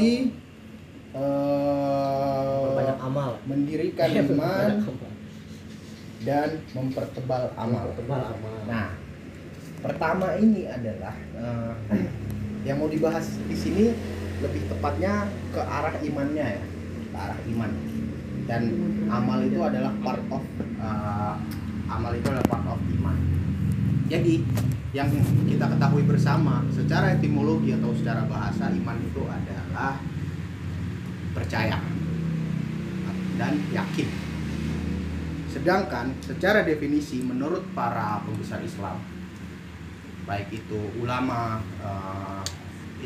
[0.00, 0.32] definisi
[1.12, 4.68] eh, banyak amal mendirikan iman
[6.20, 7.84] dan mempertebal amal.
[7.96, 8.92] tebal amal Nah,
[9.80, 11.72] pertama ini adalah eh,
[12.64, 13.84] yang mau dibahas di sini
[14.40, 16.64] lebih tepatnya ke arah imannya ya,
[17.12, 17.70] ke arah iman.
[18.48, 18.62] Dan
[19.06, 21.34] amal itu adalah part of eh,
[21.88, 23.16] amal itu adalah part of iman.
[24.10, 24.42] Jadi
[24.90, 25.06] yang
[25.46, 30.02] kita ketahui bersama secara etimologi atau secara bahasa iman itu adalah
[31.30, 31.78] percaya
[33.38, 34.08] dan yakin.
[35.46, 38.98] Sedangkan secara definisi menurut para pembesar Islam
[40.26, 42.42] baik itu ulama, eh,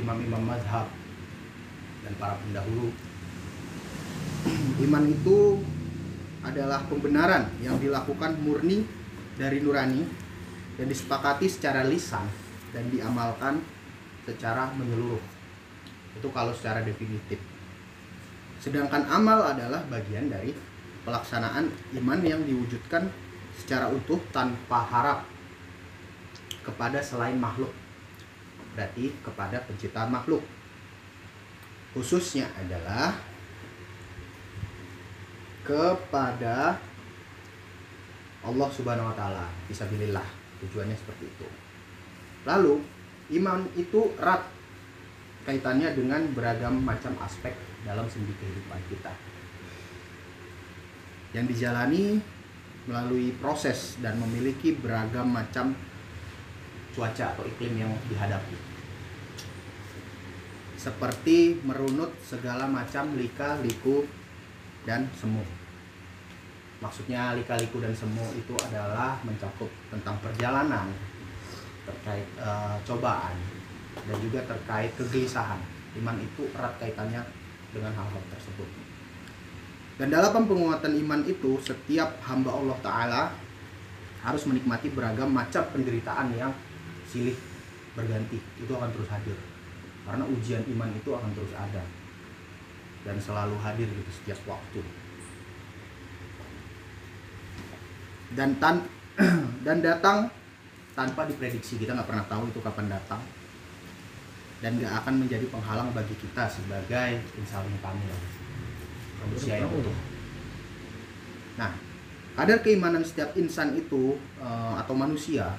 [0.01, 0.89] imam-imam mazhab
[2.05, 2.93] dan para pendahulu
[4.85, 5.57] iman itu
[6.45, 8.85] adalah pembenaran yang dilakukan murni
[9.41, 10.24] dari nurani
[10.75, 12.27] dan disepakati secara lisan
[12.75, 13.63] dan diamalkan
[14.27, 15.23] secara menyeluruh.
[16.19, 17.39] Itu kalau secara definitif.
[18.59, 20.55] Sedangkan amal adalah bagian dari
[21.05, 21.69] pelaksanaan
[22.01, 23.07] iman yang diwujudkan
[23.55, 25.19] secara utuh tanpa harap
[26.65, 27.71] kepada selain makhluk.
[28.75, 30.43] Berarti kepada pencipta makhluk.
[31.95, 33.15] Khususnya adalah
[35.63, 36.83] kepada
[38.43, 39.47] Allah Subhanahu wa taala.
[39.71, 40.44] Fisabilillah.
[40.65, 41.49] Tujuannya seperti itu.
[42.49, 42.81] Lalu,
[43.41, 44.49] iman itu erat
[45.45, 47.53] kaitannya dengan beragam macam aspek
[47.85, 49.13] dalam sendi kehidupan kita.
[51.37, 52.21] Yang dijalani
[52.89, 55.77] melalui proses dan memiliki beragam macam
[56.93, 58.57] cuaca atau iklim yang dihadapi.
[60.77, 64.05] Seperti merunut segala macam lika, liku,
[64.85, 65.64] dan semu.
[66.83, 70.91] Maksudnya lika-liku dan semu itu adalah mencakup tentang perjalanan
[71.85, 73.37] terkait eh, cobaan
[74.03, 75.61] dan juga terkait kegelisahan.
[75.95, 77.23] Iman itu erat kaitannya
[77.71, 78.67] dengan hal-hal tersebut.
[79.95, 83.23] Dan dalam penguatan iman itu setiap hamba Allah Ta'ala
[84.27, 86.51] harus menikmati beragam macam penderitaan yang
[87.07, 87.39] silih
[87.95, 88.43] berganti.
[88.59, 89.39] Itu akan terus hadir.
[90.03, 91.85] Karena ujian iman itu akan terus ada.
[93.07, 94.83] Dan selalu hadir gitu setiap waktu.
[98.33, 98.81] Dan tan
[99.67, 100.33] dan datang
[100.95, 103.21] tanpa diprediksi kita nggak pernah tahu itu kapan datang
[104.63, 108.17] dan nggak akan menjadi penghalang bagi kita sebagai insan yang kamil
[109.21, 109.97] manusia yang utuh.
[111.61, 111.71] Nah,
[112.39, 115.53] kadar keimanan setiap insan itu eh, atau manusia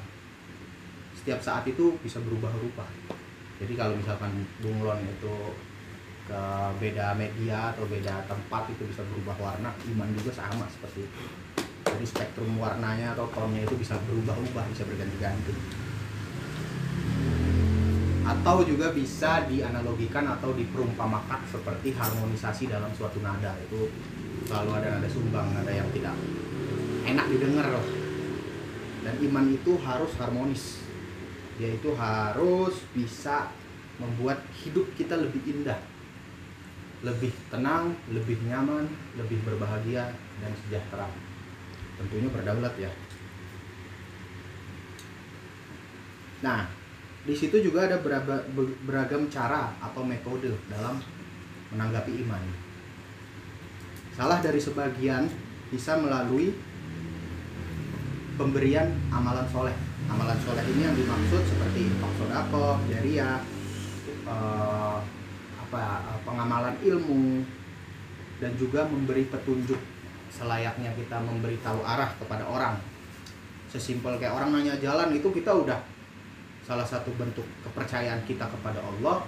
[1.22, 2.90] setiap saat itu bisa berubah-ubah.
[3.62, 5.36] Jadi kalau misalkan bunglon itu
[6.26, 6.42] ke
[6.82, 11.45] beda media atau beda tempat itu bisa berubah warna, iman juga sama seperti itu.
[11.86, 15.54] Jadi spektrum warnanya atau tonnya itu bisa berubah-ubah, bisa berganti-ganti.
[18.26, 23.54] Atau juga bisa dianalogikan atau diperumpamakan seperti harmonisasi dalam suatu nada.
[23.70, 23.90] Itu
[24.50, 26.18] selalu ada nada sumbang nada yang tidak
[27.06, 27.70] enak didengar.
[27.70, 28.06] Loh
[29.06, 30.82] dan iman itu harus harmonis.
[31.62, 33.48] Yaitu harus bisa
[34.02, 35.80] membuat hidup kita lebih indah
[37.06, 41.08] lebih tenang lebih nyaman lebih berbahagia dan sejahtera
[41.98, 42.92] tentunya berdaulat ya
[46.44, 46.68] nah
[47.26, 47.98] di situ juga ada
[48.86, 51.02] beragam cara atau metode dalam
[51.74, 52.44] menanggapi iman.
[54.14, 55.26] Salah dari sebagian
[55.74, 56.54] bisa melalui
[58.38, 59.74] pemberian amalan soleh.
[60.06, 63.42] Amalan soleh ini yang dimaksud seperti sodako, jariah,
[64.30, 64.98] eh,
[65.66, 65.82] apa
[66.30, 67.42] pengamalan ilmu,
[68.38, 69.82] dan juga memberi petunjuk
[70.36, 72.76] selayaknya kita memberitahu arah kepada orang.
[73.72, 75.80] Sesimpel kayak orang nanya jalan itu kita udah
[76.68, 79.24] salah satu bentuk kepercayaan kita kepada Allah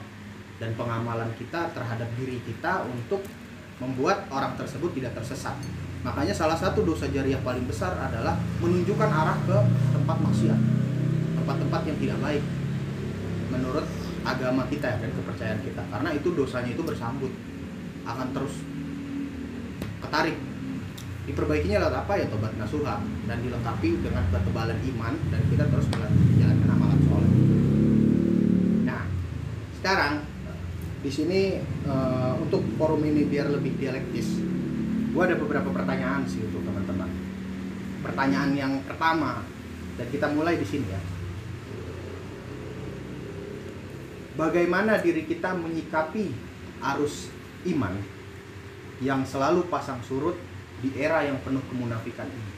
[0.58, 3.22] dan pengamalan kita terhadap diri kita untuk
[3.78, 5.54] membuat orang tersebut tidak tersesat.
[6.02, 9.58] Makanya salah satu dosa jariah paling besar adalah menunjukkan arah ke
[9.94, 10.60] tempat maksiat,
[11.42, 12.44] tempat-tempat yang tidak baik
[13.54, 13.86] menurut
[14.26, 15.82] agama kita dan kepercayaan kita.
[15.88, 17.32] Karena itu dosanya itu bersambut,
[18.04, 18.56] akan terus
[20.04, 20.38] ketarik.
[21.28, 26.70] Diperbaikinya lewat apa ya tobat nasuha dan dilengkapi dengan ketebalan iman dan kita terus menjalankan
[26.72, 27.32] amalan soleh.
[28.88, 29.04] Nah,
[29.84, 30.24] sekarang
[31.04, 34.40] di sini eh, untuk forum ini biar lebih dialektis,
[35.12, 37.12] gue ada beberapa pertanyaan sih untuk teman-teman.
[38.08, 39.44] Pertanyaan yang pertama
[40.00, 41.02] dan kita mulai di sini ya.
[44.40, 46.32] Bagaimana diri kita menyikapi
[46.96, 47.28] arus
[47.68, 48.00] iman
[49.04, 50.47] yang selalu pasang surut
[50.84, 52.54] di era yang penuh kemunafikan ini?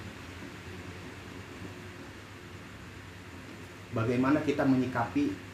[3.89, 5.50] Bagaimana kita menyikapi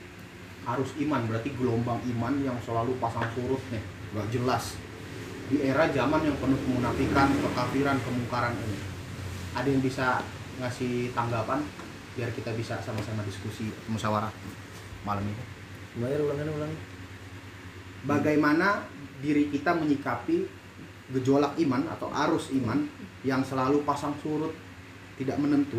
[0.65, 3.83] arus iman berarti gelombang iman yang selalu pasang surut nih
[4.17, 4.73] nggak jelas
[5.45, 8.77] di era zaman yang penuh kemunafikan kekafiran kemungkaran ini
[9.53, 10.25] ada yang bisa
[10.57, 11.61] ngasih tanggapan
[12.17, 14.33] biar kita bisa sama-sama diskusi musyawarah
[15.05, 15.43] malam ini
[15.95, 16.79] Bayar ulangan ulangan.
[18.09, 18.67] bagaimana
[19.21, 20.49] diri kita menyikapi
[21.13, 22.81] gejolak iman atau arus iman
[23.21, 24.53] yang selalu pasang surut
[25.21, 25.77] tidak menentu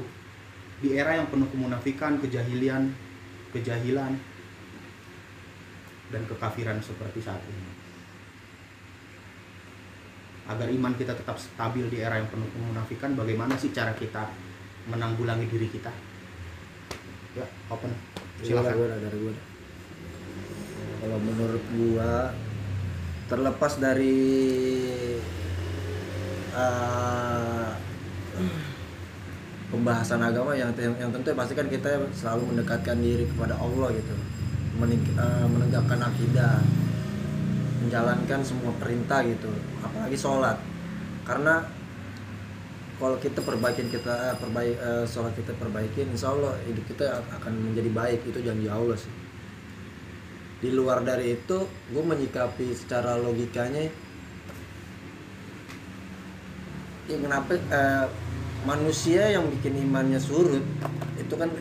[0.79, 2.93] di era yang penuh kemunafikan, kejahilian,
[3.51, 4.13] kejahilan
[6.13, 7.73] dan kekafiran seperti saat ini.
[10.47, 14.31] Agar iman kita tetap stabil di era yang penuh kemunafikan, bagaimana sih cara kita
[14.87, 15.91] menanggulangi diri kita?
[17.35, 17.91] Ya, open.
[18.45, 18.47] Silakan.
[18.47, 18.73] Silakan.
[18.79, 19.33] Gua dah, dari gua.
[19.35, 19.47] dah.
[20.97, 22.11] Kalau menurut gua
[23.27, 24.19] terlepas dari
[26.55, 27.71] eh,
[29.67, 34.15] pembahasan agama yang yang tentu pasti kan kita selalu mendekatkan diri kepada Allah gitu.
[34.77, 36.61] Eh, menegakkan akidah
[37.83, 39.51] menjalankan semua perintah gitu
[39.83, 40.59] apalagi sholat.
[41.27, 41.67] Karena
[43.03, 44.77] kalau kita perbaikin kita eh, perbaik
[45.11, 49.26] sholat kita perbaikin insya Allah hidup kita akan menjadi baik itu janji Allah sih
[50.61, 53.93] di luar dari itu gue menyikapi secara logikanya
[57.07, 58.07] ya kenapa eh,
[58.65, 60.65] manusia yang bikin imannya surut
[61.21, 61.53] itu kan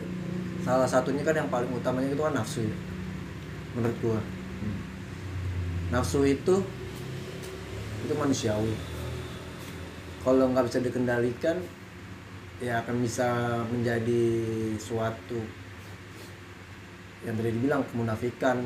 [0.66, 2.76] salah satunya kan yang paling utamanya itu kan nafsu ya
[3.76, 4.20] menurut gua.
[5.92, 6.64] Nafsu itu
[8.08, 8.72] itu manusiawi.
[10.24, 11.60] Kalau nggak bisa dikendalikan
[12.58, 13.28] ya akan bisa
[13.68, 14.24] menjadi
[14.80, 15.38] suatu
[17.28, 18.64] yang tadi dibilang kemunafikan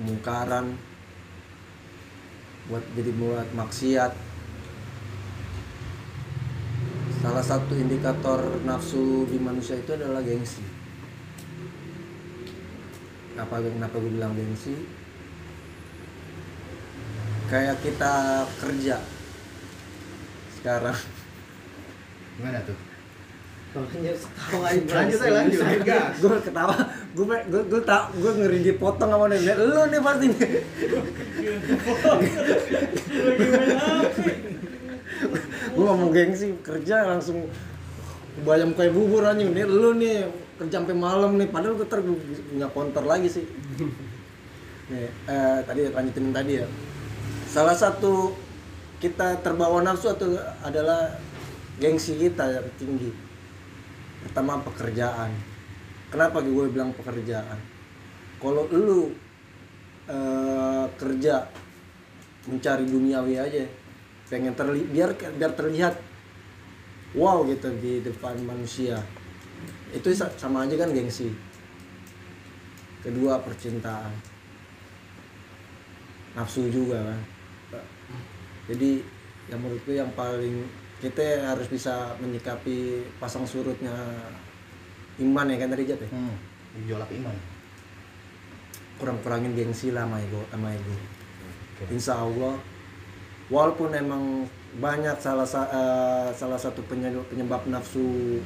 [0.00, 0.80] kemungkaran
[2.72, 4.12] buat jadi buat maksiat.
[7.20, 10.64] Salah satu indikator nafsu di manusia itu adalah gengsi.
[13.36, 14.72] Apa kenapa gue bilang gengsi?
[17.52, 18.96] Kayak kita kerja.
[20.56, 20.96] Sekarang.
[22.40, 22.89] Gimana tuh?
[23.70, 24.12] Aja
[24.50, 24.90] Lanjut.
[24.90, 25.62] Aja, lanjut.
[26.18, 26.74] Gue ketawa.
[27.14, 30.50] Gue gue gue tak gue ngeri dipotong sama nenek lu nih pasti nih.
[35.70, 37.46] Gue ngomong gengsi kerja langsung
[38.42, 39.54] bayam kayak bubur anjing.
[39.54, 40.26] Nih lu nih
[40.58, 41.46] kerja sampai malam nih.
[41.46, 43.46] Padahal gue ter punya counter lagi sih.
[44.90, 46.66] Nih eh, tadi lanjutin tadi ya.
[47.46, 48.34] Salah satu
[48.98, 50.34] kita terbawa nafsu atau
[50.66, 51.22] adalah
[51.78, 53.29] gengsi kita yang tinggi
[54.26, 55.30] pertama pekerjaan.
[56.10, 57.58] Kenapa gue bilang pekerjaan?
[58.40, 59.14] Kalau lu
[60.10, 61.46] eh, kerja
[62.48, 63.64] mencari duniawi aja
[64.30, 65.94] pengen terli biar biar terlihat
[67.14, 68.98] wow gitu di depan manusia.
[69.90, 71.30] Itu sa- sama aja kan gengsi.
[73.02, 74.12] Kedua percintaan.
[76.38, 77.20] Nafsu juga kan.
[78.70, 79.02] Jadi
[79.50, 80.62] yang menurutku yang paling
[81.00, 83.92] kita harus bisa menyikapi pasang surutnya
[85.18, 86.08] iman ya kan tadi Jat ya?
[86.12, 86.34] Hmm,
[86.84, 87.36] gejolak iman.
[89.00, 90.92] kurang-kurangin gengsi lah sama ego sama ego.
[91.88, 92.60] Insya Allah
[93.48, 94.44] walaupun emang
[94.76, 98.38] banyak salah sa- eh, salah satu penyebab, penyebab nafsu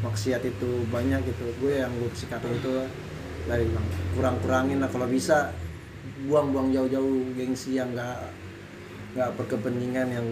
[0.00, 2.88] maksiat itu banyak gitu gue yang gue sikapin itu
[3.44, 3.68] dari
[4.16, 5.52] kurang-kurangin lah kalau bisa
[6.24, 8.32] buang-buang jauh-jauh gengsi yang enggak
[9.12, 10.26] nggak berkepentingan yang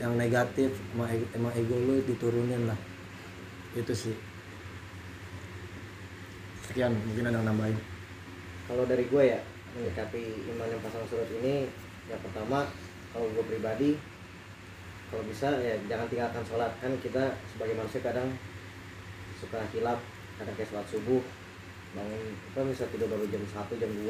[0.00, 2.78] yang negatif emang ego, emang ego lu diturunin lah.
[3.76, 4.16] Itu sih.
[6.68, 7.78] Sekian mungkin ada yang nambahin.
[8.70, 9.40] Kalau dari gue ya
[9.72, 11.66] menyikapi iman yang pasang surut ini
[12.06, 12.68] yang pertama
[13.12, 13.96] kalau gue pribadi
[15.08, 16.72] kalau bisa ya jangan tinggalkan sholat.
[16.80, 18.32] Kan kita sebagai manusia kadang
[19.42, 19.98] suka hilap
[20.38, 21.22] kadang kayak sholat subuh
[21.92, 24.08] bangun kita bisa tidur baru jam 1 jam 2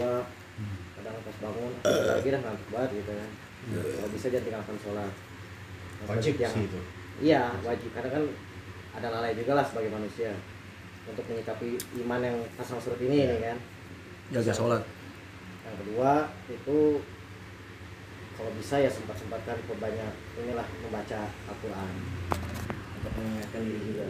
[0.95, 3.31] kadang pas bangun "Ah, lagi dah ngantuk banget gitu kan.
[3.73, 5.13] Kalau bisa jangan tinggalkan sholat
[6.09, 6.81] Wajib yang- sih itu.
[7.23, 8.25] Iya wajib karena kan
[8.93, 10.35] ada lalai juga lah sebagai manusia
[11.07, 13.59] untuk menyikapi iman yang pasang surut ini nih kan.
[14.33, 14.83] jaga sholat
[15.63, 16.13] Yang kedua
[16.49, 16.79] itu
[18.33, 21.95] kalau bisa ya sempat sempatkan perbanyak inilah membaca Al-Quran
[22.99, 24.09] untuk mengingatkan diri juga.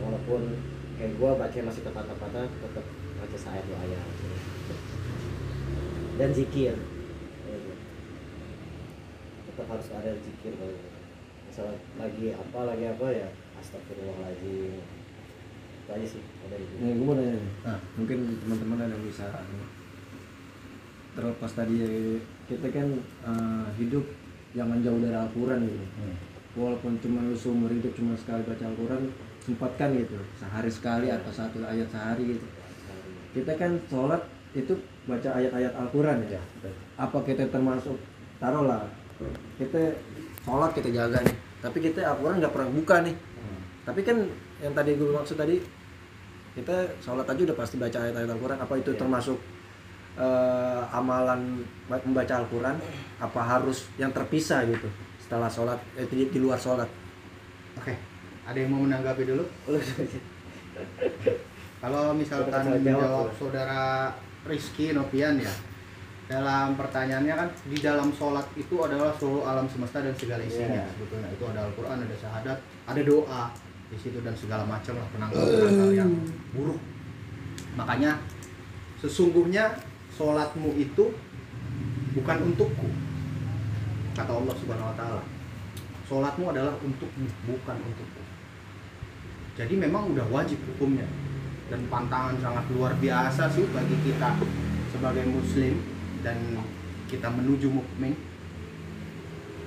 [0.00, 0.42] Walaupun
[0.96, 2.86] kayak gua baca masih tepat-tepatnya tetap
[3.18, 4.04] baca saya dua ayat
[6.20, 6.76] dan zikir
[9.60, 10.72] tetap harus ada zikir kalau
[11.44, 13.28] misalnya lagi apa lagi apa ya
[13.60, 17.52] astagfirullahaladzim itu aja sih kalau dari Nih, gue mau nanya nih.
[17.68, 17.80] Nah.
[18.00, 19.26] Mungkin teman-teman ada yang bisa
[21.12, 21.88] terlepas tadi ya,
[22.48, 24.04] kita kan eh, hidup
[24.56, 25.86] jangan jauh dari Al-Quran gitu.
[26.00, 26.16] Hmm.
[26.56, 29.12] Walaupun cuma lu seumur hidup cuma sekali baca Al-Quran,
[29.44, 32.46] sempatkan gitu sehari sekali atau satu ayat sehari gitu
[33.30, 34.74] kita kan sholat itu
[35.06, 36.42] baca ayat-ayat Al-Quran ya
[36.98, 37.96] apa kita termasuk
[38.42, 38.84] taruhlah
[39.56, 39.82] kita
[40.42, 41.36] sholat kita jaga nih.
[41.60, 43.16] Tapi kita Al-Quran nggak pernah buka nih.
[43.84, 44.16] Tapi kan
[44.60, 45.56] yang tadi gue maksud tadi
[46.56, 48.58] kita sholat aja udah pasti baca ayat-ayat Al-Quran.
[48.60, 49.00] Apa itu Iya.
[49.00, 49.38] termasuk
[50.16, 52.76] eh, amalan membaca Al-Quran?
[53.20, 54.88] Apa harus yang terpisah gitu
[55.20, 56.88] setelah sholat eh, di, di luar sholat?
[57.78, 57.94] Oke,
[58.44, 59.44] ada yang mau menanggapi dulu?
[59.70, 59.78] Lu
[61.80, 64.12] Kalau misalkan menjawab saudara
[64.44, 65.48] Rizky Novian ya,
[66.30, 70.94] dalam pertanyaannya kan di dalam sholat itu adalah seluruh alam semesta dan segala isinya Iya.
[70.94, 73.42] sebetulnya itu ada Al-Quran, ada syahadat, ada doa
[73.90, 76.10] di situ dan segala macam lah penanggal-penanggal yang
[76.54, 76.78] buruk.
[77.74, 78.22] Makanya
[79.02, 79.74] sesungguhnya
[80.14, 81.10] sholatmu itu
[82.14, 82.88] bukan untukku
[84.14, 85.22] kata Allah Subhanahu Wa Taala.
[86.06, 88.22] Sholatmu adalah untukmu, bukan untukku.
[89.58, 91.10] Jadi memang udah wajib hukumnya
[91.66, 94.38] dan pantangan sangat luar biasa sih bagi kita
[94.94, 95.74] sebagai muslim
[96.22, 96.36] dan
[97.10, 98.14] kita menuju mukmin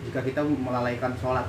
[0.08, 1.48] jika kita melalaikan sholat.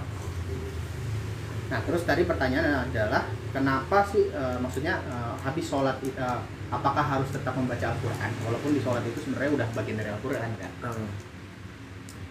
[1.71, 7.31] Nah terus tadi pertanyaan adalah kenapa sih eh, maksudnya eh, habis sholat eh, apakah harus
[7.31, 10.73] tetap membaca Al-Quran walaupun di sholat itu sebenarnya udah bagian dari Al-Quran kan?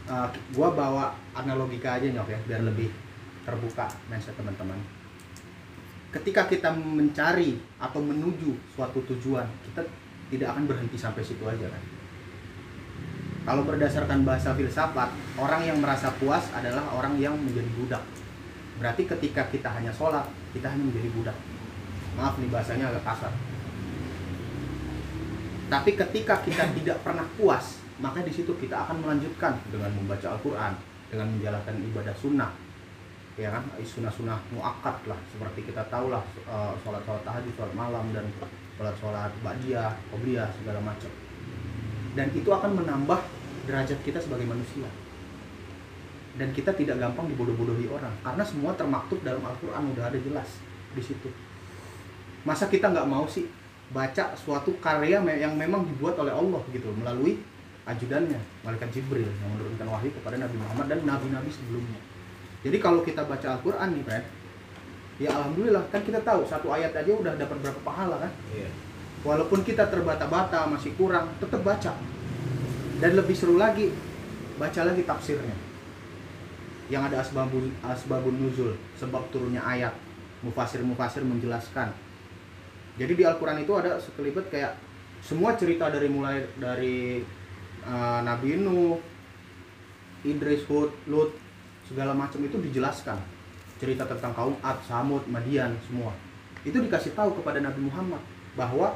[0.04, 2.92] Uh, gua bawa analogika aja nyok ya biar lebih
[3.48, 4.76] terbuka mindset teman-teman
[6.14, 9.82] ketika kita mencari atau menuju suatu tujuan kita
[10.28, 11.84] tidak akan berhenti sampai situ aja kan
[13.44, 18.04] kalau berdasarkan bahasa filsafat orang yang merasa puas adalah orang yang menjadi budak.
[18.80, 20.24] Berarti ketika kita hanya sholat
[20.56, 21.38] kita hanya menjadi budak.
[22.16, 23.34] Maaf nih bahasanya agak kasar.
[25.68, 30.74] Tapi ketika kita tidak pernah puas maka di situ kita akan melanjutkan dengan membaca Al-Quran
[31.12, 32.52] dengan menjalankan ibadah sunnah.
[33.36, 33.66] Ya kan?
[33.84, 38.24] Sunnah-sunnah muakkad lah seperti kita tahu lah eh, sholat-sholat tahajud, sholat malam dan
[38.80, 41.12] sholat-sholat ba'diyah, qobliyah segala macam
[42.14, 43.20] dan itu akan menambah
[43.66, 44.86] derajat kita sebagai manusia.
[46.34, 50.50] Dan kita tidak gampang dibodoh-bodohi orang karena semua termaktub dalam Al-Quran udah ada jelas
[50.98, 51.30] di situ.
[52.42, 53.46] Masa kita nggak mau sih
[53.94, 57.38] baca suatu karya yang memang dibuat oleh Allah gitu melalui
[57.86, 62.00] ajudannya malaikat Jibril yang menurunkan wahyu kepada Nabi Muhammad dan nabi-nabi sebelumnya.
[62.64, 64.26] Jadi kalau kita baca Al-Quran nih Fred
[65.22, 68.32] ya alhamdulillah kan kita tahu satu ayat aja udah dapat berapa pahala kan?
[68.50, 68.70] Iya.
[69.24, 71.96] Walaupun kita terbata-bata masih kurang tetap baca.
[73.00, 73.92] Dan lebih seru lagi
[74.60, 75.56] baca lagi tafsirnya.
[76.92, 79.96] Yang ada asbabun asbabun nuzul sebab turunnya ayat.
[80.44, 81.96] Mufasir mufasir menjelaskan.
[83.00, 84.78] Jadi di Al-Quran itu ada sekelibet kayak
[85.24, 87.24] semua cerita dari mulai dari
[87.88, 89.00] uh, Nabi Nuh
[90.24, 91.32] Idris Hud Lut
[91.88, 93.18] segala macam itu dijelaskan.
[93.80, 96.16] Cerita tentang kaum Ad, Samud, Madian semua.
[96.64, 98.24] Itu dikasih tahu kepada Nabi Muhammad
[98.56, 98.96] bahwa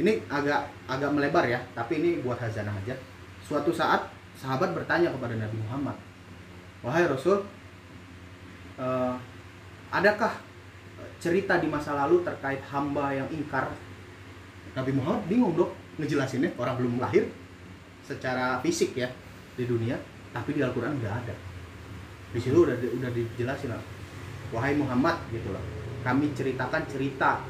[0.00, 2.96] ini agak agak melebar ya tapi ini buat hazanah aja.
[3.42, 4.08] Suatu saat
[4.38, 5.96] sahabat bertanya kepada Nabi Muhammad
[6.82, 7.44] wahai Rasul
[8.80, 9.14] eh,
[9.92, 10.32] adakah
[11.22, 13.70] cerita di masa lalu terkait hamba yang ingkar?
[14.72, 15.70] Nabi Muhammad bingung dok
[16.00, 17.28] ngejelasinnya orang belum lahir
[18.02, 19.12] secara fisik ya
[19.54, 20.00] di dunia
[20.32, 21.34] tapi di Al-Quran nggak ada.
[22.32, 23.82] Di situ udah udah dijelasin lah
[24.50, 25.60] wahai Muhammad gitu loh.
[26.02, 27.44] Kami ceritakan cerita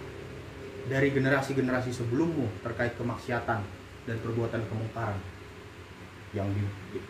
[0.90, 3.60] dari generasi-generasi sebelummu terkait kemaksiatan
[4.08, 5.18] dan perbuatan kemungkaran.
[6.32, 6.62] Yang di,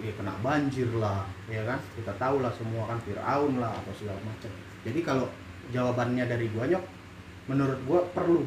[0.02, 1.79] di- kena banjir lah ya kan?
[1.95, 4.50] Kita tahu lah semua kan Fir'aun lah atau segala macam.
[4.83, 5.31] Jadi kalau
[5.71, 6.85] jawabannya dari gua nyok
[7.47, 8.43] menurut gua perlu.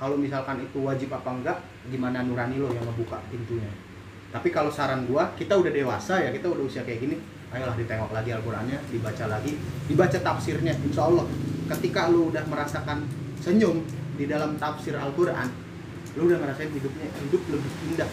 [0.00, 3.70] Kalau misalkan itu wajib apa enggak gimana nurani lo yang ngebuka pintunya?
[4.34, 7.16] Tapi kalau saran gua kita udah dewasa ya kita udah usia kayak gini
[7.50, 11.26] ayolah ditengok lagi Al-Qurannya dibaca lagi dibaca tafsirnya insya Allah.
[11.70, 13.06] Ketika lu udah merasakan
[13.38, 13.86] senyum
[14.20, 15.48] di dalam tafsir Al-Quran
[16.12, 18.10] lu udah ngerasain hidupnya hidup lebih indah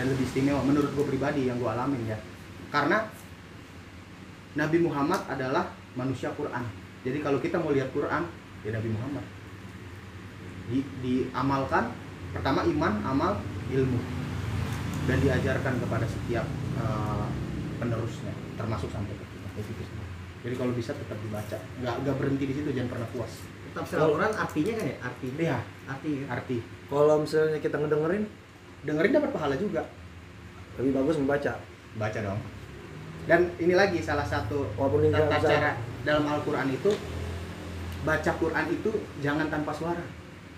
[0.00, 2.18] dan lebih istimewa menurut gue pribadi yang gue alamin ya.
[2.72, 3.04] Karena
[4.56, 6.64] Nabi Muhammad adalah manusia Quran.
[7.04, 8.24] Jadi kalau kita mau lihat Quran
[8.64, 9.24] ya Nabi Muhammad.
[10.72, 11.92] Di, diamalkan
[12.32, 13.32] pertama iman amal
[13.68, 14.00] ilmu.
[15.04, 16.46] Dan diajarkan kepada setiap
[16.80, 17.26] eh,
[17.76, 19.48] penerusnya termasuk sampai ke kita.
[19.60, 19.82] Gitu
[20.44, 21.58] jadi kalau bisa tetap dibaca.
[21.82, 23.32] Nggak nggak berhenti di situ jangan pernah puas
[23.74, 24.96] Tafsir Al-Quran artinya kan ya?
[25.02, 25.26] Arti.
[25.36, 26.12] iya Arti.
[26.20, 26.26] kan?
[26.32, 28.24] arti Kalau misalnya kita ngedengerin
[28.82, 29.82] dengerin dapat pahala juga
[30.76, 31.52] lebih bagus membaca.
[31.94, 32.40] baca dong
[33.24, 35.70] dan ini lagi salah satu Walaupun tata cara
[36.02, 36.90] dalam Al-Quran itu
[38.02, 40.02] baca Quran itu jangan tanpa suara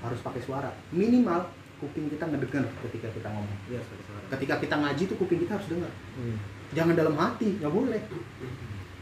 [0.01, 1.47] harus pakai suara minimal
[1.77, 4.25] kuping kita ngedenger ketika kita ngomong Iya, seperti suara.
[4.33, 6.37] ketika kita ngaji tuh kuping kita harus dengar Hmm.
[6.73, 8.01] jangan dalam hati nggak boleh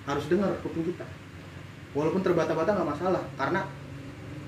[0.05, 1.07] harus dengar kuping kita
[1.95, 3.61] walaupun terbata-bata nggak masalah karena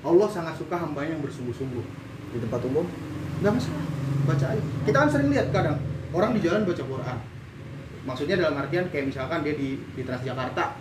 [0.07, 1.85] Allah sangat suka hambanya yang bersungguh-sungguh.
[2.31, 2.87] Di tempat umum?
[3.43, 3.85] Nggak masalah
[4.27, 4.63] baca aja.
[4.87, 5.77] Kita kan sering lihat kadang
[6.15, 7.17] orang di jalan baca Quran.
[8.07, 10.79] Maksudnya dalam artian kayak misalkan dia di di Transjakarta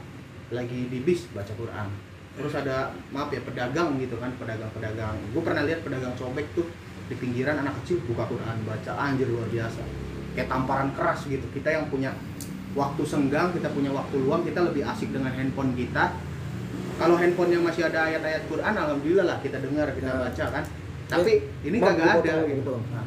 [0.54, 1.88] lagi di bis baca Quran.
[2.37, 5.16] Terus ada maaf ya pedagang gitu kan pedagang-pedagang.
[5.33, 6.68] Gue pernah lihat pedagang cobek tuh
[7.11, 8.92] di pinggiran anak kecil buka Quran baca.
[8.95, 9.83] Anjir luar biasa.
[10.37, 11.47] Kayak tamparan keras gitu.
[11.50, 12.12] Kita yang punya
[12.76, 16.12] waktu senggang kita punya waktu luang kita lebih asik dengan handphone kita
[16.96, 20.20] kalau handphonenya masih ada ayat-ayat Quran alhamdulillah lah kita dengar kita Ya.
[20.28, 20.64] baca kan?
[21.06, 22.56] Tapi ini Bang, kagak ada gitu.
[22.58, 22.74] gitu.
[22.90, 23.06] Nah,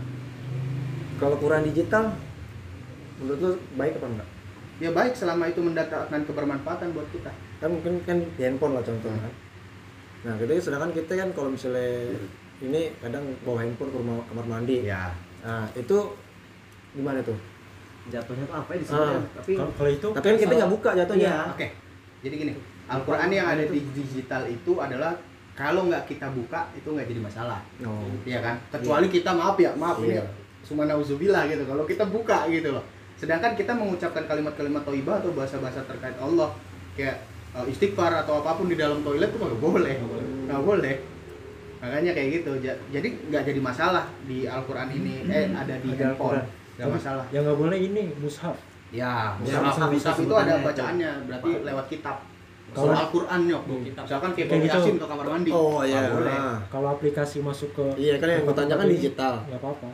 [1.20, 2.04] kalau Quran digital
[3.20, 4.30] menurut lu baik apa enggak?
[4.80, 7.32] Ya baik selama itu mendatangkan kebermanfaatan buat kita.
[7.60, 9.20] Kan mungkin kan di handphone lah contohnya.
[9.20, 9.34] Kan
[10.20, 10.52] nah gitu.
[10.60, 12.16] Sedangkan kita kan kalau misalnya
[12.60, 14.86] ini kadang bawa handphone ke rumah kamar mandi.
[14.86, 15.98] Ya nah itu
[16.96, 17.36] gimana tuh?
[18.08, 19.00] Jatuhnya tuh apa ya di sini?
[19.02, 19.20] Ah.
[19.36, 21.28] tapi Kalau kalau itu tapi kan kita nggak buka jatuhnya.
[21.28, 21.40] Iya.
[21.52, 21.68] oke.
[22.24, 22.54] Jadi gini
[22.90, 25.14] Al-Quran yang ada di digital itu adalah
[25.54, 28.10] kalau nggak kita buka itu nggak jadi masalah oh.
[28.24, 28.56] Iya kan?
[28.70, 30.24] Kecuali kita maaf ya, maaf Iya.
[30.24, 31.64] ini cuma nauzubillah gitu.
[31.64, 32.84] Kalau kita buka gitu loh.
[33.16, 36.52] Sedangkan kita mengucapkan kalimat-kalimat thayyibah atau bahasa-bahasa terkait Allah
[36.94, 37.20] kayak
[37.52, 39.96] uh, istighfar atau apa pun di dalam toilet tuh nggak boleh.
[40.46, 40.96] Nggak boleh.
[41.80, 42.52] Makanya kayak gitu.
[42.60, 46.44] Ja- Jadi nggak jadi masalah di Al-Qur'an ini eh ada di Ada handphone.
[46.76, 47.26] Nggak masalah.
[47.30, 48.56] yang nggak boleh ini mushaf.
[48.90, 52.18] Ya, Ya, mushaf, mushaf mushaf itu ada bacaannya, berarti lewat kitab.
[52.72, 53.82] Kalau- Al-Qur'an nyok, Hmm.
[53.84, 54.70] misalkan kayak gitu.
[54.70, 55.50] Yasin ke kamar mandi.
[55.50, 56.34] oh iya Nggak boleh.
[56.34, 56.58] nah.
[56.68, 59.90] Kalau aplikasi masuk ke iya kan yang gue tanyakan digital nggak apa-apa.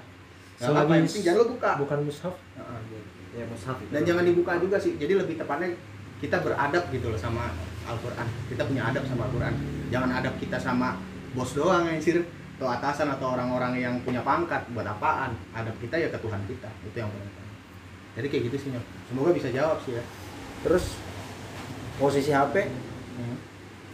[0.55, 1.71] Nggak apa-apa, yang penting jangan lo buka.
[1.77, 2.35] bukan mushaf.
[2.55, 2.81] Heeh.
[3.35, 3.91] ya mushaf itu.
[3.91, 5.67] dan jangan dibuka juga sih jadi lebih tepatnya
[6.17, 7.51] kita beradab gitu loh sama
[7.83, 9.53] Al-Quran kita punya adab sama Al-Quran
[9.85, 10.95] jangan adab kita sama
[11.31, 12.23] bos doang ya sir
[12.55, 16.69] atau atasan atau orang-orang yang punya pangkat buat apaan adab kita ya ke Tuhan kita
[16.81, 17.55] itu yang paling penting
[18.15, 18.85] jadi kayak gitu sih Nyok.
[19.05, 20.03] semoga bisa jawab sih ya
[20.63, 20.85] terus
[21.95, 22.55] posisi HP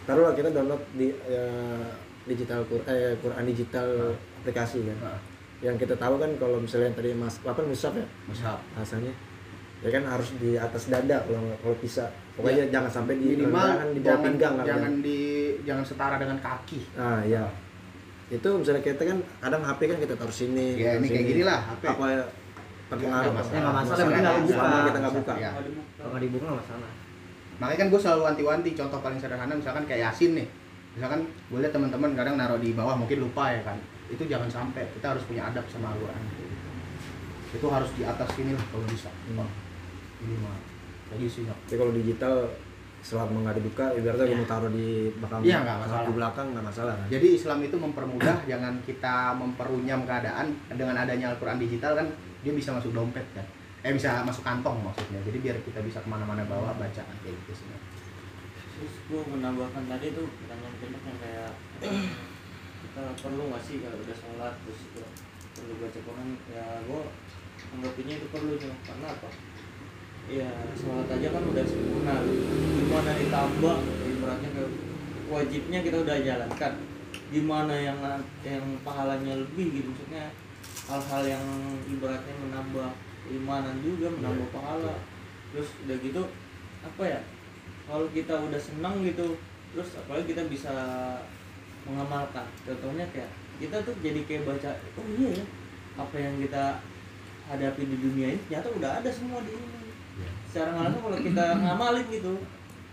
[0.01, 1.45] taruhlah kita download di ya,
[2.23, 3.88] digital Quran, eh, Quran digital
[4.41, 4.97] aplikasi kan.
[4.99, 5.19] Nah,
[5.62, 8.06] yang kita tahu kan kalau misalnya yang tadi mas apa musaf ya?
[8.26, 9.13] Mushaf rasanya
[9.82, 12.06] ya kan harus di atas dada kalau kalau bisa.
[12.32, 15.19] Pokoknya jangan sampai di minimal rendahan, di bawah jangan pinggang jangan di
[15.62, 16.80] jangan setara dengan kaki.
[16.97, 17.45] Ah ya
[18.32, 21.32] itu misalnya kita kan kadang HP kan kita taruh sini ya taruh ini kayak sini.
[21.36, 22.23] gini lah HP apa ya,
[22.88, 23.28] terpengaruh?
[23.28, 24.56] Nggak Ya, nggak masalah, Selama- tapi nggak buka.
[24.56, 25.52] selama kita nggak buka Ya.
[25.52, 26.89] kalau nggak dibuka nggak masalah
[27.62, 30.47] makanya kan gue selalu wanti-wanti contoh paling sederhana misalkan kayak Yasin nih.
[30.97, 33.78] Misalkan gue lihat teman-teman kadang naruh di bawah mungkin lupa ya kan.
[34.10, 36.21] Itu jangan sampai kita harus punya adab sama Al-Quran.
[37.54, 39.13] Itu harus di atas sini lah kalau bisa.
[39.30, 40.58] Ini mah
[41.12, 42.47] lagi sih tapi kalau digital
[43.02, 46.06] selama nggak dibuka ibaratnya gue mau taruh di belakang Iya, nggak masalah.
[46.08, 47.08] di belakang nggak masalah kan?
[47.12, 52.08] Jadi Islam itu mempermudah jangan kita memperunyam keadaan dengan adanya Al-Quran digital kan
[52.41, 53.43] dia bisa masuk dompet kan
[53.82, 55.20] eh bisa masuk kantong maksudnya.
[55.26, 57.67] Jadi biar kita bisa ke mana-mana bawa bacaan kayak gitu sih
[58.82, 61.52] terus gue menambahkan tadi tuh pertanyaan pendek yang kayak
[62.82, 65.02] kita perlu nggak sih kalau udah sholat terus itu
[65.54, 66.30] perlu baca Quran?
[66.50, 67.02] Ya gue
[67.78, 69.30] anggapinnya itu perlu nih karena apa?
[70.26, 72.15] Ya sholat aja kan udah sempurna.
[72.74, 74.72] Gimana ditambah ibaratnya kayak
[75.30, 76.74] wajibnya kita udah jalankan.
[77.30, 78.02] Gimana yang
[78.41, 79.94] yang pahalanya lebih gitu?
[79.94, 80.34] Maksudnya
[80.89, 81.46] hal-hal yang
[81.86, 82.89] ibaratnya menambah
[83.32, 85.00] keimanan juga menambah pahala.
[85.52, 86.24] terus udah gitu
[86.84, 87.20] apa ya
[87.88, 89.36] kalau kita udah senang gitu
[89.72, 90.74] terus apalagi kita bisa
[91.88, 92.44] mengamalkan.
[92.67, 95.46] Contohnya kayak kita tuh jadi kayak baca oh iya ya
[95.96, 96.80] apa yang kita
[97.52, 99.91] hadapi di dunia ini ternyata udah ada semua di ini.
[100.52, 102.34] Secara nggak langsung kalau kita ngamalin gitu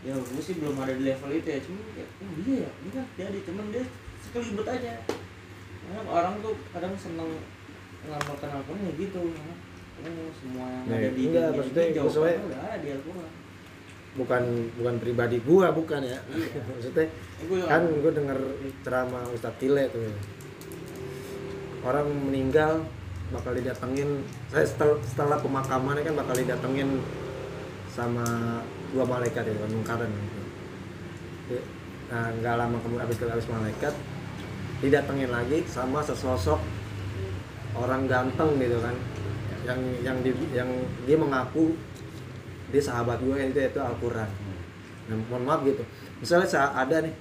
[0.07, 2.91] ya gue sih belum ada di level itu ya cuma kayak oh iya ya ini
[2.95, 3.85] kan jadi cuman dia
[4.23, 4.93] sekelibet aja.
[5.83, 7.31] Karena orang tuh kadang seneng
[8.07, 9.23] mengamalkan Al-Quran ya gitu
[10.39, 11.99] semua yang Nah, ada di enggak, dunia maksudnya ini
[12.47, 13.31] udah ada di Al-Quran
[14.19, 14.43] bukan
[14.75, 16.19] bukan pribadi gua bukan ya.
[16.35, 16.61] Iya.
[16.75, 17.07] maksudnya
[17.71, 18.39] kan gue denger
[18.83, 20.11] ceramah Ustadz Tile tuh.
[21.87, 22.83] Orang meninggal
[23.31, 24.27] bakal didatengin.
[24.51, 26.99] Saya setelah, setelah pemakamannya kan bakal didatengin
[27.95, 28.59] sama
[28.91, 30.41] dua malaikat ya kan mungkaran gitu.
[31.49, 31.63] Ya,
[32.09, 33.95] nah nggak lama kemudian habis habis malaikat
[34.79, 36.61] didatengin lagi sama sesosok
[37.77, 38.95] orang ganteng gitu kan
[39.69, 40.71] yang yang di, yang
[41.05, 41.77] dia mengaku
[42.73, 44.29] dia sahabat gue itu itu Al-Quran.
[45.09, 45.85] Nah, mohon maaf gitu.
[46.21, 47.15] Misalnya ada nih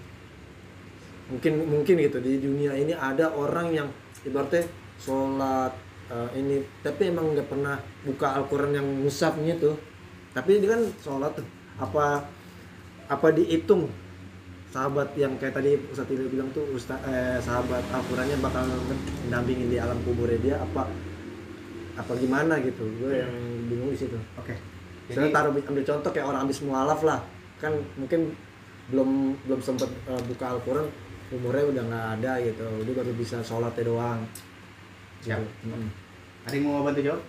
[1.28, 3.88] mungkin mungkin gitu di dunia ini ada orang yang
[4.24, 4.64] ibaratnya
[4.96, 5.76] sholat
[6.08, 7.76] eh, ini tapi emang nggak pernah
[8.08, 9.76] buka Al-Quran yang musafnya tuh.
[10.32, 11.48] Tapi dia kan sholat tuh
[11.80, 12.24] apa
[13.08, 13.92] apa dihitung?
[14.68, 19.80] Sahabat yang kayak tadi Ustadz Ilil bilang tuh Ustaz, eh, sahabat Al-Qurannya bakal mendampingin di
[19.80, 20.92] alam kuburnya dia apa
[21.98, 23.34] apa gimana gitu gue yang
[23.68, 24.54] bingung di situ oke
[25.08, 27.20] Misalnya jadi taruh ambil contoh kayak orang habis mualaf lah
[27.58, 28.36] kan mungkin
[28.94, 30.88] belum belum sempet eh, buka Al-Quran
[31.28, 34.20] umurnya udah nggak ada gitu dia baru bisa sholatnya doang
[35.28, 35.40] Siap.
[35.42, 35.74] Gitu.
[35.74, 35.90] Mm.
[36.48, 37.22] Ada yang mau bantu jawab?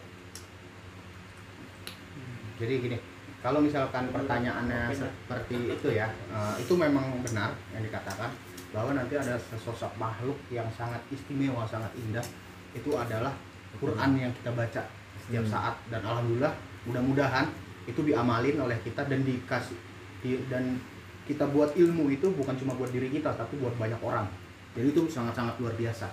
[2.59, 2.99] Jadi gini,
[3.39, 8.31] kalau misalkan pertanyaannya seperti itu ya, eh, itu memang benar yang dikatakan
[8.75, 12.27] bahwa nanti ada sesosok makhluk yang sangat istimewa, sangat indah.
[12.75, 13.33] Itu adalah
[13.77, 14.83] Quran yang kita baca
[15.21, 15.53] setiap Hmm.
[15.53, 16.55] saat dan alhamdulillah
[16.89, 17.47] mudah-mudahan
[17.85, 19.77] itu diamalin oleh kita dan dikasih
[20.25, 20.81] di- dan
[21.29, 24.25] kita buat ilmu itu bukan cuma buat diri kita tapi buat banyak orang.
[24.73, 26.09] Jadi itu sangat-sangat luar biasa.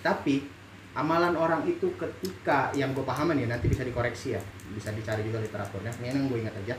[0.00, 0.48] Tapi
[0.94, 4.40] amalan orang itu ketika yang gue pahaman ya nanti bisa dikoreksi ya
[4.70, 6.78] bisa dicari juga literaturnya ini yang gue ingat aja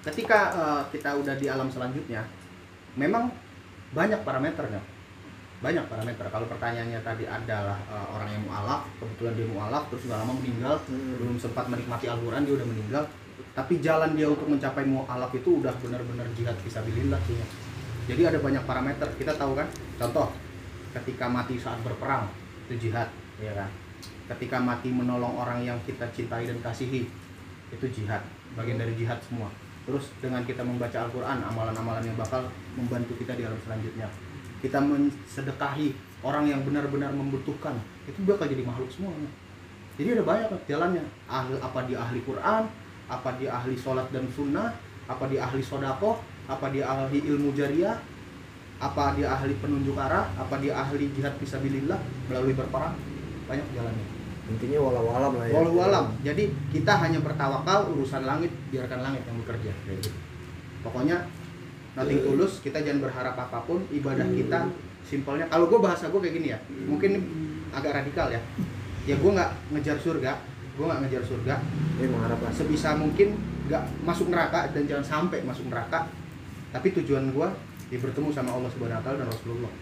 [0.00, 2.24] ketika eh, kita udah di alam selanjutnya
[2.96, 3.28] memang
[3.92, 4.80] banyak parameternya
[5.58, 6.22] banyak parameter.
[6.30, 10.74] Kalau pertanyaannya tadi adalah eh, orang yang mualaf kebetulan dia mualaf terus nggak lama meninggal
[10.86, 11.18] Hmm.
[11.18, 13.04] belum sempat menikmati Al-Quran dia udah meninggal.
[13.58, 17.34] Tapi jalan dia untuk mencapai mualaf itu udah benar-benar jihad fisabilillah sih.
[18.06, 19.08] Jadi ada banyak parameter.
[19.18, 19.66] Kita tahu kan?
[19.98, 20.30] Contoh
[20.94, 22.30] ketika mati saat berperang
[22.70, 23.10] itu jihad
[23.42, 23.70] ya kan?
[24.30, 27.10] Ketika mati menolong orang yang kita cintai dan kasihi
[27.74, 28.22] itu jihad.
[28.54, 29.50] Bagian dari jihad semua.
[29.82, 32.46] Terus dengan kita membaca Al-Quran amalan-amalan yang bakal
[32.78, 34.06] membantu kita di alam selanjutnya
[34.58, 39.14] kita mensedekahi orang yang benar-benar membutuhkan itu bakal jadi makhluk semua
[39.98, 41.04] jadi ada banyak jalannya.
[41.26, 42.70] Ahli apa dia ahli Quran
[43.10, 44.70] apa dia ahli sholat dan sunnah
[45.10, 47.98] apa dia ahli sodakoh apa dia ahli ilmu jariah
[48.78, 51.98] apa dia ahli penunjuk arah apa dia ahli jihad fisabilillah
[52.30, 52.94] melalui berperang.
[53.50, 54.06] Banyak jalannya.
[54.48, 55.54] Intinya walau alam lah ya.
[55.58, 59.74] Walau alam jadi kita hanya bertawakal urusan langit biarkan langit yang bekerja.
[59.82, 60.14] Kayak gitu.
[60.86, 61.26] Pokoknya
[61.98, 64.70] nothing tulus kita jangan berharap apa pun ibadah kita
[65.02, 65.50] simpelnya.
[65.50, 67.18] Kalau gue bahasa gue kayak gini ya mungkin
[67.74, 68.38] agak radikal ya.
[69.04, 70.32] Ya gue nggak ngejar surga
[70.78, 71.54] gue nggak ngejar surga.
[71.98, 73.34] Mengharapkan sebisa mungkin
[73.66, 76.06] nggak masuk neraka dan jangan sampai masuk neraka.
[76.70, 77.48] Tapi tujuan gue
[77.90, 79.72] ya bertemu sama Allah Subhanahu Wa Taala dan Rasulullah.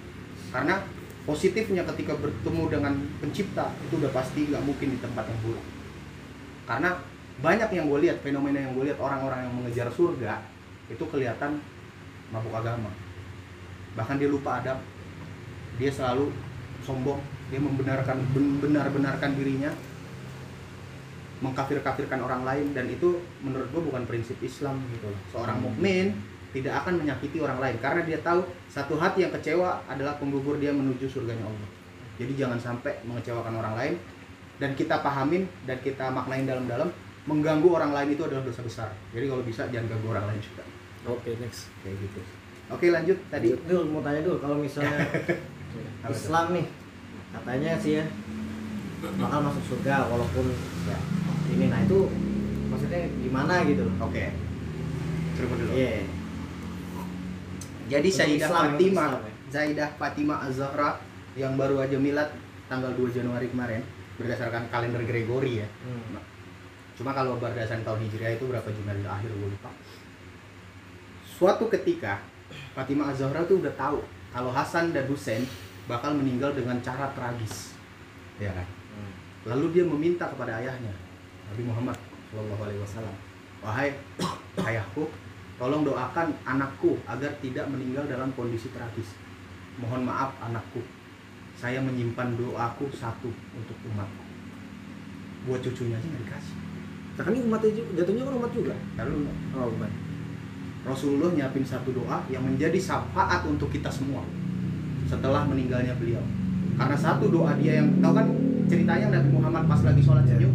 [0.49, 0.75] Karena
[1.29, 5.65] positifnya ketika bertemu dengan pencipta itu udah pasti nggak mungkin di tempat yang buruk.
[6.65, 6.97] Karena
[7.37, 10.41] banyak yang gue lihat fenomena yang gue lihat orang-orang yang mengejar surga
[10.89, 11.61] itu kelihatan
[12.35, 12.91] mabuk agama
[13.97, 14.79] bahkan dia lupa adab
[15.77, 16.33] dia selalu
[16.85, 19.71] sombong dia membenarkan ben- benar-benarkan dirinya
[21.45, 25.21] mengkafir-kafirkan orang lain dan itu menurut gue bukan prinsip Islam gitu loh.
[25.37, 26.17] Seorang mukmin
[26.57, 28.41] tidak akan menyakiti orang lain karena dia tahu
[28.73, 31.69] satu hati yang kecewa adalah penggugur dia menuju surganya Allah.
[32.17, 33.95] Jadi jangan sampai mengecewakan orang lain
[34.57, 36.89] dan kita pahamin dan kita maknain dalam-dalam
[37.29, 38.89] mengganggu orang lain itu adalah dosa besar.
[39.13, 40.65] Jadi kalau bisa jangan ganggu orang lain juga.
[41.07, 42.21] Oke next Kayak gitu.
[42.67, 43.55] Oke lanjut tadi.
[43.67, 45.07] Dul mau tanya dulu kalau misalnya?
[46.11, 46.67] Islam nih
[47.35, 48.05] katanya sih ya
[49.21, 50.49] bakal masuk surga walaupun
[50.89, 50.99] ya
[51.53, 52.09] ini nah itu
[52.71, 53.87] maksudnya gimana gitu.
[54.03, 54.35] Oke.
[55.37, 55.71] Coba dulu.
[55.77, 56.05] Iya.
[57.87, 59.33] Jadi Untuk Sayyidah Fatimah, ya.
[59.47, 60.91] Zaidah Fatimah Az-Zahra
[61.39, 62.35] yang baru aja milad
[62.67, 63.85] tanggal 2 Januari kemarin
[64.19, 65.69] berdasarkan kalender Gregory ya.
[65.87, 66.19] Hmm.
[66.99, 69.71] Cuma kalau berdasarkan tahun Hijriah itu berapa Januari akhir gue lupa.
[71.37, 72.25] Suatu ketika
[72.73, 74.01] Fatimah Az-Zahra tuh udah tahu
[74.33, 75.45] kalau Hasan dan Husain
[75.85, 77.77] bakal meninggal dengan cara tragis.
[78.41, 78.65] Ya kan?
[78.65, 79.13] Hmm.
[79.53, 80.97] Lalu dia meminta kepada ayahnya,
[81.53, 81.97] Nabi Muhammad
[82.33, 83.17] Shallallahu Alaihi Wasallam,
[83.61, 83.93] wahai
[84.65, 85.13] ayahku,
[85.61, 89.13] tolong doakan anakku agar tidak meninggal dalam kondisi tragis.
[89.77, 90.81] Mohon maaf anakku,
[91.53, 94.25] saya menyimpan doaku satu untuk umatku.
[95.45, 96.57] Buat cucunya aja nggak dikasih.
[97.17, 99.25] nah kan ini umatnya jatuhnya kan umat juga Lalu
[99.57, 99.89] oh bukan
[100.87, 104.23] Rasulullah nyiapin satu doa yang menjadi syafaat untuk kita semua
[105.11, 106.23] setelah meninggalnya beliau.
[106.79, 108.27] Karena satu doa dia yang tahu kan
[108.71, 110.39] ceritanya Nabi Muhammad pas lagi sholat Ya.
[110.39, 110.55] senyum.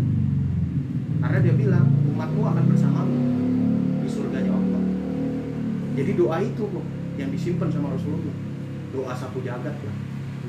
[1.19, 3.19] Karena dia bilang umatmu akan bersamamu
[4.01, 4.83] di surganya Allah.
[5.99, 6.63] Jadi doa itu
[7.19, 8.35] yang disimpan sama Rasulullah.
[8.95, 9.95] Doa satu jagat lah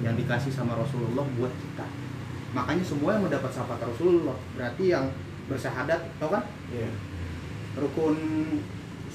[0.02, 1.86] yang dikasih sama Rasulullah buat kita.
[2.52, 5.10] Makanya semua yang mendapat syafaat Rasulullah berarti yang
[5.46, 6.44] bersyahadat, tau kan?
[6.70, 6.90] iya
[7.72, 8.16] Rukun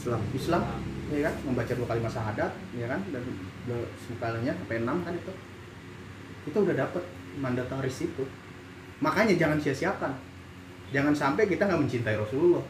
[0.08, 0.24] Islam.
[0.32, 0.64] Islam
[1.12, 1.36] ya kan?
[1.44, 3.00] Membaca dua kalimat syahadat ya kan?
[3.12, 3.24] Dan
[4.08, 5.34] sampai enam kan itu.
[6.48, 7.04] Kita udah dapet
[7.44, 8.24] mandataris itu
[9.04, 10.16] makanya jangan sia-siakan.
[10.96, 12.64] Jangan sampai kita nggak mencintai Rasulullah.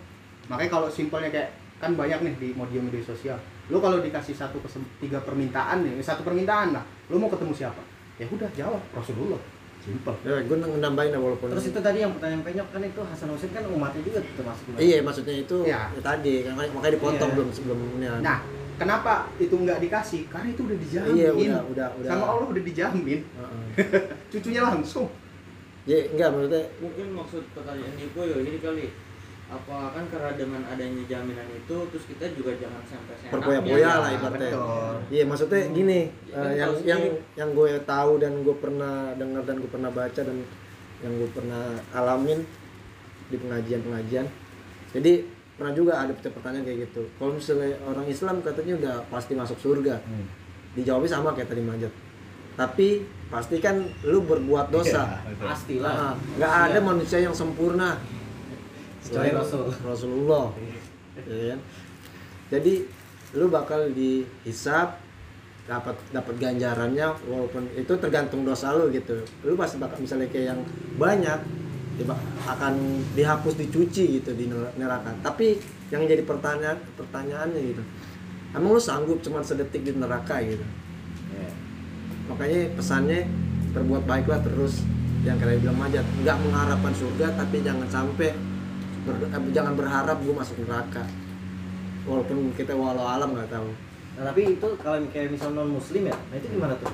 [0.50, 3.38] Makanya kalau simpelnya kayak kan banyak nih di media media sosial.
[3.70, 4.58] Lo kalau dikasih satu
[4.98, 6.82] tiga permintaan nih satu permintaan lah
[7.14, 7.86] lo mau ketemu siapa?
[8.18, 9.38] Ya udah jawab Rasulullah
[9.88, 13.30] simpel ya gue nambahin lah walaupun Terus itu tadi yang pertanyaan penyok kan itu Hasan
[13.32, 15.88] Husain kan umatnya juga termasuk iya maksudnya itu Ya.
[15.90, 16.02] ya.
[16.04, 17.36] tadi kan makanya dipotong Iya.
[17.40, 18.38] belum sebelumnya nah
[18.76, 22.64] kenapa itu nggak dikasih karena itu udah dijamin iya udah udah udah sama Allah udah
[22.64, 23.66] dijamin Heeh.
[24.32, 25.08] cucunya langsung
[25.88, 28.86] ya enggak maksudnya mungkin maksud pertanyaan Niko ya ini kali
[29.48, 33.16] apa kan karena dengan adanya jaminan itu terus kita juga jangan sampai.
[33.32, 34.50] Berpoya-poya Iya, lah ibaratnya.
[34.52, 34.94] betul.
[35.08, 39.44] Iya maksudnya gini, Ya, kan yang yang sendiri- yang gue tahu dan gue pernah dengar
[39.44, 40.38] dan gue pernah baca dan
[41.00, 42.40] yang gue pernah alamin
[43.26, 44.28] di pengajian-pengajian.
[44.92, 45.14] Jadi
[45.56, 47.08] pernah juga ada pertanyaan kayak gitu.
[47.16, 49.96] Kalau misalnya orang Islam katanya udah pasti masuk surga.
[50.02, 50.28] Hmm.
[50.74, 51.94] Dijawabnya sama kayak tadi Majat.
[52.54, 52.88] Tapi
[53.28, 55.24] pasti kan lu berbuat dosa.
[55.24, 55.46] Iya, betul.
[55.46, 57.96] pastilah Nah, nggak ada manusia yang sempurna
[59.08, 59.72] Selain Rasul.
[59.84, 60.46] Rasulullah.
[61.26, 61.62] Ya kan?
[62.48, 62.74] jadi
[63.36, 65.02] lu bakal dihisap
[65.68, 69.20] dapat dapat ganjarannya walaupun itu tergantung dosa lu gitu.
[69.44, 70.62] Lu pasti bakal misalnya kayak yang
[70.96, 71.40] banyak
[71.98, 72.06] ya
[72.46, 75.12] akan dihapus dicuci gitu di ner- neraka.
[75.26, 75.58] Tapi
[75.92, 77.84] yang jadi pertanyaan pertanyaannya gitu
[78.56, 80.64] emang lu sanggup cuma sedetik di neraka gitu?
[81.36, 81.52] Iya.
[82.32, 83.28] makanya pesannya
[83.76, 84.82] berbuat baiklah terus.
[85.26, 86.06] Yang kalian bilang majat.
[86.24, 88.32] Nggak mengharapkan surga tapi jangan sampai
[89.08, 91.04] ber- eh, jangan berharap gue masuk neraka.
[92.04, 93.70] Walaupun kita walau alam nggak tahu.
[94.16, 96.92] Nah tapi itu kalau kayak misal non muslim ya nah itu gimana tuh?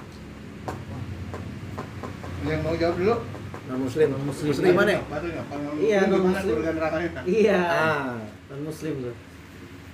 [2.44, 3.16] Yang mau jawab dulu?
[3.64, 4.48] non muslim Non muslim.
[4.50, 4.74] muslim?
[4.76, 5.04] Apa yang
[5.80, 7.10] Iya, surga nerakanya?
[7.24, 7.62] iya.
[7.64, 8.14] Ah.
[8.52, 9.16] Non muslim tuh.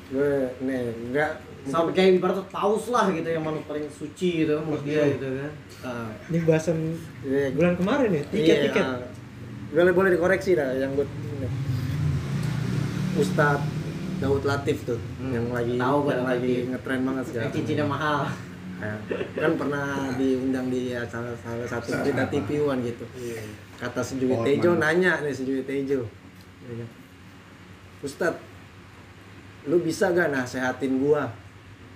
[0.09, 0.81] Gue nih
[1.13, 1.31] nggak.
[1.59, 5.51] Sampai kayak ibarat paus lah gitu yang manusia paling suci gitu menurut dia gitu kan.
[5.85, 6.77] Ah, Ini bahasan
[7.21, 8.81] iya, bulan kemarin ya, iya, tiket-tiket.
[8.81, 9.05] ah.
[9.69, 11.45] boleh boleh dikoreksi dah yang gue ini.
[13.19, 13.67] Ustadz
[14.19, 18.19] Daud Latif tuh Hmm, yang lagi tahu yang lagi ngetren banget yang sekarang cincinnya mahal
[18.79, 18.95] Ya,
[19.35, 23.03] kan pernah diundang di acara salah satu berita TV One gitu.
[23.75, 26.07] Kata Sejui Oh, Tejo nanya nih Sejui Tejo.
[27.99, 28.39] Ustad,
[29.67, 31.27] lu bisa gak nasehatin gua?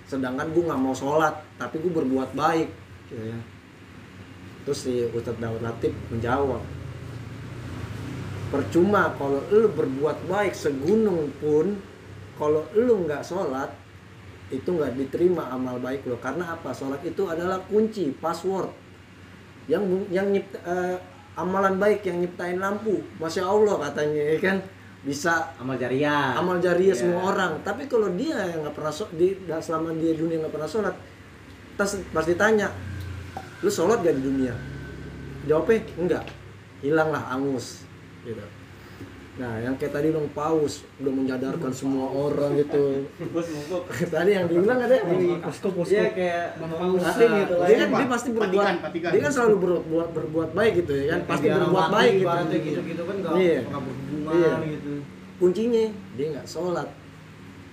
[0.04, 2.68] Sedangkan gua nggak mau sholat, tapi gua berbuat baik.
[3.08, 3.38] Gitu ya.
[4.68, 6.60] Terus si Ustadz Daud Latif menjawab,
[8.54, 11.74] percuma kalau lu berbuat baik segunung pun,
[12.38, 13.74] kalau lu nggak sholat,
[14.54, 16.70] itu nggak diterima amal baik lo karena apa?
[16.70, 18.70] Sholat itu adalah kunci password.
[19.66, 20.96] Yang yang nyipt, eh,
[21.34, 23.02] amalan baik yang nyiptain lampu.
[23.18, 24.56] Masya allah katanya ya kan?
[25.04, 26.32] Bisa amal jariah.
[26.38, 27.00] amal jariah Iya.
[27.02, 27.60] semua orang.
[27.66, 30.94] Tapi kalau dia yang nggak pernah sholat di selama dia dunia nggak pernah sholat
[31.74, 32.70] tas pasti tanya
[33.60, 34.54] lu sholat gak di dunia?
[35.44, 36.24] Jawabnya enggak.
[36.80, 37.83] Hilanglah angus
[38.24, 38.44] gitu
[39.34, 43.02] nah yang kayak tadi dong paus udah menyadarkan semua orang gitu.
[44.14, 44.94] Tadi yang dibilang ada
[45.42, 45.90] Posko posko.
[45.90, 47.82] Iya kayak Bang muslim gitu lah dia ya.
[47.82, 49.10] kan dia pasti berbuat Patikan, patikan.
[49.10, 51.20] dia kan selalu berbuat berbuat baik gitu ya kan.
[51.26, 52.22] Pasti Kayak berbuat baik gitu.
[52.22, 53.58] ibaratnya gitu-gitu kan nggak Iya.
[53.66, 54.52] berhubungan Iya.
[54.70, 54.92] gitu.
[55.34, 55.84] Kuncinya
[56.14, 56.88] dia nggak sholat.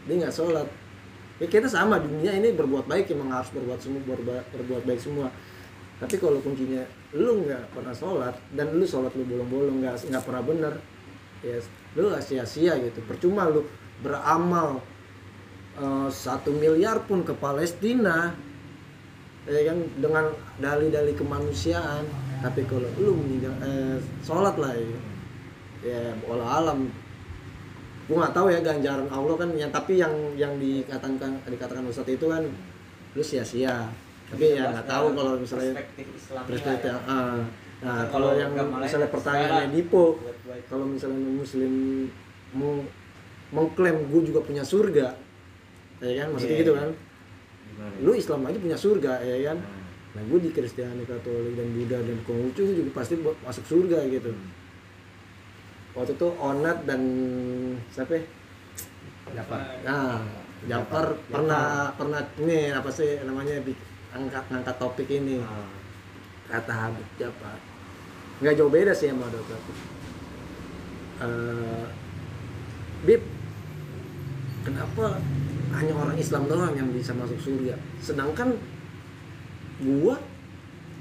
[0.09, 0.67] Dia nggak sholat.
[1.37, 5.29] Ya kita sama dunia ini berbuat baik emang harus berbuat semua berbuat, berbuat baik semua.
[6.01, 10.43] Tapi kalau kuncinya lu nggak pernah sholat dan lu sholat lu bolong-bolong nggak nggak pernah
[10.43, 10.73] bener.
[11.43, 11.59] Ya
[11.99, 13.03] lu nggak sia-sia gitu.
[13.03, 13.67] Percuma lu
[13.99, 14.79] beramal
[15.75, 18.31] eh, satu miliar pun ke Palestina
[19.43, 20.25] ya kan dengan
[20.63, 22.07] dalih-dalih kemanusiaan.
[22.39, 24.99] Tapi kalau lu meninggal eh, sholat lah ya,
[25.83, 26.87] ya bola alam.
[28.07, 32.27] Gue nggak tahu ya ganjaran Allah kan yang tapi yang yang dikatakan dikatakan Ustadz itu
[32.31, 32.43] kan
[33.11, 33.91] lu sia-sia
[34.31, 37.39] tapi ya nggak tahu kalau misalnya perspektif Islam perspektif ah.
[37.81, 39.67] nah Kan kalau kalau yang lain misalnya kan pertanyaannya.
[39.75, 40.03] Dipo
[40.69, 41.73] kalau misalnya muslim
[42.55, 42.73] mau
[43.51, 45.07] mengklaim gue juga punya surga
[45.99, 46.81] ya kan maksudnya Iya, gitu iya.
[46.81, 46.89] kan
[48.01, 49.57] lu Islam aja punya surga ya kan
[50.11, 54.31] nah gue di Kristiani Katolik dan Buddha dan Konghucu juga pasti masuk surga gitu
[55.91, 57.01] waktu itu Onat dan
[57.91, 58.23] siapa ya?
[59.31, 59.59] Dapat.
[59.83, 60.23] Nah,
[60.67, 63.59] Jafar pernah pernah ini apa sih namanya
[64.11, 65.39] angkat angkat topik ini.
[66.51, 67.57] Kata Habib Jafar.
[68.43, 69.59] Nggak jauh beda sih sama dokter.
[71.21, 71.85] Eh,
[73.05, 73.21] Bib
[74.65, 75.17] kenapa
[75.73, 77.77] hanya orang Islam doang yang bisa masuk surga?
[78.01, 78.57] Sedangkan
[79.81, 80.17] gua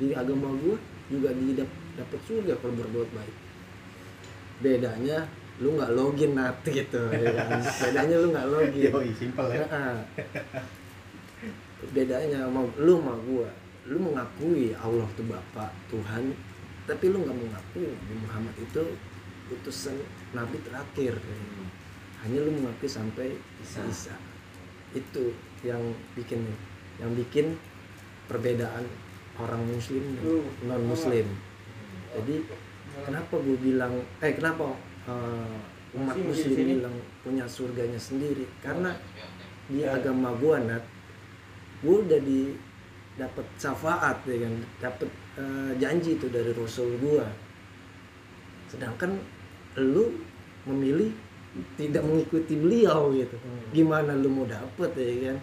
[0.01, 0.77] di agama gua
[1.13, 1.35] juga
[1.99, 3.37] dapat surga kalau berbuat baik.
[4.61, 5.29] Bedanya
[5.61, 7.61] lu nggak login nanti gitu ya kan?
[7.85, 8.93] bedanya lu nggak login.
[8.93, 9.67] Yoi, simple ya.
[11.93, 13.49] Bedanya sama lu sama gua.
[13.89, 16.37] Lu mengakui Allah tuh Bapak Tuhan
[16.85, 18.83] tapi lu nggak mengakui Nabi Muhammad itu
[19.51, 19.97] utusan
[20.37, 21.17] Nabi terakhir.
[22.21, 23.81] Hanya lu mengakui sampai Isa.
[23.89, 24.15] Isa.
[24.93, 25.33] Itu
[25.65, 25.81] yang
[26.13, 26.45] bikin
[27.01, 27.57] yang bikin
[28.29, 28.85] perbedaan
[29.41, 31.25] orang muslim dan non muslim
[32.11, 32.37] jadi
[33.07, 34.75] kenapa gue bilang eh kenapa
[35.07, 38.47] eh, umat muslim bilang punya surganya sendiri?
[38.63, 38.95] Karena
[39.71, 40.83] di agama gue nat
[41.81, 42.41] gue udah di
[43.17, 44.55] dapat syafaat ya kan?
[44.81, 47.25] Dapat eh, janji itu dari rasul gue
[48.71, 49.19] sedangkan
[49.83, 50.15] lu
[50.67, 51.11] memilih
[51.75, 53.35] tidak mengikuti beliau gitu.
[53.75, 55.37] Gimana lu mau dapet ya kan?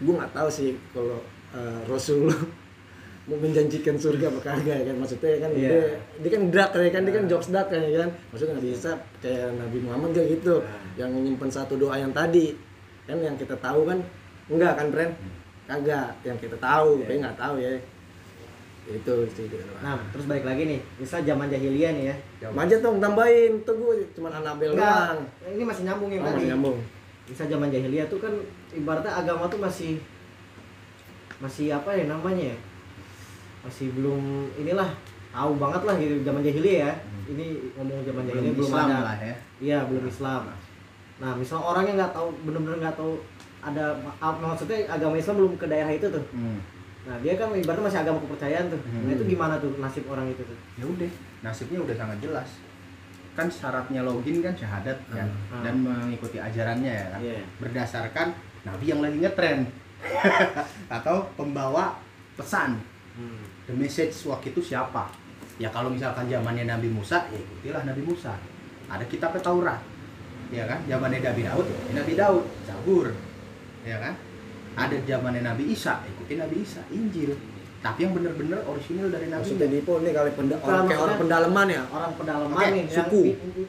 [0.00, 1.20] Gue nggak tahu sih kalau
[1.52, 2.30] eh, Rasul
[3.28, 4.96] mau menjanjikan surga apa kagak ya kan?
[4.96, 5.68] Maksudnya kan Iya.
[5.68, 5.80] dia,
[6.24, 7.02] dia kan dak ya kan?
[7.04, 8.10] Dia kan jokes dak ya kan?
[8.32, 10.54] Maksudnya nggak bisa kayak Nabi Muhammad gak gitu
[10.96, 12.56] yang nyimpen satu doa yang tadi.
[13.04, 14.00] Kan yang kita tahu kan
[14.48, 15.10] enggak kan Ren
[15.64, 17.76] kagak yang kita tahu tapi nggak tahu ya
[18.88, 19.44] itu sih.
[19.84, 22.16] Nah, terus balik lagi nih, misal zaman jahiliyah nih ya.
[22.48, 25.20] Maja dong tambahin tuh gue cuman Anabel doang.
[25.44, 26.36] ini masih nyambung yang Oh, tadi.
[26.40, 26.78] masih nyambung.
[27.28, 28.32] Misal zaman jahiliyah tuh kan
[28.72, 30.00] ibaratnya agama tuh masih
[31.36, 32.56] masih apa ya namanya ya?
[33.60, 34.88] Masih belum inilah
[35.28, 36.92] tahu banget lah gitu zaman jahiliyah ya.
[37.28, 38.98] Ini ngomong zaman jahiliyah belum belum, Islam ada.
[39.04, 40.42] lah ya Iya, belum Islam.
[41.20, 43.20] Nah, misal orang yang nggak tahu bener-bener nggak tahu
[43.68, 46.24] ada mak- maksudnya agama Islam belum ke daerah itu tuh.
[46.30, 46.58] Hmm.
[47.04, 48.80] Nah, dia kan ibaratnya masih agama kepercayaan tuh.
[48.80, 49.32] Nah, itu Hmm.
[49.32, 50.58] gimana tuh nasib orang itu tuh?
[50.74, 52.48] ya udah nasibnya udah sangat jelas
[53.32, 55.62] kan syaratnya login kan syahadat kan Hmm.
[55.62, 57.42] dan mengikuti ajarannya ya kan Iya.
[57.56, 58.28] berdasarkan
[58.62, 59.70] nabi yang lagi ngetren
[60.90, 61.98] atau pembawa
[62.34, 62.78] pesan
[63.64, 65.06] the message waktu itu siapa
[65.54, 68.34] ya kalau misalkan zamannya Nabi Musa ya ikutilah Nabi Musa
[68.86, 69.80] ada kitabnya Taurat
[70.48, 73.06] ya kan zamannya Nabi Daud ya Nabi Daud Zabur
[73.88, 74.14] ya kan
[74.76, 77.32] ada zamannya Nabi Isa ikuti Nabi Isa Injil
[77.78, 81.16] tapi yang bener-bener orisinil dari Nabi Maksudnya Dipo ini kali penda- orang kayak maksudnya- orang
[81.16, 81.82] pendalaman ya.
[81.88, 83.20] orang pedalaman Oke, nih yang- suku.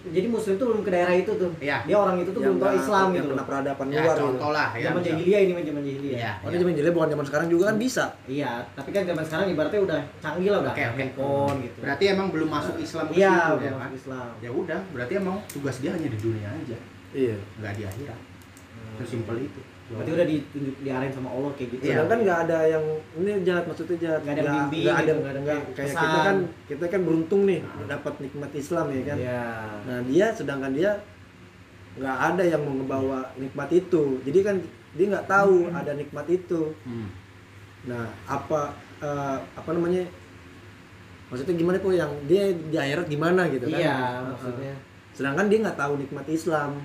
[0.10, 1.78] jadi muslim tuh belum ke daerah itu tuh Iya.
[1.86, 4.26] dia orang itu tuh belum tahu Islam yang gitu kena loh peradaban ya luar gitu.
[4.26, 6.58] contoh lah ya zaman jahiliyah ini zaman jahiliyah Iya, Oh, iya.
[6.58, 8.06] dia jadi bukan zaman sekarang juga kan bisa.
[8.28, 10.98] iya tapi kan zaman sekarang ibaratnya udah canggih lah udah Oke, oke.
[11.00, 13.80] handphone gitu Berarti emang belum masuk Islam ke iya situ, udah ya kan?
[13.80, 16.78] masuk Islam Ya udah, berarti emang tugas dia hanya di dunia aja,
[17.12, 17.36] Iya.
[17.56, 18.20] nggak di akhirat.
[18.98, 19.62] Sesimpel itu.
[19.90, 21.94] Berarti udah ditunjuk diarahin sama Allah kayak gitu Iya.
[21.98, 22.86] Sedangkan nggak ada yang
[23.18, 24.22] ini jahat maksudnya jahat.
[24.22, 26.02] Nggak ada yang bimbing nggak ada gitu, nggak ada nggak kayak pesan.
[26.06, 26.38] kita kan
[26.70, 29.18] kita kan beruntung nih dapat nikmat Islam ya kan.
[29.18, 29.44] Iya.
[29.90, 30.92] Nah dia sedangkan dia
[31.98, 34.04] nggak ada yang mau ngebawa nikmat itu.
[34.22, 34.56] Jadi kan
[34.94, 36.62] dia nggak tahu ada nikmat itu.
[36.86, 37.10] Hmm.
[37.90, 40.06] Nah apa eh, apa namanya?
[41.30, 43.78] Maksudnya gimana kok yang dia di akhirat gimana gitu kan?
[43.78, 44.74] iya maksudnya
[45.14, 46.80] Sedangkan dia nggak tahu nikmat Islam.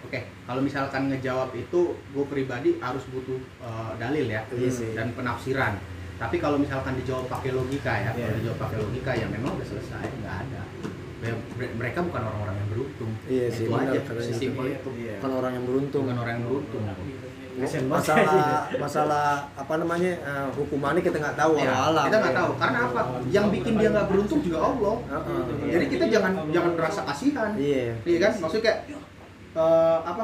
[0.00, 4.92] Oke, kalau misalkan ngejawab itu, gue pribadi harus butuh uh, dalil ya Iya sih.
[4.92, 5.74] dan penafsiran.
[6.16, 8.36] Tapi kalau misalkan dijawab pakai logika ya, kalau Iya.
[8.38, 10.62] dijawab pakai logika ya memang udah selesai, nggak ada.
[11.18, 13.10] Ya, bre- Mereka bukan orang-orang yang beruntung.
[13.24, 14.90] Iya sih, itu benar aja, katanya sesimpel itu.
[14.96, 15.14] Iya.
[15.18, 16.02] Bukan orang yang beruntung.
[16.04, 16.82] Bukan orang yang beruntung.
[16.86, 17.82] Banget.
[17.82, 18.38] masalah
[18.86, 23.00] masalah apa namanya eh, hukumannya kita nggak tahu Ya, alam kita nggak tahu karena apa?
[23.26, 24.94] Yang bikin dia nggak beruntung juga Allah.
[25.04, 25.42] Heeh.
[25.68, 27.50] Jadi kita jangan jangan merasa kasihan.
[27.58, 28.32] iya Iya kan?
[28.38, 28.78] Maksudnya kayak
[29.56, 30.22] eh, apa?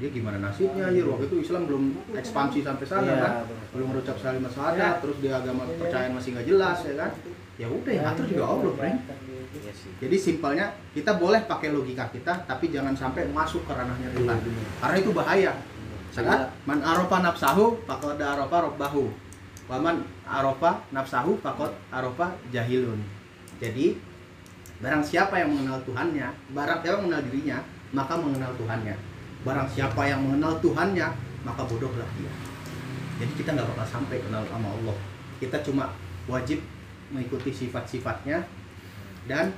[0.00, 1.84] Dia gimana nasibnya anjir waktu itu Islam belum
[2.16, 3.32] ekspansi sampai sana Iya, kan?
[3.76, 7.10] Belum merucap kalimat syahadat, terus dia agama kepercayaan masih nggak jelas ya kan?
[7.60, 8.98] Ya udah yang atur juga Allah, friend.
[9.04, 9.40] Iya.
[10.00, 14.38] Jadi simpelnya kita boleh pakai logika kita tapi jangan sampai masuk ke ranahnya Tuhan.
[14.80, 15.52] Karena itu bahaya.
[16.10, 19.12] Saat man arofa nafsahu faqad arofa robbahu.
[19.70, 22.98] Waman arofa nafsahu faqad arofa jahilun.
[23.60, 24.00] Jadi
[24.80, 27.58] barang siapa yang mengenal Tuhannya, barang siapa yang mengenal dirinya,
[27.90, 28.94] maka mengenal Tuhannya.
[29.40, 31.08] Barang siapa yang mengenal Tuhannya,
[31.42, 32.32] maka bodohlah dia.
[33.20, 34.96] Jadi kita nggak bakal sampai kenal sama Allah.
[35.40, 35.92] Kita cuma
[36.28, 36.60] wajib
[37.10, 38.44] mengikuti sifat-sifatnya
[39.26, 39.52] dan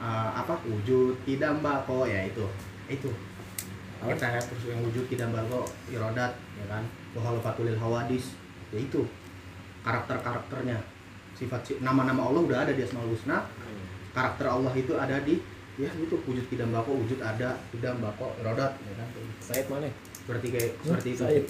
[0.00, 2.44] uh, apa wujud tidak mbako ya itu.
[2.88, 3.10] Itu.
[3.96, 6.84] Kita ya, terus yang wujud tidak mbako irodat ya kan?
[7.16, 8.36] Wahalafatulil hawadis.
[8.72, 9.04] Ya itu.
[9.84, 10.78] Karakter karakternya
[11.36, 13.44] sifat si- nama-nama Allah udah ada di asmaul husna.
[14.16, 15.36] Karakter Allah itu ada di
[15.76, 19.08] ya itu wujud tidak mbako wujud ada tidak mbako irodat ya kan
[19.44, 21.46] Said mana seperti kayak seperti itu Said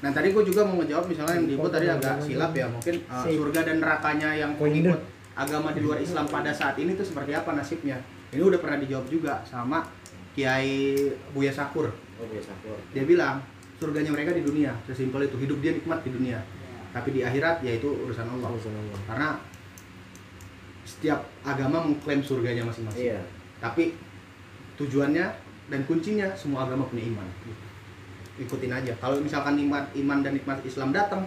[0.00, 3.20] Nah tadi gue juga mau ngejawab misalnya yang dibuat tadi agak silap ya mungkin uh,
[3.20, 4.96] surga dan nerakanya yang pengikut
[5.36, 8.00] agama di luar Islam pada saat ini tuh seperti apa nasibnya?
[8.32, 9.84] Ini udah pernah dijawab juga sama
[10.32, 10.96] Kiai
[11.34, 11.90] Buya Sakur.
[11.90, 12.80] Oh, biasa kok.
[12.96, 13.44] Dia bilang
[13.76, 16.38] surganya mereka di dunia, sesimpel itu hidup dia nikmat di dunia.
[16.90, 18.50] Tapi di akhirat yaitu urusan Allah.
[19.04, 19.28] Karena
[21.00, 23.08] setiap agama mengklaim surganya masing-masing.
[23.08, 23.24] Iya.
[23.56, 23.96] Tapi
[24.76, 25.32] tujuannya
[25.72, 27.24] dan kuncinya semua agama punya iman.
[28.36, 28.92] Ikutin aja.
[29.00, 31.24] Kalau misalkan iman, iman dan nikmat Islam datang,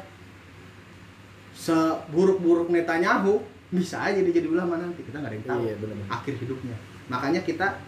[1.57, 3.41] seburuk-buruk Netanyahu
[3.73, 5.73] bisa aja dia jadi ulama nanti kita nggak ada yang tahu Iya,
[6.05, 6.77] akhir hidupnya.
[7.09, 7.81] Makanya kita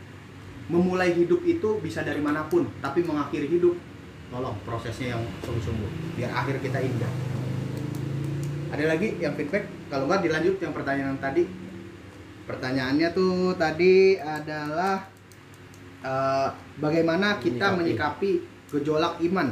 [0.66, 3.78] memulai hidup itu bisa dari mana pun, tapi mengakhiri hidup
[4.34, 7.14] tolong prosesnya yang sungguh-sungguh biar akhir kita indah.
[8.74, 9.70] Ada lagi yang feedback?
[9.94, 11.65] Kalau nggak dilanjut yang pertanyaan tadi.
[12.46, 15.02] Pertanyaannya tuh tadi adalah
[16.06, 19.50] eh, bagaimana kita menyikapi gejolak iman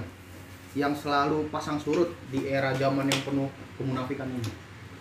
[0.74, 4.52] yang selalu pasang surut di era zaman yang penuh kemunafikan ini.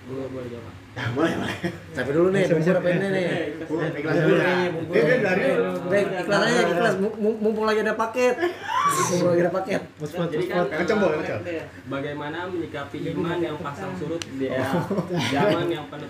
[0.09, 0.82] Gue boleh jawab.
[0.93, 1.57] Nah, boleh boleh
[1.97, 3.25] Tapi dulu nih, bubur apa ini nih?
[3.65, 4.53] Bubur, ikhlas dulu ya
[4.93, 5.49] dia kan dari
[5.89, 6.95] Baik, iklan aja, iklan.
[7.01, 8.35] Mum- Mumpung lagi ada paket.
[8.37, 9.81] Mumpung lagi ada paket.
[9.97, 10.77] Muspot, Jadi kan muspot.
[10.77, 11.19] Kenceng, boleh.
[11.89, 14.69] Bagaimana menyikapi iman yang pasang surut di era
[15.33, 16.09] zaman yang penuh.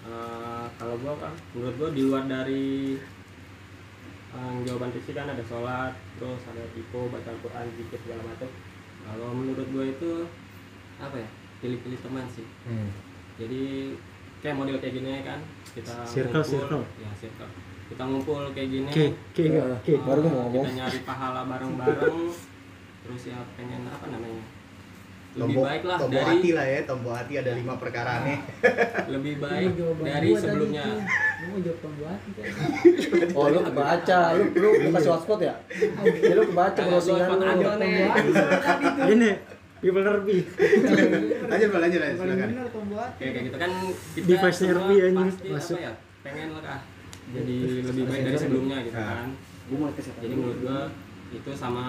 [0.00, 2.96] Eh, kalau gua kan, menurut gua di luar dari
[4.30, 8.50] eh, jawaban Rizky kan ada sholat, terus ada tipu, baca Al-Quran, zikir segala macam.
[9.06, 10.26] Kalau menurut gua itu
[10.98, 11.28] apa ya?
[11.60, 12.46] Pilih-pilih teman sih.
[12.64, 12.88] Hmm.
[13.36, 13.94] Jadi
[14.40, 15.40] kayak model kayak gini kan
[15.70, 16.82] kita Circle, ngumpul, circle.
[16.98, 17.50] ya circle.
[17.90, 18.88] Kita ngumpul kayak gini.
[18.88, 19.44] Oke, oke,
[19.76, 19.92] oke.
[19.92, 20.64] eh, baru gua mau ngomong.
[20.64, 22.18] Kita nyari pahala bareng-bareng.
[23.00, 24.44] terus ya pengen apa namanya?
[25.30, 28.38] Lebih Tombol, baik lah tombol dari hati lah ya, tombol hati ada lima perkara nih.
[29.14, 30.84] lebih baik dari sebelumnya.
[33.32, 34.20] Oh, lu kebaca.
[34.36, 35.54] Lu lu lu kasih hotspot ya?
[36.28, 37.72] Ya, lu kebaca Kalau browsingan lu.
[37.80, 38.06] Nih.
[39.16, 39.30] Ini
[39.80, 40.40] people lebih.
[41.50, 42.48] Lanjut, Pak, lanjut, lanjut, silakan.
[43.16, 43.70] Kayak kayak gitu kan
[44.12, 44.36] kita
[44.68, 45.76] Herbie anjing, pasti masuk.
[45.76, 45.92] apa ya?
[46.20, 46.80] Pengen lah kah
[47.30, 49.08] jadi lebih baik dari sebelumnya gitu Ah.
[49.16, 49.28] kan.
[49.66, 50.20] Gue mau kesehatan.
[50.20, 50.80] Jadi menurut gua
[51.30, 51.84] itu sama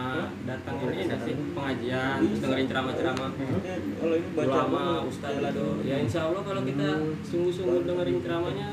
[0.46, 5.50] datang ini enggak sih pengajian terus dengerin ceramah-ceramah Ya, kalau ini baca ulama ustaz lah
[5.50, 6.88] do ya insya Allah kalau kita
[7.26, 8.70] sungguh-sungguh dengerin ceramahnya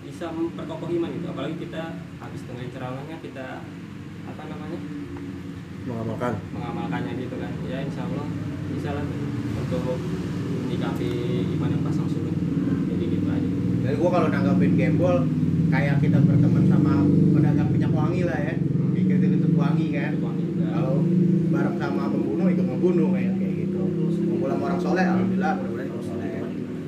[0.00, 1.82] bisa memperkokoh iman gitu apalagi kita
[2.16, 3.46] habis dengerin ceramahnya kita
[4.24, 4.80] apa namanya
[5.82, 6.32] Mengamalkan.
[6.50, 8.26] mengamalkannya gitu kan ya insya Allah
[8.70, 9.04] bisa lah
[9.56, 9.82] untuk
[10.62, 11.10] menyikapi
[11.52, 12.36] iman yang pasang surut
[12.86, 13.48] jadi gitu aja
[13.82, 15.16] Dan gua kalau nanggapin gembol
[15.68, 17.02] kayak kita berteman sama
[17.32, 18.54] pedagang minyak wangi lah ya.
[18.92, 20.12] Bikin tutup wangi kan.
[20.18, 20.94] Wangi juga Kalau
[21.50, 23.80] bareng sama pembunuh ikut membunuh kayak kayak gitu.
[24.22, 26.30] Ngumpul sama orang soleh, alhamdulillah mudah-mudahan ikut soleh.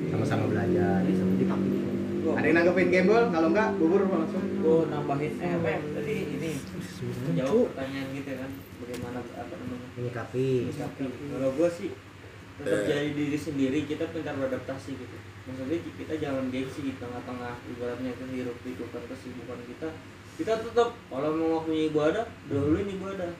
[0.07, 0.99] Sama-sama belajar.
[1.03, 3.23] Gua- Ada yang nanggepin gembol?
[3.29, 4.45] Kalau enggak bubur langsung.
[4.55, 6.51] gue nambahin eh Mem, tadi ini
[7.35, 8.51] jawab pertanyaan gitu kan
[8.83, 10.71] bagaimana apa namanya Menyikapi.
[10.71, 11.05] menyikapi.
[11.31, 11.91] Kalau gue sih
[12.55, 15.17] tetap jadi diri sendiri kita pintar beradaptasi gitu.
[15.45, 19.89] Maksudnya kita jangan gengsi di tengah-tengah ibaratnya itu hirup pikirkan kesibukan kita.
[20.35, 23.31] Kita tetap kalau mau waktunya ibadah dahuluin ibadah.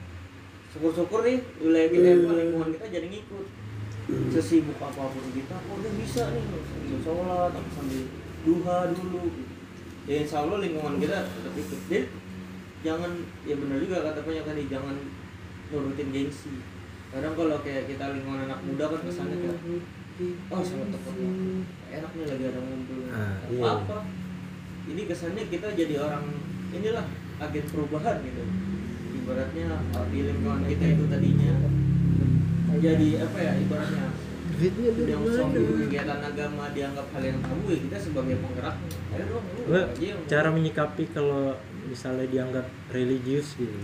[0.75, 3.47] Syukur-syukur nih wilayah kita itu lingkungan kita jadi ngikut.
[4.35, 8.03] Sesibuk apa pun kita oh dia bisa nih sambil sholat atau sambil
[8.45, 9.23] duha dulu.
[10.05, 11.79] Ya insya Allah lingkungan kita tetap ikut.
[11.89, 12.05] Jadi
[12.85, 13.11] jangan
[13.49, 14.95] ya benar juga kata banyak tadi jangan
[15.71, 16.61] nurutin gengsi.
[17.13, 19.57] Kadang kalau kayak kita lingkungan anak muda kan kesannya kayak
[20.51, 22.99] oh sama temen enak nih lagi ada ngumpul.
[23.11, 23.71] Ah, apa iya.
[23.71, 23.97] apa
[24.85, 26.25] ini kesannya kita jadi orang
[26.75, 27.05] inilah
[27.39, 28.43] agen perubahan gitu.
[29.15, 31.53] Ibaratnya uh, di lingkungan kita itu tadinya
[32.79, 34.07] jadi apa ya ibaratnya
[35.03, 38.75] yang suatu kegiatan agama dianggap hal yang tabu ya kita sebagai penggerak
[39.11, 39.81] ayo dong lu
[40.31, 43.75] cara menyikapi kalau misalnya dianggap religius gitu.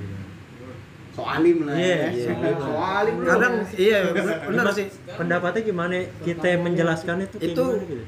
[1.12, 2.10] Soalim lah Iya, ya.
[2.10, 2.56] iya.
[2.56, 3.26] Soalim lu.
[3.28, 4.88] Kadang iya bener, bener sih.
[5.12, 8.04] Pendapatnya gimana kita menjelaskan itu kayak Itu- gimana gitu?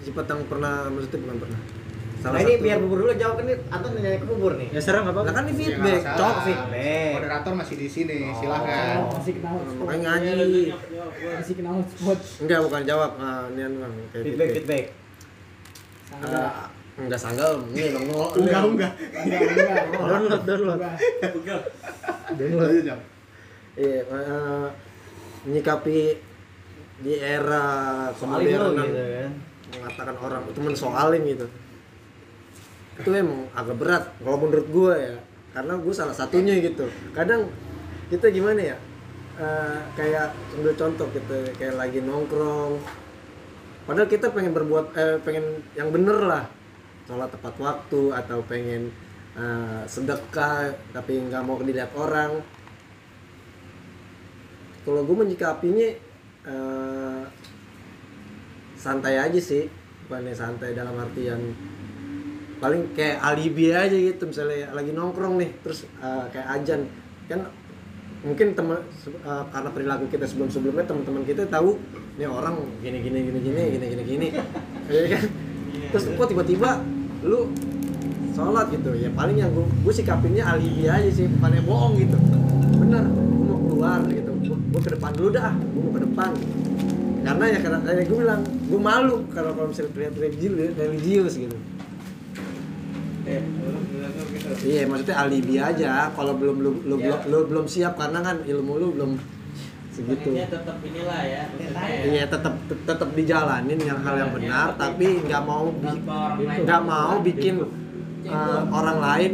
[0.00, 1.60] Si Petang pernah maksudnya bukan pernah.
[2.20, 4.68] Nah ini biar bubur dulu jawab kan nih Anton nanya ke bubur nih.
[4.68, 5.16] Ya serang apa?
[5.18, 7.12] Nah kan ini Ya, feedback, nggak cok feedback.
[7.16, 8.96] Moderator masih di sini, silakan.
[9.10, 10.62] Masih kenal Makanya Ya, lu ngaji.
[10.66, 11.32] jawab, jawab, gua.
[11.40, 13.10] masih kenal spot Enggak, bukan jawab.
[13.16, 13.72] Nah, ini kan
[14.12, 14.84] kayak Feedback feedback.
[16.12, 16.42] Ada
[17.06, 18.28] enggak sanggal, ini dong nol.
[18.36, 18.92] Enggak, enggak.
[19.96, 20.80] Download, download.
[21.20, 21.62] Pegang.
[22.36, 22.98] Lanjut, Jam.
[23.78, 24.66] Iya, eh,
[25.48, 25.98] menyikapi
[27.00, 27.64] di era
[28.12, 29.32] kemodernan gitu kan.
[29.70, 31.46] mengatakan orang itu mensoalin gitu
[33.00, 35.16] itu emang agak berat kalau menurut gue ya
[35.56, 36.84] karena gue salah satunya gitu
[37.16, 37.48] kadang
[38.12, 38.76] kita gimana ya
[39.40, 42.76] Eh, kayak ambil contoh kita kayak lagi nongkrong
[43.88, 46.44] padahal kita pengen berbuat eh, pengen yang bener lah
[47.10, 48.94] sholat tepat waktu atau pengen
[49.34, 52.38] eh, sedekah tapi nggak mau dilihat orang.
[54.86, 55.90] Kalau gue menyikapinya
[56.46, 57.22] eh,
[58.78, 59.66] santai aja sih.
[60.06, 61.54] Bukannya santai dalam artian
[62.62, 64.30] paling kayak alibi aja gitu.
[64.30, 66.86] Misalnya lagi nongkrong nih terus eh, kayak ajan.
[67.26, 67.50] Kan
[68.22, 71.74] mungkin teman eh, karena perilaku kita sebelum sebelumnya teman-teman kita tahu
[72.22, 74.28] nih orang gini gini gini gini gini gini gini.
[74.86, 75.26] Ya kan?
[75.90, 77.52] Terus kok tiba-tiba lu
[78.32, 78.90] sholat gitu.
[78.96, 82.16] Ya paling yang gue gue sikapinnya alibi aja sih bukannya bohong gitu.
[82.80, 84.32] Bener gue mau keluar gitu.
[84.40, 86.30] Gue, gue ke depan dulu dah gue mau ke depan.
[87.20, 91.56] Karena ya karena kayak gue bilang gue malu kalau kalau misalnya terlihat religius religius gitu.
[93.28, 93.44] Eh,
[94.32, 94.48] gitu.
[94.64, 96.08] iya maksudnya alibi aja.
[96.16, 99.12] Kalau belum lu, lu, belum- lu belum siap karena kan ilmu lu belum
[99.90, 100.28] segitu.
[100.32, 101.42] ya tetap inilah ya
[102.06, 105.66] iya tetap tetap dijalanin yang hal yang benar ya, tapi nggak mau
[106.62, 107.66] nggak mau bikin
[108.30, 109.32] uh, orang lain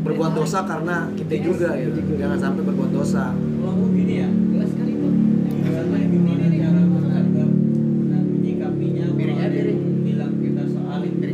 [0.00, 3.36] berbuat dosa karena kita juga ya jangan sampai berbuat dosa.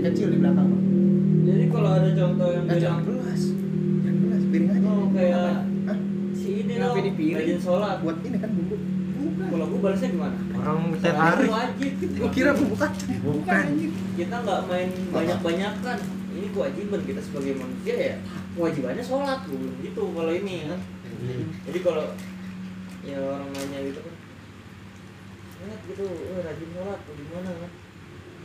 [0.06, 0.70] Kecil di belakang
[1.50, 3.15] jadi kalau ada contoh yang bilang
[7.38, 8.76] Rajin sholat Buat ini kan bumbu.
[9.16, 9.48] Bukan.
[9.48, 11.40] kalau gue balasnya gimana Orang tertarik.
[11.40, 12.50] itu wajib Gua kira.
[12.52, 13.62] Bukan.
[13.62, 13.92] anjing.
[14.14, 15.98] kita nggak main banyak-banyakan
[16.30, 18.14] ini kewajiban kita sebagai manusia ya
[18.52, 20.80] kewajibannya sholat gue gitu kalau ini kan
[21.64, 22.06] jadi kalau
[23.02, 24.14] ya orang nanya gitu kan
[25.50, 27.72] sholat gitu oh, rajin sholat atau gimana kan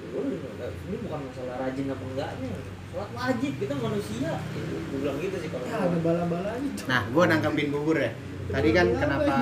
[0.02, 2.50] Oh, enggak, ini bukan masalah rajin apa enggaknya
[2.90, 6.72] sholat wajib kita manusia gue bilang gitu sih kalau Ya, ada bala-balanya.
[6.90, 8.12] Nah, gua nangkepin bubur ya.
[8.50, 9.36] Tadi kan kenapa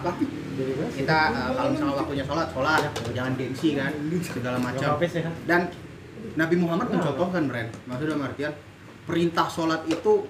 [0.00, 0.10] apa?
[0.96, 2.80] Kita eh, kalau misalnya waktunya sholat, sholat,
[3.12, 3.92] jangan gengsi kan,
[4.24, 4.96] segala macam.
[4.96, 5.30] ya.
[5.44, 5.60] Dan
[6.36, 7.68] Nabi Muhammad mencontohkan, Bren.
[7.84, 8.52] Maksudnya artian
[9.04, 10.26] perintah sholat itu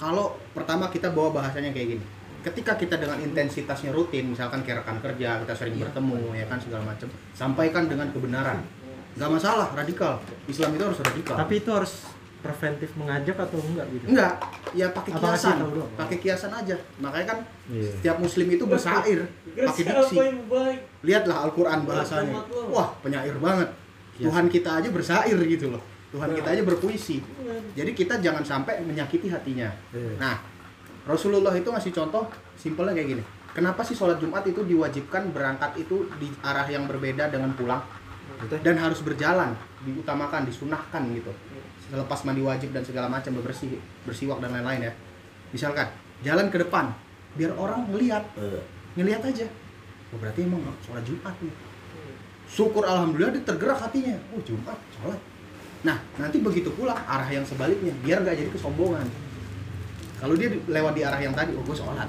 [0.00, 2.04] kalau pertama kita bawa bahasanya kayak gini.
[2.40, 6.88] Ketika kita dengan intensitasnya rutin, misalkan kayak rekan kerja, kita sering bertemu, ya kan segala
[6.88, 8.64] macam, sampaikan dengan kebenaran.
[9.20, 10.16] Gak masalah, radikal.
[10.48, 11.36] Islam itu harus radikal.
[11.36, 12.08] Tapi itu harus
[12.40, 14.04] preventif mengajak atau enggak gitu?
[14.12, 14.32] Enggak,
[14.72, 15.56] ya pakai kiasan,
[15.96, 16.76] pakai kiasan aja.
[17.00, 17.38] Makanya kan
[17.70, 17.90] Iya.
[17.94, 19.18] setiap muslim itu bersair,
[19.54, 20.16] pakai diksi.
[21.04, 22.42] Lihatlah Al-Qur'an bahasanya.
[22.72, 23.68] Wah, penyair banget.
[24.16, 24.24] Kiasan.
[24.26, 25.82] Tuhan kita aja bersair gitu loh.
[26.10, 27.22] Tuhan kita aja berpuisi.
[27.78, 29.70] Jadi kita jangan sampai menyakiti hatinya.
[29.94, 30.18] Iya.
[30.18, 30.36] Nah,
[31.06, 32.26] Rasulullah itu ngasih contoh
[32.58, 33.24] simpelnya kayak gini.
[33.50, 37.82] Kenapa sih sholat Jumat itu diwajibkan berangkat itu di arah yang berbeda dengan pulang?
[38.64, 39.52] Dan harus berjalan,
[39.84, 41.28] diutamakan, disunahkan gitu.
[41.90, 44.92] Selepas mandi wajib dan segala macam bebersih, bersiwak dan lain-lain ya.
[45.50, 45.90] Misalkan
[46.22, 46.94] jalan ke depan,
[47.34, 48.22] biar orang ngelihat,
[48.94, 49.46] ngelihat aja.
[50.14, 51.54] Oh, berarti emang sholat Jumat nih.
[52.50, 54.14] Syukur alhamdulillah dia tergerak hatinya.
[54.34, 55.18] Oh Jumat, sholat.
[55.82, 59.06] Nah, nanti begitu pulang arah yang sebaliknya, biar nggak jadi kesombongan.
[60.20, 62.06] Kalau dia di- lewat di arah yang tadi, oh gue sholat,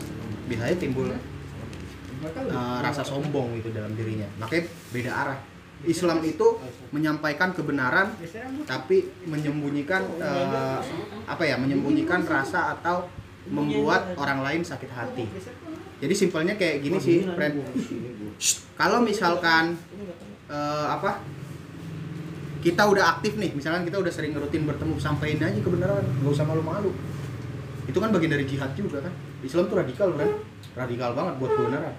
[0.52, 4.28] biasanya timbul uh, rasa sombong itu dalam dirinya.
[4.38, 5.40] Makanya beda arah.
[5.88, 6.62] Islam itu
[6.94, 8.14] menyampaikan kebenaran,
[8.70, 10.80] tapi menyembunyikan uh,
[11.26, 11.58] apa ya?
[11.58, 13.10] Menyembunyikan rasa atau
[13.50, 15.26] membuat orang lain sakit hati.
[16.02, 17.62] Jadi simpelnya kayak gini sih, friend.
[18.78, 19.78] Kalau misalkan
[20.50, 21.22] eh, apa?
[22.62, 26.46] Kita udah aktif nih, misalkan kita udah sering rutin bertemu, sampaikan aja kebenaran, nggak usah
[26.46, 26.94] malu-malu.
[27.90, 29.14] Itu kan bagian dari jihad juga kan.
[29.42, 30.46] Islam tuh radikal, friend.
[30.78, 31.94] Radikal banget buat kebenaran.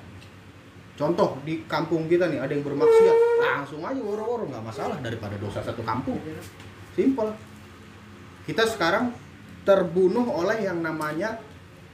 [0.93, 5.65] Contoh di kampung kita nih ada yang bermaksiat, langsung aja woro-woro nggak masalah daripada dosa
[5.65, 6.21] satu kampung.
[6.93, 7.33] Simple.
[8.45, 9.15] Kita sekarang
[9.63, 11.39] terbunuh oleh yang namanya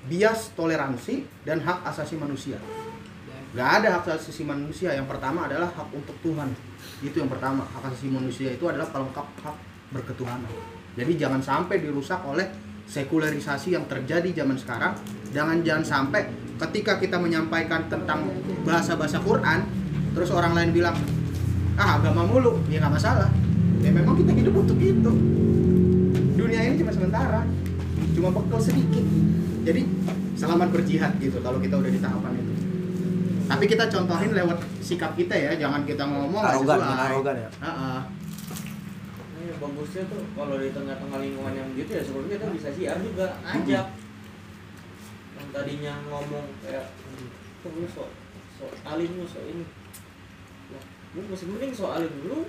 [0.08, 2.58] bias toleransi dan hak asasi manusia.
[3.56, 4.92] Gak ada hak asasi manusia.
[4.92, 6.52] Yang pertama adalah hak untuk Tuhan.
[7.00, 7.64] Itu yang pertama.
[7.64, 9.56] Hak asasi manusia itu adalah pelengkap hak
[9.92, 10.52] berketuhanan.
[10.96, 12.44] Jadi jangan sampai dirusak oleh
[12.88, 14.96] sekularisasi yang terjadi zaman sekarang.
[15.30, 18.32] Jangan jangan sampai ketika kita menyampaikan tentang
[18.64, 19.68] bahasa-bahasa Quran,
[20.16, 20.96] terus orang lain bilang,
[21.76, 23.28] ah agama mulu, ya nggak masalah.
[23.84, 25.12] Ya memang kita hidup untuk itu.
[26.34, 27.44] Dunia ini cuma sementara,
[28.16, 29.04] cuma bekal sedikit.
[29.68, 29.84] Jadi
[30.34, 32.52] selamat berjihad gitu kalau kita udah di tahapan itu.
[33.48, 37.50] Tapi kita contohin lewat sikap kita ya, jangan kita ngomong Arogan, arogan ya.
[37.64, 38.17] Heeh.
[39.48, 43.26] Nah, bagusnya tuh kalau di tengah-tengah lingkungan yang gitu ya sebenarnya kita bisa siar juga
[43.42, 43.86] ajak
[45.34, 46.92] yang tadinya ngomong kayak
[47.58, 48.04] tuh lu so
[48.52, 49.64] so alim lu so ini
[50.68, 50.82] nah,
[51.14, 52.44] lu masih mending so alim dulu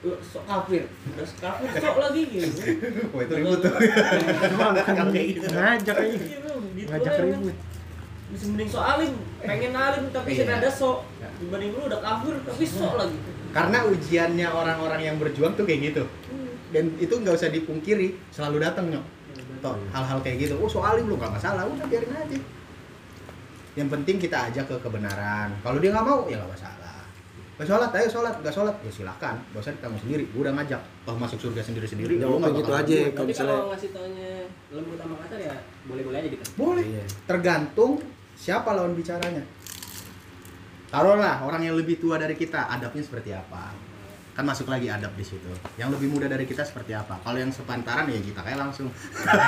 [0.00, 2.48] lu so kafir udah kafir sok lagi gitu
[3.14, 3.70] Wah itu ribut tuh.
[4.50, 5.12] Ngajak aja.
[5.14, 7.56] Iya, gitu Ngajak aja, ribut.
[8.30, 10.38] masih mending so alim pengen alim tapi Iya.
[10.42, 11.28] sudah ada so Ya.
[11.38, 13.18] dibanding lu udah kafir tapi so lagi
[13.50, 16.06] Karena ujiannya orang-orang yang berjuang tuh kayak gitu.
[16.70, 19.04] Dan itu nggak usah dipungkiri, selalu datang nyok.
[19.60, 20.54] Toh, hal-hal kayak gitu.
[20.56, 22.38] Oh soalnya lu nggak masalah, udah biarin aja.
[23.78, 25.52] Yang penting kita ajak ke kebenaran.
[25.62, 26.78] Kalau dia nggak mau, ya nggak masalah.
[27.60, 29.36] Gak sholat, ayo sholat, gak sholat, ya silakan.
[29.52, 30.24] Gak usah ditanggung sendiri.
[30.32, 30.80] Gue udah ngajak.
[31.04, 32.16] Toh masuk surga sendiri-sendiri.
[32.16, 32.96] Ya, lu nggak gitu aja.
[33.12, 34.30] Tapi misalnya- kalau ngasih taunya
[34.72, 35.54] lembut sama kasar ya
[35.84, 36.44] boleh-boleh aja gitu.
[36.56, 36.84] Boleh.
[36.88, 37.04] Iya.
[37.28, 38.00] Tergantung
[38.32, 39.44] siapa lawan bicaranya.
[40.88, 43.76] Taruhlah orang yang lebih tua dari kita, adabnya seperti apa?
[44.40, 45.52] Kan masuk lagi adab di situ.
[45.76, 47.20] Yang lebih muda dari kita seperti apa?
[47.20, 48.88] Kalau yang sepantaran ya kita kayak langsung.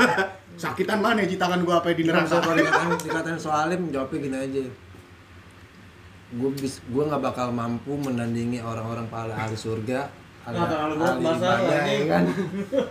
[0.61, 2.45] Sakitan mana ya tangan gua apa di Kalau neraka?
[2.45, 4.63] kalau dikatain, dikatain soalim jawabnya gini aja
[6.33, 10.09] gue bis gue nggak bakal mampu menandingi orang-orang pahala ahli surga
[10.49, 12.25] ahli, Nah, ahli ibadah, ya kan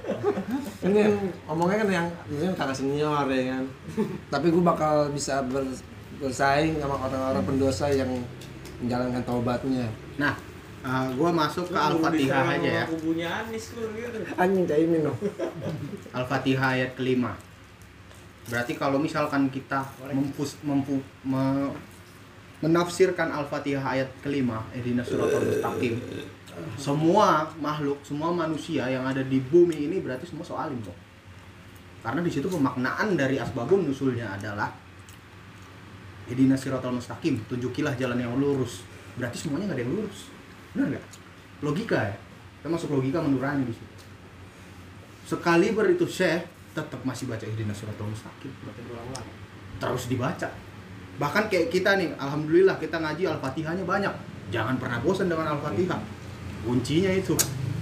[0.86, 1.14] ini kan
[1.50, 3.64] omongnya kan yang ini kan kakak senior ya kan
[4.30, 5.82] tapi gue bakal bisa ber-
[6.22, 8.10] bersaing sama orang-orang pendosa yang
[8.78, 9.90] menjalankan taubatnya
[10.22, 10.38] Nah,
[10.84, 12.86] uh, gua masuk ke Al-Fatihah aja ya.
[12.90, 15.18] kubunya Anis lu gitu anjing ini dong
[16.12, 17.34] Al-Fatihah ayat kelima.
[18.50, 21.72] Berarti kalau misalkan kita mempus, mempu, me-
[22.60, 26.02] menafsirkan Al-Fatihah ayat kelima, Ihdinas siratal mustaqim.
[26.76, 30.98] Semua makhluk, semua manusia yang ada di bumi ini berarti semua soalim kok.
[32.02, 34.74] karena di situ pemaknaan dari asbabun nusulnya adalah
[36.26, 38.82] Idina sirotol mustaqim tunjukilah jalan yang lurus
[39.20, 40.20] berarti semuanya nggak ada yang lurus
[40.74, 41.06] benar nggak?
[41.62, 42.16] Logika ya.
[42.62, 43.96] Kita masuk logika menurani di situ.
[45.26, 48.52] Sekali ber itu syekh tetap masih baca Idina sirotol mustaqim.
[49.82, 50.50] Terus dibaca.
[51.18, 54.14] Bahkan kayak kita nih alhamdulillah kita ngaji al-fatihahnya banyak.
[54.54, 56.00] Jangan pernah bosan dengan al-fatihah.
[56.62, 57.34] Kuncinya itu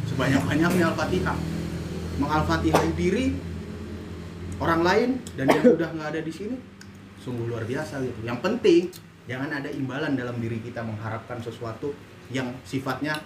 [0.07, 1.37] sebanyak banyaknya al-fatihah
[2.95, 3.35] diri
[4.59, 5.09] orang lain
[5.39, 6.55] dan yang udah nggak ada di sini
[7.23, 8.19] sungguh luar biasa gitu.
[8.23, 8.81] Yang penting
[9.29, 11.93] jangan ada imbalan dalam diri kita mengharapkan sesuatu
[12.30, 13.17] yang sifatnya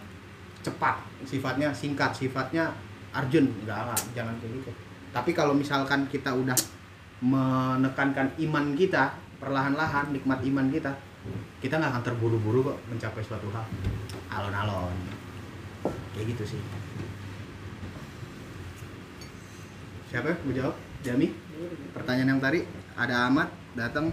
[0.63, 0.95] cepat
[1.27, 2.71] sifatnya singkat sifatnya
[3.13, 4.71] urgent nggak nggak, jangan kayak gitu.
[5.13, 6.57] Tapi kalau misalkan kita udah
[7.23, 10.91] menekankan iman kita perlahan-lahan nikmat iman kita
[11.63, 13.63] kita nggak akan terburu-buru kok mencapai suatu hal.
[14.33, 14.97] Alon-alon.
[16.15, 16.61] Kayak gitu sih.
[20.11, 20.75] Siapa mau jawab?
[21.03, 21.31] Jami?
[21.95, 22.59] Pertanyaan yang tadi
[22.95, 24.11] ada Ahmad datang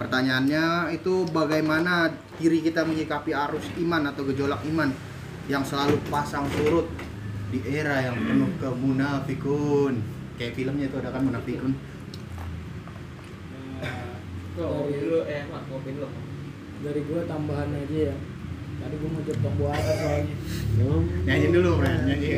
[0.00, 4.90] pertanyaannya itu bagaimana diri kita menyikapi arus iman atau gejolak iman
[5.50, 6.86] yang selalu pasang surut
[7.52, 10.00] di era yang penuh kemunafikun?
[10.40, 11.72] Kayak filmnya itu ada kan munafikun?
[14.52, 16.08] Kopi dulu, eh mak kopi dulu.
[16.82, 18.14] dari gua tambahan aja ya.
[18.82, 20.34] Tadi gua mau jawab tombol atas soalnya?
[21.30, 22.28] Nyanyi dulu Bro nyanyi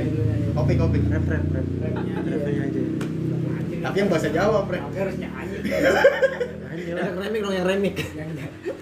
[0.52, 0.98] kopi kopi.
[1.08, 1.66] Rap rap rap.
[2.28, 2.80] Rapnya aja
[3.84, 5.60] tapi yang bahasa Jawa Bre Aku harus nyanyi
[6.74, 8.30] yang remik dong yang remik yang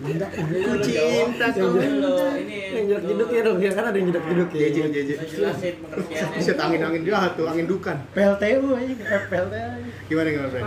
[0.02, 1.78] Ku cinta kau.
[1.78, 4.60] Dulu, ini yang jedak jeduk ya dong ya kan ada yang jedak jeduk ya.
[4.66, 6.38] Jeje jeje Saya jelasin pengertiannya.
[6.42, 7.96] Bisa angin angin jahat tuh angin dukan.
[8.10, 9.90] PLTU aja rap PLTU aja.
[10.10, 10.62] Gimana gimana Bre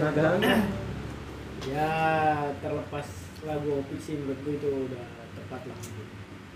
[0.00, 0.56] nada
[1.68, 1.92] ya
[2.64, 3.06] terlepas
[3.44, 5.04] lagu opik sih menurut gue itu udah
[5.36, 5.78] tepat lah.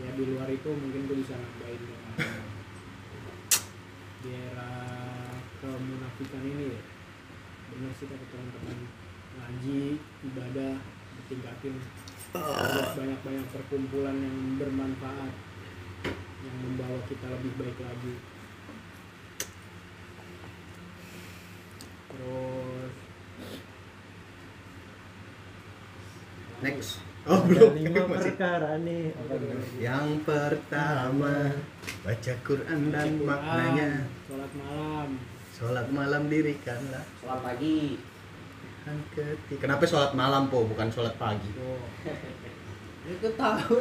[0.01, 2.13] Ya di luar itu mungkin gue bisa nambahin dengan
[4.25, 4.73] di era
[5.61, 6.81] kemunafikan ini ya
[7.73, 8.79] benar sih kata teman-teman.
[9.33, 9.81] Ngaji
[10.29, 10.75] ibadah
[11.17, 11.77] ditingkatin.
[12.97, 15.33] Banyak-banyak perkumpulan yang bermanfaat
[16.43, 18.15] yang membawa kita lebih baik lagi.
[22.13, 22.95] Terus
[26.61, 26.91] next.
[27.23, 27.79] Oh belum.
[27.79, 29.15] lima perkara nih?
[29.79, 31.55] yang pertama
[32.03, 34.11] baca Quran dan maknanya.
[34.27, 35.32] Sholat malam
[35.63, 37.07] sholat malam dirikanlah.
[37.23, 38.03] Sholat pagi.
[39.15, 40.67] Ketiga kenapa sholat malam po?
[40.67, 41.47] Bukan sholat pagi.
[41.55, 41.79] Tuh
[43.15, 43.77] itu tahu.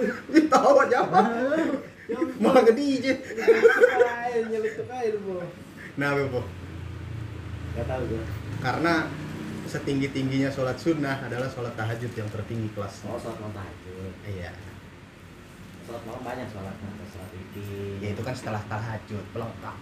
[0.46, 1.22] Tahu aja apa
[2.44, 4.86] malah ke DJ aja nyeletuk
[5.26, 5.42] Bo.
[5.98, 6.42] nah po.
[7.72, 8.24] Gak tahu gue.
[8.60, 9.08] karena
[9.64, 13.08] setinggi tingginya sholat sunnah adalah sholat tahajud yang tertinggi kelas.
[13.08, 14.14] Oh, sholat malam tahajud.
[14.28, 14.52] iya.
[15.88, 17.96] Sholat malam banyak sholat malam, sholat witir.
[18.04, 19.78] ya itu kan setelah tahajud pelengkap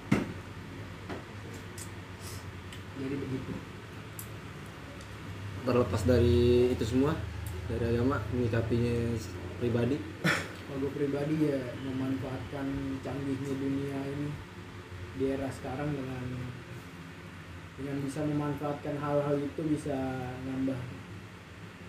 [2.99, 3.51] jadi begitu.
[5.59, 6.39] Terlepas dari
[6.71, 7.13] itu semua
[7.67, 8.95] dari agama menyikapinya
[9.59, 9.97] pribadi.
[10.69, 12.65] Kalau gue pribadi ya memanfaatkan
[13.01, 14.29] canggihnya dunia ini
[15.17, 16.23] di era sekarang dengan
[17.75, 19.97] dengan bisa memanfaatkan hal-hal itu bisa
[20.45, 20.79] nambah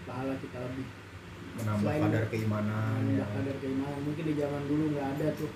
[0.05, 0.87] pahala kita lebih.
[1.51, 3.21] Menambah Selain- kadar keimanan ya.
[3.21, 4.01] nambah kadar keimanan.
[4.03, 5.51] Mungkin di zaman dulu nggak ada tuh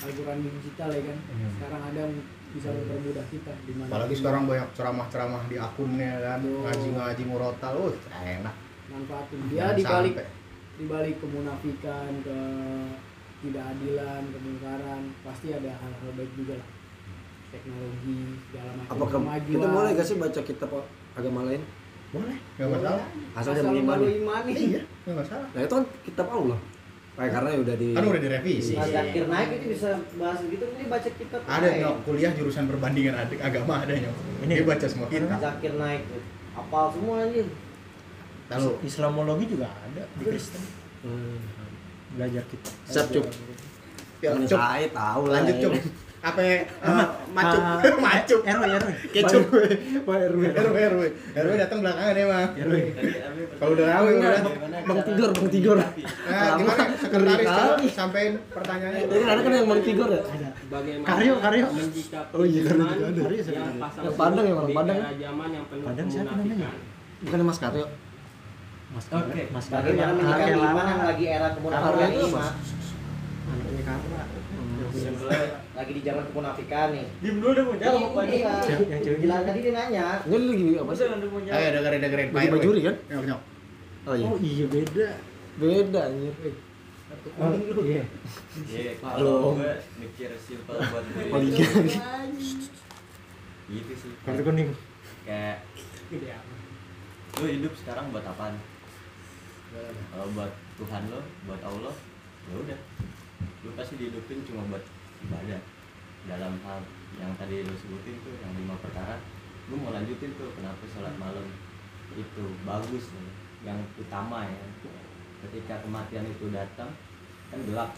[0.00, 1.18] Al-Quran digital ya kan?
[1.20, 1.50] Hmm.
[1.58, 2.02] sekarang ada
[2.50, 7.94] bisa mempermudah kita di mana apalagi sekarang banyak ceramah-ceramah di akunnya kan ngaji-ngaji murotal uh
[8.18, 8.54] enak.
[8.90, 9.38] Manfaatin.
[9.46, 10.14] Dia dibalik
[10.80, 12.38] dibalik kemunafikan ke
[13.40, 16.68] tidak adilan kemungkaran pasti ada hal-hal baik juga lah.
[17.50, 18.18] Teknologi
[18.50, 18.92] segala macam.
[18.94, 19.52] Apakah kemajuan.
[19.54, 20.70] kita boleh gak sih baca kitab
[21.14, 21.62] agama lain?
[22.10, 23.06] Boleh nggak masalah.
[23.38, 25.48] Asal asal mengimani imani iya nggak masalah.
[25.54, 26.58] Nah itu kan kitab Allah
[27.20, 30.84] kayak karena udah di kan udah direvisi Pas Zakir naik itu bisa bahas gitu, ini
[30.88, 31.40] baca kitab.
[31.44, 34.14] ada nyok kuliah jurusan perbandingan adik agama ada nyok
[34.48, 36.02] dia baca semua kitab Zakir naik.
[36.50, 37.46] Apal semua anjir.
[38.50, 40.64] lalu Islamologi juga ada di Kristen
[41.00, 41.40] Hmm.
[42.12, 43.24] belajar kita siap cuk
[44.20, 45.72] ya, Ini cuk saya tahu lah lanjut cuk
[46.20, 47.60] apa ya, eh, macuk
[47.96, 49.40] macuk RW RW kecuk.
[50.04, 51.02] Pak RW RW RW
[51.32, 52.74] RW datang belakangan emang RW
[53.56, 54.32] kalau udah rame udah.
[54.84, 55.76] Bang Tigor Bang Tigor.
[55.80, 56.84] Nah gimana?
[56.92, 57.48] Sekretaris
[57.96, 59.08] sampein pertanyaannya.
[59.08, 60.22] Jadi ada kan yang Bang Tigor ya?
[60.68, 61.66] Bagaimana Karyo, Karyo.
[62.36, 63.20] Oh iya, Karyo juga ada.
[63.48, 64.98] yang pasang Yang Padang ya, di Padang.
[65.00, 66.70] era zaman yang penuh Padang siapa namanya?
[67.20, 67.86] bukan Mas Karyo?
[68.92, 69.42] Mas Oke.
[69.48, 72.36] Mas Karyo yang lagi era Karyo kemunafikan itu ini?
[72.36, 72.52] Mak?
[73.50, 74.22] anaknya Karla
[74.90, 75.48] Sebelum
[75.80, 77.06] lagi di zaman kemunafikan nih.
[77.18, 78.20] Diem dulu deh mau jawab apa?
[78.26, 78.52] Iya.
[78.60, 80.06] Cewek- yang cewek Bilang tadi dia nanya.
[80.22, 81.72] ini lagi apa sih Masa anda mau ayo jawab?
[81.74, 82.52] dengerin dengerin RW.
[82.52, 82.96] bajuri kan?
[83.08, 83.40] nyok nyok
[84.00, 85.08] oh iya Oh iya beda.
[85.56, 86.34] beda anjir
[87.36, 87.52] Oh
[87.82, 88.04] iya.
[88.64, 89.34] Iya, Halo.
[89.34, 91.24] kalau gue mikir simpel buat gue.
[91.26, 91.90] Poligami.
[93.68, 94.12] Gitu sih.
[94.22, 94.70] Kartu kuning.
[95.20, 95.62] kayak
[97.32, 98.58] lu hidup sekarang buat apaan
[100.10, 101.94] kalau buat Tuhan lo buat Allah
[102.42, 102.78] ya udah
[103.60, 104.82] lu pasti dihidupin cuma buat
[105.22, 105.60] ibadah
[106.30, 106.80] dalam hal
[107.18, 109.18] yang tadi lu sebutin tuh yang lima perkara
[109.66, 111.46] lu mau lanjutin tuh kenapa sholat malam
[112.14, 113.30] itu bagus nih
[113.66, 114.62] yang utama ya.
[115.46, 116.90] Ketika kematian itu datang
[117.48, 117.90] kan gelap.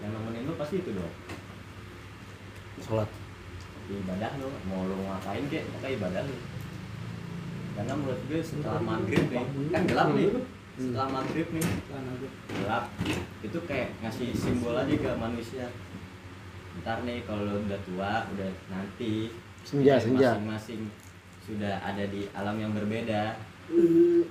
[0.00, 1.16] Yang nemenin lu pasti itu doang.
[2.78, 3.10] Sholat.
[3.90, 6.36] Ibadah lu mau lu ngapain kek pokoknya ibadah lu.
[7.74, 9.44] Karena menurut gue setelah maghrib nih
[9.74, 10.30] kan gelap nih.
[10.78, 11.66] Setelah maghrib nih
[12.54, 12.84] gelap.
[13.42, 15.66] Itu kayak ngasih simbol aja ke manusia
[16.82, 19.30] ntar nih kalau udah tua udah nanti
[19.62, 20.34] senja senja.
[20.34, 20.90] masing-masing
[21.44, 23.36] sudah ada di alam yang berbeda.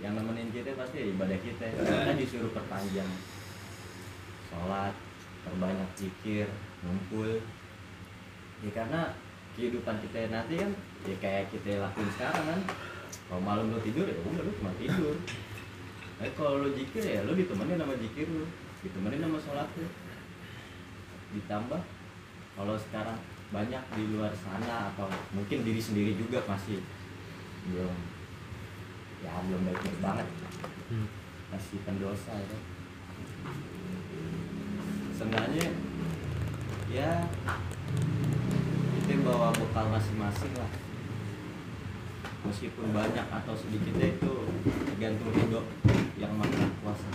[0.01, 1.65] Yang nemenin kita pasti ya ibadah kita.
[1.73, 3.09] Kita disuruh perpanjang
[4.49, 4.93] sholat
[5.45, 6.49] perbanyak zikir
[6.85, 7.41] ngumpul.
[8.61, 9.01] Ya karena
[9.53, 10.71] kehidupan kita nanti kan
[11.05, 12.61] ya kayak kita lakuin sekarang kan.
[13.29, 15.15] Kalau malam lu tidur ya udah lu cuma tidur.
[16.17, 18.45] Tapi kalau lu zikir ya lu ditemenin sama zikir lu
[18.85, 19.87] ditemenin sama sholat lu.
[21.33, 21.81] Ditambah
[22.53, 23.17] kalau sekarang
[23.53, 26.81] banyak di luar sana atau mungkin diri sendiri juga masih
[27.69, 27.93] belum
[29.23, 30.27] ya belum baik-baik banget.
[31.53, 32.57] Masih pendosa ya
[35.13, 35.69] seenggaknya
[36.89, 37.29] ya
[38.97, 40.71] kita bawa bekal masing-masing lah.
[42.43, 44.33] Meskipun banyak atau sedikitnya itu
[44.89, 45.61] tergantung ridho
[46.19, 47.07] yang maha kuasa.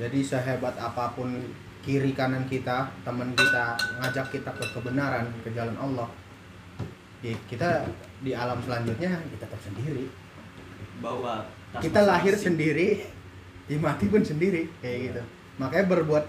[0.00, 1.30] Jadi sehebat apa pun
[1.82, 6.06] kiri kanan kita, teman kita ngajak kita ke kebenaran, ke jalan Allah,
[7.22, 7.82] ya kita
[8.22, 10.06] di alam selanjutnya kita tetap sendiri.
[11.02, 11.42] bawa
[11.74, 12.46] tas Kita lahir masing-masing.
[12.46, 12.88] sendiri,
[13.66, 15.22] di mati pun sendiri kayak gitu.
[15.58, 16.24] Makanya berbuat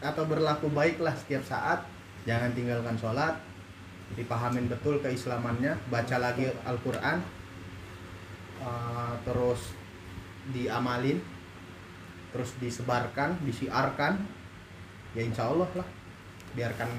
[0.00, 1.84] atau berlaku baiklah setiap saat,
[2.24, 3.36] jangan tinggalkan sholat,
[4.16, 7.20] dipahamin betul keislamannya, baca lagi Al-Quran,
[8.64, 9.76] eh, terus
[10.56, 11.20] diamalin,
[12.32, 14.37] terus disebarkan, disiarkan,
[15.18, 15.88] ya insya Allah lah,
[16.54, 16.90] biarkan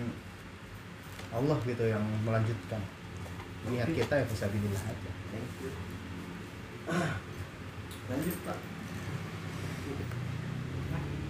[1.31, 2.81] Allah gitu yang melanjutkan.
[3.65, 5.11] Niat kita ya bisa bilillah aja.
[8.09, 8.57] lanjut pak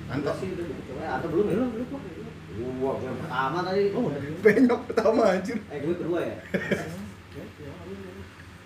[0.07, 0.35] Mantap.
[0.39, 0.49] sih
[0.97, 4.07] atau belum ya belum belum gua yang pertama tadi Oh,
[4.39, 5.59] penyok pertama anjir.
[5.67, 6.35] eh gue kedua ya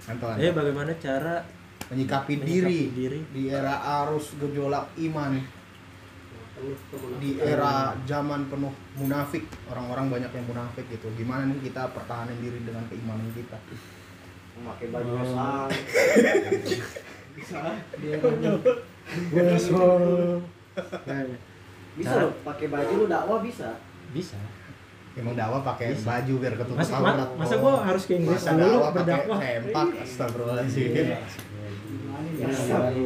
[0.05, 0.37] Mantap.
[0.37, 1.35] eh bagaimana cara
[1.89, 5.35] Menyikapi menyikapi diri diri di era arus gejolak iman,
[7.17, 11.07] di era zaman penuh munafik, orang-orang banyak yang munafik gitu.
[11.13, 13.57] Gimana nih kita pertahanin diri dengan keimanan kita?
[14.53, 15.65] pakai baju sang
[17.33, 17.57] bisa
[22.05, 23.69] Cara- loh pakai baju lu dakwah bisa
[24.13, 24.37] bisa
[25.13, 26.09] Emang dakwah pakai Bisa.
[26.09, 27.13] baju biar ketutup masa, aurat.
[27.21, 30.89] ma- masa gua harus ke Inggris Masa dulu dakwah pakai berdakwah sempak, astagfirullahaladzim.
[30.89, 31.17] Iya.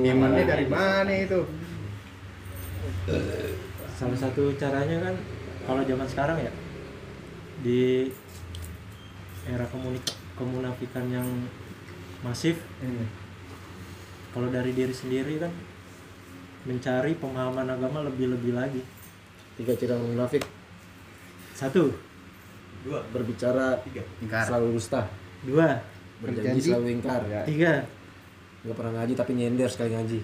[0.08, 1.40] Imannya dari mana itu?
[3.98, 5.16] Salah satu caranya kan
[5.66, 6.52] kalau zaman sekarang ya
[7.66, 8.12] di
[9.50, 11.26] era komunika kemunafikan yang
[12.22, 12.62] masif
[14.38, 15.50] kalau dari diri sendiri kan
[16.68, 18.84] mencari pemahaman agama lebih-lebih lagi.
[19.56, 20.44] Tiga ciri orang munafik.
[21.56, 21.90] Satu.
[22.84, 23.02] Dua.
[23.10, 24.04] Berbicara tiga.
[24.22, 24.46] Ingkar.
[24.46, 25.08] selalu dusta.
[25.48, 25.80] Dua.
[26.22, 26.70] Berjanji Berjanji.
[26.70, 27.22] selalu ingkar.
[27.48, 27.74] Tiga.
[28.62, 30.20] Nggak pernah ngaji tapi nyender sekali ngaji.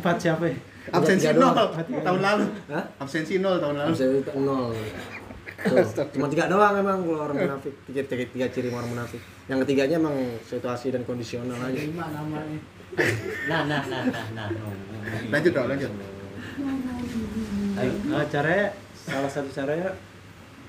[0.00, 0.56] Empat siapa ya?
[0.90, 1.54] Absensi nol.
[2.02, 2.44] Tahun lalu.
[2.72, 2.84] Hah?
[2.98, 3.92] Absensi nol tahun lalu.
[3.94, 4.74] Itu nol.
[5.62, 5.78] Tuh,
[6.18, 7.74] cuma tiga doang emang kalau orang munafik.
[7.86, 9.22] Tiga, tiga, tiga ciri orang munafik.
[9.46, 11.78] Yang ketiganya emang situasi dan kondisional aja.
[11.78, 12.58] Lima namanya.
[13.46, 14.46] Nah nah nah nah nah
[15.30, 15.92] Lanjut dong, lanjut.
[17.72, 19.88] Ayo, nah, caranya salah satu caranya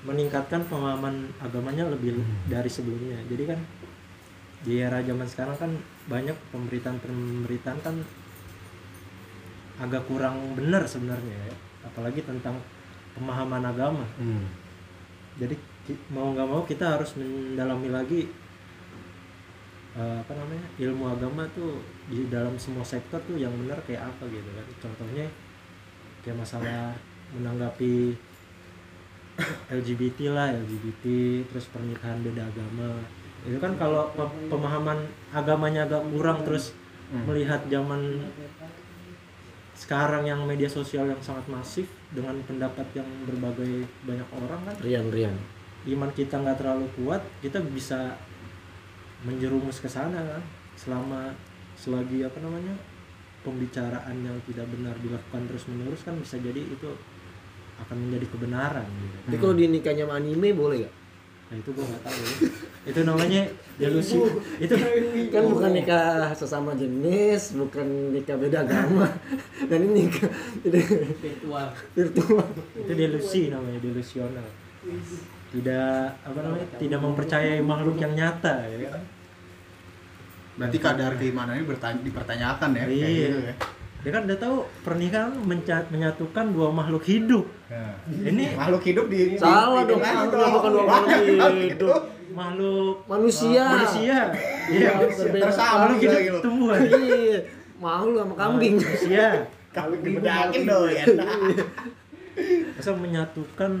[0.04, 3.18] meningkatkan pemahaman agamanya lebih dari sebelumnya.
[3.28, 3.60] Jadi kan
[4.64, 5.70] di era zaman sekarang kan
[6.08, 7.96] banyak pemberitaan-pemberitaan kan
[9.76, 11.54] agak kurang benar sebenarnya ya.
[11.84, 12.56] Apalagi tentang
[13.12, 14.04] pemahaman agama.
[15.34, 18.20] Jadi ki- mau nggak mau kita harus mendalami lagi
[19.94, 24.26] eh, apa namanya ilmu agama tuh di dalam semua sektor tuh yang benar kayak apa
[24.26, 24.66] gitu kan.
[24.80, 25.26] Contohnya
[26.20, 26.94] kayak masalah
[27.30, 28.14] menanggapi
[29.68, 31.04] LGBT lah LGBT
[31.44, 33.02] terus pernikahan beda agama
[33.44, 36.72] itu kan kalau pe- pemahaman agamanya agak kurang terus
[37.24, 38.00] melihat zaman
[39.74, 45.10] sekarang yang media sosial yang sangat masif dengan pendapat yang berbagai banyak orang kan Rian
[45.10, 45.34] Rian
[45.84, 48.16] iman kita nggak terlalu kuat kita bisa
[49.26, 50.42] menjerumus ke sana kan
[50.78, 51.34] selama
[51.74, 52.72] selagi apa namanya
[53.44, 56.88] pembicaraan yang tidak benar dilakukan terus menerus kan bisa jadi itu
[57.74, 59.16] akan menjadi kebenaran gitu.
[59.26, 60.94] tapi kalau di nikahnya sama anime boleh gak?
[61.44, 62.22] Nah itu gue nggak tahu
[62.84, 63.42] itu namanya
[63.80, 64.20] delusi.
[64.60, 64.74] Itu
[65.32, 69.08] kan bukan nikah sesama jenis bukan nikah beda agama.
[69.72, 70.28] Dan ini nikah
[71.20, 71.66] virtual.
[71.96, 72.48] Virtual.
[72.76, 74.48] Itu delusi namanya delusional.
[75.48, 78.92] Tidak apa namanya tidak mempercayai makhluk yang nyata ya.
[78.92, 79.02] Kan
[80.54, 81.64] Berarti kadar keimanannya
[82.04, 83.08] dipertanyakan ya kayak Iya.
[83.26, 83.54] gitu ya.
[84.04, 85.32] Dia kan udah tahu pernikahan
[85.88, 87.48] menyatukan dua makhluk hidup.
[87.72, 87.96] Nah.
[88.04, 90.00] ini Makhluk hidup di salah di- dong.
[90.04, 91.24] makhluk bukan dua makhluk
[91.56, 92.00] hidup.
[92.36, 93.64] makhluk manusia.
[93.64, 94.18] manusia.
[94.68, 95.44] Iya berbeda.
[95.48, 96.38] Tersama makhluk hidup gitu.
[96.44, 96.78] tumbuhan.
[96.84, 97.38] Iya.
[97.80, 98.74] Makhluk sama kambing.
[98.76, 99.26] Manusia.
[99.72, 101.04] Kalau dibedakin dong ya.
[102.76, 103.72] masa menyatukan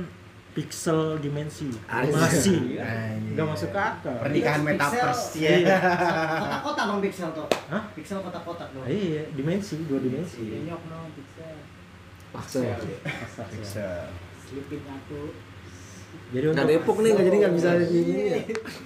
[0.54, 1.66] pixel dimensi.
[1.90, 2.78] Anjir.
[3.34, 4.16] nggak masuk akal.
[4.22, 5.42] Pernikahan metaverse.
[5.42, 5.50] Ya.
[5.58, 5.78] Iya.
[6.38, 7.46] kotak-kotak dong pixel tuh.
[7.68, 7.82] Hah?
[7.98, 8.86] pixel kotak-kotak dong.
[8.86, 10.62] Iya dimensi dua dimensi.
[10.62, 11.56] Nyok no pixel.
[12.30, 12.58] paksa
[13.50, 13.88] Bisa.
[14.46, 15.34] Selipit nyatu.
[16.30, 18.38] jadi nggak untuk Depok nih nggak jadi nggak bisa di ini ya.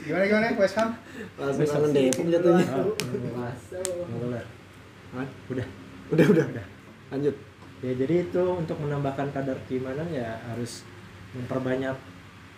[0.08, 0.46] Gimana gimana?
[0.56, 0.88] West Ham?
[1.36, 2.64] langsung kangen Depok jatuhnya.
[2.64, 2.84] Ah,
[4.08, 4.44] nggak boleh.
[5.12, 5.28] Hah?
[5.52, 5.66] udah.
[6.16, 6.44] Udah udah.
[6.48, 6.66] Udah.
[7.12, 7.36] Lanjut.
[7.78, 10.82] Ya jadi itu untuk menambahkan kadar keimanan ya harus
[11.37, 11.97] memperbanyak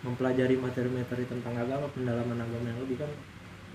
[0.01, 3.11] mempelajari materi-materi tentang agama pendalaman agama yang lebih kan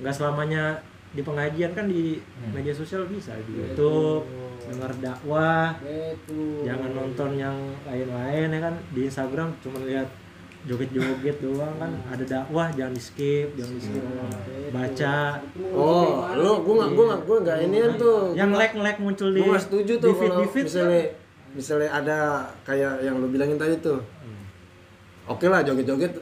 [0.02, 0.82] nggak selamanya
[1.14, 2.20] di pengajian kan di
[2.52, 4.26] media sosial bisa di YouTube
[4.66, 6.66] dengar dakwah Betul.
[6.66, 8.74] jangan nonton yang lain-lain ya kan?
[8.90, 10.10] Di Instagram cuma lihat
[10.66, 11.94] joget-joget doang kan?
[12.10, 14.02] Ada dakwah jangan di skip jangan di skip.
[14.74, 15.38] Baca.
[15.70, 18.20] Oh lu gua nggak gua nggak gua nggak ini tuh.
[18.34, 21.02] yang like like muncul di gue setuju tuh di feed, kalau di feed misalnya
[21.56, 22.18] misalnya ada
[22.66, 24.02] kayak yang lu bilangin tadi tuh
[25.26, 26.16] oke lah joget-joget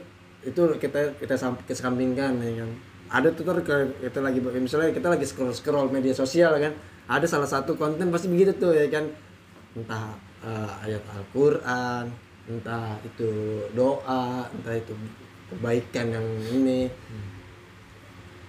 [0.45, 2.71] itu kita kita sam- kesampingkan ya kan.
[3.05, 6.73] Ada tuh kayak kita lagi misalnya kita lagi scroll scroll media sosial kan.
[7.05, 9.05] Ada salah satu konten pasti begitu tuh ya kan.
[9.77, 12.05] Entah eh, ayat Al-Quran
[12.45, 13.29] entah itu
[13.73, 14.93] doa entah itu
[15.49, 16.89] kebaikan yang ini.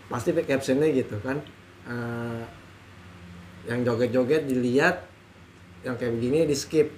[0.09, 1.41] Pasti captionnya gitu kan.
[1.89, 2.43] Eh,
[3.67, 5.11] yang joget-joget dilihat
[5.83, 6.91] yang kayak begini di skip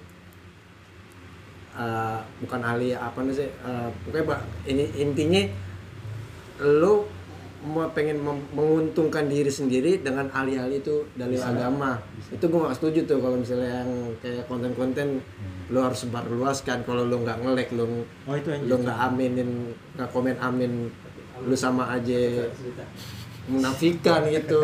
[1.79, 5.43] Eh, bukan ahli apa nih sih Eh, pokoknya Pak, ini intinya
[6.59, 7.07] lu
[7.59, 11.99] mau pengen mem- menguntungkan diri sendiri dengan ahli-ahli itu dalil agama.
[12.31, 15.23] Itu gue gak setuju tuh kalau misalnya yang kayak konten-konten
[15.69, 19.51] lu harus sebar luaskan kalau lu nggak ngelek lu oh itu lu nggak aminin
[19.95, 20.89] nggak komen amin
[21.45, 22.17] lu sama aja
[23.47, 24.59] menafikan gitu.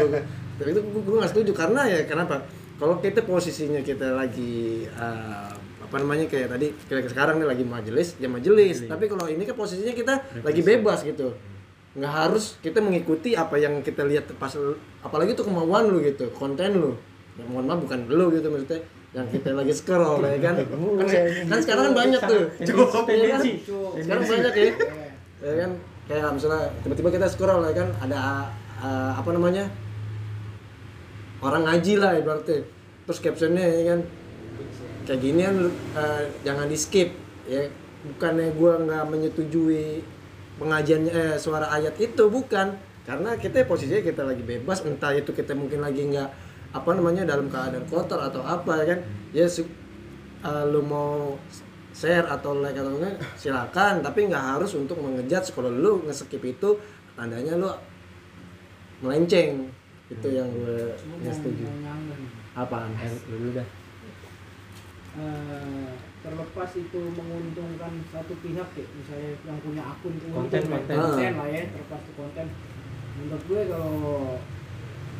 [0.54, 1.50] Tapi itu gue gak setuju.
[1.52, 2.46] Karena ya kenapa?
[2.74, 5.50] Kalau kita posisinya kita lagi eh,
[5.84, 8.88] apa namanya kayak tadi kayak sekarang nih lagi majelis ya majelis.
[8.88, 11.36] Tapi kalau ini kan posisinya kita lagi bebas gitu.
[11.94, 14.50] Nggak harus kita mengikuti apa yang kita lihat pas
[15.04, 16.92] apalagi itu kemauan lu gitu konten lu.
[17.36, 18.80] Ya mohon maaf bukan lu gitu maksudnya
[19.14, 20.54] yang kita lagi scroll ya kan?
[21.04, 21.08] Kan,
[21.46, 22.42] kan sekarang kan banyak tuh.
[22.66, 23.42] Cukup Iya kan?
[23.94, 24.64] sekarang banyak ya.
[25.44, 25.70] Ya kan?
[26.04, 27.88] Kayak misalnya tiba-tiba kita scroll ya kan?
[28.02, 28.18] Ada
[28.82, 29.70] uh, apa namanya?
[31.38, 32.66] Orang ngaji lah ibaratnya.
[33.06, 34.00] Terus captionnya ya kan
[35.04, 35.56] kayak gini kan
[35.96, 37.12] uh, jangan di skip
[37.48, 37.68] ya.
[38.04, 40.04] Bukannya gua nggak menyetujui
[40.60, 42.76] pengajiannya eh, suara ayat itu bukan.
[43.04, 46.28] Karena kita posisinya kita lagi bebas entah itu kita mungkin lagi nggak
[46.72, 49.00] apa namanya dalam keadaan kotor atau apa ya kan.
[49.32, 49.68] Ya su-
[50.44, 51.36] uh, lu mau
[51.96, 54.04] share atau like atau enggak silakan.
[54.04, 56.76] Tapi nggak harus untuk mengejat kalau lu nge-skip itu
[57.16, 57.72] tandanya lu
[59.00, 59.68] melenceng.
[60.12, 60.92] Itu yang gue
[61.24, 61.64] nggak setuju.
[62.52, 62.92] apaan?
[63.32, 63.83] Lu dulu dah
[65.14, 65.90] Eh,
[66.20, 68.86] terlepas itu menguntungkan satu pihak ya.
[68.90, 70.96] Misalnya yang punya akun itu Konten, konten.
[70.96, 71.38] konten Ah.
[71.38, 72.46] lah ya terlepas itu konten.
[73.14, 73.94] Menurut gue kalau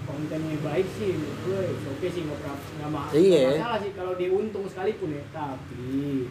[0.05, 3.43] kontennya baik sih menurut gue oke sih nggak pernah nggak ma- Iya.
[3.55, 5.23] masalah sih kalau dia untung sekalipun ya.
[5.31, 6.27] Tapi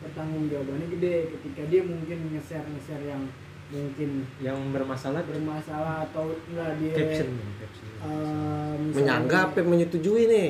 [0.00, 1.16] pertanggung jawabannya gede.
[1.30, 3.22] Ketika dia mungkin nge-share nge-share yang
[3.68, 5.20] mungkin yang bermasalah.
[5.22, 7.86] bermasalah atau enggak dia caption caption.
[8.00, 10.48] eh, misalnya- menyanggap apa menyetujui nih?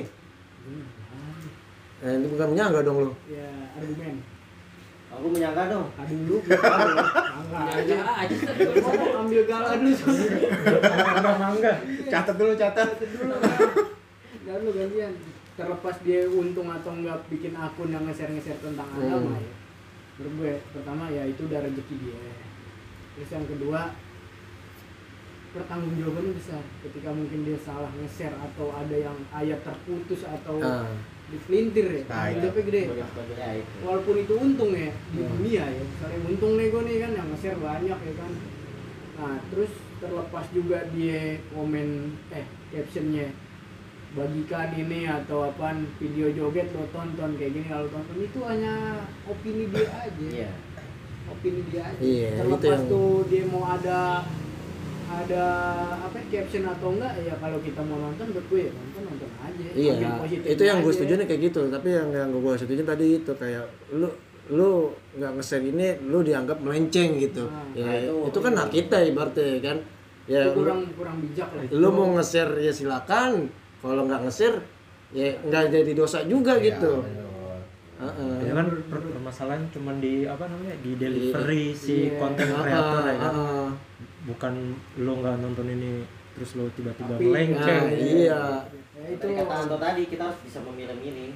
[0.63, 0.87] Hmm,
[2.03, 3.13] eh, itu bukan menyanggap dong lu?
[3.27, 4.15] Ya argumen.
[5.13, 5.87] Aku menyangka dong.
[5.95, 7.97] Adu dulu Mangga aja.
[8.25, 8.37] Aja
[8.81, 9.97] Ngomong ambil galah dulu.
[10.81, 11.73] Mangga mangga
[12.09, 12.89] Catat dulu catat.
[14.43, 15.13] Gak lu gantian.
[15.53, 19.45] Terlepas dia untung atau enggak bikin akun yang nge-share tentang agama Hmm.
[19.45, 19.53] ya.
[20.17, 22.17] Menurut gue pertama ya itu udah rezeki dia.
[23.13, 23.93] Terus yang kedua
[25.53, 26.65] pertanggung jawabannya besar.
[26.81, 30.89] Ketika mungkin dia salah nge-share atau ada yang ayat terputus atau Ah.
[31.33, 32.03] Dipelintir ya.
[32.07, 32.39] Nah, iya.
[32.39, 32.83] jawabnya gede.
[33.33, 33.75] Ya itu.
[33.81, 35.31] Walaupun itu untung ya di Hmm.
[35.33, 35.83] dunia ya.
[35.83, 38.33] Misalnya untung nih gue nih kan yang nge-share banyak ya kan.
[39.13, 41.89] Nah terus terlepas juga dia komen
[42.31, 43.29] eh captionnya
[44.13, 48.17] bagikan ini atau apa video joget lo tonton kayak gini kalau tonton.
[48.21, 48.75] Itu hanya
[49.25, 50.13] opini dia aja.
[50.21, 50.51] Iya.
[51.25, 51.97] Opini dia aja.
[51.99, 54.01] Iya, itu terlepas yang- tuh dia mau ada
[55.15, 55.45] ada
[56.01, 59.65] apa caption atau enggak ya kalau kita mau nonton buat gue ya nonton nonton aja
[59.73, 59.93] Iya,
[60.49, 61.61] itu yang gue setuju nih kayak gitu.
[61.69, 64.09] Tapi yang yang gue setuju tadi itu kayak lu
[64.51, 67.47] lu nggak nge-share ini lu dianggap melenceng gitu.
[67.47, 69.79] Nah, ya nah, itu, itu- kan hak kita ibaratnya kan.
[70.25, 73.49] Ya Itu lu, kurang kurang bijak lah lu mau nge-share ya silakan.
[73.79, 74.59] Kalau nggak nge-share
[75.13, 76.93] ya nggak jadi dosa juga Iya, gitu.
[77.01, 77.21] betul.
[78.03, 78.35] Heeh.
[78.43, 82.19] ya kan per- permasalahan cuman di apa namanya di delivery si Iya.
[82.19, 83.69] konten Heeh, kreator ya kan heeh.
[84.23, 84.55] Bukan
[85.03, 88.43] lo nggak nonton ini terus lo tiba-tiba melenceng Nah, iya.
[88.95, 91.33] ya itu Tadi kata Anto tadi kita harus bisa memilih-milih.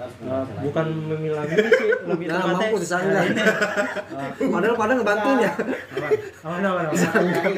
[0.00, 3.24] Uh, bukan memilah-milih sih lebih Nah, tepatnya mampu disanggah.
[4.52, 5.52] Padahal padahal ngebantuin ya.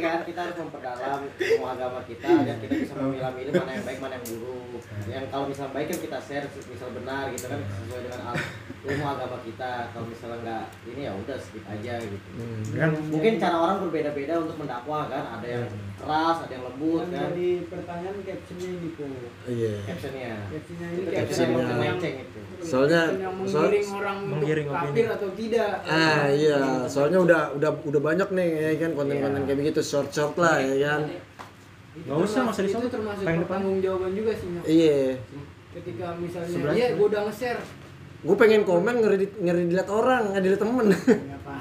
[0.03, 4.15] kan kita harus memperdalam ilmu agama kita agar kita bisa memilah-milih mana yang baik mana
[4.19, 4.83] yang buruk.
[5.07, 8.35] Yang kalau misalnya baik kan kita share misal benar gitu kan sesuai dengan
[8.83, 9.73] ilmu agama kita.
[9.95, 12.29] Kalau misalnya nggak ini ya udah skip aja gitu.
[12.75, 17.11] Kan mungkin cara orang berbeda-beda untuk mendakwah kan ada yang keras ada yang lembut yang
[17.15, 17.23] kan.
[17.31, 19.05] jadi pertanyaan captionnya ini po
[19.47, 19.73] Iya.
[19.87, 20.35] captionnya.
[20.51, 21.71] Captionnya ini itu caption captionnya captionnya.
[21.71, 22.15] yang melenceng
[22.59, 23.11] Soalnya-
[23.43, 28.49] soal- menggiring orang menggiring kafir atau tidak Ah iya, soalnya udah udah udah banyak nih
[28.55, 29.47] ya kan konten-konten Iya.
[29.47, 31.01] kayak begitu short short lah ya kan.
[31.99, 32.81] Nggak usah, nggak usah termasuk- disebut.
[32.81, 33.49] itu termasuk Pengen depan.
[33.51, 34.49] pertanggung jawaban juga sih.
[34.65, 35.01] Iya.
[35.73, 37.61] ketika misalnya Sebelah iya gue udah nge-share
[38.23, 40.87] Gue pengen komen ngeri ngeri dilihat orang, nggak dilihat temen.
[41.35, 41.55] apa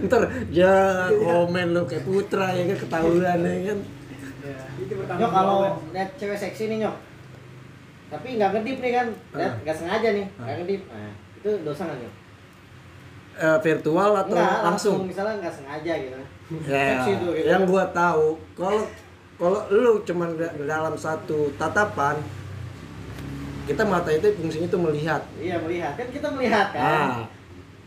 [0.00, 0.74] Ntar ya
[1.10, 3.78] komen lu kayak putra ya kan ketahuan ya kan.
[4.42, 5.58] ya, itu pertanggung Nyok kalau
[5.90, 6.96] lihat cewek seksi nih nyok
[8.12, 12.12] tapi nggak ngedip nih kan lihat nggak sengaja nih nggak ngedip nah itu dosa nggak
[13.32, 14.96] Eh, virtual atau Nggak, langsung?
[15.02, 16.16] misalnya nggak sengaja gitu
[16.68, 17.48] Ya, Seksi tuh, gitu.
[17.48, 18.84] yang gua tahu kalau
[19.34, 22.20] kalau lu cuman da- dalam satu tatapan
[23.64, 25.22] kita mata itu fungsinya itu melihat.
[25.38, 27.16] iya melihat kan kita melihat kan Ah,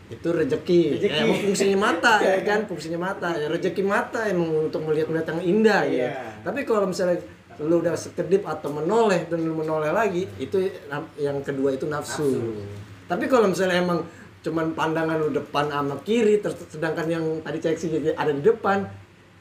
[0.08, 0.82] itu rezeki.
[0.96, 1.12] Rezeki.
[1.12, 3.28] Ya, emang fungsinya mata ya kan, fungsinya mata.
[3.32, 5.92] Ya rezeki mata emang untuk melihat-melihat yang indah ya.
[6.10, 6.10] Iya.
[6.42, 7.22] Tapi kalau misalnya
[7.62, 10.68] lu udah sekedip atau menoleh dan lu menoleh lagi, itu
[11.16, 12.24] yang kedua itu nafsu.
[12.26, 12.62] Nafsu.
[13.06, 14.02] Tapi kalau misalnya emang
[14.42, 18.86] cuman pandangan lu depan sama kiri, sedangkan yang tadi cek sih ada di depan,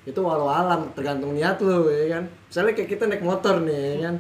[0.06, 2.24] itu walau alam tergantung niat lu ya kan.
[2.30, 4.16] Misalnya kayak kita naik motor nih ya kan.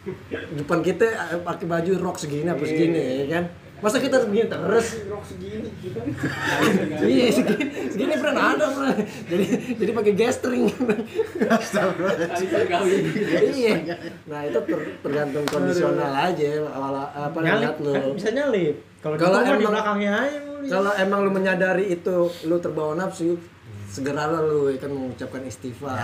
[0.58, 1.06] Depan kita
[1.44, 3.44] pakai baju rok segini apa segini ya kan.
[3.80, 4.86] Masa kita segini terus?
[5.22, 6.06] Segini gitu kan.
[7.10, 8.92] Iya segini segini pernah ada pernah.
[9.26, 10.64] Jadi jadi pakai gestring
[13.50, 13.74] iya.
[14.26, 17.92] Nah itu ter- tergantung kondisional aja awal apa lihat lu.
[17.92, 18.76] kan bisa nyalip.
[19.00, 23.40] Kalau Kalau kalau di emang- belakangnya aja kalau emang lu menyadari itu lu terbawa nafsu
[23.88, 25.96] segeralah lu ya kan mengucapkan istighfar.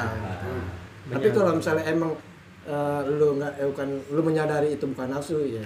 [1.06, 2.16] Tapi kalau misalnya emang
[2.64, 5.62] eh, lu nggak eh, bukan lu menyadari itu bukan nafsu ya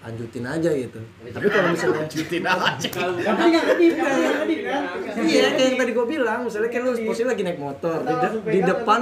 [0.00, 1.00] lanjutin aja gitu.
[1.28, 4.82] Tapi kalau misalnya tapi nggak ngedip kan nggak ngedip kan?
[5.20, 8.42] Iya kayak yang tadi gue bilang misalnya kan lu posisi lagi naik motor di, de-
[8.48, 9.00] di depan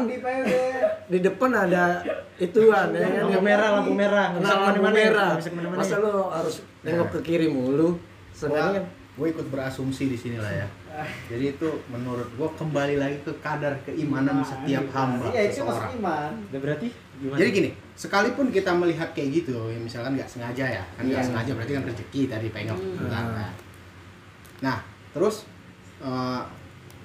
[1.07, 2.03] di depan ada
[2.43, 3.23] ituan ya kan?
[3.31, 4.27] Lampu merah lampu merah.
[4.35, 5.33] Nah, lampu ke mana-mana merah.
[5.79, 7.95] Masa lu harus nengok ke kiri mulu?
[8.35, 8.87] Sebenarnya kan?
[9.19, 10.67] gue ikut berasumsi di sini lah ya.
[11.31, 16.33] Jadi itu menurut gue kembali lagi ke kadar keimanan setiap hamba iya itu masuk iman.
[16.51, 21.03] Berarti gimana Jadi gini, sekalipun kita melihat kayak gitu, ya misalkan nggak sengaja ya, kan
[21.03, 21.29] nggak Iya.
[21.29, 22.79] sengaja berarti kan rezeki tadi pengok.
[22.79, 23.11] Hmm.
[23.11, 23.51] Nah,
[24.61, 24.79] nah,
[25.11, 25.43] terus
[25.99, 26.43] eh,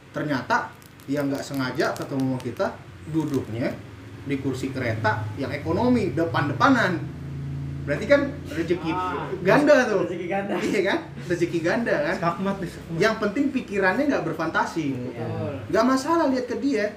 [0.09, 0.69] ternyata
[1.05, 2.77] yang nggak sengaja ketemu kita
[3.09, 3.73] duduknya
[4.23, 6.95] di kursi kereta yang ekonomi depan-depanan.
[7.83, 9.27] Berarti kan rezeki Ah.
[9.43, 10.07] ganda tuh.
[10.07, 10.99] rezeki ganda Iya kan?
[11.27, 12.15] Rezeki ganda kan?
[12.15, 12.95] skakmat skakmat.
[12.95, 14.85] Yang penting pikirannya nggak berfantasi.
[15.67, 16.87] Nggak masalah lihat ke dia.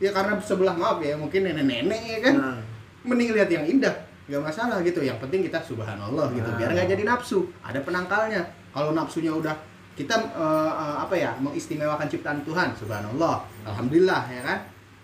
[0.00, 2.34] Ya karena sebelah maaf ya, mungkin nenek-nenek ya kan.
[2.34, 2.60] Nah.
[3.04, 3.92] Mending lihat yang indah.
[4.26, 5.00] Nggak masalah gitu.
[5.00, 6.48] Yang penting kita subhanallah gitu.
[6.56, 7.46] Biar nggak jadi nafsu.
[7.60, 8.42] Ada penangkalnya.
[8.72, 9.52] Kalau nafsunya udah
[9.90, 14.58] kita eh, eh, apa ya mengistimewakan ciptaan Tuhan subhanallah alhamdulillah ya kan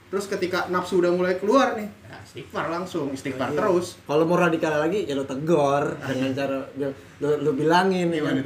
[0.09, 3.59] terus ketika nafsu udah mulai keluar nih ya istighfar langsung istighfar Iya.
[3.61, 6.89] terus kalau mau radikal lagi ya lu tegor dengan cara lu,
[7.21, 8.37] lu bilangin ya kan.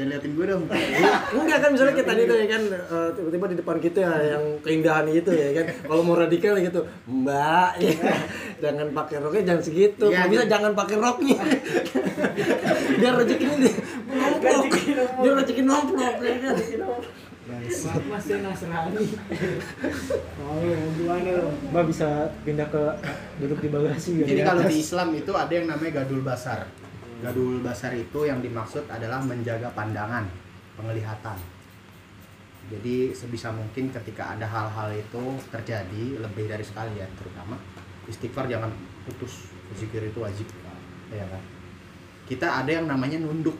[0.00, 0.64] Jangan liatin gue dong
[1.36, 4.44] Enggak kan misalnya kayak tadi tuh ya kan eh, tiba-tiba di depan kita ya, yang
[4.64, 5.66] keindahan itu ya kan.
[5.84, 7.92] Kalau mau radikal ya gitu, Mbak ya,
[8.64, 10.06] jangan pakai roknya jangan segitu.
[10.08, 10.52] Iya, Kalau bisa iya.
[10.56, 11.40] jangan pakai roknya.
[13.00, 13.70] Biar rezekinya di
[14.08, 14.62] nomplok.
[15.20, 16.56] Biar rezeki nomplok ya kan.
[17.50, 19.04] Mas saya Nasrani.
[20.38, 21.50] Oh, mau gimana lo?
[21.74, 22.82] mbak bisa pindah ke
[23.42, 26.70] duduk di bagasi Jadi di kalau di Islam itu ada yang namanya gadul basar.
[27.20, 30.24] Gadul basar itu yang dimaksud adalah menjaga pandangan,
[30.80, 31.36] penglihatan.
[32.72, 37.60] Jadi sebisa mungkin ketika ada hal-hal itu terjadi lebih dari sekali ya, terutama
[38.08, 38.72] istighfar jangan
[39.04, 39.52] putus.
[39.76, 40.48] Zikir itu wajib,
[41.12, 41.42] ya kan.
[42.26, 43.54] Kita ada yang namanya nunduk,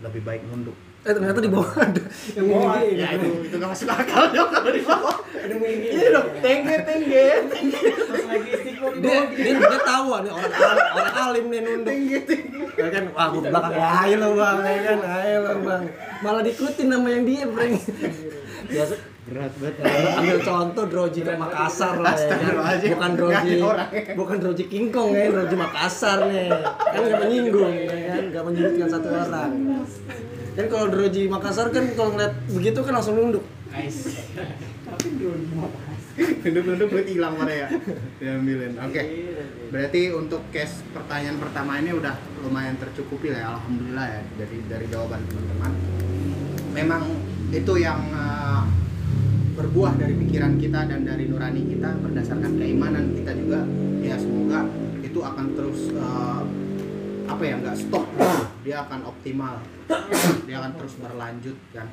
[0.00, 0.76] lebih baik nunduk.
[1.02, 2.02] Eh ternyata di bawah ada
[2.38, 3.02] yang bawah, ini.
[3.02, 6.76] ya itu itu nggak masuk akal dong kalau di bawah ada mini iya dong tengge
[6.86, 7.26] tengge
[8.06, 11.44] pas lagi istiqomah di Dia, bawah dia, dia tahu ah, nih orang alim, orang alim
[11.50, 11.96] nih nunduk.
[12.78, 15.82] Ya kan, wah gue belakang ya ayo lo bang, ya kan, ayo lo bang.
[16.22, 17.74] Malah diikutin nama yang dia, breng.
[18.70, 22.42] Biasa berat banget ambil contoh Droji ke Makassar lah ya kan.
[22.42, 22.90] Astagfirullahaladzim.
[22.90, 23.54] bukan Droji
[24.18, 27.86] bukan Droji Kingkong ya Droji Makassar nih kan nggak menyinggung ya
[28.18, 29.50] kan nggak menyudutkan satu orang
[30.52, 33.44] kan kalau Droji Makassar kan kalau ngeliat begitu kan langsung nunduk.
[33.72, 35.72] Tapi dulu mau
[36.12, 37.68] duduk-duduk duit hilang pada ya?
[38.20, 38.76] Diambilin.
[38.84, 39.02] Oke.
[39.72, 42.12] Berarti untuk case pertanyaan pertama ini udah
[42.44, 45.72] lumayan tercukupi lah ya alhamdulillah ya dari dari jawaban teman-teman.
[46.76, 47.02] Memang
[47.48, 48.68] itu yang uh,
[49.56, 53.64] berbuah dari pikiran kita dan dari nurani kita berdasarkan keimanan kita juga.
[54.04, 54.68] Ya semoga
[55.00, 56.44] itu akan terus uh,
[57.24, 58.04] apa ya nggak stop
[58.62, 59.58] dia akan optimal.
[60.46, 61.86] Dia akan terus berlanjut kan.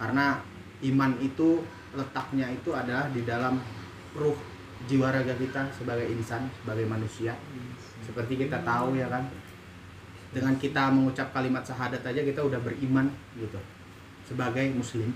[0.00, 0.40] Karena
[0.84, 1.62] iman itu
[1.94, 3.60] letaknya itu adalah di dalam
[4.16, 4.36] ruh
[4.84, 7.36] jiwa raga kita sebagai insan sebagai manusia.
[8.04, 9.28] Seperti kita tahu ya kan.
[10.34, 13.06] Dengan kita mengucap kalimat syahadat aja kita udah beriman
[13.38, 13.60] gitu.
[14.26, 15.14] Sebagai muslim.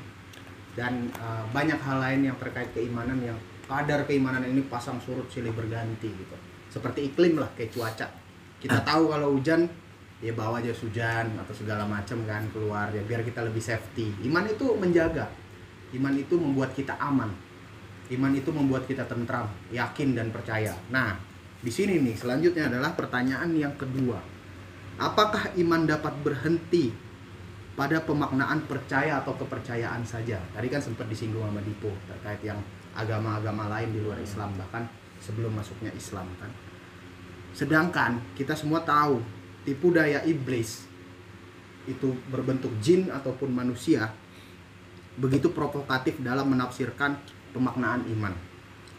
[0.79, 3.35] Dan uh, banyak hal lain yang terkait keimanan yang
[3.67, 6.37] kadar keimanan ini pasang surut silih berganti gitu.
[6.71, 8.07] Seperti iklim lah kayak cuaca.
[8.63, 9.67] Kita tahu kalau hujan
[10.19, 14.11] ya bawa aja hujan atau segala macam kan keluar ya biar kita lebih safety.
[14.27, 15.31] Iman itu menjaga.
[15.95, 17.31] Iman itu membuat kita aman.
[18.09, 20.75] Iman itu membuat kita tentram yakin dan percaya.
[20.91, 21.15] Nah
[21.59, 24.19] di sini nih selanjutnya adalah pertanyaan yang kedua.
[24.99, 26.91] Apakah iman dapat berhenti
[27.79, 30.43] pada pemaknaan percaya atau kepercayaan saja.
[30.51, 32.59] Tadi kan sempat disinggung sama Dipo terkait yang
[32.91, 34.83] agama-agama lain di luar Islam bahkan
[35.23, 36.51] sebelum masuknya Islam kan.
[37.55, 39.23] Sedangkan kita semua tahu
[39.69, 40.89] tipu daya iblis
[41.85, 44.09] itu berbentuk jin ataupun manusia
[45.21, 47.21] begitu provokatif dalam menafsirkan
[47.53, 48.33] pemaknaan iman.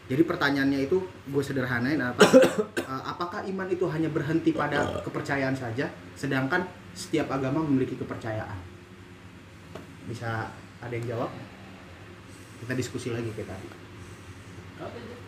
[0.10, 2.22] Jadi pertanyaannya itu gue sederhanain apa?
[2.86, 8.58] eh, apakah iman itu hanya berhenti pada kepercayaan saja, sedangkan setiap agama memiliki kepercayaan?
[10.06, 10.50] Bisa
[10.82, 11.30] ada yang jawab?
[12.62, 13.58] Kita diskusi lagi kita.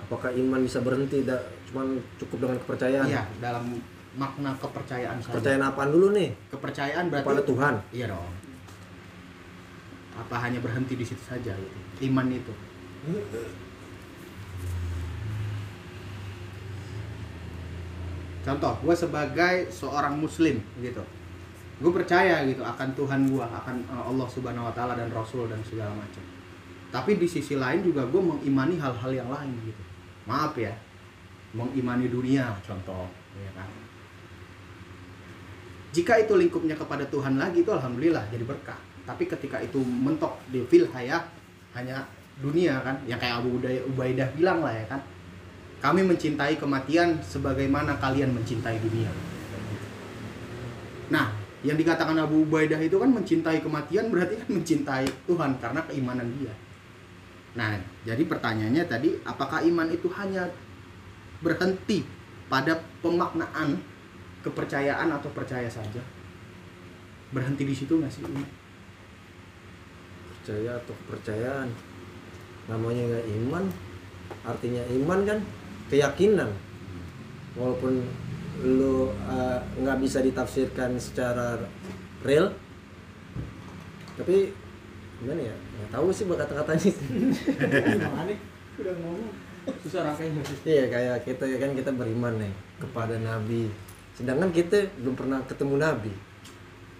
[0.08, 1.28] apakah iman bisa berhenti
[1.72, 3.80] cuman cukup dengan kepercayaan Iya, dalam
[4.20, 8.32] makna kepercayaan kepercayaan apaan dulu nih Kepercayaan berarti kepada Tuhan Iya dong.
[10.12, 11.78] Apa hanya berhenti di situ saja gitu.
[12.04, 12.52] Iman itu.
[18.42, 21.04] Contoh, gue sebagai seorang muslim gitu.
[21.82, 25.62] Gue percaya gitu akan Tuhan gue, akan uh, Allah Subhanahu wa taala dan Rasul dan
[25.66, 26.22] segala macam.
[26.92, 29.82] Tapi di sisi lain juga gue mengimani hal-hal yang lain gitu.
[30.28, 30.74] Maaf ya.
[31.56, 33.70] Mengimani dunia contoh, ya kan.
[35.92, 38.80] Jika itu lingkupnya kepada Tuhan lagi itu alhamdulillah jadi berkah.
[39.04, 41.28] Tapi ketika itu mentok di fil hayat
[41.76, 42.08] hanya
[42.40, 43.60] dunia kan, yang kayak Abu
[43.92, 45.02] Ubaidah bilang lah ya kan.
[45.82, 49.10] Kami mencintai kematian sebagaimana kalian mencintai dunia.
[51.12, 51.34] Nah,
[51.66, 56.54] yang dikatakan Abu Ubaidah itu kan mencintai kematian berarti kan mencintai Tuhan karena keimanan dia.
[57.52, 57.76] Nah,
[58.08, 60.48] jadi pertanyaannya tadi apakah iman itu hanya
[61.44, 62.08] berhenti
[62.48, 63.76] pada pemaknaan
[64.42, 66.02] kepercayaan atau percaya saja?
[67.32, 68.26] Berhenti di situ nggak sih?
[70.42, 71.70] percaya atau kepercayaan?
[72.66, 73.64] Namanya nggak iman
[74.42, 75.40] artinya iman kan?
[75.94, 76.50] Keyakinan.
[77.54, 78.02] Walaupun
[78.66, 81.62] lu uh, nggak bisa ditafsirkan secara
[82.26, 82.54] real
[84.18, 84.54] tapi
[85.22, 85.56] gimana ya?
[85.56, 86.90] Nggak tahu sih buat kata-katanya.
[88.82, 89.34] Udah ngomong.
[89.86, 90.42] Susah rangkainya.
[90.66, 93.70] Iya kayak kita kan kita beriman nih kepada nabi
[94.14, 96.14] sedangkan kita belum pernah ketemu nabi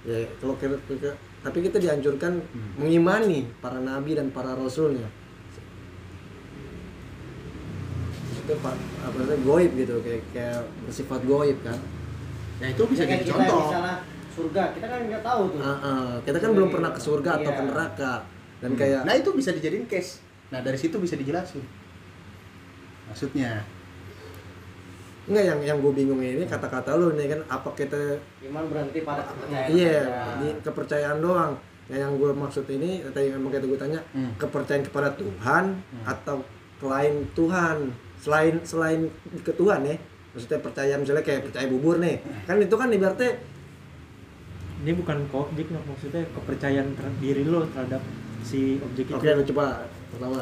[0.04, 2.38] ya kalau kita, kita- tapi kita dianjurkan
[2.76, 5.10] mengimani para nabi dan para rasulnya
[8.34, 8.74] itu apa
[9.14, 11.78] namanya goib gitu kayak kayak bersifat goib kan
[12.58, 13.62] Ya itu bisa Kayak jadi kita contoh.
[13.64, 13.96] misalnya
[14.32, 16.12] surga kita kan nggak tahu tuh Ah, ah.
[16.22, 17.58] kita kan belum pernah ke surga atau Iya.
[17.58, 18.14] ke neraka
[18.60, 18.78] dan Hmm.
[18.78, 20.22] kayak Nah itu bisa dijadiin case.
[20.50, 21.66] Nah dari situ bisa dijelasin.
[23.08, 23.66] Maksudnya,
[25.24, 29.22] enggak yang yang gue bingung ini kata-kata lu nih kan apa kita iman berhenti pada
[29.24, 30.34] kepercayaan Iya, saja.
[30.38, 31.54] di kepercayaan doang.
[31.86, 34.32] Yang yang gue maksud ini, tadi yang makanya gue tanya, Hmm.
[34.36, 36.04] kepercayaan kepada Tuhan Hmm.
[36.06, 36.38] atau
[36.78, 37.78] selain Tuhan,
[38.18, 39.02] selain selain
[39.38, 39.96] ke Tuhan ya.
[40.32, 43.36] Maksudnya percaya misalnya kayak percaya bubur nih, kan itu kan ibaratnya
[44.82, 45.80] ini bukan ke objek no.
[45.86, 46.90] maksudnya kepercayaan
[47.20, 48.02] diri lo terhadap
[48.42, 50.42] si objek itu Oke, lu coba pertama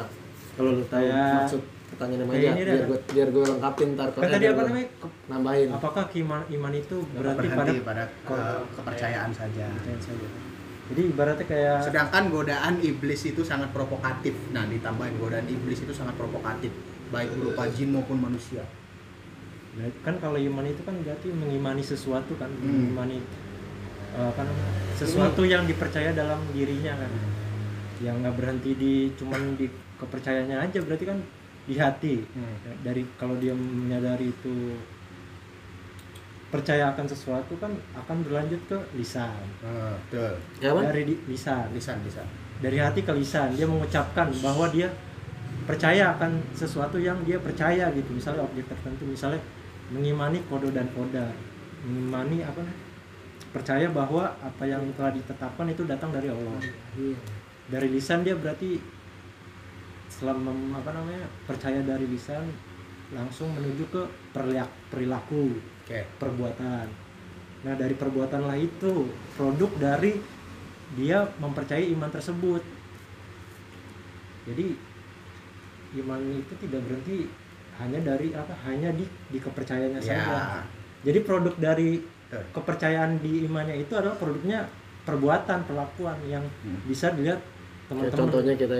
[0.56, 1.60] kalau lu tahu Kayak- maksud
[2.00, 4.88] pertanyaan kayak aja, ini biar gue biar gue lengkapin ntar kan tadi biar apa namanya
[4.96, 5.68] Ke- nambahin.
[5.70, 9.66] apakah iman iman itu berarti pada pada, Kalau- eh, kepercayaan saja.
[9.68, 10.26] kepercayaan saja
[10.90, 14.34] jadi ibaratnya kayak Sedangkan godaan iblis itu sangat provokatif.
[14.50, 16.74] Nah, ditambahin godaan iblis itu sangat provokatif,
[17.08, 18.66] baik berupa jin maupun manusia.
[19.78, 22.90] Nah, kan kalau iman itu kan berarti mengimani sesuatu kan Hmm.
[22.90, 23.22] mengimani
[24.10, 27.12] eh, apa namanya sesuatu yang dipercaya dalam dirinya kan
[28.00, 31.22] yang nggak berhenti di cuman di kepercayaannya aja berarti kan
[31.68, 32.24] di hati.
[32.32, 32.56] Hmm.
[32.80, 34.74] dari kalau dia menyadari itu
[36.50, 39.30] percaya akan sesuatu kan akan berlanjut ke lisan.
[39.62, 40.34] Ah, betul.
[40.58, 41.70] Ya dari di- lisan.
[41.70, 42.26] Lisan, lisan.
[42.60, 43.54] dari hati ke lisan.
[43.56, 44.90] Dia mengucapkan bahwa dia
[45.64, 48.10] percaya akan sesuatu yang dia percaya gitu.
[48.12, 49.40] Misalnya objek tertentu misalnya
[49.94, 51.30] mengimani kodo dan koda
[51.86, 52.60] mengimani apa
[53.50, 56.58] percaya bahwa apa yang telah ditetapkan itu datang dari Allah.
[56.98, 57.16] Iya.
[57.70, 58.82] dari lisan dia berarti
[60.20, 62.44] setelah mem- apa namanya percaya dari lisan
[63.10, 66.04] langsung menuju ke perliak- perilaku Oke.
[66.20, 66.86] perbuatan
[67.60, 70.20] nah dari perbuatan lah itu produk dari
[70.92, 72.60] dia mempercayai iman tersebut
[74.44, 74.76] jadi
[75.96, 77.18] iman itu tidak berhenti
[77.76, 80.20] hanya dari apa hanya di di kepercayaannya Ya.
[80.20, 80.36] saja
[81.00, 84.68] jadi produk dari kepercayaan di imannya itu adalah produknya
[85.02, 86.76] perbuatan perlakuan yang Hmm.
[86.84, 87.40] bisa dilihat
[87.88, 88.78] teman-teman contohnya kita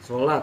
[0.00, 0.42] sholat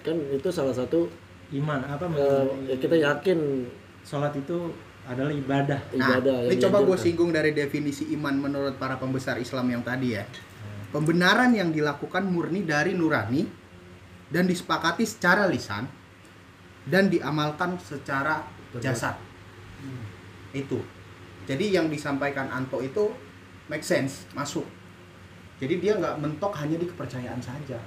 [0.00, 1.08] kan itu salah satu
[1.50, 3.66] iman apa eh, ya kita yakin
[4.06, 4.70] sholat itu
[5.08, 9.66] adalah ibadah Nah, ibadah ini coba gue singgung dari definisi iman menurut para pembesar Islam
[9.72, 10.24] yang tadi ya.
[10.90, 13.46] Pembenaran yang dilakukan murni dari nurani
[14.30, 15.86] dan disepakati secara lisan
[16.86, 18.42] dan diamalkan secara
[18.78, 19.18] jasad.
[20.50, 20.82] Itu.
[21.46, 23.10] Jadi yang disampaikan Anto itu
[23.70, 24.66] make sense, masuk.
[25.62, 27.78] Jadi dia nggak mentok hanya di kepercayaan saja.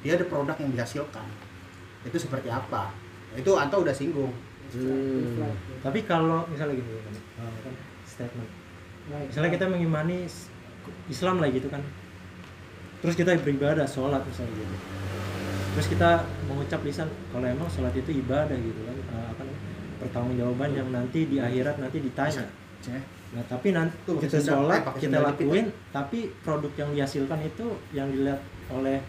[0.00, 1.26] Dia ada produk yang dihasilkan.
[2.04, 2.92] Itu seperti apa?
[3.36, 4.32] Itu Anto udah singgung.
[4.70, 5.50] Hmm.
[5.82, 7.74] tapi kalau misalnya gitu kan,
[8.06, 8.50] statement
[9.10, 10.30] misalnya kita mengimani
[11.10, 11.82] Islam lah gitu kan
[13.02, 14.76] terus kita beribadah sholat misalnya gitu
[15.74, 19.62] terus kita mengucap lisan kalau emang sholat itu ibadah gitu kan eh, apa namanya
[19.98, 22.46] pertanggungjawaban yang nanti di akhirat nanti ditanya
[22.80, 23.02] Cek.
[23.34, 28.38] nah tapi nanti Tuh, kita sholat kita lakuin tapi produk yang dihasilkan itu yang dilihat
[28.70, 29.02] oleh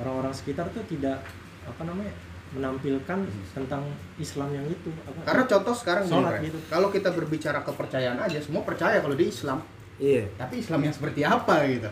[0.00, 1.20] orang-orang sekitar tuh tidak
[1.66, 2.14] apa namanya
[2.48, 3.18] menampilkan
[3.52, 3.82] tentang
[4.16, 6.42] Islam yang itu apa Karena contoh sekarang gini, Sholat Ren.
[6.48, 6.58] gitu.
[6.72, 9.60] kalau kita berbicara kepercayaan aja, semua percaya kalau di Islam.
[10.00, 11.90] iya Tapi Islam yang seperti apa gitu?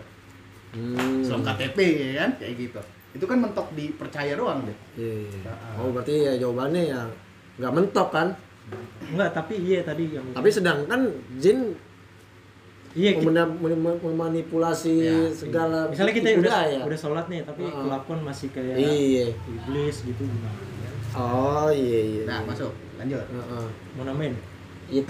[0.73, 1.20] Hmm.
[1.20, 2.81] Islam KTP ya kan, kayak gitu.
[3.16, 4.77] Itu kan mentok di percaya doang deh.
[4.97, 5.53] Iya, iya.
[5.53, 5.81] Ah.
[5.85, 7.01] oh berarti ya jawabannya ya
[7.57, 8.28] nggak mentok kan
[9.07, 11.07] Enggak, tapi iya tadi yang tapi sedangkan
[11.39, 11.70] jin
[12.97, 13.10] iya
[14.02, 16.81] memanipulasi Ya, segala misalnya kita udah daya.
[16.82, 17.77] udah sholat nih, tapi Heeh.
[17.78, 20.59] kelakuan masih kayak iya iblis gitu gimana?
[21.14, 22.48] oh iya iya Nah, iya.
[22.48, 22.73] masuk.
[22.97, 23.20] Lanjut.
[23.23, 23.66] Heeh.
[23.94, 24.35] Mau namain?
[24.86, 25.05] Iya.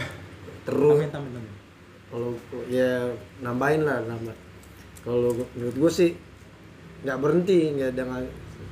[0.62, 1.52] terus Tamin, tamin, tamin.
[2.06, 2.30] kalau
[2.66, 3.06] ya
[3.38, 4.34] nambahin lah nambah
[5.00, 6.10] kalau menurut gue sih
[7.00, 8.22] nggak berhenti nggak dengan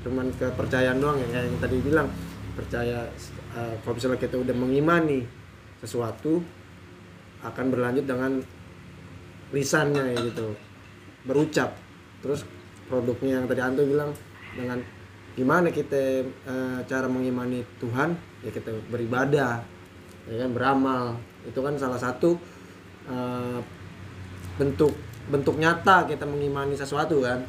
[0.01, 2.09] cuman kepercayaan doang ya kayak yang tadi bilang
[2.53, 3.07] percaya
[3.53, 5.23] eh, kalau misalnya kita udah mengimani
[5.79, 6.43] sesuatu
[7.43, 8.43] akan berlanjut dengan
[9.55, 10.59] lisannya ya gitu.
[11.23, 11.79] Berucap.
[12.21, 12.43] Terus
[12.91, 14.11] produknya yang tadi Anto bilang
[14.59, 14.83] dengan
[15.35, 19.63] gimana kita eh, cara mengimani Tuhan ya kita beribadah
[20.27, 21.05] ya kan beramal.
[21.47, 22.35] Itu kan salah satu
[23.07, 23.59] eh,
[24.59, 24.93] bentuk
[25.31, 27.47] bentuk nyata kita mengimani sesuatu kan.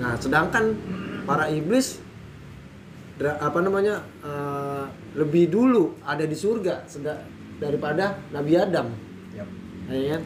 [0.00, 0.72] Nah sedangkan
[1.28, 2.00] para iblis
[3.20, 4.84] apa namanya eh,
[5.18, 6.88] lebih dulu ada di surga
[7.58, 8.88] daripada Nabi Adam.
[9.34, 9.48] Yap.
[9.94, 10.22] ya kan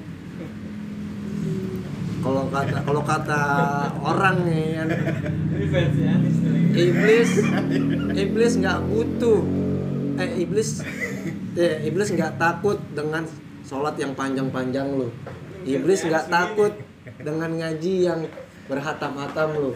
[2.23, 3.41] kalau kata kalau kata
[3.99, 4.89] orang nih kan.
[6.73, 7.31] Iblis
[8.15, 9.41] iblis nggak butuh.
[10.23, 10.87] Eh iblis
[11.59, 13.27] eh, iblis nggak takut dengan
[13.67, 15.11] sholat yang panjang-panjang lu.
[15.67, 16.73] Iblis nggak takut
[17.19, 18.21] dengan ngaji yang
[18.71, 19.73] berhatam-hatam lu.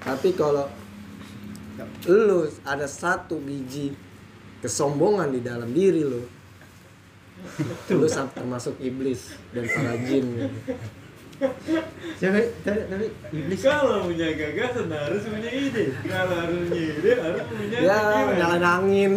[0.00, 0.66] Tapi kalau
[2.08, 3.92] lu ada satu biji
[4.64, 6.24] kesombongan di dalam diri lu
[7.92, 10.48] lu termasuk iblis dan para jin
[12.16, 15.84] Tapi, tapi, tapi iblis Kalau punya gagasan harus punya ide.
[16.08, 17.98] Kalau harus punya ide harus punya ya
[18.32, 19.12] nyalain angin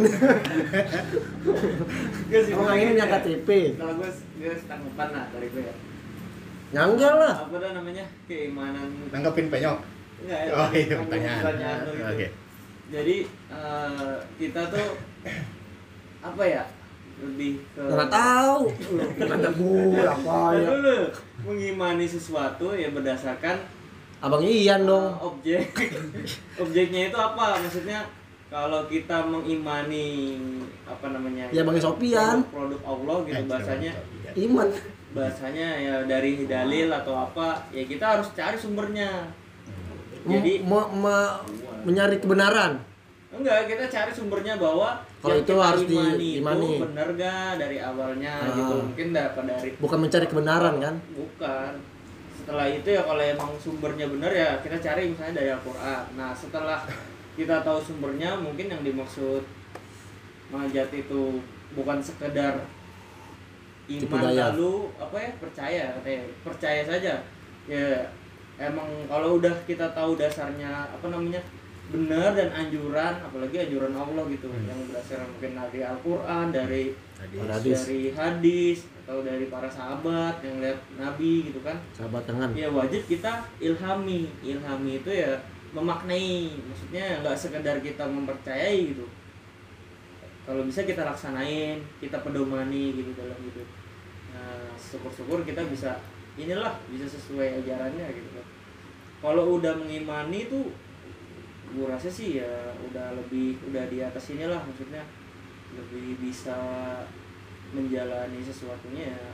[2.30, 5.74] Gak sih, oh angin punya KTP Kalau gue gue tanggapan lah dari gue ya.
[6.70, 9.80] nyanggal lah Apa dah namanya keimanan Nanggepin penyok.
[10.20, 10.52] Enggak ya.
[10.52, 11.41] Oh iya, pertanyaan.
[11.88, 11.91] gitu.
[12.04, 12.28] Oke.
[12.90, 13.16] Jadi
[13.48, 14.88] eh, kita tuh
[16.20, 16.64] apa ya
[17.22, 18.72] lebih ke nggak tahu.
[19.18, 20.68] Kata gue apa ya?
[20.68, 20.98] Dulu
[21.44, 23.58] mengimani sesuatu ya berdasarkan
[24.20, 25.06] abang Ian dong.
[25.10, 25.72] uh, objek.
[26.62, 27.56] Objeknya itu apa?
[27.58, 28.04] Maksudnya
[28.48, 30.36] kalau kita mengimani
[30.84, 32.44] apa namanya Ya, Bang Sopian.
[32.46, 33.91] produk, produk Allah gitu Eh, bahasanya.
[34.36, 34.68] iman.
[35.10, 39.32] Bahasanya ya dari dalil atau apa ya kita harus cari sumbernya.
[40.22, 41.38] Jadi M- me- me-
[41.82, 42.84] menyari kebenaran
[43.30, 47.77] enggak kita cari sumbernya bahwa Kalau yang itu harus di- imani itu bener gak dari
[47.77, 48.49] awalnya Ah.
[48.51, 50.95] gitu mungkin dapat dari bukan mencari kebenaran kan?
[51.14, 51.72] Bukan.
[52.35, 56.03] Setelah itu ya kalau emang sumbernya bener ya kita cari misalnya dari Al-Quran.
[56.15, 56.81] Nah setelah
[57.35, 59.45] kita tahu sumbernya mungkin yang dimaksud
[60.49, 61.38] manjat itu
[61.72, 62.57] bukan sekedar
[63.85, 64.49] Tipu iman daya.
[64.49, 66.22] lalu apa ya percaya katanya.
[66.41, 67.14] Percaya saja.
[67.65, 67.85] Ya
[68.57, 71.38] emang kalau udah kita tahu dasarnya apa namanya
[71.90, 76.84] benar dan anjuran apalagi anjuran Allah gitu yang berdasarkan mungkin dari Al-Quran dari
[77.18, 77.78] hadis.
[77.82, 81.82] dari hadis atau dari para sahabat yang lihat Nabi gitu kan.
[81.98, 82.53] Sahabat tangan.
[82.53, 84.30] Ya wajib kita ilhami.
[84.45, 85.34] Ilhami itu ya
[85.74, 89.10] memaknai maksudnya nggak sekedar kita mempercayai gitu.
[90.45, 93.66] Kalau bisa kita laksanain kita pedomani gitu dalam hidup.
[94.38, 95.98] Nah syukur-syukur kita bisa
[96.38, 98.45] inilah bisa sesuai ajarannya gitu kan.
[99.20, 100.70] Kalau udah mengimani tuh
[101.70, 105.04] gue rasa sih ya udah lebih udah di atas inilah maksudnya
[105.70, 106.58] lebih bisa
[107.70, 109.30] menjalani sesuatunya ya.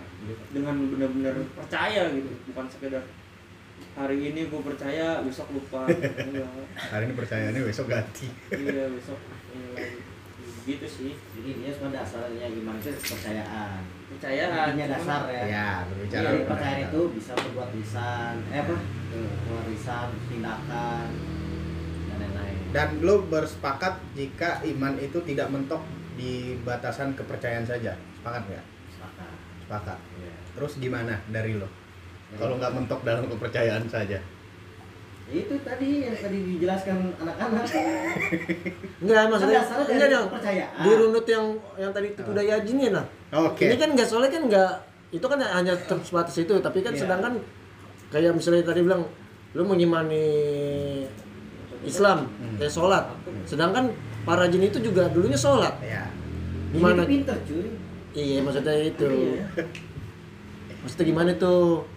[0.51, 3.03] Dengan benar-benar percaya gitu bukan sekedar
[3.95, 5.87] hari ini gue percaya besok lupa.
[6.27, 6.49] Enggak.
[6.75, 8.27] Hari ini percayaannya besok ganti.
[8.51, 9.19] Iya besok
[9.53, 9.99] ini lagi
[10.65, 11.11] gitu sih.
[11.13, 13.79] Jadi dia semua dasarnya iman itu kepercayaan.
[14.05, 15.43] percayaan Intinya cuman- dasar ya.
[15.45, 18.75] ya berbicara Jadi percayaan itu bisa berbuat lisan, eh apa?
[19.13, 21.07] Keluar lisan, tindakan,
[22.17, 22.57] dan lain-lain.
[22.71, 25.81] dan lo bersepakat jika iman itu tidak mentok
[26.13, 26.31] di
[26.61, 29.29] batasan kepercayaan saja sepakat nggak Sepakat.
[29.61, 30.33] sepakat Iya.
[30.53, 31.67] terus gimana dari lo
[32.33, 34.19] kalau nggak mentok dalam kepercayaan saja
[35.25, 37.65] Ya itu tadi yang tadi dijelaskan anak-anak.
[39.01, 40.77] enggak maksudnya Kan enggak dong kepercayaan.
[40.77, 44.43] di runut yang yang tadi tipu daya jinnya lah oke ini kan enggak soalnya kan
[44.45, 44.71] enggak
[45.09, 47.01] itu kan hanya terbatas itu tapi kan Iya.
[47.01, 47.33] sedangkan
[48.07, 49.01] kayak misalnya tadi bilang
[49.51, 50.25] lu mengimani
[51.85, 53.05] Islam kayak sholat.
[53.45, 53.93] Sedangkan
[54.25, 55.77] para jin itu juga dulunya sholat.
[55.79, 56.09] Ya
[56.75, 57.67] gimana pinter cuy.
[58.15, 59.07] iya maksudnya itu.
[59.07, 59.45] Iya.
[60.83, 61.87] maksudnya gimana tuh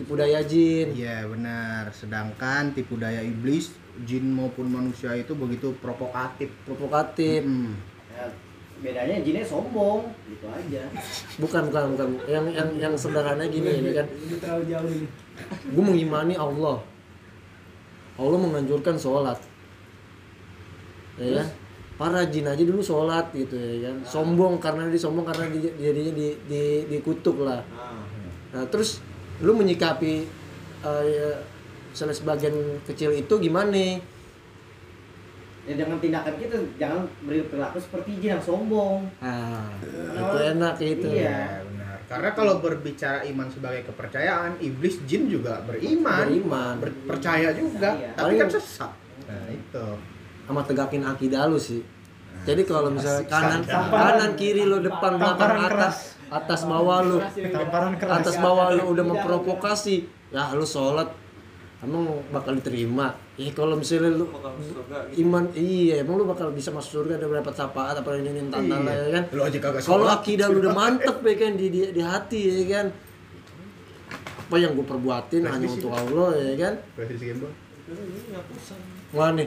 [0.00, 0.96] tipu daya jin.
[0.96, 1.92] Iya benar.
[1.92, 6.52] Sedangkan tipu daya iblis jin maupun manusia itu begitu provokatif.
[6.64, 7.44] Provokatif.
[7.44, 7.76] Hmm.
[8.16, 8.24] Ya,
[8.80, 10.84] bedanya jinnya sombong, gitu aja.
[11.40, 12.08] bukan bukan bukan.
[12.28, 14.06] Yang yang yang sederhana gini ini kan.
[14.40, 15.08] Terlalu jauh ini.
[15.68, 16.80] gue mengimani Allah
[18.16, 19.38] Allah menganjurkan sholat.
[21.20, 21.48] Ya kan?
[21.96, 23.96] Para jin aja dulu sholat gitu ya kan?
[24.04, 26.62] Sombong karena dia sombong karena di, jadinya di, di,
[26.92, 27.64] dikutuk lah.
[27.72, 28.04] Nah,
[28.52, 29.00] nah terus
[29.40, 30.24] lu menyikapi
[30.84, 31.28] ya,
[31.92, 34.00] misalnya sebagian kecil itu gimana
[35.66, 39.02] ya dengan tindakan kita jangan berperilaku seperti jin yang sombong.
[39.18, 39.66] nah
[40.14, 41.64] itu enak itu Iya.
[42.06, 46.74] Karena kalau berbicara iman sebagai kepercayaan, iblis jin juga beriman, Beriman.
[46.78, 48.14] ber- percaya juga, Iya.
[48.14, 48.92] tapi kan sesat.
[49.26, 49.86] Nah, itu.
[50.46, 51.82] sama tegakin akidah lu sih.
[52.46, 57.18] Jadi kalau misalnya Asik kanan kanan kiri lu depan belakang atas atas bawah lu.
[58.06, 60.06] Atas bawah lu udah memprovokasi.
[60.30, 61.10] Ya lu sholat
[61.86, 65.22] emang bakal diterima ya kalau misalnya lu bakal surga gitu.
[65.22, 68.82] iman iya emang lu bakal bisa masuk surga dan dapat syafaat apa ini ini tantang
[68.82, 68.92] Iya.
[68.92, 72.02] ya kan Lu aja kagak kalau akidah lu udah mantep ya kan di, di, di
[72.02, 72.86] hati ya kan
[74.46, 75.90] apa yang gue perbuatin hanya untuk.
[75.90, 76.74] Allah ya kan
[79.12, 79.44] mana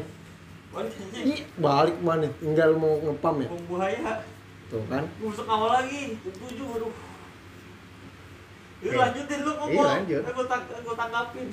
[0.70, 4.12] balik Ih, balik mana tinggal mau ngepam ya buaya
[4.70, 6.94] tuh kan Busuk awal lagi, tujuh, aduh.
[8.80, 9.02] Yuk Oke.
[9.02, 9.76] lanjutin lu ngomong.
[9.76, 10.24] Iya, lanjut.
[10.24, 11.48] Aku tang aku tanggapin.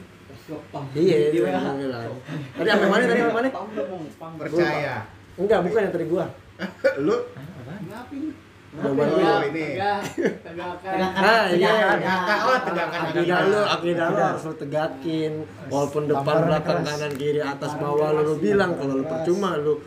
[0.95, 1.51] Iya Di itu WA.
[1.51, 2.07] yang gua bilang.
[2.55, 3.49] tadi apa mana tadi apa mana?
[4.39, 4.97] Percaya.
[5.37, 6.25] enggak bukan yang tadi gua.
[7.07, 7.17] Lu?
[8.77, 9.73] Jawaban Oh, gua ini.
[9.73, 10.01] Tegak,
[10.45, 10.97] tegakkan.
[11.17, 11.73] Ah, iya.
[12.45, 15.33] Oh, tegakkan akidah lu akidah lu harus lu tegakin.
[15.73, 19.81] Walaupun depan belakang kanan kiri atas bawah lu, lu bilang kalau lu percuma lu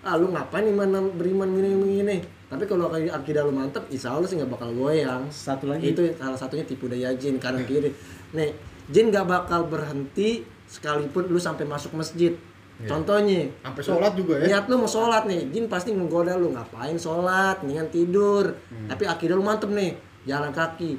[0.00, 2.16] ah lu ngapain iman beriman gini gini gini.
[2.48, 5.28] Tapi kalau akidah lu mantep insya Allah sih nggak bakal goyang.
[5.28, 5.92] Satu lagi.
[5.92, 7.92] Itu salah satunya tipu daya jin kanan kiri.
[8.32, 8.56] Nih
[8.90, 12.34] jin nggak bakal berhenti sekalipun lu sampai masuk masjid
[12.76, 12.88] Iya.
[12.88, 14.44] contohnya Sampai sholat juga ya.
[14.48, 18.88] niat lu mau sholat nih jin pasti menggoda lu ngapain sholat mendingan tidur Hmm.
[18.88, 19.92] tapi akidah lu mantep nih
[20.24, 20.96] jalan kaki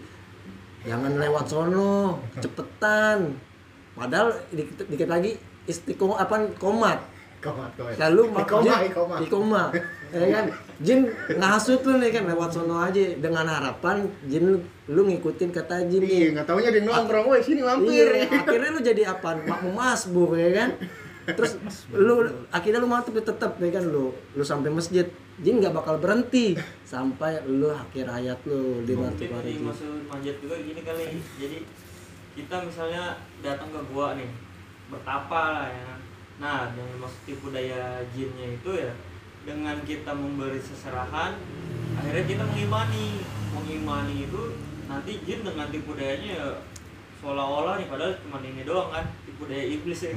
[0.82, 3.34] jangan lewat sono cepetan
[3.92, 7.02] padahal dikit, dikit lagi istiqomah apa komat
[7.42, 7.98] Komat, komat.
[7.98, 8.22] lalu
[9.20, 9.64] ikoma.
[10.12, 10.46] ya kan?
[10.84, 11.00] Jin
[11.40, 13.02] ngasut lu nih kan lewat sono aja.
[13.18, 14.60] Dengan harapan jin lu,
[14.92, 16.12] lu ngikutin kata jin nih.
[16.12, 18.08] Iya, nggak taunya dia nongkrong, woi sini mampir.
[18.12, 19.40] Iya, akhirnya lu jadi apa?
[19.42, 20.70] Makmum masbuk ya kan?
[21.22, 21.58] Terus
[21.96, 23.84] lu akhirnya lu mantep ya tetep ya kan?
[23.88, 25.10] Lu lu sampai masjid.
[25.42, 26.54] Jin nggak bakal berhenti
[26.86, 31.18] sampai lu akhir hayat lu di batu mungkin jin maksud manjat juga gini kali.
[31.42, 31.58] Jadi
[32.32, 34.30] kita misalnya datang ke gua nih
[34.92, 35.96] bertapa lah ya
[36.40, 38.92] nah dengan maksud tipu daya jinnya itu ya
[39.42, 41.38] dengan kita memberi seserahan
[41.98, 43.08] akhirnya kita mengimani.
[43.52, 44.42] Mengimani itu
[44.88, 46.48] nanti jin dengan tipu dayanya ya
[47.22, 50.16] seolah-olah nih padahal cuma ini doang kan tipu daya iblis ya.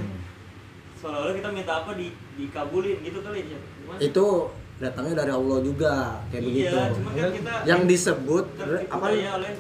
[1.03, 3.59] Seolah-olah kita minta apa di dikabulin gitu kali ya.
[3.61, 3.99] Gimana?
[4.01, 4.27] itu
[4.83, 5.93] datangnya dari Allah juga
[6.35, 6.79] kayak iya, begitu.
[6.99, 8.45] cuman kan kita yang disebut
[8.91, 9.07] apa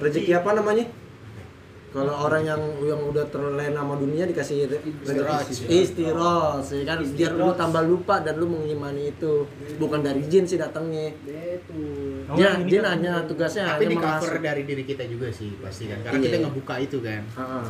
[0.02, 0.84] rezeki apa namanya
[1.94, 5.46] kalau orang yang yang udah terlena sama dunia dikasih Istiros.
[5.64, 6.98] istiros ya kan.
[7.06, 9.46] Biar lu tambah lupa dan lu mengimani itu.
[9.78, 11.14] Bukan dari jin sih datangnya.
[11.14, 11.78] Itu
[12.34, 15.86] dia jin kan- hanya tugasnya tapi hanya di cover dari diri kita juga sih pasti
[15.86, 16.02] kan.
[16.02, 16.26] Karena Iya.
[16.26, 17.22] kita ngebuka itu kan.
[17.30, 17.64] Heeh.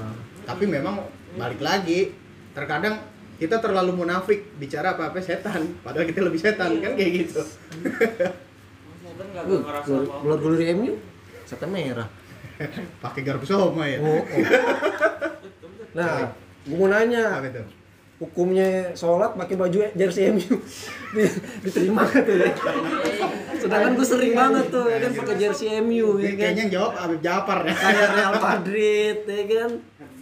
[0.45, 2.13] tapi memang balik lagi
[2.53, 3.01] terkadang
[3.35, 7.41] kita terlalu munafik bicara apa apa setan padahal kita lebih setan kan kayak gitu.
[9.05, 10.25] Setan nggak Lu, ngerasa keluar apa-apa.
[13.05, 13.99] pakai garpu soma ya?
[14.01, 14.23] Oh, oh.
[15.99, 16.31] nah
[16.65, 17.39] gue mau nanya.
[17.41, 17.63] Apa itu?
[18.15, 20.55] Hukumnya sholat pakai baju jersey MU
[21.19, 21.35] Di-
[21.67, 22.39] diterima kan tuh?
[22.39, 22.55] Ya
[23.59, 26.37] sedangkan gue sering banget tuh ya kan pakai jersey MU ya kan?
[26.39, 27.75] kayaknya yang jawab Habib Jafar ya.
[27.75, 29.71] Kayak Real Madrid ya kan?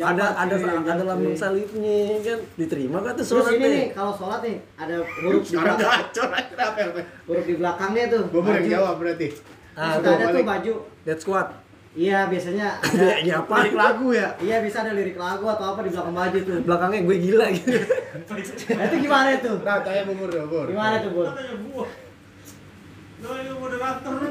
[0.02, 0.54] Ada ada
[0.88, 2.38] ada lambang salibnya ya kan?
[2.56, 6.08] Diterima kan tuh Terus sholat ini nih kalau sholat nih ada huruf di belakang,
[6.56, 8.22] apa huruf di belakangnya tuh.
[8.32, 9.28] gue yang jawab berarti.
[9.76, 10.72] Ah ada tuh baju.
[11.04, 11.61] that's squad
[11.92, 12.88] Iya biasanya ada.
[12.88, 16.38] Kayaknya apa balik lagu ya Iya bisa ada lirik lagu atau apa di belakang baju
[16.40, 16.58] tuh.
[16.64, 17.68] belakangnya gue gila gitu
[18.72, 19.52] Nah, itu gimana itu?
[19.60, 21.10] nah tanya bumur dong bur Gimana tuh?
[21.12, 21.86] Katanya gua.
[23.22, 24.28] Nah, ini moderator lu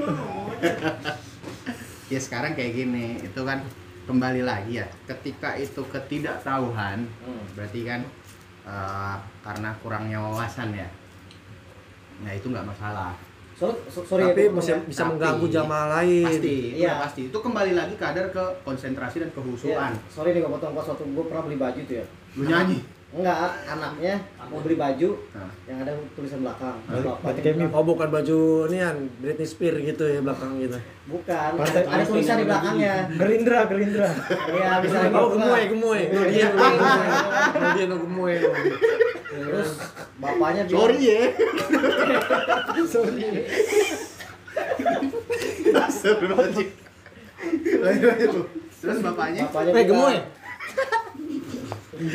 [2.07, 3.63] ya sekarang kayak gini itu kan
[4.03, 7.45] kembali lagi ya ketika itu ketidaktahuan Hmm.
[7.55, 8.01] berarti kan
[8.63, 10.89] eh, karena kurangnya wawasan ya
[12.19, 13.15] nah itu nggak masalah
[13.61, 16.25] So, so- sorry tapi ya, bisa bisa Tapi- mengganggu jamaah lain.
[16.25, 16.73] pasti Iya.
[16.73, 16.93] iya.
[16.99, 17.21] Pasti.
[17.29, 21.03] Itu kembali lagi kadar ke konsentrasi dan Iya, kehusuan sorry nih gue potong pas waktu
[21.05, 22.05] gue pernah beli baju tuh ya.
[22.33, 22.81] lu nyanyi
[23.11, 23.35] Enggak,
[23.67, 24.15] anaknya
[24.47, 25.51] mau beli baju Nah.
[25.67, 26.79] yang ada tulisan belakang.
[26.81, 30.79] Bapaknya balik kayak bilang, oh bukan baju ini kan Britney Spears gitu ya belakang gitu.
[31.11, 32.95] Bukan, Partai- ada, tulisan di belakangnya.
[33.11, 34.09] Gerindra Gerindra.
[34.47, 35.67] Iya, bisa oh gitu gemoy lah.
[35.67, 36.47] gemoy oh dia
[37.51, 38.35] oh dia no gemoy
[39.31, 39.69] Terus
[40.15, 41.23] bapaknya bilang, sorry ya.
[42.85, 43.23] Sorry.
[48.81, 49.71] Terus bapaknya Bapaknya?
[49.73, 50.17] Eh gemoy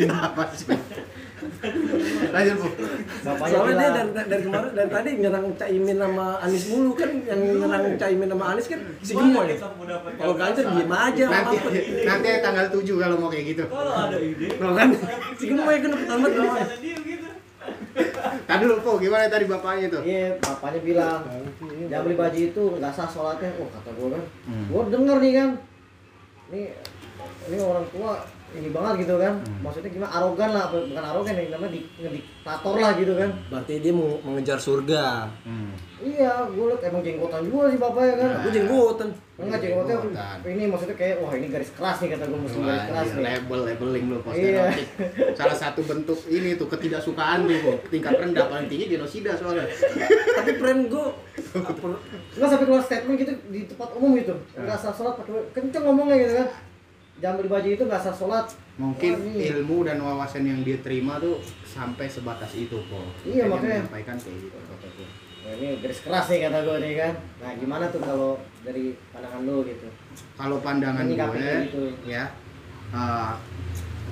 [0.09, 0.67] apa sih?
[2.33, 2.69] Lanjut bu.
[3.23, 7.85] Soalnya dia dari, dari kemarin dari tadi nyerang Caimin sama Anies mulu kan yang nyerang
[7.95, 11.57] Caimin sama Anies kan si mau dapat kalau Ganjar diem aja nanti
[12.03, 13.65] nanti tanggal 7 kalau mau kayak gitu.
[13.67, 14.89] Kalau ada ide, Kalau kan?
[15.37, 17.29] si gemoy kan pertama tuh bisa dia gitu.
[18.47, 21.21] tadi dulu po gimana tadi bapaknya tuh Iya, bapaknya bilang,
[21.89, 23.51] jangan beli baju itu nggak sah sholatnya.
[23.59, 24.65] Oh kata gue kan, Hmm.
[24.69, 25.51] gue denger nih kan,
[26.47, 26.63] ini
[27.47, 28.13] ini orang tua
[28.57, 29.61] ini banget gitu kan, Hmm.
[29.61, 33.31] maksudnya gimana arogan lah, bukan arogan yang namanya di, diktator lah gitu kan.
[33.47, 35.71] berarti dia mau mengejar surga hmm.
[35.97, 38.31] Iya, gue liat emang jenggotan juga sih bapaknya kan.
[38.39, 40.37] aku jenggotan Enggak jenggotnya Jenggotan.
[40.47, 43.25] ini maksudnya kayak wah ini garis keras nih kata gue mesti garis keras iya, nih.
[43.27, 44.65] label labeling lu Iya.
[45.35, 47.73] salah satu bentuk ini tuh ketidaksukaan tuh Bu.
[47.91, 49.69] tingkat rendah paling tinggi genosida soalnya
[50.35, 51.07] tapi friend gue
[52.33, 54.33] Enggak sampai keluar statement gitu di tempat umum gitu.
[54.55, 56.49] Enggak sah sholat pakai kenceng ngomongnya gitu kan.
[57.17, 58.47] Jangan beli baju itu enggak sah sholat.
[58.77, 63.01] mungkin Wah, ilmu dan wawasan yang dia terima tuh sampai sebatas itu po.
[63.25, 64.89] Iya, Makanya menyampaikan kayak gitu kata
[65.47, 67.13] Nah, ini garis keras nih kata gue nih kan.
[67.41, 69.89] Nah gimana tuh kalau dari pandangan lu gitu?
[70.37, 71.83] kalau pandangan Menyikapi gue kayak gitu.
[72.05, 72.25] ya
[72.93, 73.33] eh,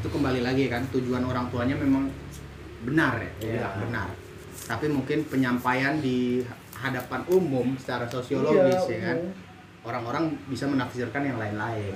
[0.01, 0.83] itu kembali lagi kan.
[0.89, 2.09] Tujuan orang tuanya memang
[2.87, 4.09] benar ya, bilang benar.
[4.65, 6.41] Tapi mungkin penyampaian di
[6.73, 9.19] hadapan umum secara sosiologis Iya, ya kan.
[9.85, 11.93] orang-orang bisa menafsirkan yang lain-lain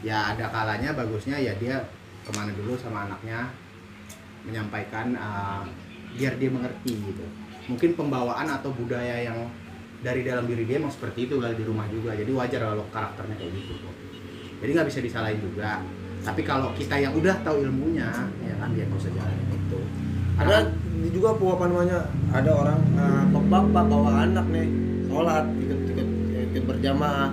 [0.00, 1.76] ya ada kalanya bagusnya ya dia
[2.24, 3.48] ke mana dulu sama anaknya
[4.44, 5.62] menyampaikan eh,
[6.16, 7.24] biar dia mengerti gitu.
[7.68, 9.46] Mungkin pembawaan atau budaya yang
[10.00, 12.16] dari dalam diri dia emang seperti itu kali di rumah juga.
[12.16, 14.00] Jadi wajar kalau karakternya kayak gitu kok
[14.60, 15.80] jadi nggak bisa disalahin juga.
[16.20, 19.80] Tapi kalau kita yang udah tahu ilmunya ya kan dia nggak usah jalanin itu.
[20.36, 20.56] Ada
[21.10, 21.98] juga apa namanya
[22.28, 24.68] ada orang eh, bapak bawa anak nih
[25.08, 26.08] sholat ikut ikut
[26.52, 27.32] ikut berjamaah.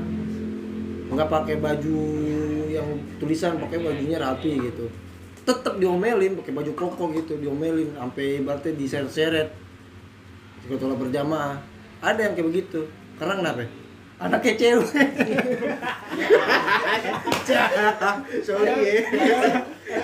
[1.12, 2.00] Nggak pakai baju
[2.78, 4.86] yang tulisan pakai bajunya rapi gitu.
[5.48, 9.50] Tetap diomelin pakai baju koko gitu diomelin sampai ibaratnya diseret-seret.
[10.68, 11.58] Ikut sholat berjamaah.
[12.04, 12.86] Ada yang kayak begitu.
[13.18, 13.66] Karena kenapa?
[14.18, 14.90] Anaknya cewek.
[18.48, 18.98] Sorry ya.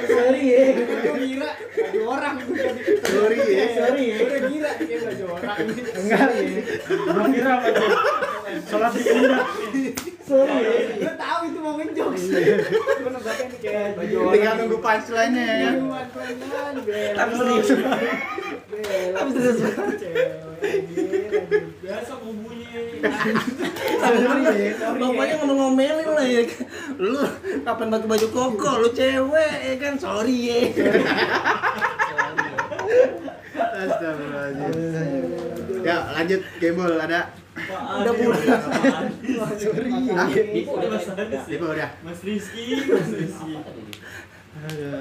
[0.05, 0.63] Sorry ya.
[0.79, 2.35] Gue kira baju orang.
[3.03, 3.65] Sorry ya.
[3.73, 4.17] sorry ya.
[4.21, 5.57] Udah kira kayak baju orang.
[5.97, 6.61] Enggak ya.
[6.87, 7.53] Gua kira
[8.69, 8.93] sholat
[9.73, 12.07] di sorry ya gue tahu itu mau ngejok
[13.03, 15.71] nembaknya nih kayak baju orang Tinggal nunggu punchline-nya ya.
[16.83, 17.15] Bela.
[17.15, 17.67] Tapi serius.
[19.13, 19.59] Tapi serius.
[21.83, 22.79] Biasa kubunya
[24.95, 26.47] Bapaknya ngomong ngomelin lah ya
[26.95, 27.19] Lu
[27.67, 30.71] kapan pakai baju koko, lu cewek ya kan, sorry ya
[33.73, 35.83] Astagfirullahaladzim.
[35.83, 37.42] Ya, lanjut Gembol ada.
[37.53, 38.61] Udah budak
[40.13, 41.89] Ah, Itu udah Mas Ibu udah.
[42.01, 43.53] Mas Rizky Mas Rizky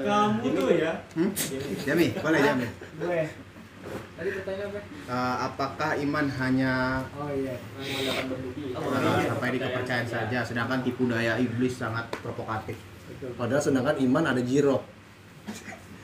[0.03, 1.29] kamu tuh ya Hmm?
[1.85, 2.65] Jami, boleh Jami.
[2.99, 3.21] Gue.
[4.13, 4.79] Tadi pertanyaan apa?
[5.03, 6.73] Eh, apakah iman hanya
[7.13, 7.53] Oh iya.
[7.53, 12.75] eh, sampai di kepercayaan saja, sedangkan tipu daya iblis sangat provokatif.
[13.35, 14.83] Padahal sedangkan iman ada jirok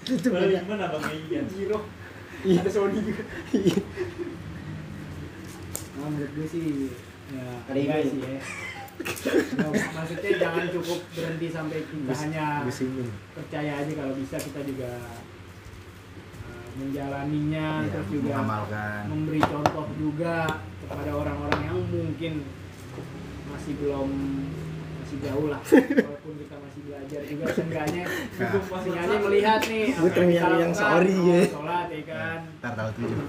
[0.05, 1.80] Kalau gimana bang Ian Zero.
[2.39, 3.23] Iya, Sony juga.
[5.99, 6.65] Nah, menurut gue sih
[7.30, 8.07] ya Ada ini.
[8.07, 8.39] sih ya.
[8.99, 9.63] Ya,
[9.93, 12.67] maksudnya jangan cukup berhenti sampai kita hanya
[13.31, 14.91] percaya aja kalau bisa kita juga
[16.41, 19.01] uh, menjalaninya Iya, terus juga mengamalkan.
[19.07, 20.35] memberi contoh juga
[20.81, 22.34] kepada orang-orang yang mungkin
[23.47, 24.09] masih belum
[24.99, 25.61] masih jauh lah
[26.03, 28.03] walaupun kita masih belajar juga seenggaknya
[28.35, 28.51] Nah.
[28.84, 31.41] seenggaknya melihat nih Gue yang yang sorry, Oh, ya.
[31.47, 33.21] sholat ya kan Ntar tahu tujuh.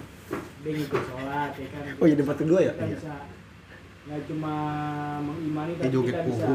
[0.60, 2.72] Dia ngikut sholat ya kan Oh iya debat kedua ya?
[2.72, 2.94] kita Iya.
[2.94, 3.14] bisa
[4.00, 4.54] nggak cuma
[5.20, 6.46] mengimani tapi joget kita bisa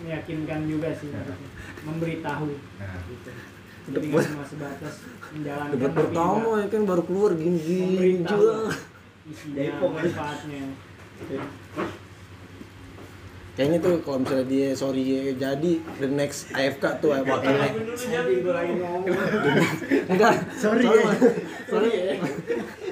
[0.00, 1.48] meyakinkan juga sih maksudnya.
[1.82, 2.46] memberitahu
[2.78, 3.30] Nah, gitu
[3.84, 4.94] jadi nggak cuma sebatas
[5.28, 8.40] menjalankan Debat pertama ya kan baru keluar gini-gini Memberitahu.
[8.40, 8.54] juga
[9.24, 9.74] isinya ya.
[9.80, 10.62] manfaatnya
[13.52, 17.28] Kayaknya tuh kalau misalnya dia sorry ya jadi the next AFK tuh gue
[18.48, 18.72] lagi.
[18.80, 19.04] Ngomong
[20.08, 20.88] Enggak, sorry.
[20.88, 21.04] Sorry
[21.68, 21.90] Sorry.
[21.92, 22.16] Ya.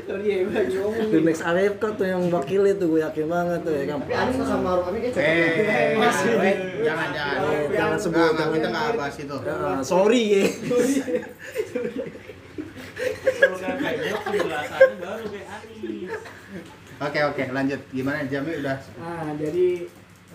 [0.05, 0.39] Sorry ya
[1.09, 3.99] The next AFK tuh yang wakilnya tuh gue yakin banget tuh ya kan?
[4.05, 5.97] Tapi Anis sama Maruf Amin kayak Eh, cocok.
[5.97, 6.33] masih
[6.85, 7.39] jangan jangan.
[7.41, 7.97] Eh, jangan.
[7.97, 8.53] Sebut, jangan.
[8.53, 9.37] kita nggak bahas itu.
[9.41, 10.45] Ya, sorry ya.
[13.41, 16.13] Kalau nggak kayak penjelasannya baru kayak Anis
[17.01, 17.81] Oke oke, lanjut.
[17.89, 18.29] Gimana?
[18.29, 18.77] Jami udah?
[19.01, 19.89] Nah, jadi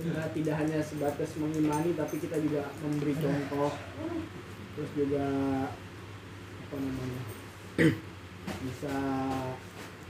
[0.03, 3.72] eh, tidak hanya sebatas mengimani, tapi kita juga memberi contoh,
[4.76, 5.26] terus juga
[6.65, 7.22] apa namanya
[8.65, 8.95] bisa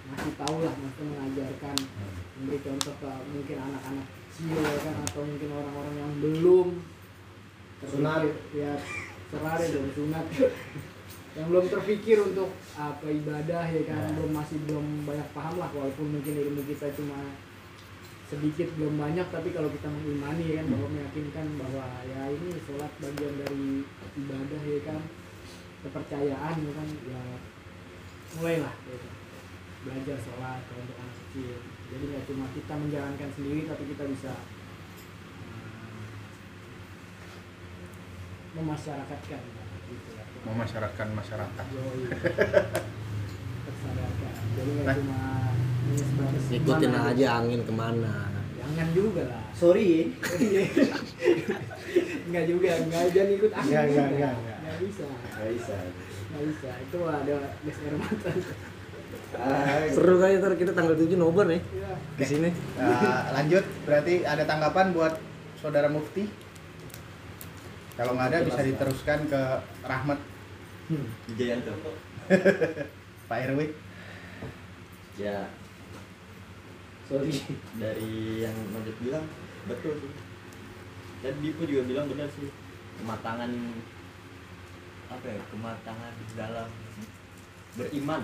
[0.05, 1.75] ngasih tahu lah, maksudnya mengajarkan,
[2.37, 6.67] memberi contoh ke mungkin anak-anak kecil ya kan, atau mungkin orang-orang yang belum
[7.85, 8.25] Sunat.
[8.25, 8.73] terpikir, ya
[9.29, 10.25] serah deh dong sunat.
[11.35, 12.47] Yang belum terpikir untuk
[12.79, 17.35] apa ibadah ya kan belum masih belum banyak paham lah walaupun mungkin ilmu kita cuma
[18.25, 22.89] sedikit belum banyak tapi kalau kita mengimani ya kan bahwa meyakinkan bahwa ya ini sholat
[22.97, 23.85] bagian dari
[24.17, 24.99] ibadah ya kan
[25.85, 27.21] kepercayaan ya kan ya
[28.35, 29.07] mulailah gitu.
[29.85, 34.33] belajar sholat kalau untuk anak kecil jadi nggak cuma kita menjalankan sendiri tapi kita bisa
[35.45, 36.09] eh,
[38.57, 39.41] memasyarakatkan
[39.85, 41.65] gitu ya memasyaratkan masyarakat?
[41.73, 42.01] Yoi.
[43.65, 44.33] Tersadarkan.
[44.57, 44.95] jadi nggak Nah.
[44.97, 45.21] cuma
[46.51, 48.13] Ikutin mana aja angin ke mana
[48.65, 50.11] jangan juga lah Sorry.
[52.27, 54.33] Enggak juga, enggak jangan ikut angin enggak, enggak, enggak.
[54.35, 55.03] Enggak bisa.
[55.07, 55.75] Gak bisa.
[56.27, 56.69] Enggak bisa.
[56.83, 58.29] Itu ada gas air mata.
[59.35, 61.91] Ah, Seru kali ntar kita tanggal 7 nobar nih Iya.
[62.15, 65.13] di sini Nah, lanjut, berarti ada tanggapan buat
[65.55, 66.27] saudara Mufti?
[67.95, 69.41] Kalau nggak ada bisa diteruskan ke
[69.83, 70.19] Rahmat
[71.35, 71.71] Jayanto
[73.27, 73.59] Pak RW.
[75.15, 75.47] ya
[77.09, 77.33] sorry.
[77.81, 79.25] Dari yang Majid bilang
[79.69, 80.13] betul sih.
[81.25, 82.49] Dan Dipo juga bilang benar sih
[83.01, 83.51] kematangan
[85.09, 86.69] apa ya kematangan dalam
[87.77, 88.23] beriman.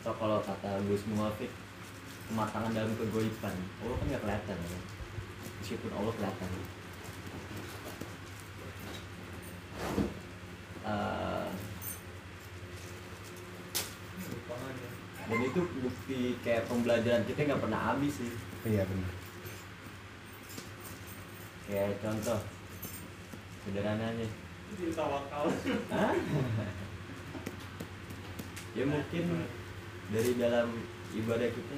[0.00, 1.50] Atau kalau kata Gus Muafik
[2.28, 4.80] kematangan dalam kegoiban Allah kan nggak kelihatan ya.
[5.60, 6.50] Meskipun Allah kelihatan.
[10.88, 11.27] Eh,
[15.28, 18.32] dan itu bukti kayak pembelajaran kita nggak pernah habis sih.
[18.64, 19.12] Iya benar.
[21.68, 22.40] kayak contoh
[23.62, 24.28] sederhananya.
[24.72, 25.44] Jadi tawakal
[25.92, 26.12] Hah?
[28.76, 29.24] ya mungkin
[30.12, 30.68] dari dalam
[31.12, 31.76] ibadah kita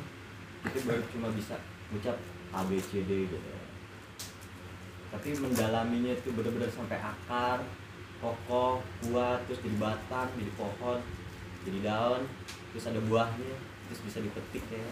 [0.67, 1.59] kita baru cuma bisa
[1.91, 2.17] ucap
[2.55, 3.51] A B C D gitu.
[5.11, 7.67] Tapi mendalaminya itu benar-benar sampai akar
[8.23, 11.01] kokoh kuat terus jadi batang jadi pohon
[11.67, 12.23] jadi daun
[12.71, 13.55] terus ada buahnya
[13.91, 14.83] terus bisa dipetik ya.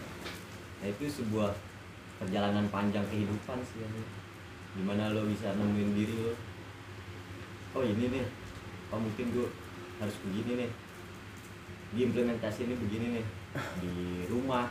[0.83, 1.55] Nah itu sebuah
[2.19, 3.87] perjalanan panjang kehidupan sih ya.
[4.75, 6.35] Di mana lo bisa nemuin diri lo?
[7.75, 8.25] Oh ini nih.
[8.91, 9.47] Oh mungkin gue
[10.03, 10.71] harus begini nih.
[11.95, 13.25] Diimplementasi ini begini nih.
[13.81, 13.95] Di
[14.27, 14.67] rumah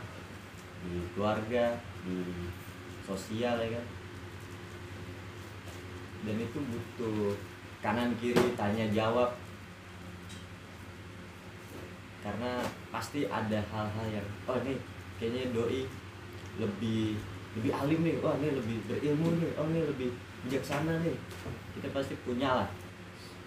[0.85, 2.23] di keluarga di
[3.03, 3.87] sosial ya kan?
[6.29, 7.39] Dan itu butuh
[7.79, 9.39] kanan kiri tanya jawab
[12.29, 12.61] karena
[12.93, 14.77] pasti ada hal-hal yang oh ini
[15.17, 15.89] kayaknya doi
[16.61, 17.17] lebih
[17.57, 18.21] lebih alim nih.
[18.21, 19.57] Oh ini lebih berilmu nih.
[19.57, 20.13] Oh ini lebih
[20.45, 21.17] bijaksana nih.
[21.73, 22.69] Kita pasti punya lah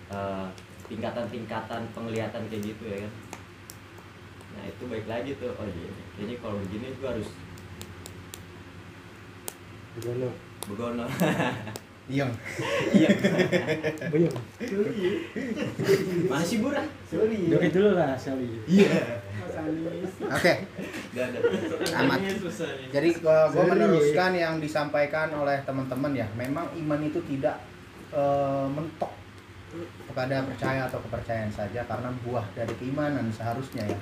[0.09, 0.47] eh,
[0.89, 3.13] tingkatan-tingkatan penglihatan kayak gitu ya kan.
[4.57, 5.53] Nah itu baik lagi tuh.
[5.53, 5.93] Oh iya.
[6.17, 7.29] Kayaknya kalau begini gue harus
[9.91, 10.31] Begono.
[10.71, 11.03] begono
[12.10, 12.26] Iya.
[14.10, 14.36] Buyung.
[16.28, 18.48] mana sih burah Dari dulu lah Sally.
[19.38, 20.53] Mas Anies Oke,
[21.94, 22.19] amat.
[22.90, 23.72] Jadi gua, gua Sorry.
[23.76, 26.28] meneruskan yang disampaikan oleh teman-teman ya.
[26.34, 27.61] Memang iman itu tidak
[28.11, 29.11] eh, mentok
[30.11, 33.99] kepada percaya atau kepercayaan saja karena buah dari keimanan seharusnya ya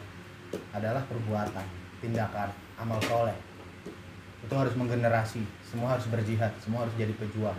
[0.74, 1.66] adalah perbuatan,
[2.02, 2.50] tindakan,
[2.82, 3.38] amal soleh.
[4.42, 7.58] Itu harus menggenerasi, semua harus berjihad, semua harus jadi pejuang.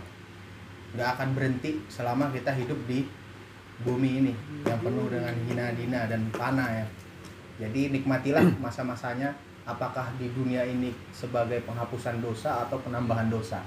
[0.91, 3.07] Nggak akan berhenti selama kita hidup di
[3.81, 4.33] bumi ini
[4.67, 6.85] yang penuh dengan hina dina dan panah ya.
[7.67, 9.33] Jadi nikmatilah masa-masanya
[9.65, 13.61] apakah di dunia ini sebagai penghapusan dosa atau penambahan dosa.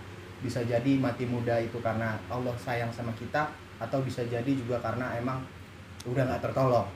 [0.45, 3.49] Bisa jadi mati muda itu karena Allah sayang sama kita
[3.81, 5.41] atau bisa jadi juga karena emang
[6.05, 6.87] udah nggak tertolong.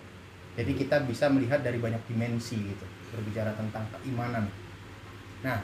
[0.59, 4.45] Jadi kita bisa melihat dari banyak dimensi gitu berbicara tentang keimanan.
[5.41, 5.59] Nah,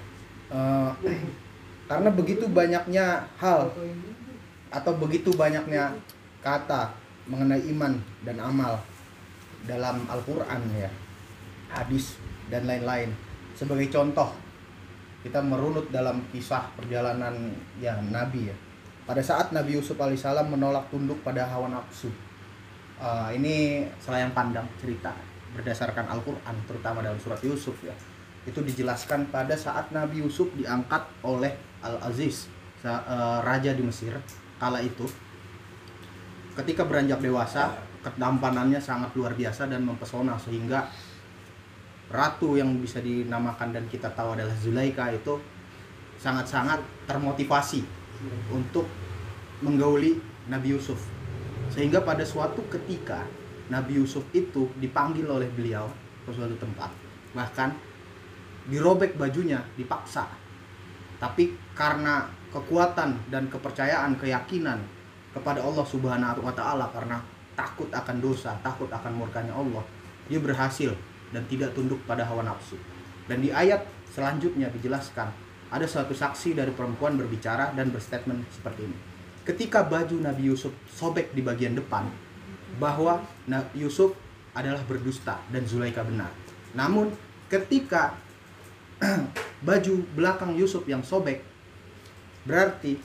[0.49, 0.91] eh,
[1.91, 3.69] karena begitu banyaknya hal
[4.75, 5.95] atau begitu banyaknya
[6.43, 6.91] kata
[7.31, 7.95] mengenai iman
[8.27, 8.75] dan amal
[9.65, 10.91] dalam Al-Quran ya.
[11.71, 12.19] Hadis
[12.51, 13.15] dan lain-lain.
[13.55, 14.35] Sebagai contoh
[15.23, 18.57] kita merunut dalam kisah perjalanan ya Nabi ya.
[19.07, 22.11] Pada saat Nabi Yusuf alaihissalam menolak tunduk pada hawa nafsu
[22.95, 25.11] Eh, ini selayang pandang cerita
[25.51, 27.91] berdasarkan Al-Quran terutama dalam surat Yusuf ya.
[28.47, 31.51] Itu dijelaskan pada saat Nabi Yusuf diangkat oleh
[31.83, 32.47] Al-Aziz
[32.79, 34.15] sa- eh, raja di Mesir
[34.59, 35.07] kala itu
[36.55, 37.75] ketika beranjak dewasa
[38.05, 40.87] ketampanannya sangat luar biasa dan mempesona sehingga
[42.13, 45.41] ratu yang bisa dinamakan dan kita tahu adalah Zulaika itu
[46.21, 46.79] sangat-sangat
[47.09, 47.83] termotivasi
[48.53, 48.87] untuk
[49.65, 51.01] menggauli Nabi Yusuf.
[51.73, 53.25] Sehingga pada suatu ketika
[53.73, 55.89] Nabi Yusuf itu dipanggil oleh beliau
[56.23, 56.93] ke suatu tempat.
[57.33, 57.71] Bahkan
[58.69, 60.29] dirobek bajunya dipaksa.
[61.19, 64.79] Tapi karena kekuatan dan kepercayaan keyakinan
[65.35, 67.19] kepada Allah Subhanahu wa taala karena
[67.59, 69.83] takut akan dosa, takut akan murkanya Allah,
[70.31, 70.95] dia berhasil
[71.35, 72.79] dan tidak tunduk pada hawa nafsu.
[73.27, 73.83] Dan di ayat
[74.15, 75.27] selanjutnya dijelaskan
[75.75, 78.99] ada suatu saksi dari perempuan berbicara dan berstatement seperti ini.
[79.43, 82.07] Ketika baju Nabi Yusuf sobek di bagian depan
[82.79, 84.15] bahwa Nabi Yusuf
[84.55, 86.31] adalah berdusta dan Zulaika benar.
[86.79, 87.11] Namun
[87.51, 88.15] ketika
[89.69, 91.43] baju belakang Yusuf yang sobek
[92.45, 92.97] berarti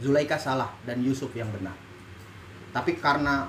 [0.00, 1.76] Zulaika salah dan Yusuf yang benar.
[2.72, 3.44] Tapi karena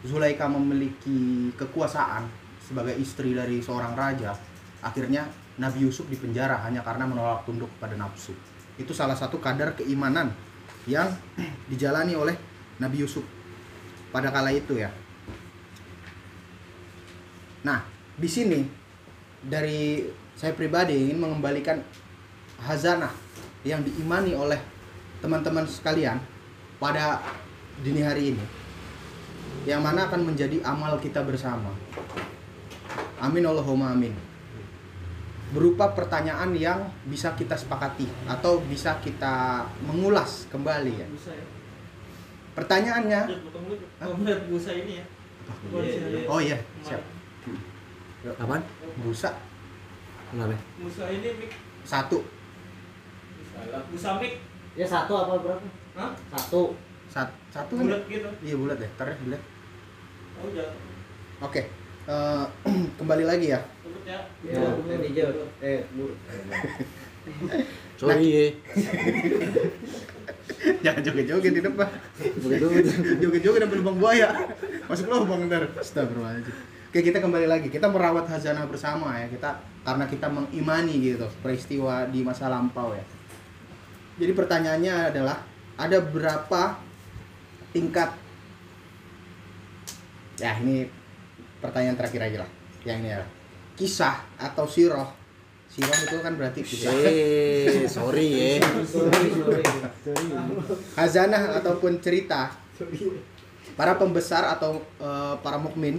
[0.00, 2.24] Zulaika memiliki kekuasaan
[2.64, 4.32] sebagai istri dari seorang raja,
[4.80, 5.28] akhirnya
[5.60, 8.32] Nabi Yusuf dipenjara hanya karena menolak tunduk pada nafsu.
[8.80, 10.32] Itu salah satu kadar keimanan
[10.88, 11.12] yang
[11.70, 12.34] dijalani oleh
[12.80, 13.22] Nabi Yusuf
[14.10, 14.90] pada kala itu ya.
[17.64, 17.80] Nah,
[18.16, 18.60] di sini
[19.40, 20.04] dari
[20.36, 21.80] saya pribadi ingin mengembalikan
[22.60, 23.23] hazanah
[23.64, 24.60] yang diimani oleh
[25.24, 26.20] teman-teman sekalian
[26.76, 27.20] pada
[27.80, 28.44] dini hari ini
[29.64, 31.72] yang mana akan menjadi amal kita bersama
[33.18, 34.12] amin Allahumma amin
[35.56, 41.44] berupa pertanyaan yang bisa kita sepakati atau bisa kita mengulas kembali ya ya.
[42.54, 43.20] pertanyaannya.
[44.02, 44.14] Oh,
[44.50, 45.06] busa ini ya.
[45.72, 46.28] Iya, iya.
[46.28, 47.02] oh iya siap
[48.40, 48.64] Apaan?
[49.04, 49.36] busa
[50.32, 50.56] Kenapa?
[50.80, 51.50] Busa ini mik.
[51.84, 52.24] satu
[53.54, 53.82] Salah.
[53.88, 54.32] Busa mik.
[54.74, 55.62] Ya satu apa berapa?
[55.94, 56.10] Hah?
[56.28, 56.74] Satu.
[57.06, 57.86] Sat- satu kan?
[57.86, 58.26] Bulat gitu.
[58.42, 59.38] iya bulat ya tarik bulat
[60.34, 60.66] Oh, udah.
[61.40, 61.62] oke
[62.04, 62.44] Eh,
[62.98, 64.18] kembali lagi ya Tutup ya.
[64.42, 65.30] Ya, ini aja.
[65.62, 66.10] Eh, mur.
[67.94, 68.44] Sorry ya.
[70.82, 71.86] jangan joget-joget di depan
[73.22, 74.28] joget-joget sampai lubang buaya
[74.84, 76.52] masuk lubang ntar Astagfirullahaladzim
[76.90, 79.50] Oke kita kembali lagi kita merawat hazanah bersama ya kita
[79.82, 83.04] karena kita mengimani gitu peristiwa di masa lampau ya
[84.14, 85.42] jadi pertanyaannya adalah
[85.74, 86.78] ada berapa
[87.74, 88.14] tingkat?
[90.38, 90.86] Ya ini
[91.58, 92.50] pertanyaan terakhir aja lah.
[92.86, 93.20] Yang ini ya
[93.74, 95.10] kisah atau siroh?
[95.66, 98.62] Siroh itu kan berarti kisah Eh, sorry ya.
[98.86, 99.64] Sorry, sorry.
[100.94, 102.54] hazanah ataupun cerita
[103.74, 105.98] para pembesar atau eh, para mukmin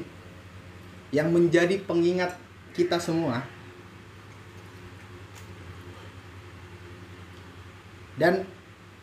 [1.11, 2.35] yang menjadi pengingat
[2.71, 3.43] kita semua
[8.15, 8.43] dan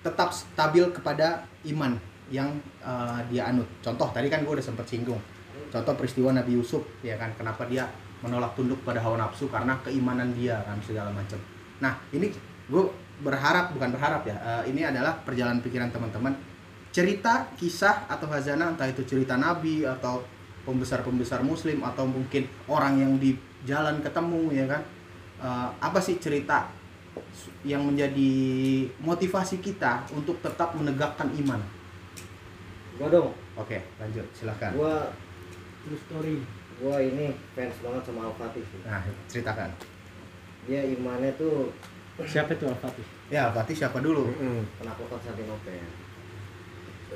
[0.02, 1.94] tetap stabil kepada iman
[2.32, 2.48] yang
[2.82, 3.68] eh, dia anut.
[3.84, 5.20] Contoh tadi kan gue udah sempat singgung.
[5.72, 7.88] Contoh peristiwa Nabi Yusuf ya kan kenapa dia
[8.24, 11.36] menolak tunduk pada hawa nafsu karena keimanan dia kan segala macam.
[11.82, 12.30] Nah, ini
[12.70, 12.84] gue
[13.22, 14.36] berharap bukan berharap ya.
[14.40, 16.34] eh, ini adalah perjalanan pikiran teman-teman.
[16.92, 20.20] Cerita, kisah atau hazanah entah itu cerita nabi atau
[20.68, 23.34] pembesar-pembesar muslim atau mungkin orang yang di
[23.64, 24.82] jalan ketemu ya kan.
[25.42, 26.81] Eh, apa sih cerita
[27.62, 28.32] yang menjadi
[29.02, 31.60] motivasi kita untuk tetap menegakkan iman.
[32.98, 34.72] Gua dong, Oke, lanjut, silahkan.
[34.76, 35.10] gua
[35.82, 36.36] True story.
[36.82, 38.80] gua ini fans banget sama Al Fatih sih.
[38.86, 39.70] Nah, ceritakan.
[40.66, 41.74] Dia imannya tuh
[42.20, 43.06] Siapa itu Al-Fatih?
[43.32, 44.28] Ya, Fatih siapa dulu?
[44.36, 44.62] Mm.
[44.76, 45.80] penaklukan Konstantinopel.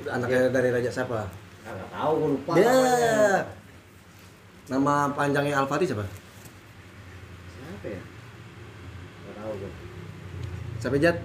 [0.09, 1.21] Anaknya dari raja siapa?
[1.63, 2.51] Ah, nggak tahu, gua lupa.
[2.57, 2.65] Dia.
[2.65, 3.45] namanya.
[4.67, 6.05] Nama panjangnya Al-Fatih siapa?
[7.53, 8.01] Siapa ya?
[9.21, 9.71] Nggak tahu gua.
[10.77, 11.17] Siapa Jat?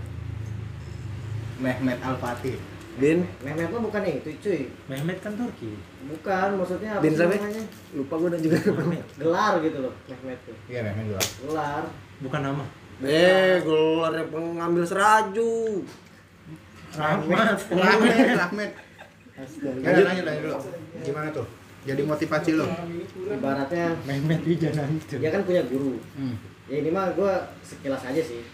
[1.61, 2.57] Mehmet Al-Fatih.
[2.93, 3.25] Bin?
[3.41, 4.69] Mehmet mah bukan itu, cuy.
[4.85, 5.73] Mehmet kan Turki.
[6.05, 7.35] Bukan, maksudnya apa Bin sih siapa?
[7.35, 7.65] namanya?
[7.97, 8.59] Lupa gue dan juga.
[8.75, 9.05] Mehmet.
[9.17, 10.57] Gelar gitu loh, Mehmet tuh.
[10.69, 11.23] Iya, Mehmet dulu.
[11.49, 11.85] Gelar.
[12.21, 12.65] Bukan nama.
[13.03, 15.53] Eh, gelarnya pengambil seraju.
[16.93, 17.57] Rahmat.
[17.73, 18.71] Rahmat, Rahmat.
[19.83, 20.57] Lanjut, lanjut, lanjut dulu.
[21.01, 21.47] Gimana tuh?
[21.83, 22.67] Jadi motivasi lo?
[23.27, 25.17] Ibaratnya Mehmet Wijana itu.
[25.19, 25.97] dia kan punya guru.
[26.15, 26.37] Hmm.
[26.69, 27.33] Ya ini mah gue
[27.65, 28.45] sekilas aja sih.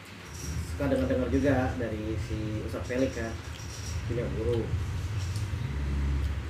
[0.79, 3.35] Suka denger-denger juga dari si Ustadz Felix kan.
[4.07, 4.63] Punya guru.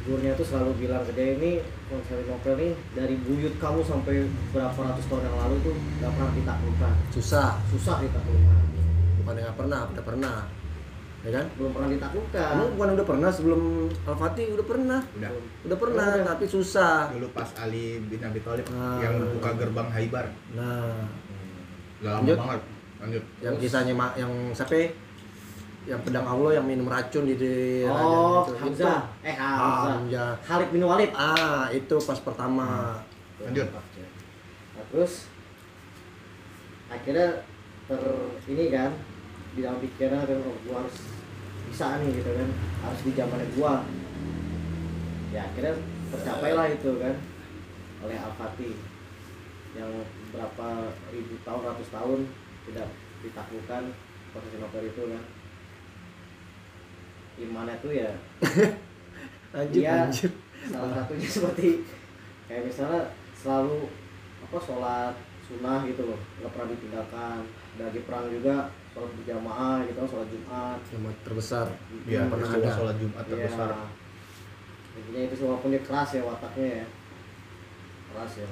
[0.05, 5.09] Gurunya tuh selalu bilang ke dia ini Konstantinopel nih dari buyut kamu sampai berapa ratus
[5.09, 6.93] tahun yang lalu tuh gak pernah ditaklukkan.
[7.09, 7.57] Susah.
[7.73, 8.61] Susah ditaklukkan.
[9.25, 10.37] Bukan nggak pernah, udah pernah.
[11.25, 11.47] Ya kan?
[11.57, 12.49] Belum pernah ditaklukkan.
[12.53, 13.61] Kamu bukan udah pernah sebelum
[14.05, 15.01] Al-Fatih udah pernah.
[15.17, 15.31] Udah.
[15.65, 16.27] Udah pernah, Udah.
[16.37, 17.17] tapi susah.
[17.17, 19.01] Dulu pas Ali bin Abi Thalib Ah.
[19.01, 20.27] yang buka gerbang Haibar.
[20.53, 21.09] Nah,
[22.05, 22.61] Udah lama banget.
[22.99, 23.23] Lanjut.
[23.39, 24.75] yang kisahnya Ma- yang siapa?
[24.75, 24.89] ya?
[25.89, 27.55] Yang pedang Allah yang minum racun di, di
[27.87, 28.53] Oh, raja itu.
[28.61, 29.01] Hamzah.
[29.25, 29.35] Eh.
[29.35, 29.95] Hamzah.
[29.97, 30.31] Hamzah.
[30.45, 31.11] Khalid bin Walid.
[31.17, 32.99] Ah, itu pas pertama.
[33.41, 33.69] Lanjut.
[33.73, 35.31] Nah, terus
[36.89, 37.45] akhirnya
[37.87, 38.03] ter
[38.47, 38.91] ini kan
[39.53, 40.97] di dalam pikiran kan oh, gua harus
[41.69, 42.49] bisa nih gitu kan
[42.81, 43.85] harus di zamannya gua
[45.29, 45.75] ya akhirnya
[46.09, 47.15] tercapailah itu kan
[48.01, 48.73] oleh Al Fatih
[49.77, 49.91] yang
[50.33, 50.69] berapa
[51.13, 52.21] ribu tahun ratus tahun
[52.69, 52.89] tidak
[53.21, 53.83] ditaklukkan
[54.29, 55.23] Konstantinopel itu kan
[57.39, 58.11] imannya tuh ya
[59.55, 59.95] Lanjut, Iya.
[60.05, 60.33] lanjut.
[60.69, 61.69] salah satunya seperti
[62.45, 63.89] kayak misalnya selalu
[64.43, 67.39] apa sholat sunnah gitu loh nggak pernah ditinggalkan
[67.79, 68.57] lagi perang juga
[68.91, 71.67] sholat berjamaah gitu sholat jumat Yang terbesar.
[72.05, 72.77] Iya, pernah peristiwa ada.
[72.77, 73.31] sholat Jumat Iya.
[73.31, 73.71] terbesar.
[74.99, 76.87] intinya itu walaupun dia keras ya wataknya ya
[78.11, 78.49] keras ya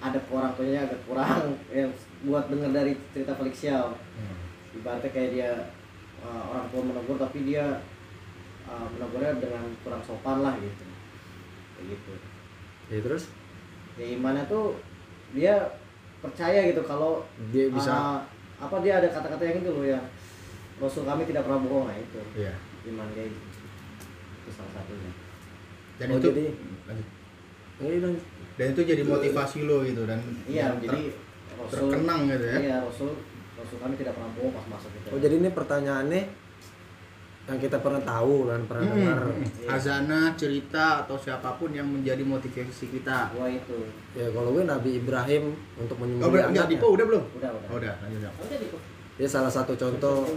[0.00, 1.90] ada orang tuanya agak kurang yang
[2.22, 4.36] buat denger dari cerita Felix Xiao Hmm.
[4.74, 5.50] ibaratnya kayak dia
[6.20, 7.80] uh, orang tua menegur tapi dia
[8.64, 10.84] uh, menegurnya dengan kurang sopan lah gitu
[11.74, 12.12] kayak gitu
[12.88, 13.30] Ya terus
[13.94, 14.80] ya imannya tuh
[15.30, 15.72] dia
[16.18, 18.18] percaya gitu kalau dia bisa uh,
[18.58, 20.00] apa dia ada kata-kata yang itu loh ya
[20.76, 22.56] Rasul kami tidak pernah bohong nah itu Iya.
[22.86, 23.40] iman dia itu
[24.38, 25.12] itu salah satunya
[25.96, 26.56] Dan Oh, itu jadi-
[26.86, 27.08] lanjut.
[27.78, 28.24] Iya, lanjut.
[28.60, 31.00] Dan itu jadi motivasi lo gitu dan iya ter- jadi
[31.56, 32.58] Rasul terkenang gitu ya.
[32.60, 33.10] iya Rasul
[33.54, 36.22] Rasul kami tidak pernah bohong pas masuk gitu Oh, jadi ini pertanyaannya
[37.42, 39.18] yang kita pernah tahu dan pernah Hmm, dengar.
[39.26, 39.66] hmm.
[39.66, 43.32] Hazana, cerita atau siapa pun yang menjadi motivasi kita.
[43.32, 43.74] gua itu
[44.12, 46.78] Ya kalau gue Nabi Ibrahim untuk Oh, menyembelih udah, enggak, anaknya.
[46.78, 47.24] Dipo udah belum?
[47.34, 48.32] udah udah Oh, udah, lanjut.
[49.16, 50.28] Dia salah satu contoh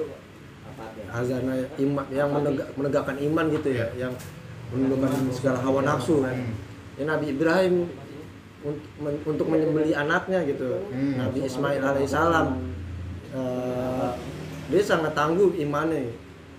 [0.73, 3.87] ya azana iman yang menegak, menegakkan iman gitu ya, Iya.
[3.99, 4.13] yang
[4.69, 6.33] menundukkan segala hawa nafsu kan.
[6.93, 7.93] Ya Nabi Ibrahim
[8.64, 10.80] untuk, men- untuk menyembelih anaknya gitu.
[10.88, 11.19] Hmm.
[11.19, 12.48] Nabi Ismail alaihissalam
[13.31, 14.11] eh,
[14.68, 16.07] dia sangat tangguh imannya.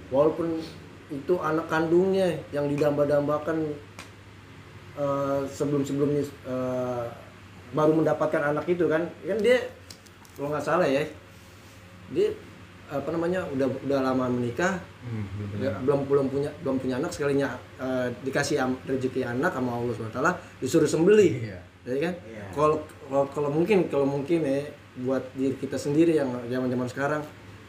[0.08, 0.60] Walaupun
[1.06, 3.72] itu anak kandungnya yang didamba-dambakan
[4.94, 7.04] eh, sebelum-sebelumnya eh,
[7.70, 9.58] baru mendapatkan anak itu kan, kan dia
[10.34, 11.02] kalau nggak salah ya,
[12.08, 12.30] dia
[12.84, 15.20] apa namanya udah udah lama menikah Hmm,
[15.50, 19.72] belum Ya, belum belum punya belum punya anak sekalinya eh, dikasih am- rezeki anak sama
[19.74, 20.20] Allah SWT
[20.60, 21.60] disuruh sembelih Iya.
[21.84, 22.14] Ya kan?
[22.24, 22.44] Iya.
[22.50, 27.22] kalau kalau kalau mungkin kalau mungkin ya buat diri kita sendiri yang zaman zaman sekarang.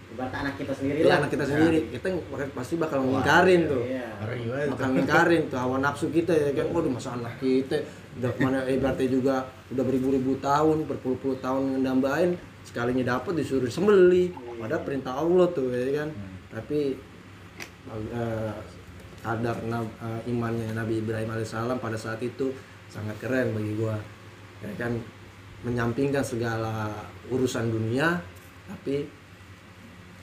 [0.05, 1.17] Ibarat anak kita sendiri ya lah.
[1.19, 1.49] anak kita Ya.
[1.51, 1.79] sendiri.
[1.89, 2.07] Kita
[2.53, 3.83] pasti bakal ngingkarin tuh.
[3.83, 4.05] iya.
[4.21, 4.67] Ngeri banget.
[4.71, 6.65] bakal ngingkarin tuh hawa nafsu kita ya kan.
[6.71, 7.77] Waduh masa anak kita
[8.15, 9.35] udah mana ibaratnya juga
[9.73, 12.31] udah beribu-ribu tahun berpuluh-puluh tahun ngedambain
[12.63, 14.31] sekalinya dapat disuruh sembeli.
[14.55, 16.09] Padahal perintah Allah tuh ya kan?
[16.53, 16.95] Tapi
[17.91, 18.53] eh,
[19.19, 22.53] kadar eh, imannya Nabi Ibrahim alaihissalam pada saat itu
[22.95, 23.99] sangat keren bagi gua.
[24.63, 24.95] Ya kan
[25.67, 26.87] menyampingkan segala
[27.27, 28.15] urusan dunia
[28.65, 29.03] tapi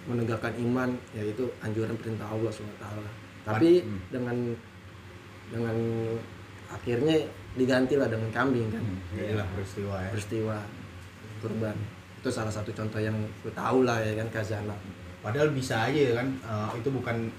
[0.03, 2.85] menegakkan iman yaitu anjuran perintah Allah swt
[3.43, 4.01] tapi Hmm.
[4.11, 4.37] dengan
[5.51, 5.77] dengan
[6.71, 7.23] akhirnya
[7.55, 8.83] digantilah dengan kambing kan?
[9.13, 10.11] Inilah peristiwa ya.
[10.15, 10.57] Peristiwa
[11.43, 11.77] kurban.
[12.23, 14.75] Itu salah satu contoh yang gue tahu lah ya kan kazana
[15.23, 17.31] padahal bisa aja ya kan eh, itu bukan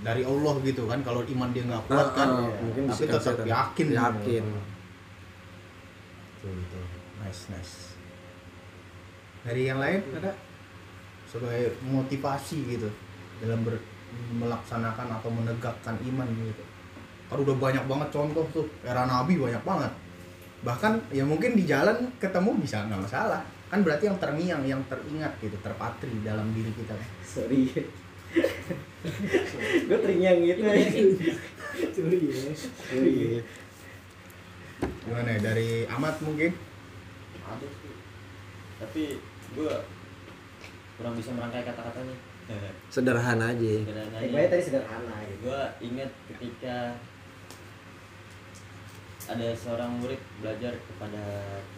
[0.00, 1.00] dari Allah gitu kan.
[1.04, 2.28] Kalau iman dia nggak kuat kan.
[2.28, 3.86] Ah, ah, mungkin tapi tetap yakin.
[3.92, 4.44] Yakin
[6.40, 6.84] betul betul.
[7.20, 7.74] Nice nice.
[9.44, 10.32] Dari yang lain ada?
[11.28, 12.88] Sebagai motivasi gitu
[13.44, 13.84] dalam ber-
[14.34, 16.64] melaksanakan atau menegakkan iman gitu.
[17.28, 19.92] Kan udah banyak banget contoh tuh era nabi banyak banget.
[20.64, 23.44] Bahkan ya mungkin di jalan ketemu bisa nggak masalah.
[23.70, 26.96] Kan berarti yang terngiang yang teringat gitu terpatri dalam diri kita.
[27.22, 27.68] Sorry.
[29.88, 30.60] Gue teringat gitu.
[32.90, 33.40] Iya.
[34.80, 36.52] Gimana ya dari Ahmad mungkin?
[37.44, 37.94] Ada sih.
[38.80, 39.02] Tapi
[39.56, 39.74] gue
[41.00, 42.16] kurang bisa merangkai kata-katanya
[42.94, 43.72] sederhana aja.
[44.20, 45.48] Hikmahnya tadi sederhana gitu.
[45.48, 46.96] Gue ingat ketika
[49.30, 51.22] ada seorang murid belajar kepada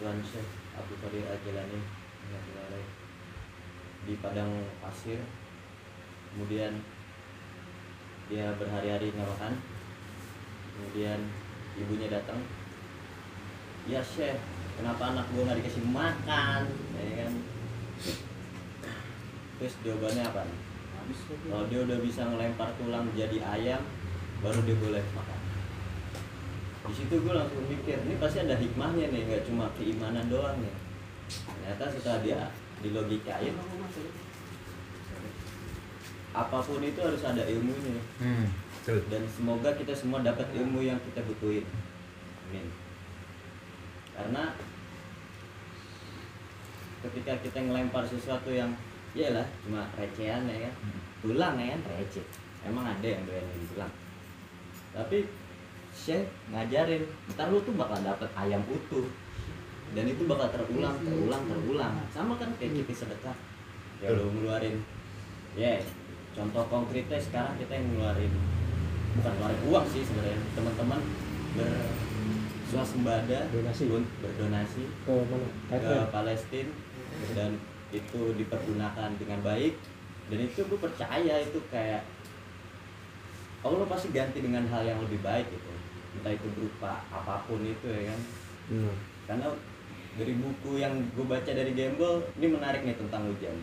[0.01, 1.83] Tuan Syekh Abu Qadir alaih,
[4.09, 4.51] di padang
[4.81, 5.21] pasir.
[6.33, 6.81] Kemudian
[8.31, 9.53] dia berhari-hari nggak makan
[10.73, 11.19] kemudian
[11.77, 12.39] ibunya datang
[13.83, 14.39] ya Syekh
[14.79, 16.61] kenapa anak gua nggak dikasih makan?
[16.97, 17.31] Ya kan?
[19.59, 20.41] Terus jawabannya apa
[21.51, 23.83] kalau dia udah bisa ngelempar tulang jadi ayam
[24.39, 25.39] baru dia boleh makan.
[26.83, 30.75] Di situ gue langsung mikir ini pasti ada hikmahnya nih nggak cuma keimanan doang nih.
[31.27, 32.39] Ternyata setelah dia
[32.83, 33.55] dilogikain
[36.33, 38.01] apa pun itu harus ada ilmunya.
[38.17, 38.49] Hmm,
[38.81, 39.05] betul.
[39.05, 41.67] dan semoga kita semua dapat ilmu yang kita butuhin.
[42.49, 42.82] Amin
[44.13, 44.43] karena
[47.03, 48.71] ketika kita ngelempar sesuatu yang
[49.13, 50.73] ya lah cuma recehan ya kan.
[51.23, 51.81] Tulang ya kan.
[51.99, 52.25] Receh.
[52.63, 53.93] Emang ada yang doyan yang tulang
[54.93, 55.25] tapi
[55.93, 59.05] Syekh ngajarin ntar lu tuh bakal dapet ayam utuh.
[59.93, 61.93] Dan itu bakal terulang terulang terulang.
[62.09, 63.37] Sama kan kayak kita sedekah.
[64.01, 64.81] Ya lu ngeluarin
[65.53, 65.77] ya
[66.33, 68.33] contoh konkretnya sekarang kita yang ngeluarin
[69.21, 70.41] bukan ngeluarin uang sih sebenarnya.
[70.57, 71.01] Teman-teman
[72.73, 73.85] bersuasembada Donasi.
[74.17, 75.77] berdonasi ke mana?
[75.77, 76.73] ke Palestina.
[77.37, 77.61] Dan
[77.93, 79.77] itu dipergunakan dengan baik.
[80.33, 82.01] Dan itu gue percaya itu kayak
[83.61, 85.71] Allah pasti ganti dengan hal yang lebih baik gitu.
[86.17, 88.21] Entah itu berupa apa pun itu ya kan?
[88.63, 88.95] Hmm.
[89.27, 89.51] karena
[90.15, 93.55] dari buku yang gue baca dari Gamble ini menarik nih tentang hujan.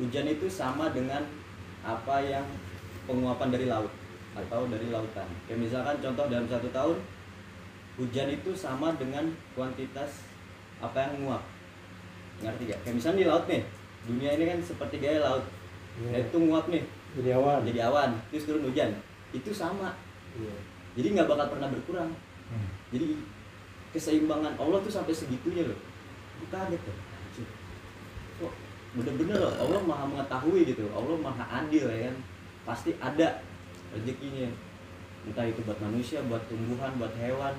[0.00, 1.20] Hujan itu sama dengan
[1.84, 2.48] apa yang
[3.04, 3.92] penguapan dari laut
[4.32, 5.28] atau dari lautan.
[5.44, 6.96] Kayak misalkan contoh dalam satu tahun
[7.98, 9.26] hujan itu sama dengan
[9.56, 10.26] kuantitas
[10.80, 11.42] apa yang nguap.
[12.40, 12.78] Ngerti gak?
[12.86, 13.62] kayak misalnya di laut nih
[14.08, 15.44] dunia ini kan seperti gaya laut.
[16.00, 16.24] Nah Iya.
[16.24, 16.84] itu nguap nih.
[17.20, 17.60] Jadi awan.
[17.66, 18.90] Jadi awan terus turun hujan.
[19.34, 19.94] Itu sama.
[20.38, 20.54] Iya.
[20.98, 22.10] jadi nggak bakal pernah berkurang.
[22.50, 22.66] Hmm.
[22.90, 23.14] jadi
[23.94, 25.78] keseimbangan Allah tuh sampai segitunya loh.
[26.42, 26.96] Gue kaget tuh.
[26.96, 27.46] Anjir.
[28.40, 28.52] kok
[28.90, 30.88] bener-bener loh Allah maha mengetahui gitu.
[30.90, 32.16] Allah maha adil ya kan?
[32.66, 33.42] Pasti ada
[33.94, 34.50] rezekinya.
[35.28, 37.54] Entah itu buat manusia buat tumbuhan buat hewan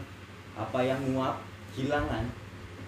[0.53, 1.39] apa yang nguap
[1.71, 2.25] hilangan.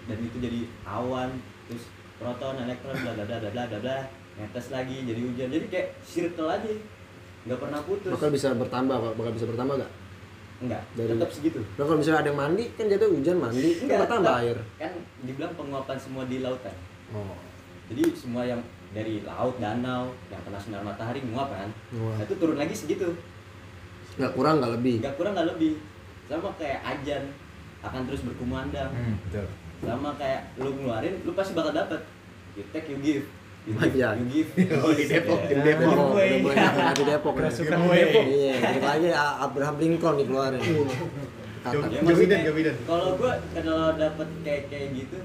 [0.04, 1.32] Dan itu jadi awan
[1.64, 3.78] terus proton elektron bla bla bla bla bla bla.
[3.80, 3.98] Bla
[4.34, 5.48] netes lagi jadi hujan.
[5.48, 6.70] Jadi kayak circle aja.
[7.44, 8.10] Nggak pernah putus.
[8.10, 9.12] Bakal bisa bertambah Pak.
[9.14, 9.92] bakal bisa bertambah gak?
[10.54, 11.60] enggak Dari- tetap segitu.
[11.76, 14.42] Nah, kalau misalnya ada yang mandi kan jatuh hujan mandi kan Enggak, bertambah tetap.
[14.46, 14.58] air.
[14.78, 16.76] Kan dibilang penguapan semua di lautan.
[17.12, 17.36] Oh.
[17.90, 18.60] Jadi semua yang
[18.94, 21.68] dari laut danau yang kena sinar matahari nguap kan?
[21.90, 23.12] Nah, itu turun lagi segitu.
[24.16, 24.96] Nggak kurang nggak lebih.
[25.02, 25.72] Nggak kurang nggak lebih.
[26.24, 27.22] Sama kayak ajan
[27.84, 29.46] akan terus berkumandang Hmm, betul.
[29.80, 32.00] sama kayak lu ngeluarin lu pasti bakal dapet
[32.54, 33.24] you take you give
[33.62, 34.08] you give Iya.
[34.14, 34.48] you give
[34.80, 35.62] Oh, di Depok, di Ya.
[35.62, 35.88] Depok.
[35.90, 37.40] Oh, udah mulai di Depok nih.
[37.42, 38.24] Kerasukan Depok.
[38.26, 40.60] Iya, lagi Abraham Lincoln dikeluarin.
[41.64, 42.76] Ya, maksudnya, Joe Biden.
[42.84, 45.16] kalau gua kalau dapet kayak kayak gitu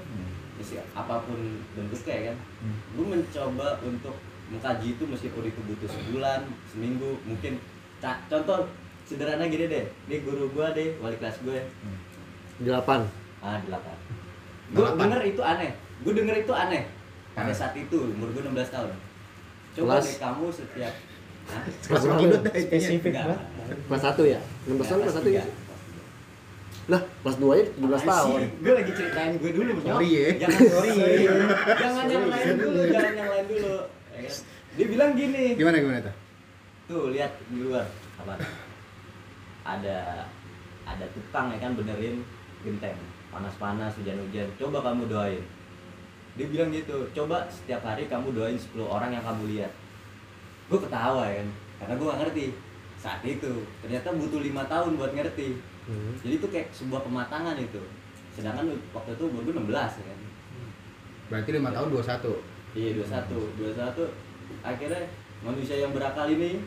[0.56, 1.36] ya sih, apa pun
[1.70, 2.76] bentuknya ya kan Hmm.
[2.92, 4.16] gue mencoba untuk
[4.48, 7.60] mengkaji itu meskipun itu butuh sebulan seminggu mungkin
[8.02, 8.72] contoh
[9.04, 11.60] sederhana gini deh ini guru gua deh wali kelas gue
[12.60, 13.02] Delapan.
[13.40, 13.96] ah delapan
[14.70, 15.72] gue denger itu aneh
[16.04, 16.84] gue denger itu aneh
[17.32, 18.92] pada saat itu umur gue 16 tahun
[19.74, 20.06] coba Kelas?
[20.06, 20.94] deh kamu setiap
[21.50, 21.64] Hah?
[21.88, 22.52] Kelas dah intinya.
[22.60, 23.26] spesifik Enggak.
[23.26, 24.40] banget Kelas satu ya?
[24.68, 25.44] 16 tahun kelas satu ya?
[26.90, 28.40] Lah, kelas 2 ya 17 tahun.
[28.66, 29.86] Gue lagi ceritain gue dulu bro.
[29.94, 30.26] Sorry ya.
[30.42, 30.92] Jangan sorry.
[31.70, 33.76] jangan yang lain dulu, jangan yang lain dulu.
[34.10, 34.34] Ya kan?
[34.74, 35.46] Dia bilang gini.
[35.54, 36.16] Gimana gimana tuh?
[36.90, 37.86] Tuh lihat di luar
[38.18, 38.34] apa?
[39.70, 40.26] ada
[40.82, 42.26] ada tukang ya kan benerin
[42.66, 42.98] genteng
[43.30, 44.48] panas-panas hujan-hujan.
[44.58, 45.44] Coba kamu doain.
[46.38, 49.72] Dia bilang gitu coba setiap hari kamu doain 10 orang yang kamu lihat.
[50.70, 51.50] Gue ketawa ya kan?
[51.80, 52.46] Karena gue gak ngerti.
[53.00, 55.56] Saat itu ternyata butuh lima tahun buat ngerti.
[56.22, 57.82] Jadi itu kayak sebuah kematangan itu.
[58.36, 60.20] Sedangkan waktu itu umur gue 16 ya kan?
[61.30, 65.02] Berarti lima tahun 21 Iya 21 21 akhirnya
[65.42, 66.62] manusia yang berakal ini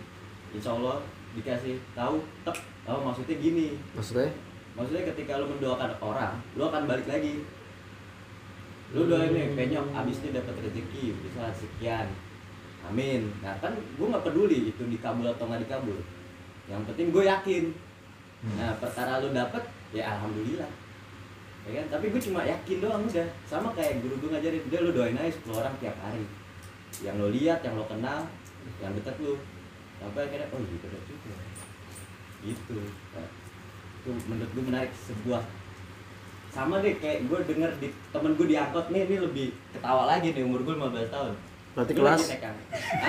[0.50, 0.98] insya Allah
[1.38, 2.56] dikasih tahu tep
[2.90, 3.78] oh maksudnya gini.
[3.94, 4.30] Maksudnya
[4.72, 7.44] maksudnya ketika lu mendoakan orang lu akan balik lagi.
[8.92, 12.12] Lu doain nih penyok abis ini dapat rezeki bisa sekian.
[12.84, 13.32] Amin.
[13.40, 15.96] Nah kan gue nggak peduli itu dikabul atau nggak dikabul.
[16.68, 17.64] Yang penting gue yakin.
[18.60, 19.64] Nah perkara lu dapet
[19.96, 20.68] ya alhamdulillah.
[21.62, 21.86] Ya kan?
[21.94, 23.28] Tapi gue cuma yakin doang udah.
[23.48, 26.24] Sama kayak guru gue ngajarin udah lu doain aja 10 orang tiap hari.
[27.00, 28.28] Yang lo lihat yang lo kenal
[28.82, 29.40] yang dekat lu.
[30.02, 31.34] Sampai akhirnya oh gitu deh juga.
[32.42, 32.76] Gitu.
[33.16, 33.28] Nah,
[34.02, 35.46] itu menurut gue menarik sebuah.
[36.50, 40.42] Sama deh kayak gue denger di temen gue diangkut nih ini lebih ketawa lagi nih
[40.42, 41.32] umur gue 15 tahun
[41.72, 42.20] berarti kelas?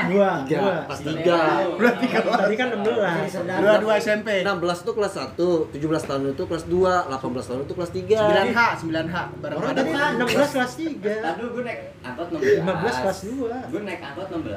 [0.07, 0.76] Dua, tiga dua.
[0.88, 1.19] kelas Tiga.
[1.19, 1.40] tiga
[1.76, 3.60] Berarti kan Tadi kan 16.
[3.60, 7.73] dua dua SMP 16 itu kelas 1, 17 tahun itu kelas 2, 18 tahun itu
[7.73, 11.27] kelas 3 9 H 9 H bareng Orang tadi 16 kelas 3.
[11.27, 13.72] Aduh gue naik angkot 16 15 kelas 2.
[13.72, 14.48] Gue naik angkot 16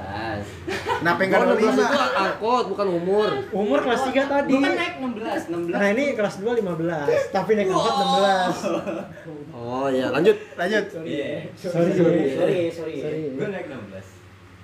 [0.97, 2.23] Kenapa enggak Gua 16 itu 25?
[2.23, 4.51] angkot, bukan umur Umur kelas 3 tadi.
[4.51, 8.07] Gue kan naik 16 16 Nah ini kelas 2 15, tapi naik angkot 16.
[9.57, 10.85] Oh iya, lanjut Lanjut.
[10.95, 12.23] Sorry, sorry.
[12.31, 13.23] sorry sorry Sorry.
[13.35, 13.96] gue naik 16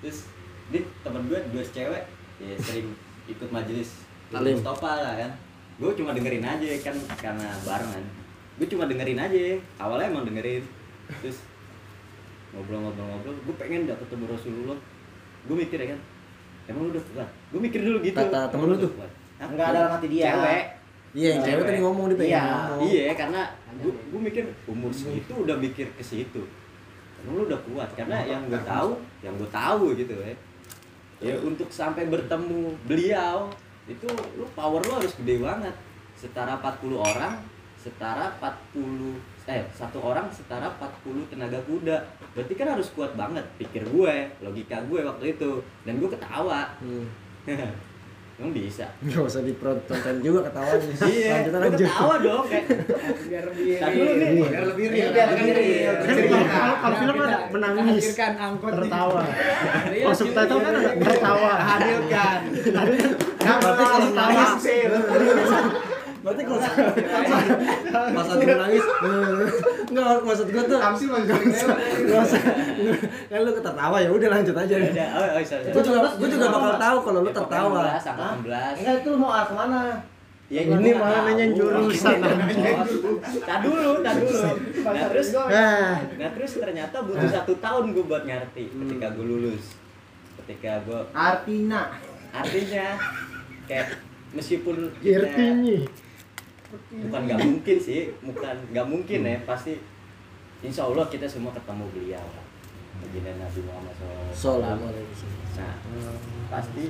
[0.03, 0.27] terus
[0.67, 2.03] di temen gue dua cewek
[2.43, 2.91] ya sering
[3.31, 4.03] ikut majelis.
[4.35, 4.59] Alim.
[4.59, 5.31] Mustafa lah kan.
[5.79, 8.03] Gue cuma dengerin aja kan karena barengan
[8.53, 9.39] gue cuma dengerin aja
[9.79, 10.63] awalnya emang dengerin.
[11.23, 11.41] Terus
[12.53, 14.77] ngobrol-ngobrol-ngobrol gue pengen gak ketemu Rasulullah.
[15.47, 15.99] Gue mikir ya kan
[16.67, 17.29] emang lu udah kuat?
[17.51, 18.17] Gue mikir dulu gitu.
[18.19, 18.91] Kata temen lu tuh?
[19.39, 20.35] Enggak ada hati dia.
[20.35, 20.63] cewek?
[21.13, 22.43] Iya, yang cewek tadi ngomong dia pengen Iya.
[22.81, 23.41] Iya, karena
[23.83, 24.89] gue mikir umur.
[24.89, 26.41] segitu udah mikir ke situ.
[27.23, 30.35] Emang lu udah kuat karena yang gue tahu, yang gue tahu gitu ya.
[31.23, 33.47] Ya untuk sampai bertemu beliau
[33.87, 35.75] itu lu power lu harus gede banget.
[36.19, 37.39] Setara 40 orang,
[37.79, 41.97] setara 40 eh satu orang setara 40 tenaga kuda.
[42.35, 45.63] Berarti kan harus kuat banget pikir gue, logika gue waktu itu.
[45.87, 46.75] Dan gue ketawa.
[46.83, 47.07] Hmm.
[48.33, 48.89] Emang bisa.
[49.05, 52.65] Gak usah dipertonton juga ketawanya Iya, Lanjut lanjut ketawa dong kayak
[53.23, 54.41] biar lebih nih.
[54.43, 55.09] Biar lebih real.
[55.13, 55.95] Biar lebih real.
[55.95, 59.21] Kan kalau- kalau kalau film ada menangis, hadirkan angkot tertawa.
[59.87, 61.51] Iya, Kalau subtitle kan ada tertawa.
[61.61, 62.39] Hadirkan.
[63.37, 64.51] Berarti kalau nangis
[66.23, 66.59] Berarti kalau
[67.91, 68.85] Pas lagi nangis
[69.91, 71.77] Enggak, maksud gue tuh Tamsil masih paling lewat.
[72.07, 72.41] Gak usah
[73.27, 74.75] Kan lu tertawa ya udah lanjut aja.
[74.79, 77.99] Udah, oh, oh, sorry, Gue juga, gue juga bakal tahu kalau lu Ya, tertawa pokoknya
[77.99, 78.79] 16, angka 16.
[78.79, 79.81] Enggak itu lu mau arah ke mana?
[80.51, 82.17] Ya, Ini nggak malah nanyain jurusan,
[83.41, 84.41] Tak dulu, tak dulu.
[84.85, 89.75] Nah terus, Nah, nah terus ternyata butuh satu tahun gue buat ngerti ketika gue lulus.
[90.43, 91.95] Ketika gue Artinya
[92.33, 92.97] artinya
[93.69, 94.01] kayak
[94.33, 95.29] meskipun kita
[96.73, 97.03] Gertinya.
[97.05, 99.77] bukan nggak mungkin sih, bukan nggak mungkin ya pasti.
[100.65, 102.25] Insya Allah kita semua ketemu beliau.
[103.03, 103.95] Baginda Nabi Muhammad
[104.33, 104.79] SAW.
[105.53, 105.75] Nah,
[106.49, 106.83] pasti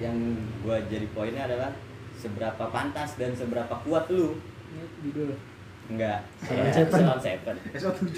[0.00, 0.16] yang
[0.64, 1.72] gua jadi poinnya adalah
[2.16, 4.32] seberapa pantas dan seberapa kuat lu
[5.86, 6.90] enggak Salon ya, Seven.
[6.90, 7.54] Salon Seven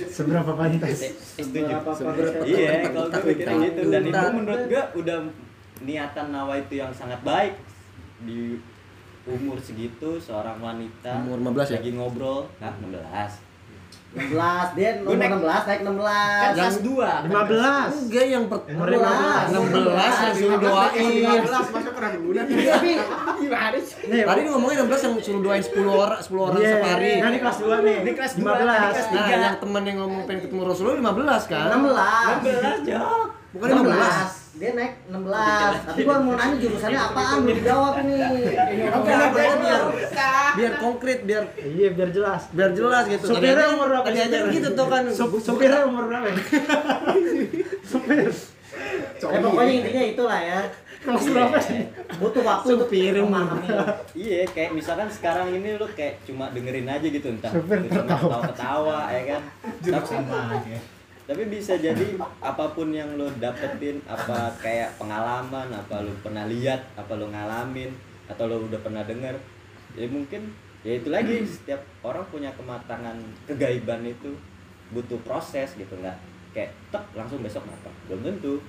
[0.08, 0.98] Seberapa pantas?
[1.36, 2.32] Seberapa pantas?
[2.48, 5.18] iya kalau gue mikirnya gitu dan itu menurut gua udah
[5.84, 7.54] niatan nawa itu yang sangat baik
[8.24, 8.56] di
[9.30, 11.76] umur segitu seorang wanita Umur 15 ya?
[11.76, 13.44] lagi ngobrol nah 16
[14.08, 14.32] 16
[14.72, 16.00] dia nomor naik- 16 naik 16.
[16.40, 17.92] kan kelas 2 15.
[18.00, 19.52] Enggak yang per Umur 16.
[19.52, 22.40] 16 yang suruh doain 15 masa pernah berguna.
[22.40, 22.92] Tapi
[23.38, 26.72] gimana sih Tadi dia ngomongin 16 yang suruh doain 10 orang 10 orang Iya.
[26.74, 27.96] sehari Nah, ini kelas 2 nih.
[28.00, 28.56] Ini kelas dua, 15.
[28.58, 29.34] tadi kelas Nah, tiga.
[29.38, 31.66] yang temen yang ngomong pengen ketemu Rasulullah 15 kan?
[31.68, 32.32] 16.
[32.40, 34.47] 16 jauh Bukan 15.
[34.58, 35.86] Dia naik 16.
[35.86, 38.14] Tapi gua mau nanya jurusannya apaan belum dijawab ini.
[38.18, 38.50] Oke,
[38.90, 39.82] Oke, pokoknya biar
[40.52, 42.42] biar konkret, biar Iya, biar jelas.
[42.50, 43.24] biar jelas gitu.
[43.24, 44.04] Supirnya aja- umur berapa?
[44.04, 44.54] Tadi aja Supirnya?
[44.54, 45.02] gitu tuh kan.
[45.08, 46.26] Sup- Supirnya umur berapa?
[46.26, 46.36] ya?
[47.84, 48.28] Supir.
[49.18, 50.60] Eh, pokoknya intinya itulah ya.
[50.98, 51.80] Kelas berapa sih?
[52.18, 53.70] Butuh waktu untuk memahami.
[54.12, 58.42] Iya, kayak misalkan sekarang ini lu kayak cuma dengerin aja gitu entah Supir tertawa.
[58.42, 59.42] ketawa-ketawa ya kan.
[59.78, 60.78] Tapi, aja.
[61.28, 66.80] Tapi bisa jadi apa pun yang lu dapetin apa kayak pengalaman, apa lu pernah lihat,
[66.96, 67.92] apa lu ngalamin
[68.32, 69.36] atau lu udah pernah denger
[69.92, 70.48] ya mungkin
[70.80, 71.44] ya itu lagi.
[71.44, 74.32] Setiap orang punya kematangan kegaiban itu
[74.88, 76.16] butuh proses gitu nggak
[76.56, 77.92] kayak tek langsung besok matang.
[78.08, 78.64] Belum tentu.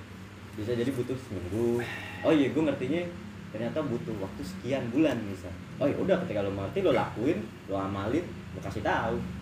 [0.52, 1.80] Bisa jadi butuh seminggu.
[2.20, 3.00] Oh iya gue ngertinya
[3.56, 5.48] ternyata butuh waktu sekian bulan misal.
[5.80, 7.40] Oh ya udah ketika lo mengerti lo lakuin
[7.72, 9.39] lo amalin lo kasih tahu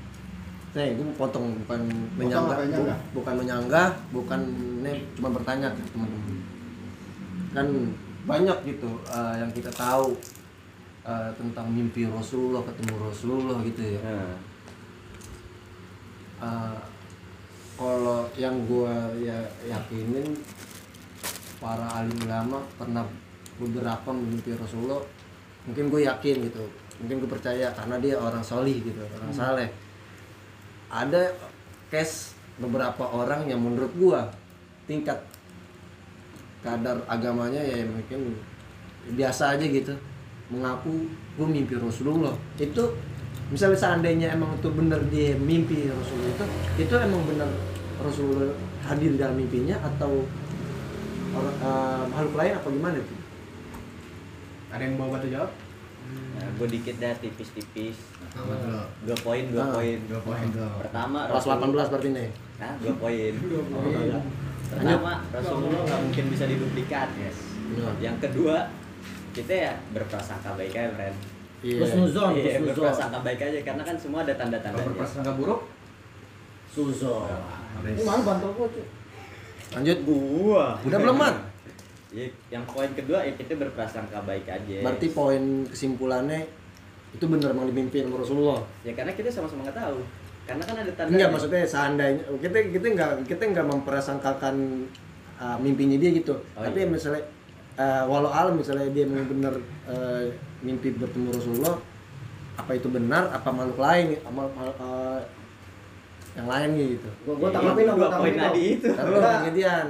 [0.79, 1.81] Nih, gue potong bukan
[2.15, 2.95] menyanggah, menyanggah?
[2.95, 4.41] bu- bukan menyanggah, bukan
[4.81, 6.39] nih cuma bertanya ke teman-teman.
[7.51, 7.67] Kan
[8.23, 10.15] banyak gitu eh, yang kita tahu
[11.03, 14.01] eh, tentang mimpi Rasulullah ketemu Rasulullah gitu ya.
[14.01, 14.37] nah,
[16.39, 16.79] Eh,
[17.75, 19.35] kalau yang gue ya
[19.67, 20.39] yakinin
[21.59, 23.03] para alim ulama pernah
[23.59, 25.03] beberapa mimpi Rasulullah
[25.67, 26.63] mungkin gue yakin gitu
[27.03, 29.67] mungkin gue percaya karena dia orang solih gitu orang saleh
[30.89, 31.33] ada
[31.93, 34.21] case beberapa orang yang menurut gue
[34.89, 35.21] tingkat
[36.65, 38.35] kadar agamanya ya mungkin
[39.15, 39.95] biasa aja gitu
[40.49, 41.07] mengaku
[41.39, 42.83] gue mimpi Rasulullah itu
[43.49, 46.45] misalnya seandainya emang itu bener dia mimpi Rasulullah itu
[46.83, 47.49] itu emang bener
[48.03, 48.53] Rasulullah
[48.89, 50.25] hadir dalam mimpinya atau
[51.35, 53.15] orang eh, makhluk lain apa gimana itu?
[54.69, 55.53] Ada yang mau bantu jawab?
[56.09, 57.99] nah gue dikit dah tipis-tipis?
[59.01, 60.71] Dua poin dua Ah, poin Dua poin tuh.
[60.79, 62.29] pertama Kelas 18 berarti nih.
[62.57, 63.33] nah dua poin
[64.71, 67.39] pertama Rasulullah nggak mungkin bisa diduplikat Yes.
[67.69, 67.89] Iya.
[68.01, 68.69] yang kedua
[69.31, 71.17] kita ya berprasangka baik aja friend
[71.59, 71.83] Iya.
[71.83, 72.67] Husnuzon, iya husnuzon.
[72.87, 75.61] berprasangka baik aja karena kan semua ada Kalau tanda-tandanya berprasangka buruk,
[76.69, 77.27] Suzon.
[77.75, 77.95] habis.
[77.95, 78.87] Ini mana bantu gua cuy.
[79.69, 79.99] Lanjut.
[80.03, 81.35] gua Udah belum, Mat?
[82.09, 86.47] Ya, yang poin kedua ya kita berprasangka baik aja Berarti poin kesimpulannya
[87.17, 88.61] itu bener emang dimimpin sama Rasulullah.
[88.85, 89.99] ya karena kita sama-sama nggak tahu
[90.49, 94.57] karena kan ada tanda Enggak maksudnya seandainya kita kita enggak kita enggak memprasangkakan
[95.37, 96.41] uh, mimpinya dia gitu.
[96.57, 96.89] Oh, Tapi iya.
[96.89, 97.23] misalnya
[97.77, 99.55] uh, walau alam misalnya dia memang bener
[99.85, 100.25] uh,
[100.65, 101.77] mimpi bertemu Rasulullah
[102.59, 104.41] apa itu benar apa makhluk lain apa
[104.81, 105.21] uh,
[106.33, 107.09] yang lain gitu.
[107.29, 109.21] Gua gua Ya, tanggapin dong, dua gua poin tadi itu Taruh lo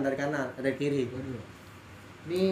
[0.03, 1.03] dari kanan, dari kiri.
[2.29, 2.43] Ini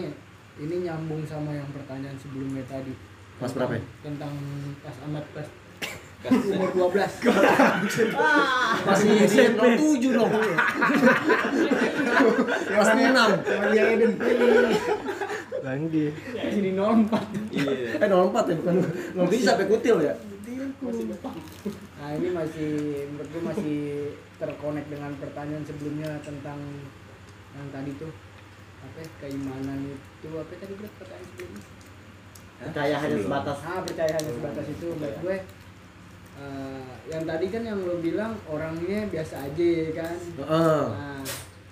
[0.56, 2.94] ini nyambung sama yang pertanyaan sebelumnya tadi.
[3.36, 3.82] Kelas Tentang- berapa ya?
[4.02, 4.32] Tentang
[4.80, 5.48] pas amat kelas
[6.48, 6.96] umur 12.
[8.82, 10.32] Masih SMP 7 dong.
[12.66, 13.14] Kelas 6.
[13.46, 14.12] Lagi Eden
[15.58, 16.04] Bangdi.
[16.34, 17.14] masih di 04.
[17.52, 18.76] iya Eh 04 ya bukan
[19.20, 20.14] 03 sampai kutil ya.
[21.96, 22.70] Nah ini masih
[23.08, 23.78] menurut gue masih
[24.36, 26.58] terkonek dengan pertanyaan sebelumnya tentang
[27.52, 28.12] yang tadi tuh
[28.78, 31.62] apa ya, keimanan itu apa tadi Bro, pertanyaan sebelumnya
[32.56, 33.56] Percaya hanya sebatas.
[33.60, 35.36] Ah percaya hanya sebatas itu menurut gue
[36.36, 40.16] eh, yang tadi kan yang lo bilang orangnya biasa aja ya kan?
[40.16, 40.82] Heeh.
[40.88, 41.22] nah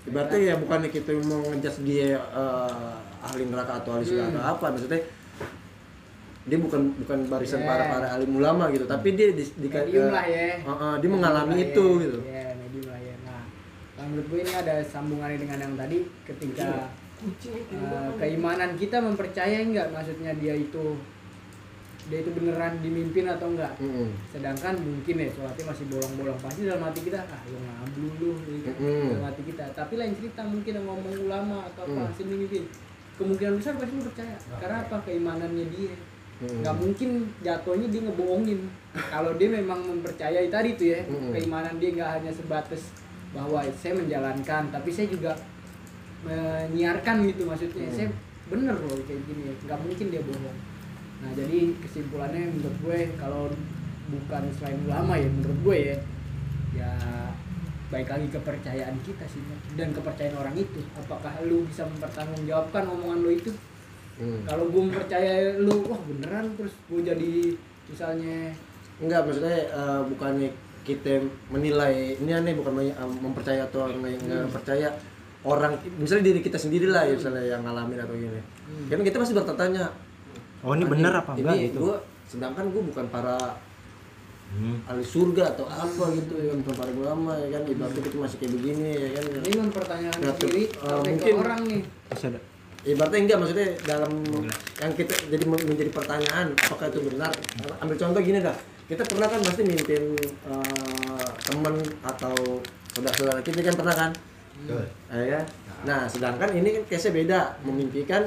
[0.05, 4.33] Berarti ya bukannya kita mau ngejudge dia eh, ahli neraka atau ahli surga Hmm.
[4.35, 4.67] atau apa.
[4.71, 5.01] Maksudnya
[6.45, 7.69] dia bukan bukan barisan Yeah.
[7.73, 8.85] para para alim ulama gitu.
[8.85, 10.61] Tapi dia di, di medium lah ya.
[10.61, 12.03] Heeh, dia mengalami Medium lah itu ya.
[12.05, 12.19] gitu.
[12.23, 13.15] Ya medium lah ya.
[13.25, 13.43] Nah
[13.97, 16.69] kalau menurut gue ini ada sambungannya dengan yang tadi ketika
[17.27, 20.97] eh, keimanan kita mempercayai nggak maksudnya dia itu
[22.05, 24.13] dia itu beneran dimimpin atau enggak Mm-mm.
[24.29, 28.69] sedangkan mungkin ya sholatnya masih bolong-bolong pasti dalam hati kita ah lu ngablu lu gitu.
[28.77, 29.09] Mm-mm.
[29.17, 32.07] dalam hati kita tapi lain cerita mungkin yang ngomong ulama atau apa Mm.
[32.13, 32.65] hasil memimpin
[33.17, 35.95] kemungkinan besar pasti lu percaya karena apa keimanannya dia
[36.35, 36.61] Mm.
[36.61, 37.11] nggak mungkin
[37.41, 38.61] jatuhnya dia ngebohongin
[39.09, 41.33] kalau dia memang mempercayai tadi tuh ya Mm-mm.
[41.33, 42.93] keimanan dia nggak hanya sebatas
[43.33, 45.33] bahwa saya menjalankan tapi saya juga
[46.25, 47.89] menyiarkan gitu maksudnya.
[47.89, 47.95] Mm.
[47.95, 48.09] saya
[48.45, 50.59] bener loh kayak gini nggak mungkin dia bohong.
[51.25, 53.49] Nah jadi kesimpulannya menurut gue kalau
[54.05, 55.97] bukan selain ulama ya menurut gue ya
[56.75, 56.91] ya
[57.89, 59.41] baik lagi kepercayaan kita sih
[59.77, 60.81] dan kepercayaan orang itu.
[60.99, 63.53] Apakah lu bisa mempertanggungjawabkan omongan lu itu?
[64.15, 64.47] Mm.
[64.47, 67.51] kalau gue mempercayai lu wah beneran terus gue jadi
[67.91, 68.55] misalnya
[69.03, 70.49] enggak maksudnya eh, bukannya
[70.87, 71.19] kita
[71.51, 74.95] menilai ini aneh bukan eh, mempercaya atau nggak nggak percaya
[75.45, 78.41] orang misalnya diri kita sendiri lah ya misalnya yang ngalamin atau gini.
[78.89, 79.85] Kan kita pasti bertanya
[80.61, 81.55] Oh ini "Anjing, benar apa enggak?
[81.55, 81.79] Ini gitu?
[81.83, 83.37] gua sedangkan gue bukan para
[84.47, 84.79] Hmm.
[84.87, 88.53] ahli surga atau apa gitu ya bukan para ulama ya kan ibaratnya kita masih kayak
[88.55, 89.25] begini ya kan.
[89.43, 91.83] Ini mempertanyakan Ya, sendiri eh, sampai ke mungkin- orang nih.
[92.07, 92.41] Masih ada.
[92.85, 94.13] ibaratnya enggak maksudnya dalam
[94.79, 97.33] yang kita jadi men- menjadi pertanyaan apakah itu benar?
[97.79, 98.57] Ambil contoh gini dah.
[98.85, 102.35] Kita pernah kan pasti mimpin eh, teman atau
[102.91, 104.11] saudara-saudara kita kan pernah kan
[104.65, 104.85] Betul.
[105.13, 105.41] ya.
[105.41, 105.47] Kan?
[105.85, 107.61] nah sedangkan ini kan case beda.
[107.63, 108.25] Memimpikan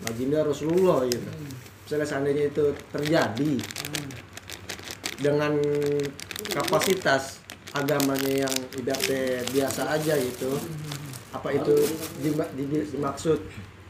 [0.00, 1.26] baginda Rasulullah gitu.
[1.82, 3.52] Misalnya seandainya itu terjadi
[5.18, 5.54] dengan
[6.50, 7.42] kapasitas
[7.72, 10.50] agamanya yang ibaratnya biasa aja gitu
[11.32, 11.74] apa itu
[12.20, 13.40] dima- di- dimaksud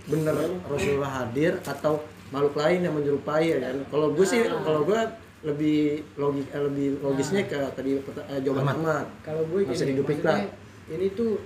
[0.06, 1.98] bener Rasulullah hadir atau
[2.30, 3.76] makhluk lain yang menyerupai ya kan?
[3.90, 5.00] Kalau gue sih kalau gue
[5.42, 5.78] lebih
[6.14, 9.06] logik eh, lebih logisnya ke tadi eh, jawaban Ahmad.
[9.20, 10.54] Kalau gue bisa diduplik maksudnya
[10.88, 11.42] ini tuh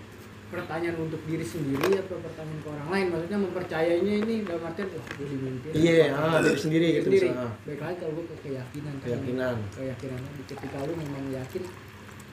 [0.56, 5.06] pertanyaan untuk diri sendiri atau pertanyaan ke orang lain maksudnya mempercayainya ini dalam artian wah
[5.12, 7.50] gue dimimpin Iya, ah, diri sendiri gitu sendiri misalnya.
[7.62, 9.06] baik lagi kalau gue ke keyakinan tadi.
[9.06, 9.56] Keyakinan.
[9.72, 11.62] keyakinan ketika lu memang yakin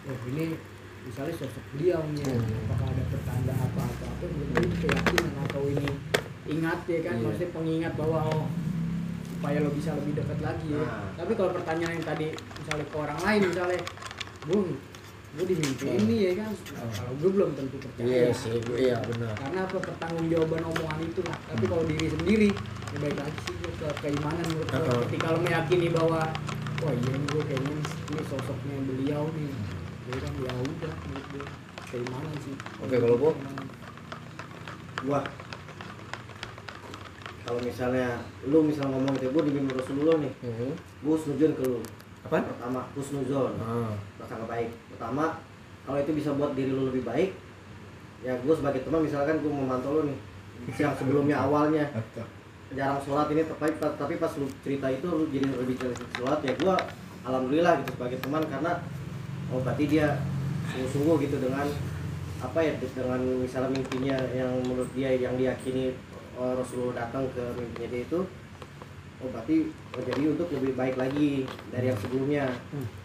[0.03, 0.45] oh ini
[1.03, 2.63] misalnya sosok beliau nih Hmm.
[2.63, 5.89] apakah ada pertanda apa apa apa menurut itu keyakinan atau ini
[6.45, 7.23] ingat ya kan Iya.
[7.23, 8.45] maksudnya pengingat bahwa oh
[9.29, 10.79] supaya lo bisa lebih dekat lagi ya.
[10.79, 11.11] Nah.
[11.15, 13.79] tapi kalau pertanyaan yang tadi misalnya ke orang lain misalnya
[14.43, 14.67] bung
[15.33, 18.97] gue dimimpi ini ya kan Nah, kalau gue belum tentu percaya Iya sih, gue iya
[19.01, 19.33] benar.
[19.33, 22.49] karena apa pertanggungjawaban omongan itu lah tapi kalau diri sendiri
[22.87, 25.01] ya baik lagi sih gue ke keimanan menurut gue Uh-uh.
[25.03, 26.21] ketika lo meyakini bahwa
[26.79, 29.49] wah iya nih gue kayaknya ini, sosoknya beliau nih
[30.03, 31.45] ya kan ya udah menurut gue
[31.87, 33.31] keimanan sih Oke, kalau gua?
[33.33, 33.65] Keimanan.
[35.01, 35.19] gua
[37.43, 38.07] kalau misalnya
[38.43, 40.69] lu misal ngomong gitu gua dibimbing Rasulullah nih Mhm.
[41.01, 41.79] gua husnuzon ke lu
[42.23, 42.43] Apaan?
[42.45, 43.91] pertama husnuzon Ah.
[44.15, 44.69] prasangka baik
[45.03, 45.35] pertama
[45.83, 47.35] kalau itu bisa buat diri lu lebih baik
[48.23, 50.19] ya gua sebagai teman misalkan gua memantau lu nih
[50.79, 51.91] yang sebelumnya awalnya.
[52.71, 56.55] Jarang sholat ini tapi tapi pas lu cerita itu lu jadi lebih cerita sholat ya
[56.55, 56.79] gua
[57.27, 58.79] alhamdulillah gitu sebagai teman karena
[59.51, 60.23] oh berarti dia
[60.71, 61.67] sungguh-sungguh gitu dengan
[62.39, 65.91] apa ya dengan misalnya mimpinya yang menurut dia yang diyakini
[66.39, 68.19] oh, Rasulullah datang ke mimpinya dia itu
[69.19, 69.67] oh berarti
[69.99, 71.43] oh, jadi untuk lebih baik lagi
[71.75, 72.47] dari yang sebelumnya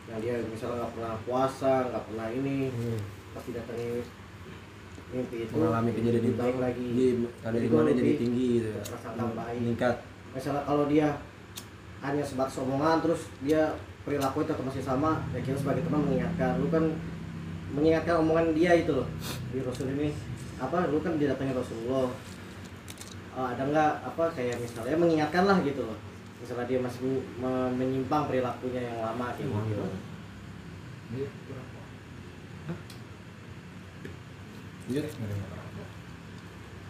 [0.09, 3.01] yang dia misalnya nggak pernah puasa nggak pernah ini Hmm.
[3.37, 3.89] pasti datangi
[5.09, 6.87] mimpi itu Mengalami kejadian itu baik lagi.
[6.93, 7.07] Di
[7.41, 8.69] ada di mana jadi tinggi gitu.
[8.69, 9.25] ya.
[9.33, 9.95] baik Meningkat.
[10.37, 11.09] misalnya kalau dia
[12.05, 13.73] hanya sebatas omongan terus dia
[14.05, 16.61] perilaku tetap masih sama ya kita sebagai teman mengingatkan.
[16.61, 16.85] Lu kan
[17.73, 19.09] mengingatkan omongan dia itu loh
[19.53, 20.13] di Rasul ini.
[20.61, 22.09] Apa lu kan didatangi Rasulullah.
[23.39, 26.08] Eh, ada nggak apa kayak misalnya mengingatkan lah gitu loh
[26.39, 27.01] misalnya dia masih
[27.39, 29.85] me- menyimpang perilakunya yang lama kayak gitu.
[31.09, 31.31] Lanjut.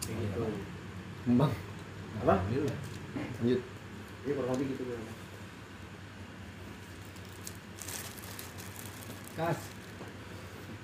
[0.04, 0.42] kayak gitu.
[1.24, 1.52] Kembang.
[2.22, 2.34] apa?
[3.42, 3.60] Lanjut.
[4.26, 4.82] ini kurang lebih gitu
[9.38, 9.58] kas.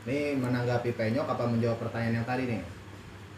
[0.07, 2.63] Nih menanggapi penyok apa menjawab pertanyaan yang tadi nih?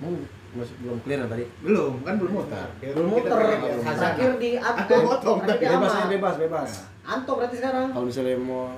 [0.05, 0.13] Mau
[0.57, 1.45] masih belum clear ya tadi?
[1.63, 2.67] Belum, kan belum muter.
[2.81, 6.71] belum muter pengen terakhir di Aku Anto potong Bebas bebas, bebas.
[7.07, 8.73] Anto berarti sekarang Kalau misalnya mau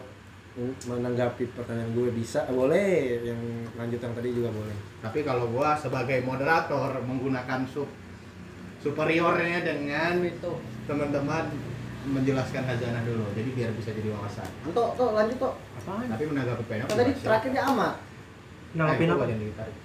[0.59, 3.23] menanggapi pertanyaan gue bisa, boleh.
[3.23, 3.41] Yang
[3.79, 4.77] lanjut yang tadi juga boleh.
[4.99, 7.87] Tapi kalau gua sebagai moderator menggunakan sub
[8.79, 10.51] superiornya dengan itu
[10.87, 11.47] teman-teman
[12.09, 13.23] menjelaskan khazanah dulu.
[13.39, 14.49] Jadi biar bisa jadi wawasan.
[14.67, 16.07] Anto tuh lanjut tuh Apaan?
[16.11, 17.95] Tapi menanggapi kan tadi gua terakhir di Ahmad
[18.75, 19.25] Nanggapin Eh, apa?
[19.25, 19.77] yang ditarik.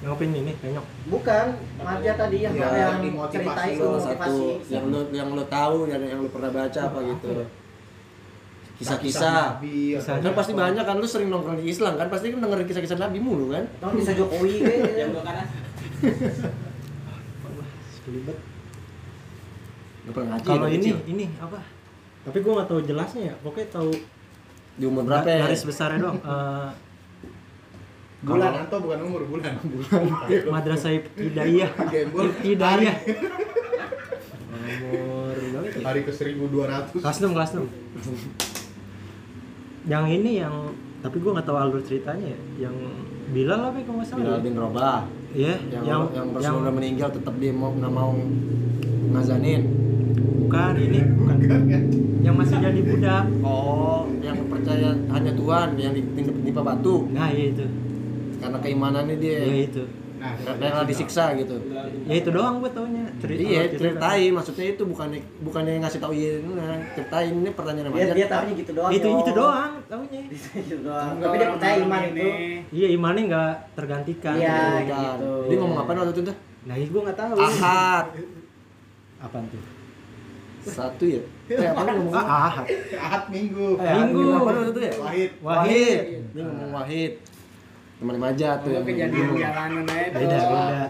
[0.00, 0.86] Nanggapin ini, penyok.
[1.06, 1.46] bukan
[1.76, 4.34] Maja tadi yang Ya, yang dimotivasi cerita itu lo, satu
[4.66, 7.28] yang lo yang lo tahu yang yang lo pernah baca apa gitu.
[8.76, 9.60] Kisah-kisah.
[9.60, 10.60] Atau Kan pasti apa.
[10.64, 13.68] banyak kan lu sering nongkrong di Islam kan pasti kan dengerin kisah-kisah Nabi mulu kan.
[13.76, 15.46] Tahu bisa Jokowi kayak Yang dua kanan.
[18.00, 18.38] Selibet.
[20.00, 20.96] Lu pernah ngaji Kalau ini, kecil?
[21.06, 21.60] ini apa?
[22.20, 23.34] Tapi gue nggak tahu jelasnya ya.
[23.38, 23.90] Pokoknya tahu
[24.76, 25.44] di umur berapa ya?
[25.44, 26.16] garis besarnya doang.
[26.16, 26.68] Eh,
[28.20, 29.56] Bulan atau bukan umur bulan.
[30.54, 31.70] Madrasah Hidayah.
[31.88, 32.28] Gembol.
[32.44, 32.96] Hidayah.
[34.50, 35.80] Nomor berapa itu?
[35.80, 37.00] Hari ke 1200.
[37.00, 37.64] Kelas 6, kelas 6.
[39.88, 40.54] Yang ini yang
[41.00, 42.68] tapi gue nggak tahu alur ceritanya ya.
[42.68, 42.74] Yang
[43.30, 44.20] Bilal apa ya kalau nggak salah?
[44.20, 45.00] Bilal bin Rabah.
[45.30, 48.10] Iya, Yang yang yang, Rasulullah meninggal tetap dia mau nggak mau
[49.14, 49.62] ngazanin.
[50.44, 51.38] bukan ini bukan.
[52.26, 53.24] Yang masih jadi budak.
[53.46, 57.64] Oh, yang percaya hanya Tuhan yang ditimpa batu Nah, iya itu.
[58.40, 59.38] Karena keimanannya dia.
[59.44, 59.84] Iya itu.
[60.20, 61.56] Nah, Karena disiksa gitu.
[62.04, 63.08] Ya itu doang gue taunya.
[63.16, 63.80] Cerita Iya, cerita.
[63.80, 68.12] ceritain maksudnya itu bukannya bukannya ngasih tahu iya nah, ceritain ini pertanyaan dia aja.
[68.12, 69.16] dia tahunya gitu doang Itu Yo.
[69.24, 70.20] itu doang taunya.
[70.68, 72.28] gitu doang tapi dia percaya iman itu
[72.68, 74.34] Iya imannya nggak tergantikan.
[74.36, 74.60] Iya.
[74.60, 74.84] Kan.
[74.92, 75.32] gitu.
[75.48, 76.36] Dia ngomong apa waktu itu tuh?
[76.68, 77.36] Nah, itu gue nggak tahu.
[77.40, 78.04] Ahad.
[79.24, 79.62] Apaan tuh?
[80.60, 81.24] Satu ya?
[81.48, 82.12] Eh, apa ngomong?
[82.12, 82.66] Ah, ahad.
[82.92, 83.80] Ahad Minggu.
[83.80, 84.20] Eh, Minggu.
[84.36, 84.92] Apa itu ya?
[85.00, 85.30] Wahid.
[85.40, 86.00] Wahid.
[86.36, 87.12] Dia ngomong Wahid.
[88.00, 89.38] Teman Maja tuh yang kejadian bingung.
[89.38, 90.18] jalanan aja tuh.
[90.18, 90.82] Beda beda.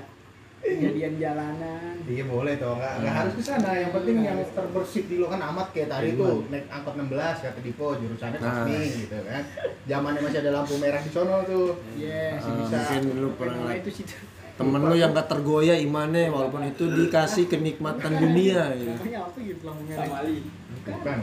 [0.61, 3.71] kejadian jalanan Iya boleh tuh, nggak, nggak harus ke sana.
[3.73, 7.11] Yang penting yang terbersih di lo kan amat kayak tadi tuh naik angkot 16
[7.41, 8.47] kata Dipo jurusannya Nah.
[8.61, 9.43] Tasmi gitu kan.
[9.85, 11.69] Zamannya masih ada lampu merah di sono tuh.
[11.97, 12.79] iya Masih Ah, bisa.
[12.79, 14.05] mungkin lu pernah itu sih
[14.53, 18.93] temen lu yang gak tergoyah imannya walaupun itu dikasih kenikmatan dunia gitu.
[19.17, 20.07] apa gitu lampu merah.
[20.85, 21.19] Bukan.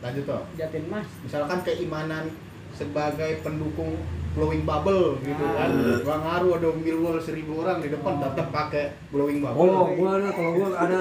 [0.00, 0.42] Lanjut tuh.
[0.54, 2.24] jatin mas Misalkan keimanan
[2.70, 3.98] sebagai pendukung
[4.30, 5.68] blowing bubble gitu kan.
[6.06, 9.66] Gua ngaruh ada Millwall seribu orang di depan tetap pakai blowing bubble.
[9.66, 10.96] Oh, gua ada kalau gua ada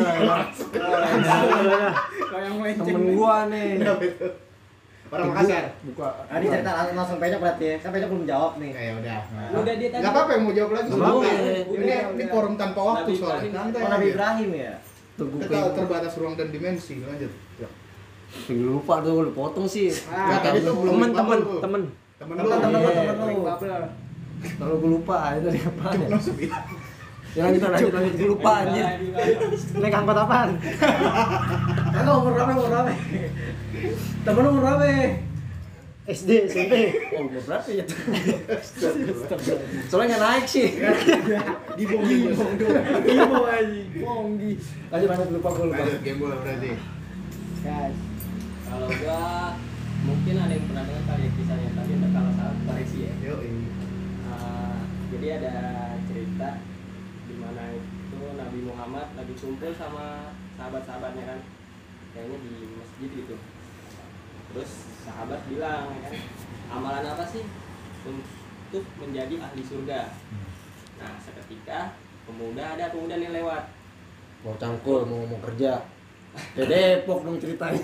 [2.82, 3.82] temen gua nih.
[3.82, 3.94] Itu?
[5.10, 5.74] Orang Makassar.
[5.82, 7.76] buka Nah, ini cerita langsung, langsung penyok berarti ya.
[7.82, 8.72] Kan penyok belum jawab nih.
[8.78, 9.20] Ya udah.
[9.58, 10.04] Udah dia tadi.
[10.06, 10.90] Gak apa-apa yang mau jawab lagi.
[10.94, 11.10] Nggak.
[11.10, 12.28] Ini Udah, ini udah.
[12.30, 13.50] forum tanpa waktu soalnya.
[13.58, 14.06] Oh, Nabi.
[14.14, 14.74] Ibrahim ya.
[15.18, 17.02] Kita terbatas ruang dan dimensi.
[17.02, 17.34] Lanjut.
[17.58, 17.70] Ya.
[18.54, 21.82] lupa tuh lu potong sih Ah, tadi tuh belum temen temen temen
[22.20, 22.50] Temen lu.
[22.52, 23.02] temen, Iya.
[23.08, 23.42] temen lu.
[24.56, 26.08] kalau gue lupa itu tadi apa ya
[27.30, 27.42] ya.
[27.44, 28.86] lanjut lanjut lanjut gue lupa anjir
[29.76, 30.50] Naik angkot apaan?
[31.92, 32.92] Kagak umur berapa umur berapa?
[34.20, 34.86] Temen lu umur berapa?
[36.10, 36.74] SD, SMP.
[37.14, 37.84] oh umur berapa ya
[39.88, 40.68] soalnya nggak naik sih
[41.76, 42.52] Gibong gibong.
[43.06, 43.80] Ibu aja.
[43.96, 44.52] Bonggi.
[44.90, 46.72] lanjut lanjut lupa gue lupa game bola berarti.
[47.60, 47.96] Guys.
[48.66, 49.22] kalau gua
[50.04, 53.14] mungkin ada yang pernah dengar kali ya kisahnya tapi kalau salah koreksi ya.
[53.20, 53.66] Yo, ini.
[54.30, 54.80] Eh,
[55.16, 55.54] jadi ada
[56.08, 56.50] cerita
[57.30, 61.40] di mana itu Nabi Muhammad lagi kumpul sama sahabat-sahabatnya kan
[62.16, 63.36] kayaknya di masjid gitu.
[64.50, 64.72] Terus
[65.06, 66.16] sahabat bilang ya kan
[66.74, 67.46] amalan apa sih
[68.08, 70.10] untuk menjadi ahli surga?
[70.98, 71.94] Nah seketika
[72.26, 73.64] pemuda ada pemuda nih lewat.
[74.42, 75.86] Mau cangkul mau mau kerja.
[76.30, 77.82] Ke Depok dong ceritanya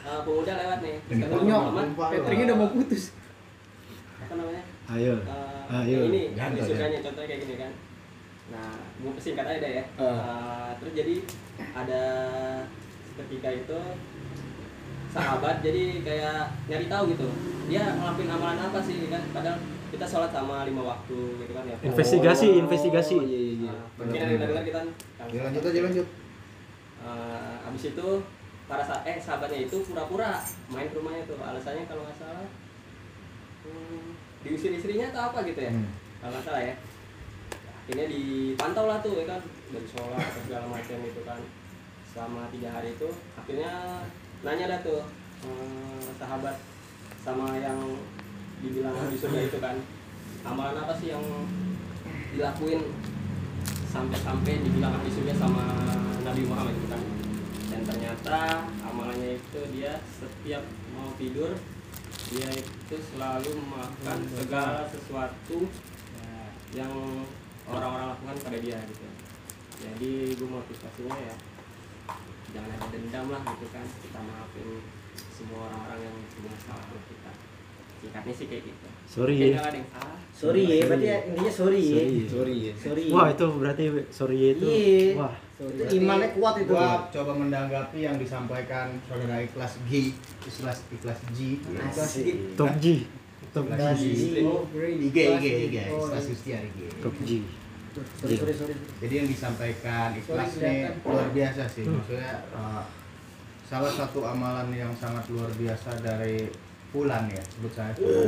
[0.00, 0.96] kan eh, pemuda lewat nih.
[1.10, 1.52] Lu.
[1.96, 3.04] Cateringnya udah mau putus.
[4.20, 4.62] apa namanya?
[4.90, 5.14] Ayo.
[5.18, 6.66] Eh, Ayo, ini ahli aja.
[6.66, 7.72] surganya contohnya kayak gini kan.
[8.50, 9.84] Nah mau singkat aja deh ya.
[9.94, 10.04] Ah.
[10.04, 11.14] Eh, terus jadi
[11.72, 12.02] ada
[13.16, 13.78] ketika itu
[15.10, 16.36] sahabat jadi kayak
[16.66, 17.26] nyari tahu gitu.
[17.66, 19.22] Dia ngelakuin amalan apa sih kan?
[19.30, 19.58] Padahal
[19.90, 21.76] kita sholat sama lima waktu gitu kan ya.
[21.82, 23.16] Investigasi, Oh, investigasi.
[23.18, 23.74] iya iya iya.
[23.98, 24.88] Mungkin ada yang dengar kita kan
[25.30, 26.06] Ya, lanjut aja lanjut.
[27.00, 28.08] Eh, abis itu
[28.70, 30.38] para sa eh sahabatnya itu pura-pura
[30.70, 32.46] main ke rumahnya tuh alasannya kalau nggak salah.
[33.66, 34.14] Hmm,
[34.46, 35.74] diusir istrinya atau apa gitu ya?
[35.74, 35.90] Hmm.
[36.22, 36.74] kalau nggak salah ya.
[37.82, 39.42] Akhirnya dipantau lah tuh ya kan
[39.74, 41.40] dari sholat atau segala macam itu kan.
[42.14, 43.72] Selama tiga hari itu akhirnya
[44.46, 45.02] nanya dah tuh
[45.42, 46.54] eh, sahabat
[47.26, 47.78] sama yang
[48.62, 49.76] dibilang di surga itu kan
[50.46, 51.24] amalan apa sih yang
[52.30, 52.80] dilakuin
[53.90, 55.64] sampai-sampai dibilang ahli surga sama
[56.22, 57.02] Nabi Muhammad itu kan
[57.80, 60.60] dan ternyata amalannya itu dia setiap
[60.92, 61.56] mau tidur
[62.28, 65.64] dia itu selalu makan segala sesuatu
[66.76, 66.92] yang
[67.64, 69.08] orang-orang lakukan pada dia gitu.
[69.80, 71.34] Jadi gue motivasinya ya
[72.52, 73.88] jangan ada dendam lah gitu kan.
[73.88, 74.84] Kita maafin
[75.32, 77.32] semua orang-orang yang punya salah sama kita
[78.00, 79.60] singkatnya sih kayak gitu sorry ya
[80.32, 82.00] Sorry ya, berarti ya, intinya sorry ya.
[82.00, 82.16] Sorry.
[82.24, 83.02] sorry ya Sorry.
[83.12, 85.04] wah itu berarti sorry ya itu Iya.
[85.14, 86.72] wah Itu imannya kuat itu.
[86.72, 92.56] Gua coba menanggapi yang disampaikan saudara ikhlas G, ikhlas ikhlas G, Asik.
[92.56, 93.04] top G
[93.52, 94.24] top ikhlas G G.
[95.04, 96.78] IG IG IG, Oh, ikhlas Yustiar IG.
[97.04, 97.44] top G
[98.16, 98.74] Sorry, sorry, sorry.
[98.96, 100.72] Jadi yang disampaikan ikhlas ini
[101.02, 102.86] luar biasa sih, maksudnya uh,
[103.60, 106.48] salah satu amalan yang sangat luar biasa dari
[106.90, 108.26] Fulan ya, sebut saya Fulan.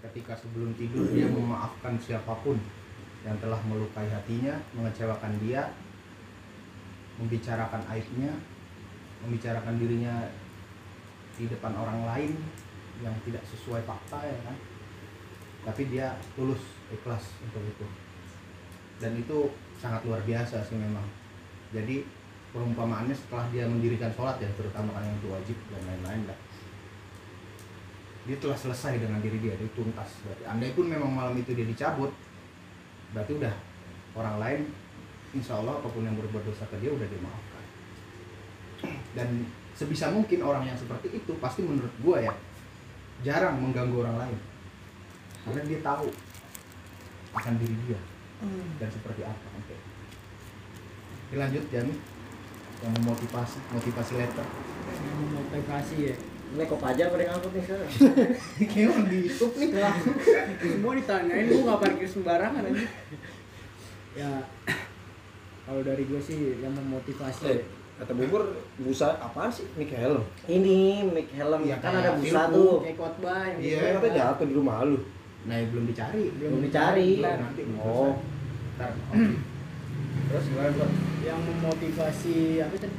[0.00, 2.58] Ketika sebelum tidur dia memaafkan siapa pun
[3.22, 5.70] yang telah melukai hatinya, mengecewakan dia,
[7.20, 8.32] membicarakan aibnya,
[9.22, 10.32] membicarakan dirinya
[11.36, 12.32] di depan orang lain
[13.04, 14.56] yang tidak sesuai fakta ya kan.
[15.60, 17.86] Tapi dia tulus ikhlas untuk itu.
[19.00, 21.04] Dan itu sangat luar biasa sih memang.
[21.70, 22.04] Jadi
[22.50, 26.38] perumpamaannya setelah dia mendirikan sholat ya, terutama kan yang itu wajib dan lain-lain lah.
[28.28, 30.20] Dia telah selesai dengan diri dia, dia tuntas.
[30.24, 32.12] Berarti andai pun memang malam itu dia dicabut,
[33.16, 33.54] berarti udah
[34.16, 34.60] orang lain
[35.30, 37.64] insya Allah apa pun yang berbuat dosa ke dia udah dimaafkan.
[39.16, 42.34] Dan sebisa mungkin orang yang seperti itu pasti menurut gua ya
[43.24, 44.38] jarang mengganggu orang lain.
[45.40, 46.12] Karena dia tahu
[47.32, 48.00] akan diri dia
[48.80, 49.76] dan seperti apa oke.
[51.30, 51.94] Oke, lanjut Jami
[52.80, 54.46] yang memotivasi motivasi letter.
[55.36, 56.14] Motivasi ya
[56.50, 57.90] Ini kok pajar pada ngangkut nih sekarang.
[58.68, 59.68] kayaknya di YouTube nih
[60.60, 62.84] semua ditanyain gua nggak parkir sembarangan aja
[64.12, 64.30] ya
[65.64, 67.62] kalau dari gue sih yang memotivasi eh
[67.96, 68.42] kata bubur
[68.76, 72.82] busa apaan sih Nick Helm Ini mic helm Iya, kan ada busa tuh.
[72.82, 73.76] kayak khotbah yang Iya.
[73.76, 73.94] gitu.
[73.94, 74.98] katanya jatuh di rumah lu
[75.40, 77.08] nah ya belum dicari Belum dicari.
[77.16, 78.12] Belum, nanti belum Oh.
[78.74, 79.26] Ntar, oke.
[80.26, 80.86] terus gimana Bro?
[81.20, 82.96] yang memotivasi apa tadi?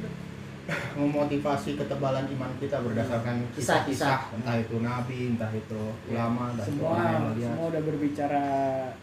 [0.94, 4.32] Memotivasi ketebalan iman kita berdasarkan Kisah-kisah.
[4.36, 7.48] entah itu nabi entah itu ulama dan semua orang yang melihat.
[7.54, 8.46] semua udah berbicara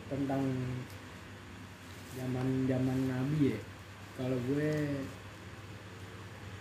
[0.07, 0.41] tentang
[2.15, 3.59] zaman zaman nabi ya.
[4.19, 4.71] Kalau gue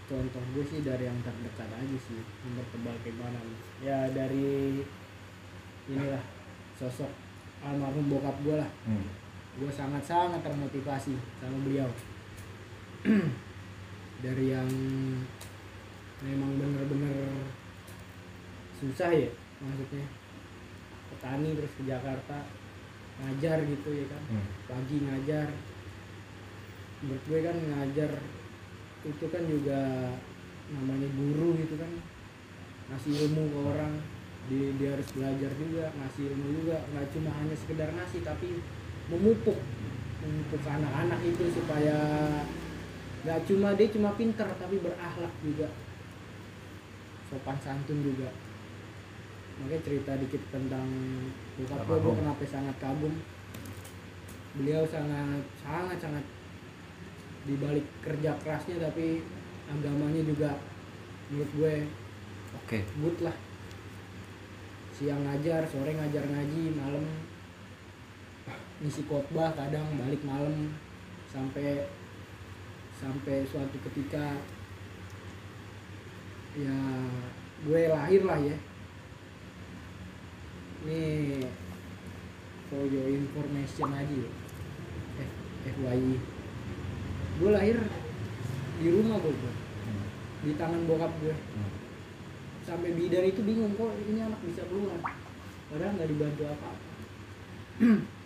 [0.08, 3.44] contoh gue sih dari yang terdekat aja sih yang bertebal keimanan
[3.84, 4.80] ya dari
[5.84, 6.24] inilah
[6.74, 7.12] sosok
[7.60, 8.70] almarhum bokap gue lah.
[8.88, 9.04] Hmm.
[9.58, 11.90] gue sangat sangat termotivasi sama beliau
[14.18, 14.70] dari yang
[16.26, 17.46] memang bener-bener
[18.78, 19.30] susah ya
[19.62, 20.06] maksudnya.
[21.08, 22.46] Petani terus ke Jakarta
[23.18, 24.22] ngajar gitu ya kan.
[24.30, 24.46] Hmm.
[24.66, 25.48] pagi ngajar.
[27.02, 28.10] Menurut gue kan ngajar
[29.06, 29.80] itu kan juga
[30.74, 31.92] namanya guru gitu kan.
[32.90, 33.94] Ngasih ilmu ke orang.
[34.48, 36.76] Dia, dia harus belajar juga ngasih ilmu juga.
[36.90, 38.62] Nggak cuma hanya sekedar ngasih tapi
[39.12, 39.58] memupuk.
[40.18, 41.98] Memupuk anak-anak itu supaya
[43.24, 45.68] nggak cuma dia cuma pinter tapi berakhlak juga.
[47.28, 48.30] Sopan santun juga.
[49.58, 50.86] Makanya cerita dikit tentang
[51.58, 53.14] bokap gue gue kenapa sangat kagum.
[54.54, 56.24] Beliau sangat sangat sangat
[57.46, 59.22] dibalik kerja kerasnya tapi
[59.68, 60.50] agamanya juga
[61.28, 61.74] menurut gue
[62.64, 62.78] Oke.
[63.02, 63.36] good lah.
[64.94, 67.06] Siang ngajar sore ngajar ngaji malam
[68.78, 70.70] ngisi khotbah kadang balik malam
[71.26, 71.82] sampai
[72.98, 74.42] sampai suatu ketika
[76.58, 76.78] ya
[77.62, 78.56] gue lahir lah ya.
[80.86, 81.02] Ini
[82.70, 84.30] for your information aja ya.
[85.18, 85.32] F
[85.78, 86.14] FYI
[87.38, 87.78] gue lahir
[88.78, 89.52] di rumah gue Bro.
[90.42, 91.34] di tangan bokap gue.
[92.66, 94.98] Sampai bidan itu bingung kok ini anak bisa keluar?
[95.70, 96.70] Padahal nggak dibantu apa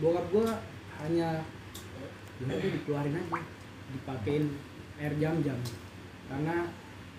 [0.00, 0.48] bokap gue
[1.04, 1.44] hanya
[2.40, 3.40] ya udah dikeluarin aja
[3.90, 4.44] dipakein
[4.96, 5.58] air jam-jam.
[6.30, 6.56] Karena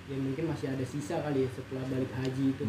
[0.10, 2.66] ya mungkin masih ada sisa kali ya setelah balik haji itu.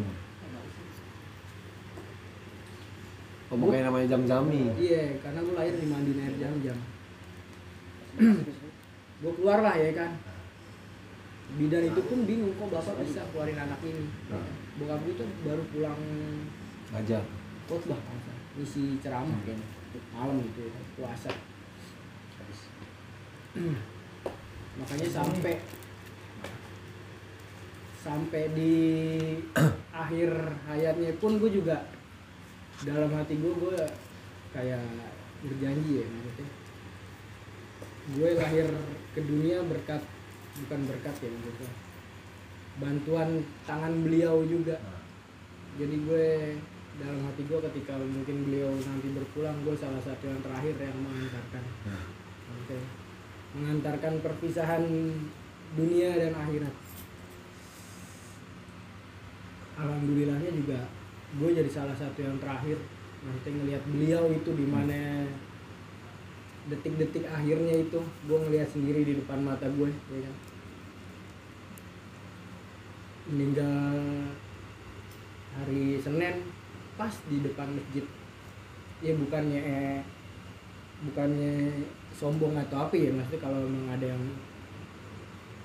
[3.53, 4.65] Oh, makanya namanya jam-jami.
[4.81, 6.77] iya karena gue lahir dimandiin air jam-jam.
[9.23, 10.11] Gue keluar lah ya kan.
[11.55, 14.09] Bidan itu pun bingung kok bapak bisa keluarin anak ini?
[14.75, 16.01] Bokap gue tuh baru pulang
[16.91, 17.23] Ngajar.
[17.69, 17.95] khotbah
[18.57, 19.63] ngisi ceramah kayaknya.
[20.11, 21.31] Malam gitu ya, puasa
[24.81, 25.53] makanya sampai
[28.03, 28.73] sampai di
[30.03, 30.29] akhir
[30.67, 31.87] hayatnya pun gue juga
[32.83, 33.79] dalam hati gue gue
[34.51, 34.83] kayak
[35.43, 36.49] berjanji ya maksudnya.
[38.19, 38.67] Gue lahir
[39.15, 40.03] ke dunia berkat
[40.65, 41.71] bukan berkat ya maksudnya.
[42.81, 43.29] Bantuan
[43.63, 44.81] tangan beliau juga.
[45.79, 46.27] Jadi gue
[46.99, 51.63] dalam hati gue ketika mungkin beliau nanti berpulang gue salah satu yang terakhir yang mengantarkan
[52.53, 52.77] Oke.
[53.53, 54.83] Mengantarkan perpisahan
[55.77, 56.75] dunia dan akhirat.
[59.73, 60.79] Alhamdulillahnya juga
[61.33, 62.77] gue jadi salah satu yang terakhir
[63.25, 65.25] nanti ngelihat beliau itu di mana
[66.69, 70.35] detik-detik akhirnya itu gue ngelihat sendiri di depan mata gue ya kan?
[73.33, 73.97] Meninggal
[75.57, 76.53] hari Senin
[76.93, 78.05] pas di depan masjid.
[79.01, 80.01] Ya bukannya eh,
[81.09, 81.55] bukannya
[82.13, 84.23] sombong atau apa ya maksudnya kalau memang ada yang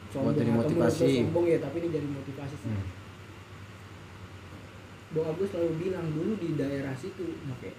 [0.08, 1.08] sombong Buat jadi atau motivasi.
[1.28, 2.70] sombong ya tapi ini jadi motivasi sih.
[2.72, 2.86] Hmm.
[5.08, 7.70] bokap gue selalu bilang dulu di daerah situ oke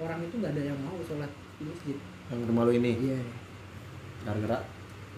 [0.00, 1.28] orang itu nggak ada yang mau sholat
[1.58, 1.96] di masjid.
[2.30, 2.92] Yang rumah lu ini.
[3.02, 3.18] iya.
[4.22, 4.58] Gara-gara?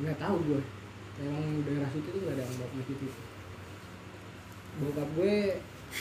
[0.01, 0.63] Nggak tahu gue
[1.21, 3.21] memang daerah situ tuh nggak ada yang mau masjid itu.
[4.81, 5.35] Bokap gue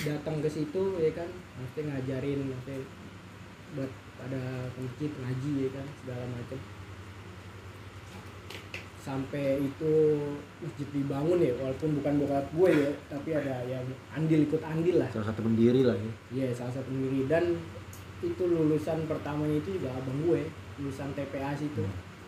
[0.05, 1.29] datang ke situ ya kan
[1.59, 2.75] mesti ngajarin mesti
[3.73, 3.91] buat
[4.21, 4.41] pada
[4.77, 6.59] masjid ngaji ya kan segala macam
[8.99, 9.93] sampai itu
[10.59, 15.09] masjid dibangun ya walaupun bukan bokap gue ya tapi ada yang andil ikut andil lah.
[15.09, 16.11] Salah satu pendiri lah ya.
[16.35, 17.25] Iya salah satu pendiri.
[17.31, 17.55] Dan
[18.19, 20.41] itu lulusan pertamanya itu juga abang gue
[20.83, 21.79] lulusan TPA situ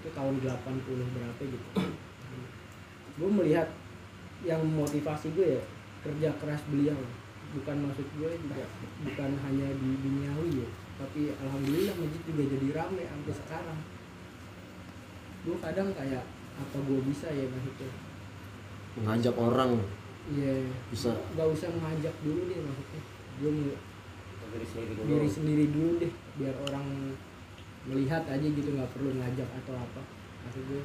[0.02, 0.10] itu.
[0.16, 1.68] Tahun 80 berapa gitu.
[3.20, 3.68] Gue melihat
[4.42, 5.64] yang motivasi gue ya
[6.02, 6.98] kerja keras beliau.
[7.52, 8.64] Bukan maksud gue juga
[9.04, 10.70] bukan hanya di duniawi ya
[11.02, 13.80] tapi alhamdulillah masjid juga jadi rame sampai sekarang.
[15.42, 16.24] Gue kadang kayak
[16.62, 17.92] apa gue bisa ya maksudnya
[18.92, 19.80] Mengajak orang.
[20.30, 20.68] Iya.
[20.92, 21.16] Bisa.
[21.34, 23.02] Nggak usah ngajak dulu deh maksudnya
[23.42, 23.74] gue mau
[24.52, 25.08] diri sendiri dulu.
[25.08, 26.88] diri sendiri dulu deh biar orang
[27.88, 30.02] melihat aja gitu nggak perlu ngajak atau apa.
[30.46, 30.84] Maksud gue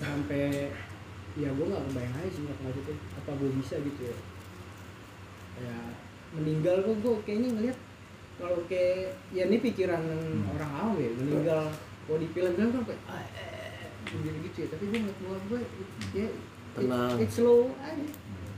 [0.00, 0.72] sampai
[1.38, 4.16] ya gue nggak kebayang aja sih maksudnya apa gue bisa gitu ya.
[5.52, 5.86] Kayak
[6.32, 7.78] meninggal kok gue kayaknya ngeliat
[8.40, 10.02] kalau kayak ya ini pikiran
[10.56, 11.68] orang awam ya meninggal
[12.08, 13.02] kalau di film-film kan kayak
[14.12, 14.68] eh, gitu ya.
[14.72, 15.60] Tapi gue ngeliat keluar gue
[16.12, 16.38] ya it-
[16.72, 17.16] Tenang.
[17.20, 18.06] it's slow aja.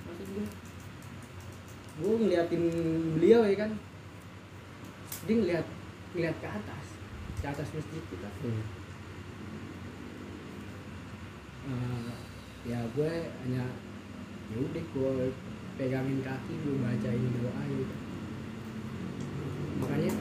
[0.06, 0.46] Maksud gue.
[1.94, 2.62] Gue ngeliatin
[3.18, 3.70] beliau ya kan.
[5.24, 5.66] Dia ngeliat
[6.14, 6.84] ngeliat ke atas
[7.40, 8.28] ke atas masjid kita.
[11.64, 12.12] Eh,
[12.64, 13.12] ya gue
[13.44, 13.64] hanya
[14.52, 15.12] ya udah gue
[15.74, 17.96] pegangin kaki gue bacain doa gitu.
[19.82, 20.12] Makanya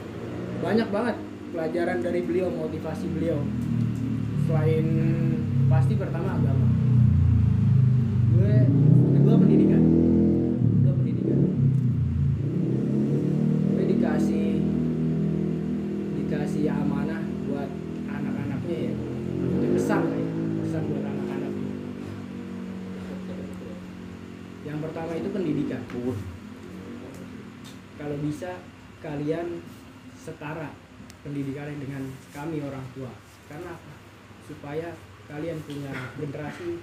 [0.64, 1.16] banyak banget
[1.54, 3.38] pelajaran dari beliau motivasi beliau
[4.42, 4.86] selain
[5.70, 6.66] pasti pertama agama.
[8.34, 8.54] Gue
[9.14, 9.82] kedua pendidikan.
[10.82, 11.38] Kedua pendidikan.
[13.74, 14.48] Gue dikasih
[16.18, 17.70] dikasih amanah buat
[18.10, 18.94] anak-anaknya ya.
[19.44, 20.26] Udah besar, ya.
[20.66, 21.52] Besar buat anak-anak.
[24.64, 25.82] Yang pertama itu pendidikan.
[27.94, 28.50] Kalau bisa
[29.00, 29.62] kalian
[30.18, 30.74] setara
[31.22, 32.02] pendidikan dengan
[32.34, 33.12] kami orang tua.
[33.44, 33.76] Karena
[34.44, 34.92] supaya
[35.24, 36.80] kalian punya generasi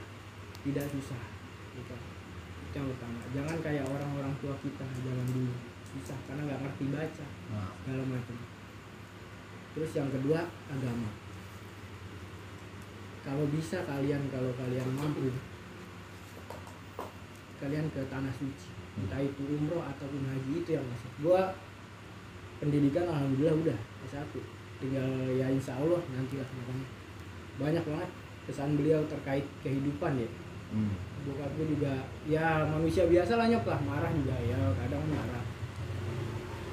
[0.66, 1.22] tidak susah.
[1.72, 1.96] Gitu.
[2.72, 3.20] itu yang utama.
[3.36, 5.56] Jangan kayak orang-orang tua kita zaman dulu.
[5.92, 8.38] Susah karena nggak ngerti baca Nah, segala macam.
[9.76, 10.40] Terus yang kedua
[10.72, 11.10] agama.
[13.22, 15.36] Kalau bisa kalian kalau kalian mampu
[17.62, 18.72] kalian ke tanah suci.
[18.98, 21.12] Entah itu umroh ataupun haji itu yang masuk.
[21.22, 21.54] Gua
[22.62, 24.34] pendidikan alhamdulillah udah S1
[24.78, 27.01] tinggal ya insya Allah nanti lah makanya
[27.62, 28.10] banyak banget
[28.50, 30.30] pesan beliau terkait kehidupan ya.
[30.72, 30.96] Hmm.
[31.22, 33.80] bokap gue juga ya manusia biasa lah nyok lah.
[33.86, 35.46] Marah juga ya kadang marah.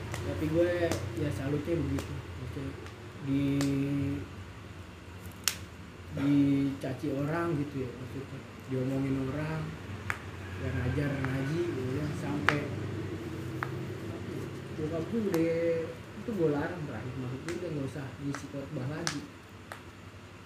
[0.08, 0.70] Tapi gue
[1.20, 2.14] ya salutnya begitu.
[2.16, 2.72] Maksudnya
[3.28, 3.44] di
[6.16, 8.40] dicaci orang gitu ya maksudnya.
[8.68, 9.60] Diomongin orang
[10.58, 12.60] yang ngajar ngaji gitu ya sampai
[14.78, 15.50] bokap gue udah
[16.18, 19.20] itu gue larang terakhir maksud gue udah nggak usah ngisi khotbah lagi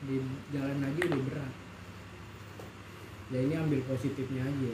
[0.02, 0.16] di
[0.50, 1.52] jalan aja udah berat.
[3.32, 4.72] Ya ini ambil positifnya aja.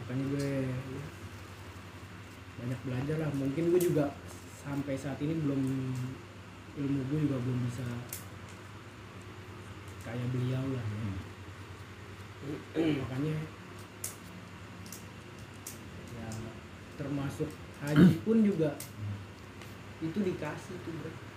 [0.00, 1.06] Makanya gue ya,
[2.62, 3.30] banyak belajar lah.
[3.34, 4.14] Mungkin gue juga
[4.62, 5.62] sampai saat ini belum
[6.78, 7.86] ilmu gue juga belum bisa
[10.06, 10.86] kayak beliau lah.
[10.98, 12.90] Ya.
[12.98, 13.38] makanya
[16.18, 16.28] ya
[16.98, 17.46] termasuk
[17.78, 18.74] haji pun juga
[20.02, 21.31] itu dikasih tuh bro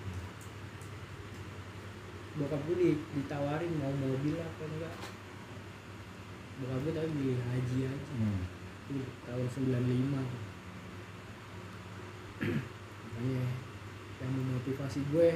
[2.36, 4.96] bokap gue di, ditawarin mau mobil apa enggak
[6.58, 8.44] bokap gue tapi beli haji aja Hmm.
[8.86, 10.44] itu tahun 95 tuh.
[13.06, 13.44] makanya
[14.18, 15.30] yang memotivasi gue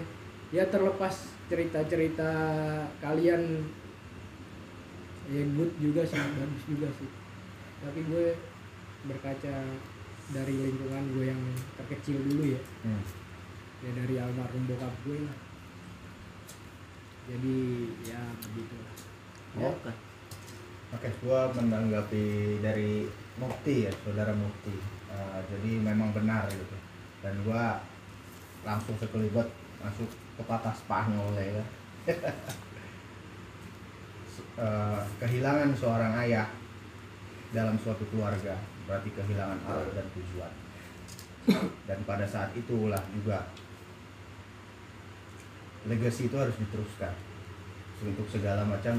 [0.49, 1.15] ya terlepas
[1.47, 2.29] cerita-cerita
[2.99, 3.63] kalian
[5.27, 7.09] ya good juga sih bagus juga sih
[7.79, 8.25] tapi gue
[9.05, 9.55] berkaca
[10.29, 11.41] dari lingkungan gue yang
[11.75, 13.03] terkecil dulu ya Hmm.
[13.79, 15.37] ya dari almarhum bokap gue lah
[17.29, 17.55] jadi
[18.09, 18.99] ya begitu lah
[19.57, 19.73] Ya.
[20.93, 23.09] Oke, gua menanggapi dari
[23.41, 24.73] Mukti ya, saudara Mukti.
[25.09, 26.77] Eh, jadi memang benar gitu.
[27.25, 27.81] Dan gua
[28.61, 29.49] langsung sekelibat
[29.81, 31.65] masuk ke patah Spanyol ya.
[34.59, 36.47] Eh, kehilangan seorang ayah
[37.55, 40.53] dalam suatu keluarga berarti kehilangan arah dan tujuan.
[41.87, 43.47] Dan pada saat itulah juga
[45.87, 47.13] legacy itu harus diteruskan.
[47.99, 48.95] Untuk segala macam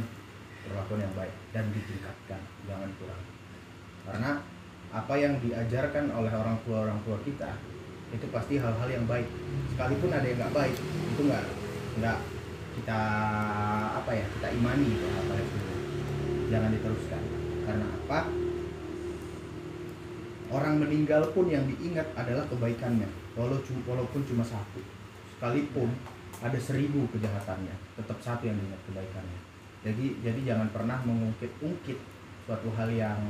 [0.64, 3.22] perlakuan yang baik dan ditingkatkan jangan kurang.
[4.04, 4.30] Karena
[4.90, 7.50] apa yang diajarkan oleh orang tua orang tua kita
[8.10, 9.28] itu pasti hal-hal yang baik.
[9.72, 11.44] Sekalipun ada yang nggak baik itu nggak
[12.00, 12.18] nggak
[12.80, 13.00] kita
[13.98, 15.58] apa ya kita imani itu hal itu
[16.52, 17.22] jangan diteruskan.
[17.64, 18.20] Karena apa?
[20.50, 23.06] Orang meninggal pun yang diingat adalah kebaikannya.
[23.38, 24.82] Walaupun cuma satu.
[25.38, 25.94] Sekalipun
[26.40, 29.40] ada seribu kejahatannya tetap satu yang diingat kebaikannya
[29.80, 31.98] jadi jadi jangan pernah mengungkit-ungkit
[32.48, 33.20] suatu hal yang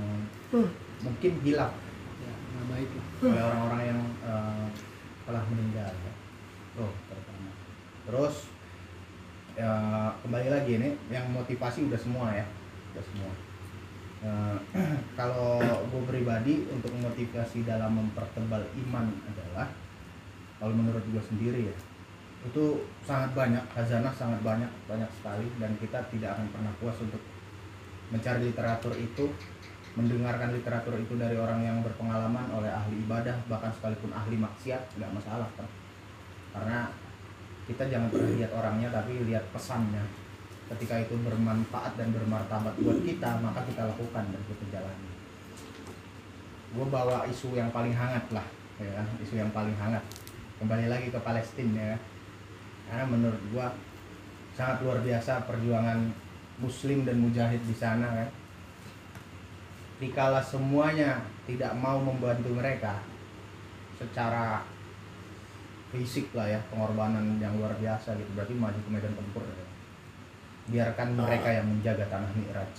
[1.03, 1.75] mungkin hilang
[2.21, 4.67] ya nggak baik lah oleh orang-orang yang eh,
[5.31, 6.13] telah meninggal ya.
[6.75, 7.51] Tuh, pertama.
[8.11, 8.35] Terus
[9.55, 9.71] ya,
[10.27, 12.47] kembali lagi ini yang motivasi udah semua ya,
[12.91, 13.33] udah semua.
[14.21, 14.57] Eh,
[15.19, 19.71] kalau gue pribadi untuk motivasi dalam mempertebal iman adalah
[20.59, 21.77] kalau menurut gue sendiri ya
[22.41, 25.47] itu sangat banyak khazanah sangat banyak banyak sekali.
[25.61, 27.21] Dan kita tidak akan pernah puas untuk
[28.11, 29.31] mencari literatur itu
[29.99, 35.11] mendengarkan literatur itu dari orang yang berpengalaman oleh ahli ibadah bahkan sekalipun ahli maksiat nggak
[35.19, 35.67] masalah kan
[36.55, 36.91] karena
[37.71, 40.03] kita jangan pernah lihat orangnya tapi lihat pesannya.
[40.71, 45.11] Ketika itu bermanfaat dan bermartabat buat kita maka kita lakukan dan kita jalani.
[46.71, 48.47] Gue bawa isu yang paling hangat lah
[48.79, 49.07] ya kan?
[49.23, 50.03] Isu yang paling hangat.
[50.63, 51.99] Kembali lagi ke Palestina ya
[52.91, 53.67] karena menurut gue
[54.59, 56.11] sangat luar biasa perjuangan
[56.59, 58.31] muslim dan mujahid di sana kan?
[60.03, 62.99] Dikala semuanya tidak mau membantu mereka
[63.95, 64.67] secara
[65.95, 68.31] fisik lah ya pengorbanan yang luar biasa gitu.
[68.35, 69.67] Berarti maju ke medan tempur ya.
[70.71, 72.75] biarkan mereka yang menjaga tanah Mi'raj.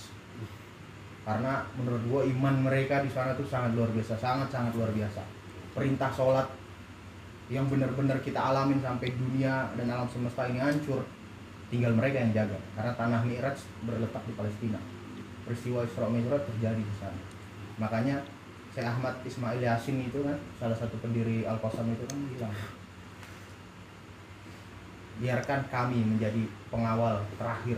[1.24, 5.24] Karena menurut gua iman mereka di sana tuh sangat luar biasa sangat sangat luar biasa.
[5.72, 6.48] Perintah sholat
[7.52, 11.04] yang benar-benar kita alamin sampai dunia dan alam semesta ini hancur
[11.68, 12.56] tinggal mereka yang jaga.
[12.72, 14.80] Karena tanah Mi'raj berletak di Palestina.
[15.44, 17.20] Peristiwa Isra Mi'raj terjadi di sana.
[17.76, 18.24] Makanya
[18.72, 22.54] Syekh Ahmad Ismail Yasin itu kan salah satu pendiri Al Qasam itu kan bilang
[25.20, 27.76] biarkan kami menjadi pengawal terakhir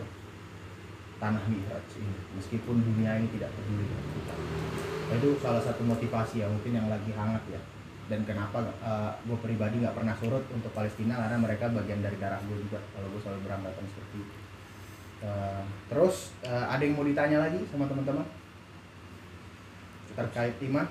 [1.18, 3.90] tanah Mi'raj ini meskipun dunia ini tidak peduli
[5.14, 7.60] itu salah satu motivasi ya mungkin yang lagi hangat ya
[8.04, 8.60] dan kenapa
[9.24, 13.08] gue pribadi nggak pernah surut untuk Palestina karena mereka bagian dari darah gue juga kalau
[13.08, 14.36] gue selalu beranggapan seperti itu.
[15.24, 18.28] Eh, terus eh, ada yang mau ditanya lagi sama teman-teman?
[20.12, 20.86] Terkait iman?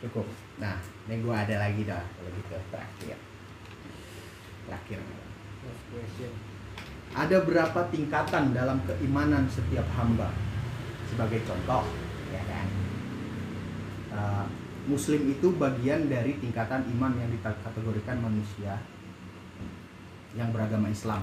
[0.00, 0.24] Cukup.
[0.56, 2.56] Nah ini gue ada lagi dah kalau gitu.
[2.72, 3.18] Terakhir.
[4.66, 4.98] Terakhir.
[7.16, 10.32] Ada berapa tingkatan dalam keimanan setiap hamba?
[11.12, 11.84] Sebagai contoh
[12.32, 12.66] ya kan?
[14.16, 14.46] Uh,
[14.86, 18.78] muslim itu bagian dari tingkatan iman yang dikategorikan manusia
[20.38, 21.22] yang beragama Islam.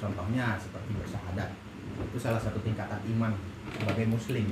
[0.00, 1.50] Contohnya seperti bersahadat
[1.92, 3.36] itu salah satu tingkatan iman
[3.76, 4.48] sebagai muslim.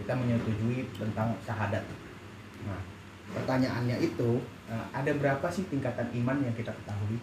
[0.00, 1.84] Kita menyetujui tentang syahadat.
[2.66, 2.80] Nah
[3.32, 7.20] pertanyaannya itu uh, ada berapa sih tingkatan iman yang kita ketahui?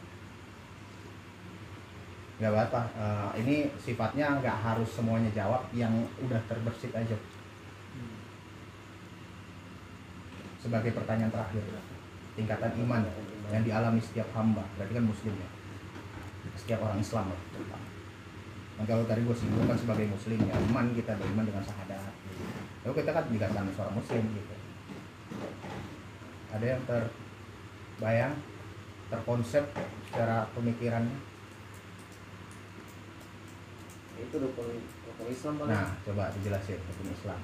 [2.39, 2.81] Nggak apa-apa.
[2.95, 5.91] Eh, ini sifatnya nggak harus semuanya jawab yang
[6.23, 7.11] udah terbersit aja
[10.60, 11.64] sebagai pertanyaan terakhir
[12.36, 13.03] tingkatan iman
[13.49, 15.49] yang dialami setiap hamba berarti kan muslim ya.
[16.60, 17.88] Setiap orang Islam lah terutama.
[18.80, 22.14] Nah, kalau tadi gue singgung kan sebagai muslim ya iman kita beriman dengan syahadat.
[22.86, 24.56] Lalu kita kan dikatakan seorang muslim gitu.
[26.52, 28.34] Ada yang terbayang
[29.11, 29.64] terkonsep
[30.11, 31.18] secara pemikirannya?
[34.19, 37.40] Itu rukun rukun Islam nah coba dijelasin hukum Islam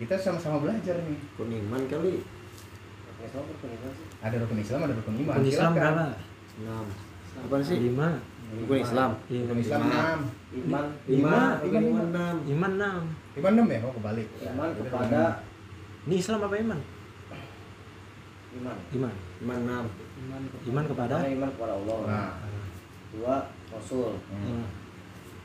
[0.00, 1.18] kita sama-sama belajar nih.
[1.36, 2.24] Rukun iman kali.
[2.24, 4.06] Rukun Islam rukun sih.
[4.24, 5.34] Ada rukun Islam ada rukun iman.
[5.36, 6.06] Rukun Islam berapa?
[6.52, 6.86] enam
[7.32, 7.78] apa sih?
[7.80, 8.08] Lima.
[8.52, 9.10] rukun Islam.
[9.32, 10.18] Iya, rukun Islam enam.
[10.52, 10.86] Iman.
[11.08, 11.32] Lima.
[11.32, 11.82] Iman, iman.
[11.82, 12.34] iman enam.
[12.44, 13.00] Iman enam.
[13.40, 13.78] iman enam ya?
[13.88, 14.28] Oh kebalik.
[14.44, 15.22] Iman kepada
[16.02, 16.80] Ini Islam apa iman?
[18.52, 18.76] iman.
[18.92, 19.14] Iman.
[19.40, 19.84] iman enam.
[20.22, 21.16] Iman kepada Iman kepada?
[21.24, 22.00] Iman Allah.
[22.04, 22.32] Nah.
[23.12, 23.36] Dua
[23.72, 24.12] Rasul.
[24.28, 24.64] Hmm.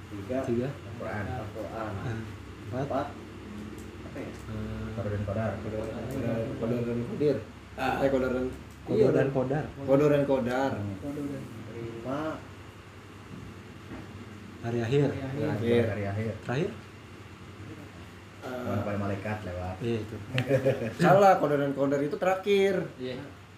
[0.08, 0.68] tiga tiga.
[0.98, 1.92] Quran Al-Quran.
[2.04, 2.20] Ah,
[2.68, 3.08] Empat.
[4.20, 5.52] Ya Ah, Kodar dan kodar.
[6.58, 7.38] Kodar dan kodir.
[7.78, 8.46] Eh kodar dan
[8.84, 9.64] Kodar dan kodar.
[9.86, 10.72] kodar dan kodar.
[11.72, 12.22] Lima
[14.58, 15.08] Hari akhir.
[15.14, 16.32] Terakhir dari akhir.
[16.42, 16.70] Terakhir?
[18.42, 19.76] Tuhan pada malaikat lewat.
[19.80, 20.16] Iya itu.
[21.04, 22.76] salah kodar dan kodar itu terakhir.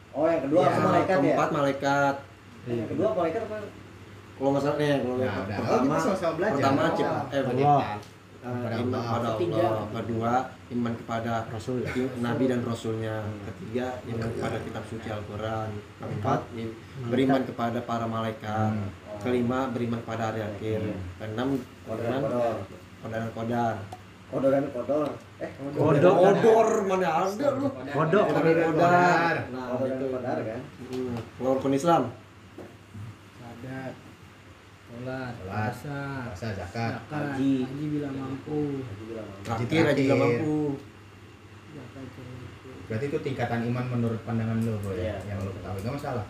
[0.10, 1.22] Oh yang kedua Iya, langsung malaikat ya?
[1.24, 2.16] keempat malaikat.
[2.66, 3.58] Yang kedua malaikat apa?
[4.34, 5.30] Kalau nggak salah nih kalau Nah, udah.
[5.30, 6.56] Oh, pertama sama-sama belajar.
[6.58, 7.82] pertama Oh, cipta eh Allah.
[8.52, 9.02] Kepada iman Allah.
[9.04, 9.58] kepada Ketiga.
[9.60, 10.34] Allah kedua
[10.70, 11.78] iman kepada Rasul.
[11.82, 16.40] i- nabi dan rasulnya ketiga iman kepada kitab suci Al-Quran keempat
[17.06, 18.90] beriman kepada para malaikat Hmm.
[19.20, 20.80] kelima beriman pada hari akhir
[21.16, 21.50] keenam
[21.84, 22.56] kodor beriman kodor
[23.00, 23.12] kodar.
[23.12, 23.76] dan kodar.
[24.30, 25.08] Kodor dan kodor
[25.40, 26.16] eh Kodok.
[26.20, 27.68] kodor mana ada lu?
[27.90, 28.26] Kodok.
[28.30, 28.44] kodar.
[28.46, 29.36] Dan kodar.
[29.50, 30.62] Nah, kodor itu kodar kan?
[30.86, 32.04] Hmm, kalau rukun Islam.
[33.36, 33.94] Sadat
[34.90, 36.00] sholat puasa
[36.34, 37.54] puasa zakat zakat Haji.
[37.62, 38.82] haji bila mampu.
[38.82, 39.46] Haji bila mampu.
[39.46, 40.58] Zakat bila mampu.
[42.90, 45.14] Berarti itu tingkatan iman menurut pandangan lo bro ya?
[45.22, 45.38] Iya.
[45.38, 45.80] yang lo ketahui.
[45.86, 46.26] Nggak masalah.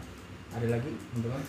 [0.51, 1.43] Ada lagi teman-teman?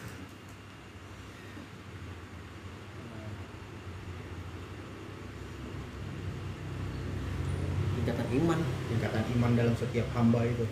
[7.98, 8.58] Tingkatan iman.
[8.86, 10.64] Tingkatan iman dalam setiap hamba itu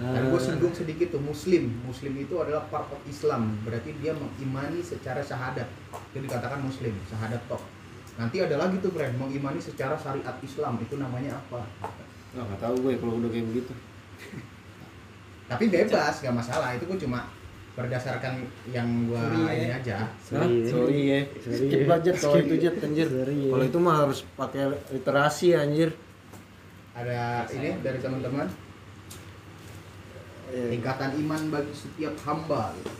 [0.00, 1.76] Ah, Tadi gue singgung sedikit tuh Muslim.
[1.84, 3.52] Muslim itu adalah part of Islam.
[3.68, 5.68] Berarti dia mengimani secara syahadat.
[6.08, 7.60] Itu dikatakan Muslim, syahadat tok.
[8.16, 10.80] Nanti ada lagi tuh friend, mengimani secara syariat Islam.
[10.80, 11.68] Itu namanya apa?
[12.32, 13.72] Nggak, nggak tahu gue kalau udah kayak begitu
[15.50, 16.72] Tapi bebas, gak masalah.
[16.78, 17.28] Itu gue cuma
[17.76, 19.20] berdasarkan yang gue
[19.56, 20.04] ini aja.
[20.04, 20.10] Hah?
[20.68, 21.68] sorry ya Sorry.
[21.70, 23.46] skip budget skip itu jet anjir Sorry.
[23.46, 25.94] kalau itu mah harus pakai literasi anjir
[26.92, 28.50] Ada ini dari teman-teman.
[30.50, 32.74] Tingkatan iman bagi setiap hamba.
[32.74, 32.92] Gitu.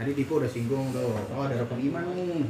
[0.00, 1.12] Tadi Dipo udah singgung tuh.
[1.32, 2.48] Oh ada rukun iman nih.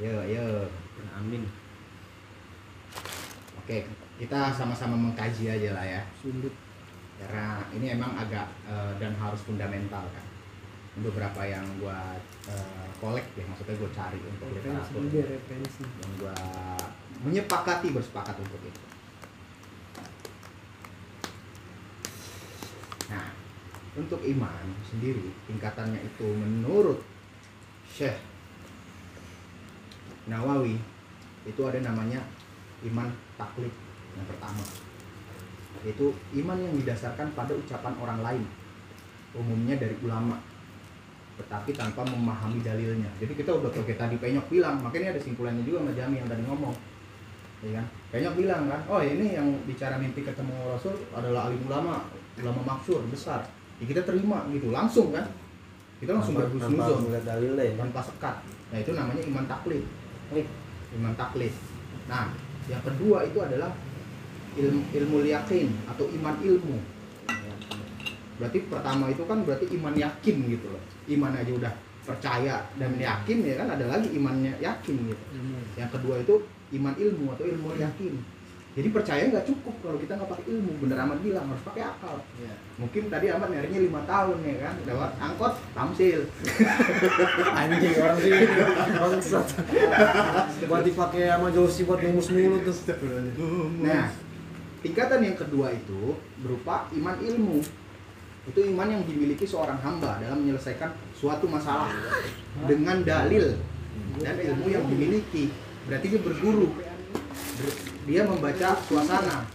[0.00, 0.64] Yo yo.
[1.16, 1.44] amin
[3.60, 3.84] Oke,
[4.16, 6.02] kita sama-sama mengkaji aja lah ya.
[6.16, 6.52] sundut
[7.20, 10.26] Karena ini emang agak eh, dan harus fundamental kan.
[11.00, 12.16] Beberapa yang gua
[12.48, 16.36] eh, kolek ya, maksudnya gua cari untuk literatur yang gua
[17.20, 18.82] menyepakati bersepakat untuk itu.
[23.12, 23.26] Nah,
[23.98, 27.04] untuk iman sendiri tingkatannya itu menurut
[27.90, 28.16] Syekh
[30.30, 30.78] Nawawi
[31.44, 32.22] itu ada namanya
[32.86, 33.72] iman taklid
[34.16, 34.64] yang pertama.
[35.84, 36.12] Yaitu
[36.44, 38.44] iman yang didasarkan pada ucapan orang lain
[39.34, 40.38] umumnya dari ulama
[41.40, 43.08] tetapi tanpa memahami dalilnya.
[43.16, 46.44] Jadi kita udah kayak tadi penyok bilang makanya ada simpulannya juga sama Jami yang tadi
[46.44, 46.74] ngomong
[47.60, 47.86] ya kan?
[48.10, 52.08] Penyok bilang kan oh ini yang bicara mimpi ketemu Rasul adalah alim ulama
[52.40, 53.44] ulama maksur besar.
[53.80, 55.28] Ya kita terima gitu langsung kan?
[56.00, 57.74] Kita langsung tanpa, tanpa berhusnuzon dalilnya ya.
[57.76, 58.36] Tanpa sekat.
[58.72, 59.84] Nah itu namanya iman taklid.
[60.96, 61.52] Iman taklid.
[62.08, 62.32] Nah
[62.68, 63.70] yang kedua itu adalah
[64.56, 66.76] ilmu ilmu yakin atau iman ilmu.
[68.40, 70.82] Berarti pertama itu kan berarti iman yakin gitu loh.
[71.12, 73.68] Iman aja udah percaya dan yakin ya kan?
[73.76, 75.24] Ada lagi imannya yakin gitu.
[75.76, 76.40] Yang kedua itu
[76.74, 78.14] iman ilmu atau ilmu yakin.
[78.70, 80.72] Jadi percaya nggak cukup kalau kita nggak pakai ilmu.
[80.78, 82.22] Bener amat bilang harus pakai akal.
[82.78, 84.74] Mungkin tadi amat nyarinya lima tahun ya kan?
[84.86, 86.22] Lewat angkot tamsil.
[87.58, 88.32] Anjing orang sih
[88.94, 89.46] bangsat.
[90.70, 92.86] Buat dipakai sama Josi buat ngemus mulut terus
[93.82, 94.14] Nah,
[94.86, 97.58] tingkatan yang kedua itu berupa iman ilmu.
[98.46, 101.90] Itu iman yang dimiliki seorang hamba dalam menyelesaikan suatu masalah
[102.70, 103.58] dengan dalil
[104.22, 105.50] dan ilmu yang dimiliki.
[105.88, 106.68] Berarti dia berguru.
[107.60, 107.78] Ber-
[108.08, 109.46] Dia membaca suasana.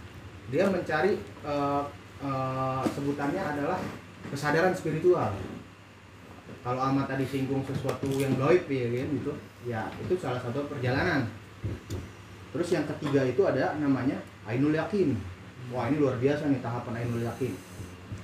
[0.54, 1.84] Dia mencari eh,
[2.22, 3.82] eh, sebutannya adalah
[4.30, 5.34] kesadaran spiritual.
[6.66, 9.34] Kalau Ahmad tadi singgung sesuatu yang gaib ya gitu,
[9.70, 11.30] ya itu salah satu perjalanan.
[12.50, 14.18] Terus yang ketiga itu ada namanya
[14.50, 15.14] Ainul Yakin.
[15.70, 17.54] Wah ini luar biasa nih tahapan Ainul Yakin.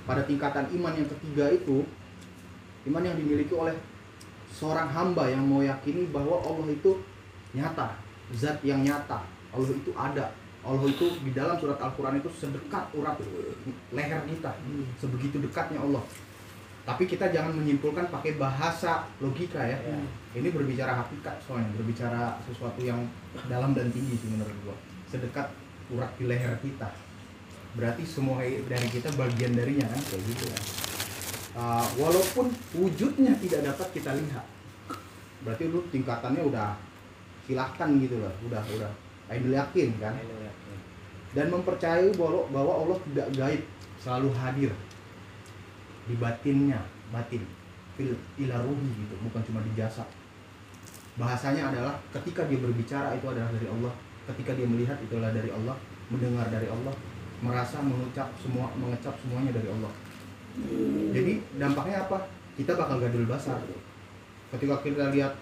[0.02, 1.86] Pada tingkatan iman yang ketiga itu,
[2.90, 3.78] iman yang dimiliki oleh
[4.50, 6.98] seorang hamba yang mau yakini bahwa Allah itu
[7.52, 7.96] nyata,
[8.36, 9.20] zat yang nyata.
[9.52, 10.26] Allah itu ada.
[10.62, 13.18] Allah itu di dalam surat Al-Quran itu sedekat urat
[13.90, 14.52] leher kita.
[14.96, 16.02] Sebegitu dekatnya Allah.
[16.82, 19.78] Tapi kita jangan menyimpulkan pakai bahasa logika ya.
[20.34, 23.06] Ini berbicara hakikat soalnya, berbicara sesuatu yang
[23.46, 24.76] dalam dan tinggi sih menurut gua.
[25.10, 25.50] Sedekat
[25.90, 26.90] urat di leher kita.
[27.74, 30.58] Berarti semua dari kita bagian darinya kan kayak gitu ya.
[31.52, 32.48] Uh, walaupun
[32.78, 34.46] wujudnya tidak dapat kita lihat.
[35.42, 36.91] Berarti lu tingkatannya udah
[37.46, 38.92] silahkan gitu loh, udah udah.
[39.30, 40.14] Ainul yakin kan?
[41.32, 43.62] Dan mempercayai bahwa, bahwa Allah tidak gaib
[43.96, 44.72] selalu hadir
[46.04, 47.42] di batinnya batin.
[47.92, 50.08] Fil ila ruhi gitu bukan cuma di jasad
[51.20, 53.92] bahasanya adalah ketika dia berbicara itu adalah dari Allah.
[54.22, 55.76] Ketika dia melihat itu adalah dari Allah.
[56.08, 56.94] Mendengar dari Allah.
[57.42, 59.92] Merasa mengucap semua mengecap semuanya dari Allah.
[61.10, 62.18] Jadi dampaknya apa?
[62.54, 63.58] Kita bakal gadul basar.
[64.52, 65.32] Ketika kita lihat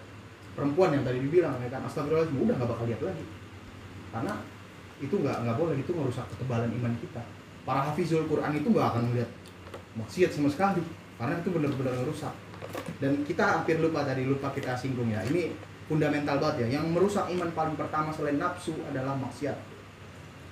[0.55, 1.85] perempuan yang tadi dibilang ya kan?
[1.87, 3.25] Astagfirullahaladzim udah nggak bakal lihat lagi.
[4.11, 4.33] Karena
[5.01, 7.23] itu nggak nggak boleh itu merusak ketebalan iman kita.
[7.65, 9.31] Para hafizul Quran itu nggak akan melihat
[9.95, 10.83] maksiat sama sekali
[11.19, 12.33] karena itu benar-benar merusak
[13.01, 15.57] dan kita hampir lupa tadi lupa kita singgung ya ini
[15.91, 16.79] fundamental banget ya.
[16.79, 19.59] Yang merusak iman paling pertama selain nafsu adalah maksiat.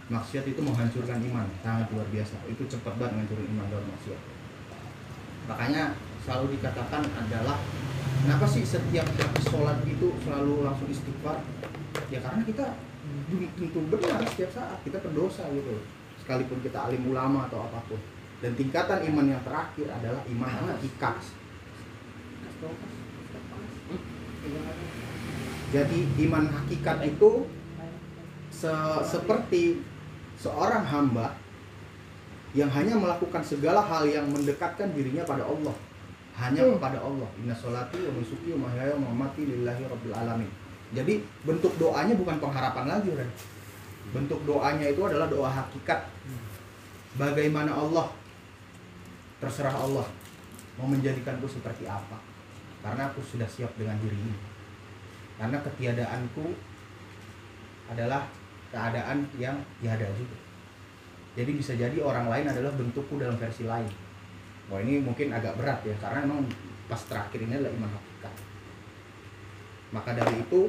[0.09, 2.35] Maksiat itu menghancurkan iman sangat luar biasa.
[2.51, 4.21] Itu cepat banget menghancurin iman dalam maksiat.
[5.47, 5.85] Makanya
[6.27, 7.59] selalu dikatakan adalah
[8.25, 11.43] kenapa sih setiap habis sholat itu selalu langsung istighfar?
[12.09, 12.67] Ya karena kita
[13.31, 15.83] tentu benar setiap saat kita pendosa gitu
[16.21, 18.01] sekalipun kita alim ulama atau apa pun.
[18.39, 21.19] Dan tingkatan iman yang terakhir adalah iman hakikat
[25.69, 27.45] jadi iman hakikat itu
[28.51, 29.85] se- seperti
[30.41, 31.37] seorang hamba
[32.57, 35.77] yang hanya melakukan segala hal yang mendekatkan dirinya pada Allah
[36.39, 37.27] hanya kepada Allah.
[37.43, 40.51] Inna sholati wa nusuki wa mahyaya wa mamati lillahi rabbil alamin.
[40.95, 43.29] Jadi bentuk doanya bukan pengharapan lagi Ren.
[44.09, 46.01] bentuk doanya itu adalah doa hakikat.
[47.21, 48.09] Bagaimana Allah?
[49.37, 50.07] Terserah Allah
[50.81, 52.17] mau menjadikanku seperti apa.
[52.81, 54.39] Karena aku sudah siap dengan diri ini.
[55.37, 56.47] Karena ketiadaanku
[57.93, 58.25] adalah
[58.73, 60.39] keadaan yang tiada juga.
[61.37, 64.08] Jadi bisa jadi orang lain adalah bentukku dalam versi lain
[64.69, 66.45] wah ini mungkin agak berat ya karena memang
[66.89, 68.35] pas terakhir ini adalah iman hakikat
[69.89, 70.69] maka dari itu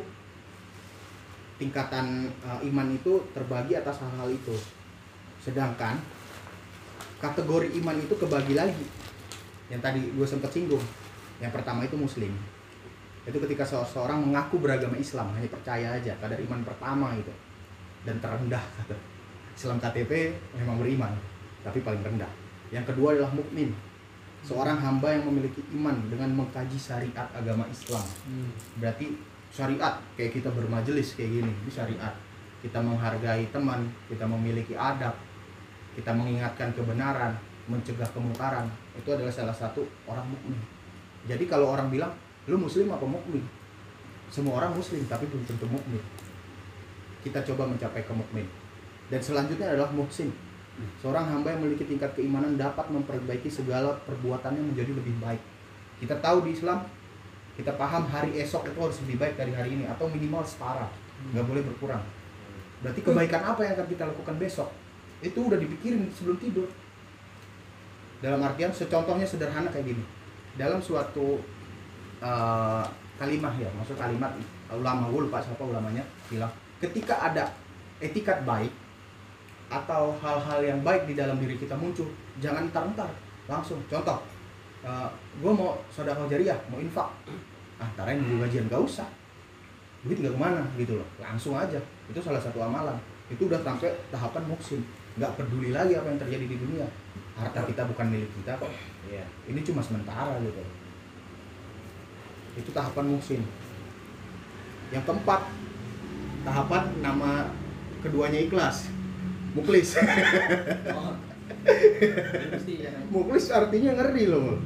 [1.59, 4.55] tingkatan uh, iman itu terbagi atas hal-hal itu.
[5.43, 5.99] Sedangkan
[7.19, 8.87] kategori iman itu kebagi lagi.
[9.67, 10.81] Yang tadi gue sempat singgung.
[11.43, 12.31] Yang pertama itu muslim.
[13.27, 17.31] Itu ketika seseorang mengaku beragama Islam hanya percaya aja kadar iman pertama itu.
[18.07, 18.95] Dan terendah kata.
[19.59, 21.11] Islam KTP memang beriman
[21.59, 22.31] tapi paling rendah.
[22.71, 23.75] Yang kedua adalah mukmin
[24.43, 28.03] seorang hamba yang memiliki iman dengan mengkaji syariat agama Islam.
[28.79, 29.15] Berarti
[29.51, 32.13] syariat kayak kita bermajelis kayak gini ini syariat.
[32.59, 35.15] Kita menghargai teman kita memiliki adab
[35.99, 37.35] kita mengingatkan kebenaran
[37.69, 38.65] mencegah kemungkaran
[38.97, 40.57] itu adalah salah satu orang mukmin.
[41.27, 42.15] Jadi kalau orang bilang
[42.49, 43.43] lu muslim apa mukmin?
[44.31, 46.01] Semua orang muslim tapi belum tentu mukmin.
[47.21, 48.47] Kita coba mencapai ke mukmin.
[49.09, 50.29] Dan selanjutnya adalah muhsin
[50.99, 55.41] seorang hamba yang memiliki tingkat keimanan dapat memperbaiki segala perbuatannya menjadi lebih baik.
[55.99, 56.85] Kita tahu di Islam
[57.59, 60.87] kita paham hari esok itu harus lebih baik dari hari ini atau minimal setara.
[61.35, 62.03] Nggak boleh berkurang.
[62.79, 64.69] Berarti kebaikan apa yang akan kita lakukan besok?
[65.19, 66.71] Itu udah dipikirin sebelum tidur.
[68.23, 70.03] Dalam artian secontohnya sederhana kayak gini.
[70.55, 71.43] Dalam suatu
[72.23, 72.85] eh,
[73.19, 74.31] kalimah ya maksud kalimat
[74.71, 76.47] ulama gue lupa siapa ulamanya bilang
[76.79, 77.51] ketika ada
[77.99, 78.71] etikat baik
[79.69, 82.09] atau hal-hal yang baik di dalam diri kita muncul
[82.41, 83.09] jangan ntar-ntar.
[83.45, 84.17] Langsung contoh
[85.39, 87.09] gue mau sodako jariah mau infak.
[87.79, 89.07] Ah tarain dulu gajian gak usah.
[90.03, 91.07] Duit nggak ke mana gitu loh.
[91.21, 91.77] Langsung aja.
[92.09, 92.97] Itu salah satu amalan.
[93.29, 94.81] Itu udah sampai tahapan muksin.
[95.19, 96.87] Nggak peduli lagi apa yang terjadi di dunia.
[97.37, 98.71] Harta kita bukan milik kita kok.
[99.07, 99.23] Iya.
[99.47, 100.63] ini cuma sementara gitu.
[102.57, 103.41] Itu tahapan muksin.
[104.89, 105.41] Yang keempat
[106.47, 107.51] tahapan nama
[107.99, 108.87] keduanya ikhlas
[109.55, 109.97] muklis.
[110.95, 111.13] Oh.
[112.69, 112.93] Ya.
[113.11, 114.57] muklis artinya ngeri loh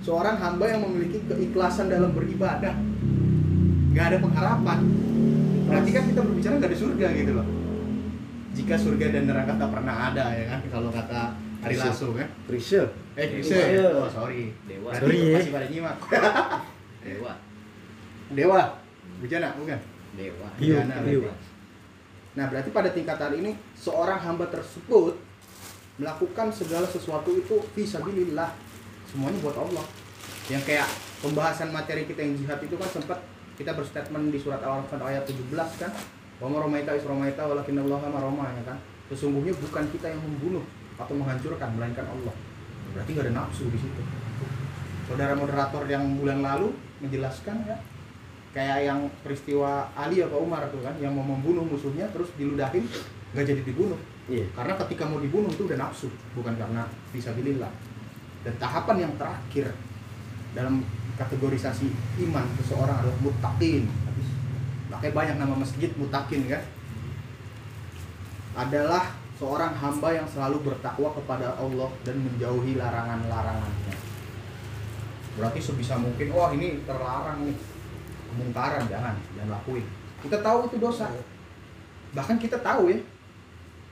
[0.00, 2.72] seorang hamba yang memiliki keikhlasan dalam beribadah.
[3.90, 4.78] Nggak ada pengharapan.
[5.68, 7.46] Berarti kan kita berbicara nggak ada surga gitu loh.
[8.50, 10.60] Jika surga dan neraka tak pernah ada ya kan?
[10.70, 11.20] Kalau kata
[11.60, 12.82] Ari Lasso kan Krisya.
[13.14, 13.58] Eh Krisya.
[13.92, 14.56] Oh sorry.
[14.64, 14.90] Dewa.
[14.96, 15.36] Berarti Sorry, ya.
[15.36, 15.96] masih pada nyimak.
[17.04, 17.32] Dewa.
[18.32, 18.62] dewa.
[19.20, 19.78] Bujana bukan?
[20.16, 20.48] Dewa.
[20.56, 21.20] Hiu, Bujana, hiu.
[22.38, 25.18] Nah berarti pada tingkatan ini seorang hamba tersebut
[26.00, 28.56] melakukan segala sesuatu itu visabilillah
[29.10, 29.84] semuanya buat Allah.
[30.48, 30.88] Yang kayak
[31.20, 33.18] pembahasan materi kita yang jihad itu kan sempat
[33.60, 35.92] kita berstatement di surat Al-Anfal ayat 17 kan?
[36.40, 38.78] Wa ma romaita is romaita walakin Allah maroma ya kan?
[39.12, 40.64] Sesungguhnya bukan kita yang membunuh
[40.96, 42.34] atau menghancurkan melainkan Allah.
[42.96, 44.02] Berarti gak ada nafsu di situ.
[45.04, 46.72] Saudara moderator yang bulan lalu
[47.04, 47.76] menjelaskan ya
[48.50, 52.86] kayak yang peristiwa Ali atau Umar tuh kan yang mau membunuh musuhnya terus diludahin
[53.34, 53.98] gak jadi dibunuh.
[54.30, 54.46] Iya.
[54.54, 56.06] karena ketika mau dibunuh itu udah nafsu
[56.38, 57.72] bukan karena visabilillah.
[58.46, 59.74] Dan tahapan yang terakhir
[60.54, 60.86] dalam
[61.18, 61.90] kategorisasi
[62.30, 63.84] iman seseorang adalah mutakin
[64.90, 66.62] makanya banyak nama masjid mutakin kan
[68.58, 73.96] adalah seorang hamba yang selalu bertakwa kepada Allah dan menjauhi larangan-larangannya.
[75.38, 77.56] Berarti sebisa mungkin wah ini terlarang nih
[78.30, 79.84] kemungkaran jangan jangan lakuin.
[80.22, 81.10] Kita tahu itu dosa.
[82.14, 82.98] Bahkan kita tahu ya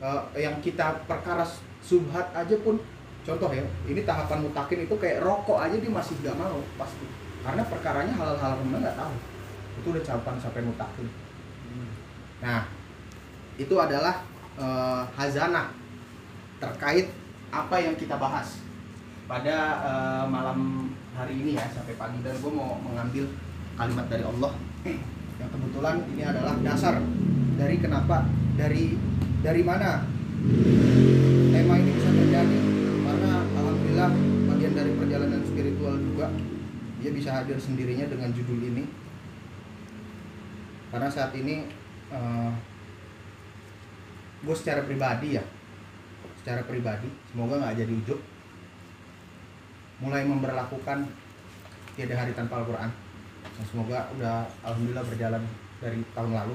[0.02, 1.42] eh, yang kita perkara
[1.82, 2.78] subhat aja pun
[3.26, 7.06] contoh ya ini tahapan mutakin itu kayak rokok aja dia masih gak mau pasti.
[7.42, 9.14] Karena perkaranya halal-halal mana nggak tahu.
[9.82, 11.08] Itu udah tahapan sampai mutakin.
[12.42, 12.62] Nah
[13.58, 14.22] itu adalah
[14.58, 15.74] eh, hazanah
[16.58, 17.10] terkait
[17.48, 18.60] apa yang kita bahas
[19.30, 22.18] pada eh, malam hari ini ya sampai pagi.
[22.22, 23.26] Dan gue mau mengambil
[23.78, 24.52] kalimat dari Allah.
[25.38, 26.98] Yang kebetulan ini adalah dasar
[27.54, 28.26] dari kenapa
[28.58, 28.98] dari
[29.38, 30.02] dari mana
[31.54, 32.58] tema ini bisa terjadi.
[33.06, 34.10] Karena alhamdulillah
[34.50, 36.26] bagian dari perjalanan spiritual juga
[36.98, 38.84] dia bisa hadir sendirinya dengan judul ini.
[40.90, 41.62] Karena saat ini
[42.10, 42.50] eh,
[44.42, 45.44] gue secara pribadi ya
[46.38, 48.20] secara pribadi semoga nggak jadi ujuk
[49.98, 51.10] mulai memberlakukan
[51.98, 53.07] tiada hari tanpa Al-Quran
[53.58, 55.42] Dan semoga udah alhamdulillah berjalan
[55.82, 56.54] dari tahun lalu.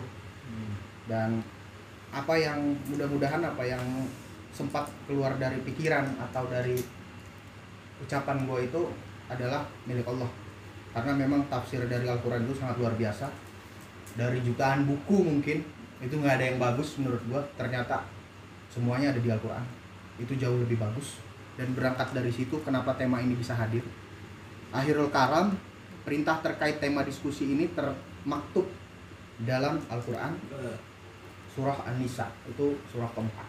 [1.04, 1.44] Dan
[2.16, 3.84] apa yang mudah-mudahan apa yang
[4.56, 6.80] sempat keluar dari pikiran atau dari
[8.00, 8.82] ucapan gue itu
[9.28, 10.32] adalah milik Allah.
[10.94, 13.28] Karena memang tafsir dari Al-Quran itu sangat luar biasa.
[14.14, 15.66] Dari jutaan buku mungkin
[16.00, 18.06] itu nggak ada yang bagus menurut gue ternyata
[18.70, 19.66] semuanya ada di Al-Quran.
[20.22, 21.18] Itu jauh lebih bagus.
[21.58, 23.82] Dan berangkat dari situ kenapa tema ini bisa hadir?
[24.70, 25.54] Akhirul karam
[26.04, 28.68] perintah terkait tema diskusi ini termaktub
[29.44, 30.36] dalam Al-Quran
[31.56, 32.30] surah An-Nisa.
[32.48, 33.48] Itu surah keempat.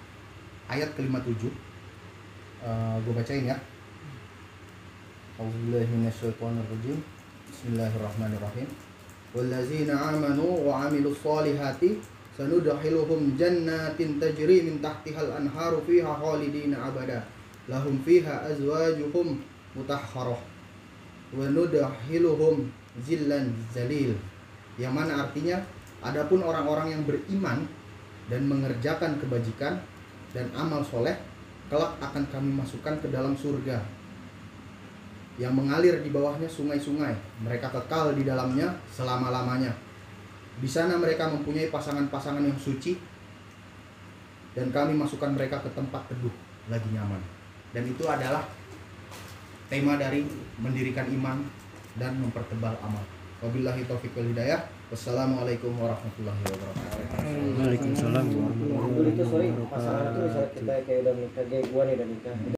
[0.71, 1.75] Ayat ke-57
[2.65, 3.61] Eh, gue bacain ya.
[5.37, 6.97] Auzubillahiminasyaitonirrajim
[7.45, 8.69] Bismillahirrahmanirrahim.
[9.37, 12.01] Wallazina amanu wa amilus solihati
[12.33, 17.21] sanudakhiluhum jannatin tajri min tahtihal anharu fiha khalidina abada.
[17.69, 19.45] Lahum fiha azwajuhum
[19.77, 20.54] mutahharah
[21.35, 22.55] wa
[23.03, 24.15] zillan zalil.
[24.79, 25.59] Yang mana artinya
[26.03, 27.67] adapun orang-orang yang beriman
[28.31, 29.83] dan mengerjakan kebajikan
[30.35, 31.15] dan amal soleh
[31.71, 33.83] kelak akan kami masukkan ke dalam surga.
[35.35, 39.75] Yang mengalir di bawahnya sungai-sungai mereka kekal di dalamnya selama-lamanya.
[40.63, 42.95] Di sana mereka mempunyai pasangan-pasangan yang suci
[44.55, 46.31] dan kami masukkan mereka ke tempat teduh
[46.71, 47.19] lagi nyaman.
[47.75, 48.47] Dan itu adalah
[49.67, 50.23] tema dari
[50.61, 51.47] mendirikan iman
[51.99, 53.03] dan mempertebal amal.
[53.43, 54.67] Wabillahi taufiq wal hidayah.
[54.89, 57.03] Wassalamualaikum warahmatullahi wabarakatuh.
[57.59, 59.73] Waalaikumsalam warahmatullahi Dulu itu sorry wabarakatuh.
[59.75, 62.35] pasangan itu kita kayak udah nikah kayak gua nih udah nikah